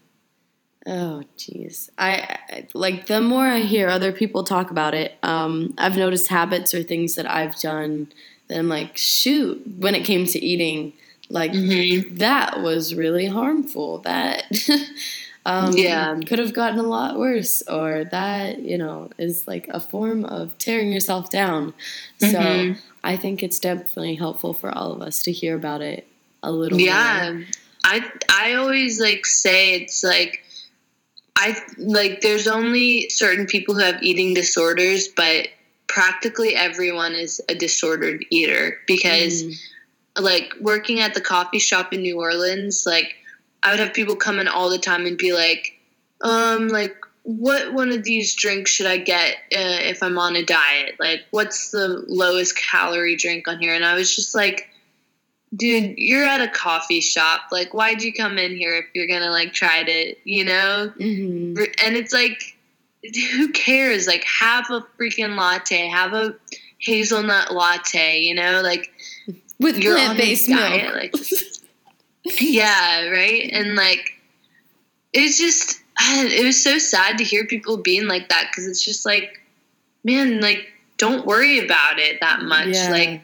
Oh, 0.86 1.24
jeez. 1.38 1.90
I, 1.98 2.38
I 2.50 2.68
like 2.74 3.06
the 3.06 3.22
more 3.22 3.46
I 3.46 3.60
hear 3.60 3.88
other 3.88 4.12
people 4.12 4.44
talk 4.44 4.70
about 4.70 4.94
it. 4.94 5.14
Um, 5.24 5.74
I've 5.78 5.96
noticed 5.98 6.28
habits 6.28 6.74
or 6.74 6.84
things 6.84 7.16
that 7.16 7.30
I've 7.30 7.58
done 7.60 8.12
that 8.50 8.58
I'm 8.58 8.68
like, 8.68 8.98
shoot. 8.98 9.64
When 9.80 9.96
it 9.96 10.04
came 10.04 10.26
to 10.26 10.40
eating, 10.44 10.92
like 11.30 11.52
Mm-hmm. 11.54 12.16
that 12.18 12.62
was 12.62 12.96
really 12.96 13.28
harmful. 13.28 14.00
That 14.00 14.44
um, 15.46 15.78
Yeah. 15.78 16.20
could 16.28 16.40
have 16.40 16.54
gotten 16.54 16.80
a 16.80 16.84
lot 16.84 17.18
worse, 17.18 17.62
or 17.64 18.04
that 18.12 18.60
you 18.60 18.78
know 18.78 19.10
is 19.18 19.48
like 19.48 19.68
a 19.70 19.80
form 19.80 20.26
of 20.26 20.58
tearing 20.58 20.92
yourself 20.92 21.30
down. 21.30 21.74
So 22.20 22.28
Mhm. 22.28 22.78
I 23.06 23.16
think 23.16 23.42
it's 23.42 23.60
definitely 23.60 24.16
helpful 24.16 24.54
for 24.54 24.70
all 24.70 24.92
of 24.92 25.02
us 25.02 25.22
to 25.24 25.32
hear 25.32 25.56
about 25.56 25.82
it 25.82 26.08
a 26.44 26.52
little. 26.52 26.78
yeah 26.80 27.32
more. 27.34 27.46
i 27.86 28.04
i 28.30 28.54
always 28.56 29.00
like 29.00 29.26
say 29.26 29.76
it's 29.76 30.04
like 30.04 30.43
i 31.36 31.56
like 31.78 32.22
there's 32.22 32.48
only 32.48 33.10
certain 33.10 33.46
people 33.46 33.74
who 33.76 33.82
have 33.82 34.02
eating 34.04 34.34
disorders 34.34 35.08
but 35.08 35.48
practically 35.88 36.56
everyone 36.56 37.14
is 37.14 37.42
a 37.50 37.56
disordered 37.56 38.26
eater 38.30 38.78
because 38.88 39.44
Mm. 39.44 39.56
like 40.20 40.54
working 40.62 41.00
at 41.00 41.14
the 41.14 41.22
coffee 41.22 41.60
shop 41.60 41.94
in 41.94 42.02
new 42.02 42.20
orleans 42.20 42.84
like 42.86 43.16
i 43.64 43.72
would 43.72 43.80
have 43.80 43.94
people 43.94 44.16
come 44.16 44.40
in 44.40 44.48
all 44.48 44.70
the 44.70 44.78
time 44.80 45.06
and 45.06 45.18
be 45.18 45.34
like 45.34 45.80
um 46.22 46.68
like 46.68 46.96
what 47.24 47.74
one 47.74 47.92
of 47.92 48.04
these 48.04 48.36
drinks 48.36 48.70
should 48.72 48.86
i 48.86 48.98
get 48.98 49.36
uh, 49.56 49.80
if 49.82 50.04
i'm 50.04 50.18
on 50.18 50.36
a 50.36 50.44
diet 50.44 50.96
like 51.00 51.22
what's 51.32 51.72
the 51.72 52.04
lowest 52.08 52.56
calorie 52.58 53.16
drink 53.16 53.48
on 53.48 53.60
here 53.60 53.74
and 53.74 53.86
i 53.86 53.96
was 53.96 54.16
just 54.16 54.36
like 54.36 54.70
dude, 55.56 55.96
you're 55.98 56.26
at 56.26 56.42
a 56.42 56.48
coffee 56.48 57.02
shop. 57.02 57.42
Like, 57.52 57.74
why'd 57.74 58.02
you 58.02 58.14
come 58.14 58.38
in 58.38 58.56
here 58.56 58.76
if 58.76 58.86
you're 58.94 59.08
gonna 59.08 59.32
like 59.32 59.54
try 59.54 59.84
to, 59.84 60.16
you 60.24 60.44
know? 60.46 60.92
Mhm. 61.00 61.58
And 61.84 61.96
it's 61.96 62.14
like, 62.14 62.58
who 63.34 63.50
cares? 63.52 64.08
Like, 64.08 64.24
have 64.26 64.70
a 64.70 64.86
freaking 65.00 65.38
latte, 65.38 65.88
have 65.88 66.14
a 66.14 66.36
hazelnut 66.80 67.54
latte, 67.54 68.20
you 68.20 68.34
know? 68.36 68.62
Like, 68.62 68.92
with 69.60 69.82
plant 69.82 70.18
based 70.18 70.50
milk. 70.50 70.94
like- 70.96 71.16
yeah, 72.42 73.08
right. 73.10 73.50
And 73.52 73.76
like, 73.76 74.20
it's 75.12 75.38
just, 75.38 75.82
it 76.00 76.46
was 76.46 76.62
so 76.64 76.78
sad 76.78 77.18
to 77.18 77.24
hear 77.24 77.46
people 77.46 77.78
being 77.78 78.08
like 78.08 78.30
that 78.30 78.48
because 78.50 78.68
it's 78.68 78.84
just 78.84 79.06
like, 79.06 79.40
man, 80.04 80.40
like, 80.42 80.68
don't 80.98 81.26
worry 81.26 81.60
about 81.60 82.00
it 82.00 82.20
that 82.22 82.42
much. 82.44 82.68
Yeah. 82.68 82.90
Like, 82.92 83.22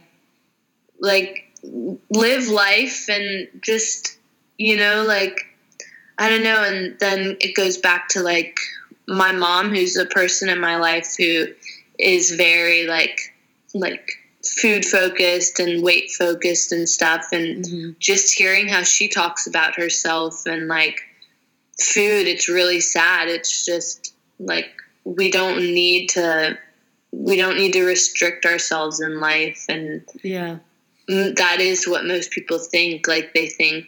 like 0.99 1.48
live 1.64 2.48
life 2.48 3.07
and 3.10 3.48
just 3.61 4.18
you 4.57 4.77
know 4.77 5.03
like 5.07 5.45
i 6.18 6.30
don't 6.30 6.44
know 6.44 6.64
and 6.64 6.98
then 6.99 7.38
it 7.41 7.56
goes 7.56 7.77
back 7.77 8.07
to 8.10 8.22
like 8.22 8.57
my 9.07 9.31
mom 9.31 9.69
who's 9.69 9.98
a 9.98 10.06
person 10.06 10.49
in 10.49 10.60
my 10.60 10.77
life 10.77 11.15
who 11.18 11.48
is 11.98 12.31
very 12.31 12.88
like 12.88 13.19
like 13.73 14.10
food 14.61 14.86
focused 14.86 15.60
and 15.60 15.84
weight 15.84 16.10
focused 16.11 16.72
and 16.72 16.88
stuff 16.88 17.27
and 17.34 17.65
Mhm. 17.65 17.99
just 17.99 18.34
hearing 18.38 18.68
how 18.69 18.84
she 18.84 19.10
talks 19.10 19.48
about 19.48 19.76
herself 19.76 20.45
and 20.45 20.68
like 20.68 20.99
food 21.80 22.27
it's 22.27 22.48
really 22.49 22.80
sad 22.80 23.27
it's 23.27 23.65
just 23.65 24.14
like 24.40 24.69
we 25.03 25.30
don't 25.31 25.57
need 25.60 26.07
to 26.10 26.57
we 27.11 27.36
don't 27.38 27.57
need 27.57 27.73
to 27.73 27.84
restrict 27.84 28.45
ourselves 28.45 29.02
in 29.02 29.19
life 29.19 29.65
and 29.68 30.03
yeah. 30.23 30.57
That 31.10 31.57
is 31.60 31.88
what 31.88 32.06
most 32.06 32.30
people 32.30 32.60
think 32.60 33.07
like 33.07 33.34
they 33.34 33.48
think 33.48 33.88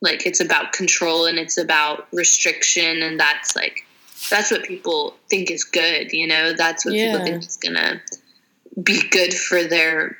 like 0.00 0.26
it's 0.26 0.40
about 0.40 0.72
control 0.72 1.24
and 1.26 1.38
it's 1.38 1.56
about 1.56 2.08
restriction 2.12 3.00
and 3.00 3.18
that's 3.18 3.54
like 3.54 3.84
that's 4.28 4.50
what 4.50 4.64
people 4.64 5.14
think 5.30 5.50
is 5.52 5.62
good 5.62 6.12
you 6.12 6.26
know 6.26 6.52
that's 6.52 6.84
what 6.84 6.94
Yeah. 6.94 7.12
people 7.12 7.24
think 7.24 7.44
is 7.44 7.56
gonna 7.56 8.00
be 8.82 9.00
good 9.08 9.32
for 9.32 9.62
their 9.62 10.18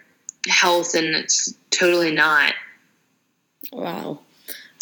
health 0.48 0.94
and 0.94 1.08
it's 1.08 1.52
totally 1.70 2.12
not 2.12 2.54
Wow. 3.72 4.20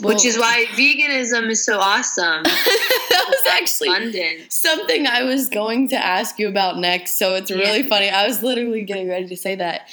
which 0.02 0.26
is 0.26 0.36
why 0.38 0.66
veganism 0.72 1.48
is 1.48 1.64
so 1.64 1.78
awesome 1.80 2.42
that 2.44 3.24
was 3.28 3.51
actually 3.51 3.88
abundance 3.88 4.55
something 4.56 5.06
I 5.06 5.22
was 5.22 5.48
going 5.48 5.88
to 5.88 5.96
ask 5.96 6.38
you 6.38 6.48
about 6.48 6.78
next. 6.78 7.18
So 7.18 7.34
it's 7.34 7.51
really 7.51 7.82
funny. 7.82 8.10
I 8.10 8.26
was 8.26 8.42
literally 8.42 8.82
getting 8.82 9.09
ready 9.09 9.26
to 9.28 9.36
say 9.36 9.55
that. 9.56 9.88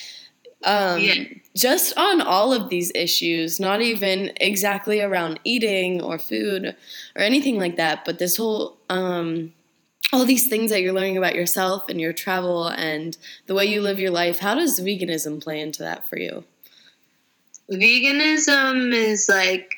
Um, 0.64 1.00
Yeah. 1.00 1.24
Just 1.54 1.98
on 1.98 2.22
all 2.22 2.54
of 2.54 2.70
these 2.70 2.94
issues, 2.96 3.60
not 3.60 3.82
even 3.82 4.32
exactly 4.40 5.02
around 5.02 5.38
eating 5.44 6.02
or 6.02 6.18
food 6.18 6.78
or 7.16 7.22
anything 7.22 7.60
like 7.60 7.76
that, 7.76 8.06
but 8.06 8.20
this 8.20 8.38
whole, 8.38 8.78
um, 8.90 9.52
all 10.14 10.24
these 10.24 10.48
things 10.48 10.72
that 10.72 10.82
you're 10.82 10.94
learning 10.94 11.18
about 11.18 11.36
yourself 11.36 11.90
and 11.90 12.00
your 12.00 12.14
travel 12.14 12.68
and 12.68 13.18
the 13.48 13.54
way 13.54 13.66
you 13.66 13.82
live 13.82 14.00
your 14.00 14.12
life. 14.12 14.40
How 14.40 14.56
does 14.56 14.80
veganism 14.80 15.44
play 15.44 15.60
into 15.60 15.84
that 15.84 16.10
for 16.10 16.18
you? 16.18 16.46
veganism 17.72 18.94
is 18.94 19.30
like 19.30 19.72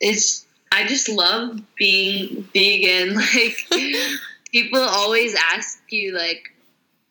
it's 0.00 0.46
i 0.72 0.84
just 0.86 1.08
love 1.08 1.60
being 1.76 2.42
vegan 2.52 3.14
like 3.34 3.56
people 4.52 4.80
always 4.80 5.36
ask 5.52 5.80
you 5.90 6.12
like 6.16 6.52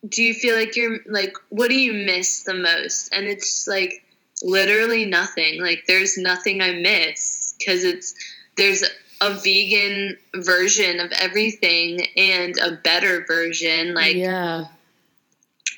do 0.08 0.22
you 0.22 0.34
feel 0.34 0.56
like 0.56 0.76
you're 0.76 0.98
like 1.06 1.36
what 1.50 1.68
do 1.68 1.78
you 1.78 1.92
miss 1.92 2.42
the 2.44 2.54
most 2.54 3.12
and 3.12 3.26
it's 3.26 3.66
like 3.68 4.04
literally 4.42 5.04
nothing 5.04 5.60
like 5.60 5.84
there's 5.86 6.16
nothing 6.16 6.62
i 6.62 6.72
miss 6.72 7.54
because 7.58 7.84
it's 7.84 8.14
there's 8.56 8.82
a 9.20 9.34
vegan 9.34 10.16
version 10.36 10.98
of 11.00 11.12
everything 11.12 12.06
and 12.16 12.58
a 12.58 12.72
better 12.72 13.24
version 13.26 13.92
like 13.92 14.16
yeah. 14.16 14.64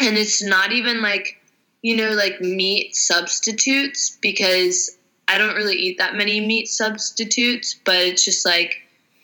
and 0.01 0.17
it's 0.17 0.43
not 0.43 0.73
even 0.73 1.03
like 1.03 1.41
you 1.83 1.97
know 1.97 2.11
like 2.11 2.41
meat 2.41 2.95
substitutes 2.95 4.17
because 4.23 4.97
i 5.27 5.37
don't 5.37 5.57
really 5.57 5.75
eat 5.75 5.99
that 5.99 6.15
many 6.15 6.41
meat 6.41 6.69
substitutes 6.69 7.75
but 7.85 7.97
it's 7.97 8.25
just 8.25 8.47
like 8.47 8.77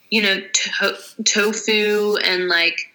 you 0.09 0.21
know 0.21 0.41
to- 0.51 1.23
tofu 1.23 2.17
and 2.17 2.49
like 2.49 2.89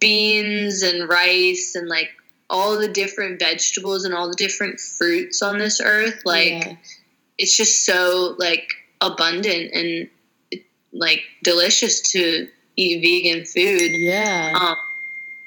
beans 0.00 0.82
and 0.82 1.08
rice 1.08 1.74
and 1.74 1.88
like 1.88 2.10
all 2.50 2.78
the 2.78 2.88
different 2.88 3.38
vegetables 3.38 4.04
and 4.04 4.14
all 4.14 4.28
the 4.28 4.34
different 4.36 4.80
fruits 4.80 5.42
on 5.42 5.58
this 5.58 5.80
earth 5.80 6.22
like 6.24 6.48
Yeah. 6.52 6.76
it's 7.38 7.56
just 7.56 7.84
so 7.84 8.34
like 8.38 8.68
abundant 9.00 9.72
and 9.72 10.08
like 10.92 11.22
delicious 11.42 12.00
to 12.12 12.48
eat 12.76 13.00
vegan 13.02 13.44
food 13.44 13.92
Yeah. 13.92 14.52
um, 14.58 14.76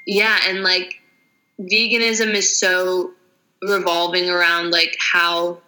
yeah, 0.06 0.38
and 0.46 0.62
like 0.62 0.94
veganism 1.60 2.32
is 2.34 2.58
so 2.58 3.12
revolving 3.62 4.30
around 4.30 4.70
like 4.70 4.96
how 4.98 5.58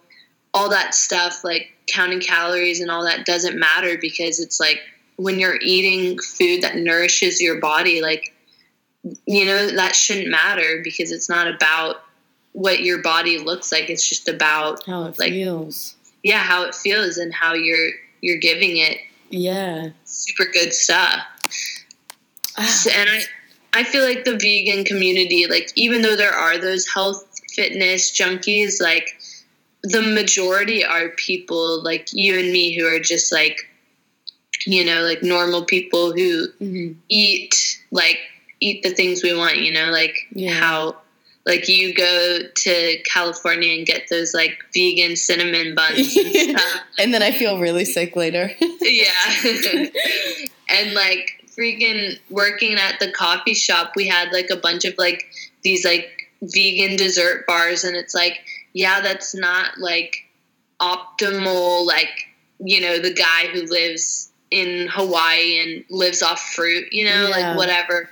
all 0.55 0.70
that 0.70 0.94
stuff, 0.94 1.44
like 1.44 1.72
counting 1.86 2.20
calories 2.20 2.80
and 2.80 2.90
all 2.90 3.05
that, 3.05 3.26
doesn't 3.26 3.59
matter 3.59 3.98
because 4.01 4.40
it's 4.40 4.59
like 4.59 4.80
when 5.16 5.38
you're 5.38 5.59
eating 5.60 6.18
food 6.18 6.62
that 6.62 6.76
nourishes 6.76 7.40
your 7.40 7.60
body, 7.60 8.01
like 8.01 8.32
you 9.27 9.44
know 9.47 9.70
that 9.70 9.94
shouldn't 9.94 10.28
matter 10.28 10.81
because 10.85 11.10
it's 11.12 11.28
not 11.28 11.47
about 11.48 12.02
what 12.52 12.81
your 12.81 13.01
body 13.02 13.39
looks 13.39 13.70
like. 13.72 13.89
It's 13.90 14.06
just 14.09 14.28
about 14.28 14.85
How 14.86 15.05
it 15.06 15.18
like- 15.18 15.31
feels. 15.32 15.94
yeah 16.22 16.40
how 16.40 16.64
it 16.64 16.74
feels 16.74 17.16
and 17.16 17.32
how 17.32 17.55
you're 17.55 17.90
you're 18.20 18.39
giving 18.39 18.77
it 18.77 18.98
Yeah. 19.31 19.90
super 20.05 20.44
good 20.52 20.72
stuff. 20.74 21.20
Ah, 22.59 22.64
So- 22.66 22.90
and 22.90 23.09
I, 23.09 23.22
I 23.72 23.85
feel 23.85 24.05
like 24.05 24.24
the 24.24 24.36
vegan 24.36 24.85
community, 24.85 25.47
like 25.47 25.70
even 25.77 26.02
though 26.02 26.16
there 26.16 26.35
are 26.35 26.59
those 26.59 26.86
health 26.89 27.24
fitness 27.55 28.10
junkies, 28.10 28.81
like 28.81 29.18
the 29.82 30.02
majority 30.02 30.85
are 30.85 31.09
people 31.10 31.82
like 31.82 32.09
you 32.12 32.39
and 32.39 32.52
me 32.52 32.77
who 32.77 32.85
are 32.86 32.98
just 33.01 33.32
like, 33.32 33.56
you 34.66 34.85
know, 34.85 35.02
like 35.02 35.22
normal 35.22 35.64
people 35.64 36.12
who 36.12 36.48
mhm. 36.60 36.97
eat 37.09 37.78
like 37.90 38.18
eat 38.61 38.82
the 38.82 38.91
things 38.91 39.23
we 39.23 39.35
want. 39.37 39.59
You 39.59 39.73
know, 39.73 39.91
like 39.91 40.15
Yeah. 40.32 40.53
how. 40.55 40.97
Like 41.47 41.69
you 41.69 41.95
go 41.95 42.39
to 42.55 42.99
California 43.11 43.74
and 43.74 43.87
get 43.87 44.09
those 44.11 44.35
like 44.35 44.59
vegan 44.74 45.16
cinnamon 45.16 45.74
buns 45.74 46.15
and 46.15 46.35
stuff. 46.59 46.81
and 46.99 47.15
then 47.15 47.23
I 47.23 47.32
feel 47.32 47.59
really 47.59 47.87
sick 47.87 48.15
later. 48.15 48.53
Yeah. 48.82 49.07
and 50.69 50.93
like 50.95 51.45
freaking 51.59 52.19
working 52.28 52.74
at 52.74 53.01
the 53.01 53.11
coffee 53.11 53.55
shop, 53.55 53.93
we 53.97 54.07
had 54.07 54.32
like 54.32 54.51
a 54.51 54.57
bunch 54.57 54.85
of 54.85 54.95
like 54.99 55.24
these 55.62 55.82
like 55.85 56.11
vegan 56.43 56.97
dessert 56.97 57.47
bars 57.47 57.85
and 57.85 57.97
it's 57.97 58.15
like, 58.15 58.39
yeah, 58.74 59.01
that's 59.01 59.35
not 59.35 59.78
like 59.78 60.27
optimal 60.81 61.87
like, 61.87 62.27
you 62.59 62.81
know, 62.81 62.99
the 62.99 63.12
guy 63.15 63.47
who 63.53 63.62
lives 63.62 64.31
in 64.51 64.89
Hawaii 64.89 65.61
and 65.61 65.85
lives 65.91 66.23
off 66.23 66.41
fruit, 66.41 66.93
you 66.93 67.05
know, 67.05 67.28
Yeah. 67.28 67.49
like 67.49 67.57
whatever. 67.57 68.11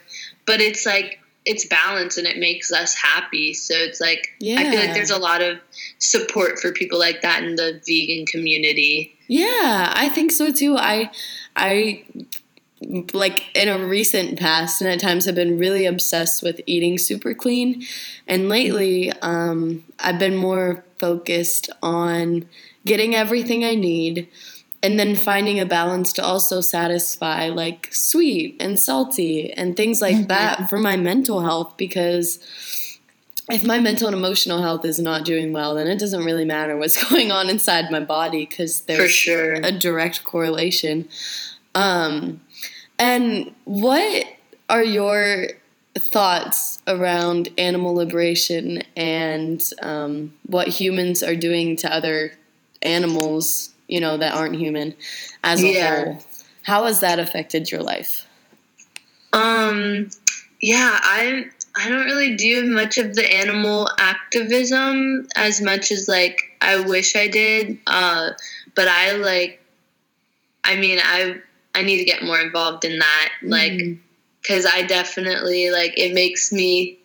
But 0.48 0.60
it's 0.60 0.84
like 0.84 1.20
it's 1.44 1.64
balanced 1.66 2.18
and 2.18 2.26
it 2.26 2.38
makes 2.38 2.72
us 2.72 2.94
happy. 2.94 3.54
So 3.54 3.74
it's 3.74 4.00
like 4.00 4.28
I 4.42 4.70
feel 4.70 4.80
like 4.80 4.94
there's 4.94 5.10
a 5.10 5.18
lot 5.18 5.40
of 5.40 5.58
support 5.98 6.58
for 6.58 6.72
people 6.72 6.98
like 6.98 7.22
that 7.22 7.44
in 7.44 7.54
the 7.54 7.80
vegan 7.86 8.26
community. 8.26 9.16
Yeah, 9.28 9.92
I 9.94 10.08
think 10.08 10.32
so 10.32 10.50
too. 10.50 10.76
I 10.76 11.10
I 11.54 12.04
like 13.12 13.44
in 13.56 13.68
a 13.68 13.84
recent 13.86 14.38
past 14.38 14.80
and 14.80 14.90
at 14.90 15.00
times 15.00 15.24
have 15.24 15.34
been 15.34 15.58
really 15.58 15.86
obsessed 15.86 16.42
with 16.42 16.60
eating 16.66 16.96
super 16.96 17.34
clean 17.34 17.84
and 18.28 18.48
lately 18.48 19.10
um 19.20 19.84
I've 19.98 20.20
been 20.20 20.36
more 20.36 20.84
focused 20.98 21.70
on 21.82 22.48
getting 22.84 23.16
everything 23.16 23.64
I 23.64 23.74
need 23.74 24.28
and 24.82 24.98
then 24.98 25.16
finding 25.16 25.58
a 25.58 25.66
balance 25.66 26.12
to 26.12 26.24
also 26.24 26.60
satisfy 26.60 27.48
like 27.48 27.88
sweet 27.92 28.56
and 28.60 28.78
salty 28.78 29.52
and 29.52 29.76
things 29.76 30.00
like 30.00 30.16
Mhm. 30.16 30.28
that 30.28 30.68
for 30.70 30.78
my 30.78 30.96
mental 30.96 31.40
health 31.42 31.74
because 31.76 32.38
if 33.50 33.64
my 33.64 33.78
mental 33.80 34.06
and 34.08 34.16
emotional 34.16 34.60
health 34.62 34.84
is 34.84 34.98
not 34.98 35.24
doing 35.24 35.52
well 35.52 35.74
then 35.74 35.86
it 35.88 35.98
doesn't 35.98 36.24
really 36.24 36.44
matter 36.44 36.76
what's 36.76 37.02
going 37.10 37.32
on 37.32 37.48
inside 37.50 37.90
my 37.90 38.00
body 38.00 38.46
because 38.46 38.82
there's 38.82 39.10
sure. 39.10 39.54
a 39.54 39.72
direct 39.72 40.22
correlation 40.24 41.08
um, 41.74 42.40
and 42.98 43.52
what 43.64 44.26
are 44.68 44.84
your 44.84 45.48
thoughts 45.94 46.80
around 46.86 47.48
animal 47.58 47.94
liberation 47.94 48.82
and 48.96 49.72
um, 49.82 50.32
what 50.46 50.68
humans 50.68 51.22
are 51.22 51.34
doing 51.36 51.76
to 51.76 51.92
other 51.92 52.32
animals, 52.82 53.70
you 53.88 54.00
know, 54.00 54.16
that 54.18 54.34
aren't 54.34 54.54
human 54.56 54.94
as 55.42 55.62
a 55.64 55.66
Yeah. 55.66 56.04
whole? 56.04 56.24
How 56.62 56.84
has 56.84 57.00
that 57.00 57.18
affected 57.18 57.70
your 57.70 57.82
life? 57.82 58.26
Um, 59.32 60.10
yeah, 60.60 60.98
I 61.02 61.46
I 61.76 61.88
don't 61.88 62.06
really 62.06 62.36
do 62.36 62.66
much 62.66 62.98
of 62.98 63.14
the 63.14 63.32
animal 63.32 63.88
activism 63.98 65.28
as 65.36 65.60
much 65.60 65.90
as 65.92 66.08
like 66.08 66.40
I 66.60 66.80
wish 66.80 67.16
I 67.16 67.28
did. 67.28 67.78
Uh, 67.86 68.30
but 68.74 68.88
I 68.88 69.12
like, 69.12 69.62
I 70.64 70.76
mean, 70.76 70.98
I 71.02 71.36
I 71.74 71.82
need 71.82 71.98
to 71.98 72.04
get 72.04 72.22
more 72.22 72.40
involved 72.40 72.84
in 72.84 72.98
that, 72.98 73.30
like, 73.42 73.72
Mhm. 73.72 73.98
because 74.42 74.66
I 74.66 74.82
definitely 74.82 75.70
like 75.70 75.94
it 75.96 76.12
makes 76.14 76.52
me 76.52 76.98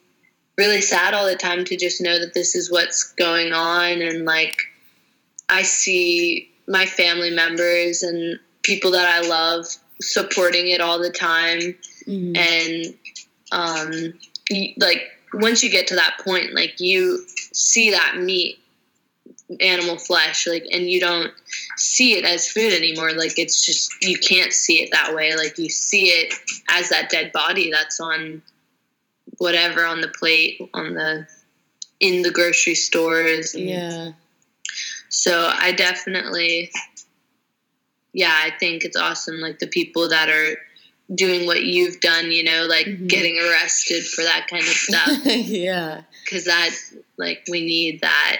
really 0.58 0.82
sad 0.82 1.14
all 1.14 1.26
the 1.28 1.36
time 1.36 1.66
to 1.66 1.78
just 1.78 2.02
know 2.02 2.20
that 2.20 2.34
this 2.34 2.56
is 2.56 2.72
what's 2.72 3.14
going 3.14 3.54
on 3.54 4.02
and 4.02 4.26
like 4.26 4.58
I 5.50 5.64
see 5.64 6.50
my 6.68 6.86
family 6.86 7.30
members 7.32 8.04
and 8.04 8.40
people 8.64 8.92
that 8.92 9.08
I 9.08 9.28
love 9.28 9.66
supporting 10.02 10.68
it 10.70 10.82
all 10.82 11.00
the 11.00 11.10
time 11.12 11.76
Mhm. 12.08 12.38
and 12.38 12.94
um 13.52 14.14
like 14.78 15.04
once 15.34 15.64
you 15.64 15.70
get 15.70 15.88
to 15.88 15.96
that 15.96 16.18
point 16.20 16.54
like 16.54 16.80
you 16.80 17.26
see 17.54 17.92
that 17.92 18.18
meat 18.18 18.60
animal 19.62 19.98
flesh 19.98 20.48
like 20.48 20.66
and 20.72 20.90
you 20.90 21.00
don't 21.00 21.32
see 21.78 22.14
it 22.18 22.26
as 22.26 22.48
food 22.48 22.74
anymore 22.74 23.14
like 23.14 23.38
it's 23.38 23.64
just 23.66 23.94
you 24.02 24.18
can't 24.18 24.52
see 24.52 24.82
it 24.82 24.90
that 24.92 25.14
way 25.14 25.36
like 25.36 25.58
you 25.58 25.70
see 25.70 26.08
it 26.08 26.34
as 26.70 26.90
that 26.90 27.10
dead 27.10 27.32
body 27.32 27.72
that's 27.72 28.00
on 28.00 28.42
whatever 29.38 29.86
on 29.86 30.02
the 30.02 30.08
plate 30.08 30.60
on 30.74 30.94
the 30.94 31.28
in 32.00 32.22
the 32.24 32.32
grocery 32.32 32.76
stores 32.76 33.54
yeah. 33.56 34.12
So 35.14 35.48
I 35.54 35.72
definitely, 35.74 36.72
yeah, 38.14 38.34
I 38.36 38.52
think 38.60 38.84
it's 38.84 38.98
awesome. 38.98 39.40
Like 39.40 39.60
the 39.60 39.68
people 39.68 40.10
that 40.10 40.28
are 40.28 40.58
doing 41.14 41.46
what 41.46 41.64
you've 41.64 42.00
done, 42.00 42.32
you 42.32 42.44
know, 42.44 42.66
like 42.66 42.88
Mhm. 42.88 43.08
getting 43.08 43.40
arrested 43.40 44.06
for 44.08 44.24
that 44.24 44.48
kind 44.50 44.64
of 44.64 44.70
stuff. 44.70 45.20
yeah. 45.26 46.02
Because 46.24 46.46
that, 46.46 46.72
like, 47.18 47.44
we 47.52 47.62
need 47.62 48.02
that. 48.02 48.40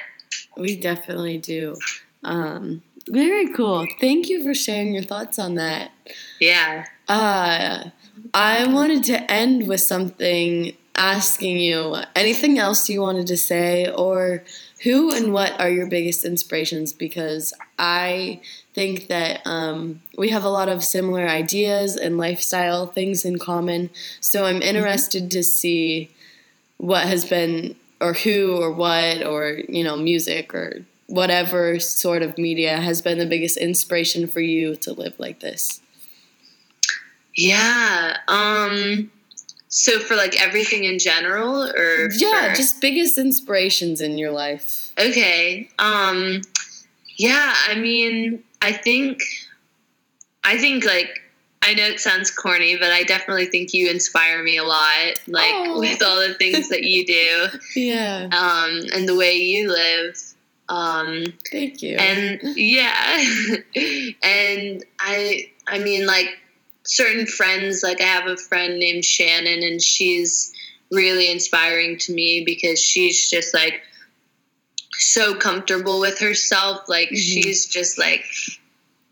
We 0.58 0.76
definitely 0.76 1.38
do. 1.38 1.76
Um, 2.24 2.82
very 3.08 3.50
cool. 3.54 3.86
Thank 4.00 4.30
you 4.30 4.42
for 4.44 4.56
sharing 4.56 4.94
your 4.96 5.04
thoughts 5.04 5.38
on 5.38 5.56
that. 5.56 5.92
Yeah. 6.40 6.86
Uh, 7.08 7.90
I 8.34 8.66
wanted 8.66 9.04
to 9.06 9.32
end 9.32 9.68
with 9.68 9.82
something 9.82 10.76
asking 10.96 11.58
you 11.60 11.98
anything 12.16 12.58
else 12.58 12.88
you 12.90 13.02
wanted 13.02 13.28
to 13.28 13.38
say, 13.38 13.92
or 13.92 14.44
who 14.84 15.12
and 15.12 15.34
what 15.34 15.60
are 15.60 15.70
your 15.70 15.88
biggest 15.88 16.26
inspirations? 16.26 16.92
Because 16.92 17.54
I 17.80 18.42
think 18.74 19.08
that 19.08 19.42
um, 19.46 20.02
we 20.18 20.30
have 20.30 20.44
a 20.44 20.50
lot 20.50 20.68
of 20.68 20.84
similar 20.84 21.28
ideas 21.28 21.96
and 21.96 22.18
lifestyle 22.18 22.88
things 22.88 23.24
in 23.24 23.40
common. 23.40 23.90
So 24.20 24.46
I'm 24.46 24.62
interested 24.62 25.32
to 25.32 25.44
see 25.44 26.12
what 26.78 27.08
has 27.08 27.24
been, 27.24 27.76
or 28.02 28.14
who, 28.14 28.58
or 28.62 28.72
what, 28.72 29.26
or, 29.26 29.62
you 29.70 29.84
know, 29.84 29.96
music, 29.96 30.54
or 30.54 30.86
whatever 31.08 31.80
sort 31.80 32.22
of 32.22 32.38
media 32.38 32.78
has 32.78 33.02
been 33.02 33.20
the 33.20 33.26
biggest 33.26 33.58
inspiration 33.58 34.28
for 34.28 34.42
you 34.42 34.76
to 34.78 34.92
live 34.92 35.14
like 35.18 35.40
this. 35.40 35.80
Yeah. 37.36 38.18
Um, 38.28 39.12
so 39.76 40.00
for 40.00 40.16
like 40.16 40.40
everything 40.40 40.84
in 40.84 41.00
general 41.00 41.64
or 41.66 42.12
Yeah, 42.12 42.50
for- 42.52 42.56
just 42.56 42.80
biggest 42.80 43.18
inspirations 43.18 44.02
in 44.02 44.18
your 44.20 44.32
life. 44.32 44.92
Okay. 45.00 45.70
Um 45.80 46.42
yeah, 47.18 47.54
I 47.68 47.76
mean, 47.76 48.44
I 48.62 48.72
think 48.72 49.20
I 50.44 50.58
think 50.58 50.86
like 50.86 51.20
I 51.62 51.74
know 51.76 51.86
it 51.86 52.00
sounds 52.00 52.30
corny, 52.30 52.76
but 52.78 52.92
I 52.92 53.04
definitely 53.04 53.46
think 53.46 53.74
you 53.74 53.90
inspire 53.90 54.44
me 54.44 54.58
a 54.58 54.64
lot 54.64 55.14
like 55.28 55.54
Oh. 55.56 55.80
with 55.80 56.04
all 56.04 56.20
the 56.28 56.34
things 56.36 56.70
that 56.70 56.84
you 56.84 57.06
do 57.06 57.48
Yeah, 57.76 58.30
um 58.32 58.82
and 58.94 59.08
the 59.08 59.16
way 59.16 59.36
you 59.38 59.70
live. 59.72 60.16
Um 60.70 61.26
thank 61.52 61.82
you. 61.82 61.98
and 61.98 62.40
yeah. 62.58 63.18
and 64.24 64.84
I 65.00 65.50
I 65.68 65.80
mean 65.80 66.06
like 66.06 66.30
certain 66.86 67.26
friends 67.26 67.82
like 67.84 68.02
I 68.02 68.06
have 68.06 68.28
a 68.28 68.38
friend 68.38 68.80
named 68.80 69.06
Shannon 69.06 69.64
and 69.64 69.82
she's 69.82 70.52
really 70.92 71.32
inspiring 71.32 71.98
to 72.00 72.14
me 72.14 72.44
because 72.46 72.80
she's 72.80 73.30
just 73.30 73.54
like 73.54 73.82
so 74.94 75.34
comfortable 75.36 76.00
with 76.00 76.20
herself. 76.20 76.82
Like 76.88 77.10
Mhm. 77.10 77.18
she's 77.18 77.66
just 77.68 77.98
like 77.98 78.26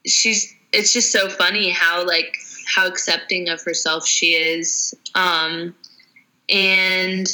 she's 0.05 0.53
it's 0.73 0.93
just 0.93 1.11
so 1.11 1.29
funny 1.29 1.69
how 1.69 2.05
like 2.05 2.35
how 2.75 2.87
accepting 2.87 3.49
of 3.49 3.61
herself 3.63 4.07
she 4.07 4.33
is. 4.35 4.93
Um 5.15 5.75
and 6.49 7.27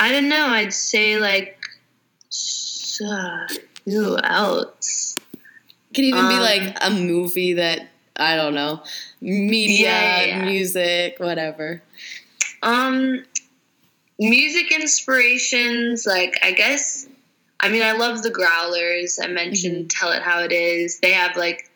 i 0.00 0.10
don't 0.10 0.28
know 0.28 0.46
i'd 0.46 0.72
say 0.72 1.18
like 1.18 1.56
s- 2.28 3.00
uh, 3.04 3.46
who 3.84 4.16
else? 4.18 5.16
Could 5.94 6.04
even 6.04 6.26
be 6.28 6.34
um, 6.34 6.40
like 6.40 6.76
a 6.80 6.90
movie 6.90 7.52
that 7.54 7.88
I 8.16 8.36
don't 8.36 8.54
know, 8.54 8.82
media, 9.20 9.90
Yeah, 9.90 10.24
yeah, 10.24 10.44
music, 10.44 11.16
whatever. 11.18 11.82
Um, 12.62 13.24
music 14.18 14.72
inspirations, 14.72 16.06
like 16.06 16.38
I 16.42 16.52
guess. 16.52 17.08
I 17.60 17.68
mean, 17.70 17.82
I 17.82 17.92
love 17.92 18.22
the 18.22 18.30
Growlers. 18.30 19.18
I 19.22 19.26
mentioned 19.26 19.90
"Tell 19.90 20.12
It 20.12 20.22
How 20.22 20.40
It 20.40 20.52
Is." 20.52 21.00
They 21.00 21.12
have 21.12 21.36
like 21.36 21.70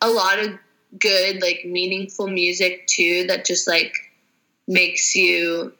a 0.00 0.08
lot 0.08 0.38
of 0.38 0.58
good, 0.98 1.40
like 1.42 1.64
meaningful 1.64 2.28
music 2.28 2.86
too. 2.86 3.26
That 3.28 3.44
just 3.44 3.68
like 3.68 3.94
makes 4.66 5.14
you. 5.14 5.72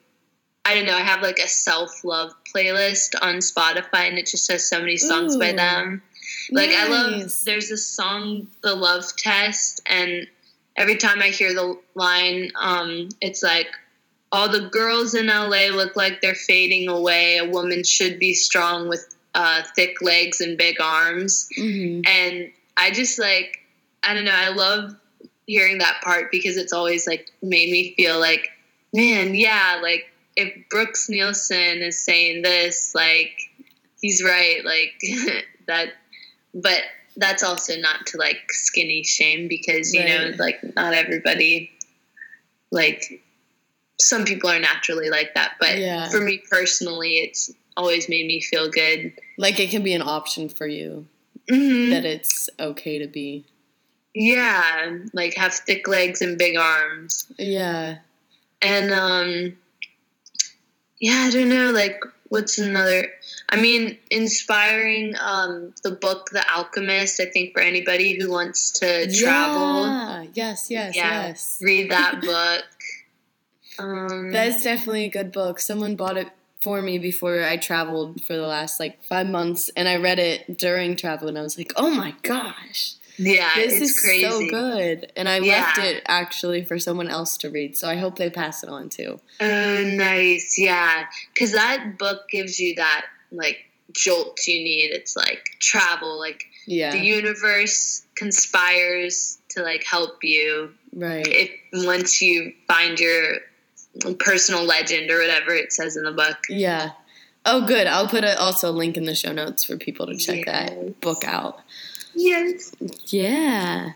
I 0.65 0.74
don't 0.74 0.86
know. 0.86 0.95
I 0.97 1.01
have 1.01 1.23
like 1.23 1.39
a 1.39 1.49
self 1.49 2.05
love 2.05 2.32
playlist 2.55 3.15
on 3.20 3.36
Spotify, 3.36 4.09
and 4.09 4.19
it 4.19 4.27
just 4.27 4.51
has 4.51 4.69
so 4.69 4.81
many 4.81 4.97
songs 4.97 5.36
by 5.36 5.53
them. 5.53 6.03
Like 6.51 6.71
I 6.71 6.89
love 6.89 7.33
there's 7.45 7.71
a 7.71 7.77
song 7.77 8.49
The 8.63 8.75
Love 8.75 9.05
Test 9.17 9.81
and 9.87 10.27
every 10.77 10.97
time 10.97 11.21
I 11.21 11.29
hear 11.29 11.55
the 11.55 11.79
line 11.95 12.51
um 12.57 13.09
it's 13.21 13.43
like 13.43 13.69
all 14.33 14.49
the 14.49 14.69
girls 14.69 15.15
in 15.15 15.29
LA 15.29 15.69
look 15.71 15.95
like 15.95 16.21
they're 16.21 16.35
fading 16.35 16.89
away. 16.89 17.37
A 17.37 17.49
woman 17.49 17.85
should 17.85 18.19
be 18.19 18.35
strong 18.35 18.89
with 18.89 19.15
uh, 19.33 19.63
thick 19.77 20.03
legs 20.03 20.41
and 20.41 20.59
big 20.59 20.81
arms. 20.81 21.49
Mhm. 21.57 22.05
And 22.07 22.53
I 22.77 22.91
just 22.91 23.19
like 23.19 23.61
I 24.03 24.13
don't 24.13 24.25
know, 24.25 24.33
I 24.35 24.49
love 24.49 24.97
hearing 25.47 25.79
that 25.79 26.01
part 26.03 26.31
because 26.33 26.57
it's 26.57 26.73
always 26.73 27.07
like 27.07 27.31
made 27.43 27.71
me 27.71 27.95
feel 27.97 28.19
like 28.19 28.51
man, 28.93 29.35
yeah, 29.35 29.81
like 29.83 30.11
if 30.37 30.69
Brooks 30.69 31.09
Nielsen 31.09 31.83
is 31.83 32.05
saying 32.05 32.43
this, 32.43 32.95
like 32.95 33.33
he's 34.01 34.23
right, 34.23 34.65
like 34.65 34.95
that 35.67 35.91
but 36.55 36.81
that's 37.17 37.43
also 37.43 37.77
not 37.77 38.07
to 38.07 38.17
like 38.19 38.39
skinny 38.51 39.03
shame 39.05 39.49
because 39.49 39.93
you 39.95 40.05
know 40.05 40.33
like 40.39 40.59
not 40.75 40.95
everybody 40.95 41.71
like 42.71 43.23
some 44.01 44.25
people 44.25 44.51
are 44.51 44.59
naturally 44.59 45.11
like 45.11 45.35
that 45.35 45.53
but 45.61 45.79
Yeah. 45.79 46.09
for 46.11 46.21
me 46.21 46.43
personally 46.51 47.15
it's 47.19 47.53
always 47.77 48.09
made 48.09 48.27
me 48.27 48.41
feel 48.41 48.69
good 48.71 49.13
Like 49.39 49.59
it 49.61 49.71
can 49.71 49.83
be 49.83 49.93
an 49.95 50.03
option 50.03 50.49
for 50.49 50.67
you 50.67 51.07
Mhm. 51.51 51.91
that 51.91 52.05
it's 52.05 52.49
okay 52.59 52.99
to 52.99 53.07
be. 53.07 53.45
yeah 54.15 54.97
like 55.13 55.35
have 55.35 55.53
thick 55.55 55.87
legs 55.89 56.23
and 56.23 56.39
big 56.39 56.57
arms 56.57 57.27
Yeah. 57.39 57.99
and 58.63 58.91
um 58.93 59.57
yeah 61.01 61.25
i 61.27 61.31
don't 61.31 61.49
know 61.49 61.71
like 61.71 62.01
what's 62.29 62.59
another 62.59 63.09
i 63.51 63.61
mean 63.61 63.99
inspiring 64.11 65.15
um 65.21 65.73
the 65.83 65.91
book 65.91 66.31
the 66.33 66.45
alchemist 66.51 67.21
i 67.21 67.27
think 67.27 67.53
for 67.53 67.61
anybody 67.61 68.19
who 68.19 68.31
wants 68.31 68.71
to 68.73 69.13
travel 69.13 69.83
Yeah. 69.87 70.25
Yes, 70.33 70.71
yes, 70.71 70.97
Yeah. 70.97 71.27
yes. 71.29 71.59
read 71.61 71.91
that 71.91 72.21
book 72.23 72.65
um 73.79 74.31
That's 74.33 74.63
definitely 74.63 75.05
a 75.07 75.11
good 75.11 75.33
book. 75.33 75.61
Someone 75.61 75.97
bought 75.97 76.17
it 76.17 76.29
for 76.63 76.81
me 76.81 76.99
before 76.99 77.43
I 77.45 77.57
traveled 77.57 78.23
for 78.25 78.35
the 78.35 78.47
last 78.47 78.81
like 78.81 79.05
five 79.05 79.29
months, 79.29 79.69
and 79.77 79.89
I 79.89 79.97
read 79.97 80.19
it 80.19 80.57
during 80.59 80.97
travel, 80.97 81.29
and 81.29 81.37
I 81.39 81.43
was 81.43 81.59
like, 81.59 81.73
"Oh 81.77 81.91
my 81.91 82.15
gosh, 82.23 82.95
Yeah, 83.16 83.51
this 83.57 83.74
it's 83.74 83.91
is 83.93 84.01
crazy. 84.01 84.23
so 84.28 84.49
good. 84.51 85.12
And 85.16 85.28
I 85.28 85.39
Yeah. 85.39 85.53
left 85.59 85.78
it 85.78 86.03
actually 86.07 86.65
for 86.65 86.78
someone 86.78 87.09
else 87.09 87.36
to 87.39 87.51
read, 87.51 87.77
so 87.77 87.89
I 87.89 87.95
hope 87.97 88.16
they 88.16 88.31
pass 88.31 88.62
it 88.62 88.69
on 88.69 88.89
too. 88.89 89.20
Oh, 89.41 89.82
nice. 89.85 90.59
Yeah. 90.59 91.07
Because 91.32 91.53
that 91.53 91.99
book 91.99 92.28
gives 92.28 92.59
you 92.59 92.74
that, 92.77 93.07
like, 93.31 93.59
jolt 93.93 94.41
you 94.49 94.62
need. 94.65 94.91
It's 94.93 95.15
like 95.16 95.45
travel, 95.61 96.19
like, 96.19 96.45
Yeah. 96.66 96.91
the 96.91 96.99
universe 97.05 98.03
conspires 98.16 99.39
to, 99.51 99.62
like, 99.62 99.85
help 99.85 100.24
you 100.24 100.74
right. 100.93 101.27
if 101.27 101.51
once 101.73 102.20
you 102.20 102.53
find 102.66 102.99
your 102.99 103.39
personal 104.19 104.65
legend 104.65 105.11
or 105.11 105.19
whatever 105.20 105.55
it 105.55 105.73
says 105.73 105.97
in 105.97 106.03
the 106.03 106.11
book. 106.12 106.39
Yeah. 106.49 106.91
Oh, 107.47 107.66
good. 107.66 107.86
I'll 107.86 108.09
put 108.09 108.24
a, 108.24 108.39
also 108.41 108.70
a 108.70 108.73
link 108.73 108.97
in 108.97 109.05
the 109.05 109.15
show 109.15 109.31
notes 109.32 109.62
for 109.65 109.77
people 109.77 110.07
to 110.07 110.16
check 110.16 110.47
Yes. 110.47 110.70
that 110.70 111.01
book 111.01 111.23
out. 111.24 111.61
Yes. 112.15 112.73
Yeah. 113.07 113.93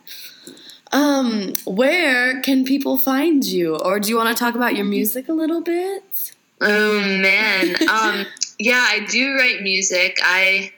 Um, 0.93 1.55
where 1.66 2.40
can 2.43 2.65
people 2.65 2.97
find 2.97 3.45
you? 3.45 3.77
Or 3.77 4.01
do 4.01 4.09
you 4.09 4.16
want 4.16 4.35
to 4.36 4.39
talk 4.43 4.55
about 4.55 4.74
your 4.74 4.86
music 4.86 5.28
a 5.28 5.32
little 5.32 5.61
bit? 5.61 6.32
Oh 6.61 7.01
man. 7.01 7.77
um 7.90 8.27
yeah, 8.59 8.85
I 8.89 9.07
do 9.09 9.35
write 9.35 9.62
music. 9.62 10.19
I 10.23 10.73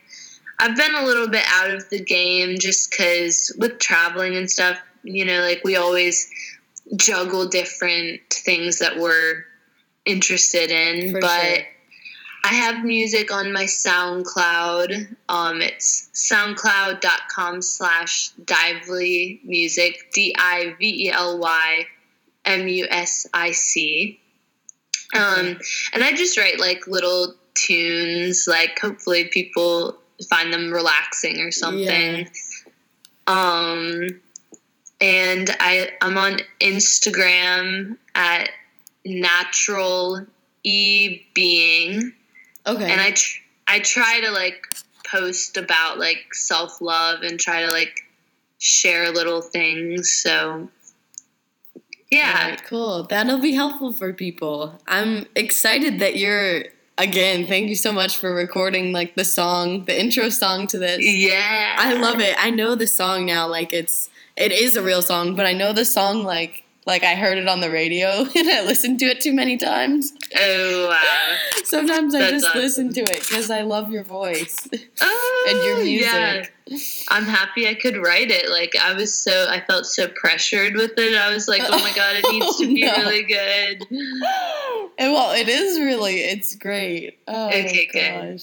I've 0.58 0.76
been 0.76 0.94
a 0.94 1.04
little 1.04 1.28
bit 1.28 1.44
out 1.48 1.70
of 1.70 1.88
the 1.90 2.02
game 2.02 2.58
just 2.58 2.94
cuz 2.94 3.52
with 3.58 3.78
traveling 3.78 4.36
and 4.36 4.50
stuff, 4.50 4.78
you 5.04 5.24
know, 5.24 5.40
like 5.40 5.62
we 5.64 5.76
always 5.76 6.28
juggle 6.96 7.46
different 7.46 8.20
things 8.30 8.78
that 8.80 8.98
we're 8.98 9.44
interested 10.04 10.70
in, 10.70 11.12
For 11.12 11.20
but 11.20 11.54
sure. 11.54 11.64
I 12.42 12.54
have 12.54 12.84
music 12.84 13.32
on 13.32 13.52
my 13.52 13.64
SoundCloud. 13.64 15.16
Um, 15.28 15.60
it's 15.60 16.08
soundcloud.com 16.14 17.62
slash 17.62 18.32
Dively 18.44 19.44
Music, 19.44 20.10
D 20.12 20.34
I 20.38 20.74
V 20.78 21.06
E 21.06 21.10
L 21.10 21.38
Y 21.38 21.86
M 22.44 22.66
U 22.66 22.86
S 22.90 23.26
I 23.32 23.52
C. 23.52 24.20
Um, 25.14 25.58
and 25.92 26.04
I 26.04 26.12
just 26.12 26.38
write 26.38 26.60
like 26.60 26.86
little 26.86 27.34
tunes, 27.54 28.46
like 28.46 28.78
hopefully 28.78 29.24
people 29.24 29.98
find 30.28 30.52
them 30.52 30.72
relaxing 30.72 31.40
or 31.40 31.50
something. 31.50 31.86
Yeah. 31.86 32.24
Um, 33.26 34.20
and 35.00 35.56
I 35.60 35.90
I'm 36.00 36.18
on 36.18 36.38
Instagram 36.60 37.96
at 38.14 38.50
natural 39.04 40.26
e 40.62 41.22
being, 41.34 42.12
Okay. 42.66 42.90
and 42.90 43.00
I 43.00 43.12
tr- 43.12 43.42
I 43.66 43.78
try 43.80 44.20
to 44.20 44.30
like 44.30 44.66
post 45.06 45.56
about 45.56 45.98
like 45.98 46.34
self 46.34 46.80
love 46.80 47.22
and 47.22 47.38
try 47.38 47.64
to 47.64 47.72
like 47.72 48.06
share 48.58 49.10
little 49.10 49.42
things. 49.42 50.12
So 50.12 50.68
yeah, 52.10 52.40
Alright, 52.42 52.64
cool. 52.64 53.04
That'll 53.04 53.38
be 53.38 53.52
helpful 53.52 53.92
for 53.92 54.12
people. 54.12 54.80
I'm 54.88 55.26
excited 55.36 56.00
that 56.00 56.16
you're 56.16 56.64
again, 56.98 57.46
thank 57.46 57.68
you 57.68 57.76
so 57.76 57.92
much 57.92 58.18
for 58.18 58.34
recording 58.34 58.92
like 58.92 59.14
the 59.14 59.24
song, 59.24 59.84
the 59.84 59.98
intro 59.98 60.28
song 60.28 60.66
to 60.68 60.78
this. 60.78 60.98
yeah, 61.00 61.76
I 61.78 61.94
love 61.94 62.20
it. 62.20 62.34
I 62.38 62.50
know 62.50 62.74
the 62.74 62.86
song 62.86 63.26
now 63.26 63.46
like 63.48 63.72
it's 63.72 64.10
it 64.36 64.52
is 64.52 64.76
a 64.76 64.82
real 64.82 65.02
song, 65.02 65.34
but 65.34 65.46
I 65.46 65.52
know 65.52 65.72
the 65.72 65.84
song 65.84 66.24
like 66.24 66.64
like 66.90 67.04
I 67.04 67.14
heard 67.14 67.38
it 67.38 67.48
on 67.48 67.60
the 67.60 67.70
radio 67.70 68.08
and 68.36 68.48
I 68.50 68.62
listened 68.64 68.98
to 68.98 69.06
it 69.06 69.20
too 69.20 69.32
many 69.32 69.56
times. 69.56 70.12
Oh 70.36 70.88
wow. 70.88 71.36
Sometimes 71.64 72.14
I 72.14 72.30
just 72.30 72.46
awesome. 72.46 72.60
listen 72.60 72.92
to 72.94 73.00
it 73.02 73.20
because 73.20 73.50
I 73.50 73.62
love 73.62 73.90
your 73.90 74.04
voice 74.04 74.56
Oh, 75.00 75.46
and 75.48 75.64
your 75.64 75.82
yeah. 76.02 76.32
music. 76.68 77.06
I'm 77.08 77.24
happy 77.24 77.68
I 77.68 77.74
could 77.74 77.96
write 77.96 78.30
it. 78.30 78.48
Like 78.50 78.74
I 78.80 78.92
was 78.94 79.14
so 79.14 79.46
I 79.48 79.60
felt 79.60 79.86
so 79.86 80.08
pressured 80.08 80.74
with 80.74 80.92
it. 80.98 81.16
I 81.16 81.32
was 81.32 81.48
like, 81.48 81.62
oh 81.64 81.78
my 81.78 81.92
god, 81.94 82.16
it 82.16 82.24
oh, 82.26 82.30
needs 82.32 82.56
to 82.58 82.66
be 82.66 82.84
Oh, 82.88 82.92
no. 82.96 83.04
really 83.04 83.22
good. 83.22 83.86
And 84.98 85.12
well, 85.12 85.32
it 85.32 85.48
is 85.48 85.78
really, 85.80 86.16
it's 86.16 86.54
great. 86.56 87.18
Oh 87.26 87.48
Okay, 87.48 87.88
my 87.94 88.00
good. 88.28 88.42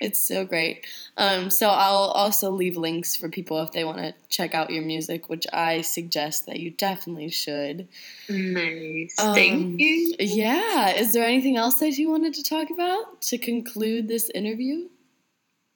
It's 0.00 0.20
so 0.26 0.44
great. 0.44 0.86
Um, 1.18 1.50
so 1.50 1.68
I'll 1.68 2.12
also 2.14 2.50
leave 2.50 2.76
links 2.76 3.16
for 3.16 3.28
people 3.28 3.60
if 3.62 3.72
they 3.72 3.82
want 3.82 3.98
to 3.98 4.14
check 4.28 4.54
out 4.54 4.70
your 4.70 4.84
music, 4.84 5.28
which 5.28 5.46
I 5.52 5.80
suggest 5.80 6.46
that 6.46 6.60
you 6.60 6.70
definitely 6.70 7.28
should. 7.28 7.88
Nice. 8.28 9.16
Um, 9.18 9.34
Thank 9.34 9.80
you. 9.80 10.14
Yeah. 10.20 10.90
Is 10.90 11.12
there 11.12 11.24
anything 11.24 11.56
else 11.56 11.74
that 11.80 11.98
you 11.98 12.08
wanted 12.08 12.34
to 12.34 12.44
talk 12.44 12.70
about 12.70 13.20
to 13.22 13.36
conclude 13.36 14.06
this 14.06 14.30
interview? 14.32 14.88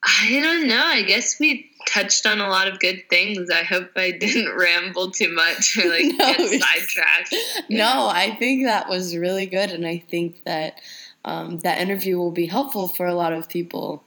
I 0.05 0.39
don't 0.41 0.67
know. 0.67 0.81
I 0.83 1.01
guess 1.03 1.39
we 1.39 1.69
touched 1.87 2.25
on 2.25 2.39
a 2.39 2.49
lot 2.49 2.67
of 2.67 2.79
good 2.79 3.03
things. 3.09 3.49
I 3.49 3.63
hope 3.63 3.89
I 3.97 4.11
didn't 4.11 4.53
ramble 4.57 5.11
too 5.11 5.33
much 5.33 5.77
or 5.77 5.89
like 5.89 6.05
No. 6.17 6.17
get 6.17 6.61
sidetracked. 6.61 7.35
No, 7.69 8.07
I 8.07 8.35
think 8.37 8.65
that 8.65 8.89
was 8.89 9.15
really 9.15 9.45
good, 9.45 9.71
and 9.71 9.85
I 9.85 9.97
think 10.09 10.43
that 10.43 10.79
um, 11.25 11.59
that 11.59 11.79
interview 11.79 12.17
will 12.17 12.31
be 12.31 12.45
helpful 12.45 12.87
for 12.87 13.05
a 13.05 13.13
lot 13.13 13.31
of 13.33 13.47
people. 13.47 14.03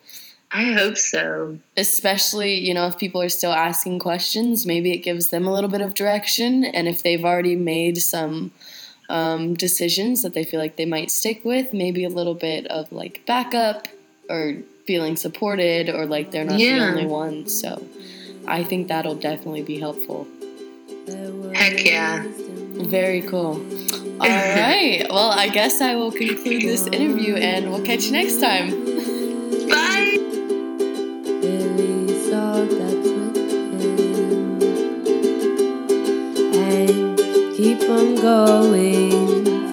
I 0.53 0.73
hope 0.73 0.97
so. 0.97 1.59
especially 1.77 2.55
you 2.55 2.73
know 2.73 2.87
if 2.87 2.97
people 2.99 3.21
are 3.21 3.29
still 3.29 3.53
asking 3.53 3.99
questions 3.99 4.65
maybe 4.65 4.93
it 4.93 4.99
gives 4.99 5.29
them 5.29 5.47
a 5.47 5.53
little 5.53 5.71
bit 5.71 5.81
of 5.81 5.95
direction. 5.95 6.65
And 6.65 6.87
if 6.89 7.03
they've 7.03 7.25
already 7.25 7.57
made 7.57 7.99
some 7.99 8.53
um, 9.09 9.55
decisions 9.55 10.23
that 10.23 10.35
they 10.35 10.45
feel 10.45 10.61
like 10.61 10.77
they 10.77 10.85
might 10.87 11.11
stick 11.11 11.45
with 11.45 11.73
maybe 11.73 12.05
a 12.05 12.09
little 12.09 12.35
bit 12.35 12.67
of 12.67 12.91
like 12.93 13.23
backup 13.27 13.89
or 14.29 14.57
feeling 14.87 15.17
supported 15.17 15.89
or 15.89 16.07
like 16.07 16.31
they're 16.31 16.45
not 16.45 16.59
the 16.59 16.81
only 16.81 17.07
one. 17.07 17.47
So 17.49 17.85
i 18.49 18.63
think 18.63 18.89
that'll 18.89 19.17
definitely 19.17 19.63
be 19.63 19.79
helpful. 19.79 20.27
Heck 21.55 21.85
yeah. 21.85 22.25
very 22.27 23.23
cool. 23.23 23.55
All 24.21 24.29
right 24.29 25.05
well 25.11 25.31
i 25.31 25.49
guess 25.49 25.81
i 25.83 25.95
will 25.95 26.11
conclude 26.11 26.63
this 26.63 26.87
interview 26.87 27.35
and 27.35 27.71
we'll 27.71 27.85
catch 27.85 28.07
you 28.07 28.13
next 28.13 28.41
time. 28.41 28.71
Bye 29.69 30.06
that's 32.31 33.09
within. 33.19 34.63
And 36.55 37.19
keep 37.57 37.83
on 37.89 38.15
going 38.17 39.71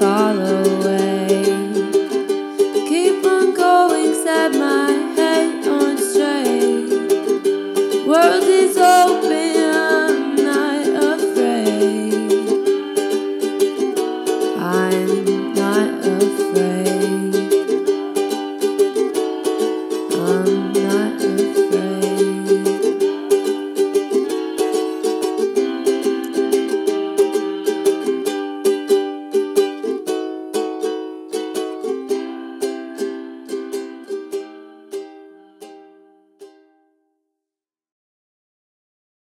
keep 2.88 3.26
on 3.26 3.54
going 3.56 4.14
set 4.14 4.52
my 4.54 4.92
head 5.16 5.68
on 5.68 5.98
straight. 5.98 8.08
World 8.08 8.44
is 8.44 8.78
open. 8.78 9.43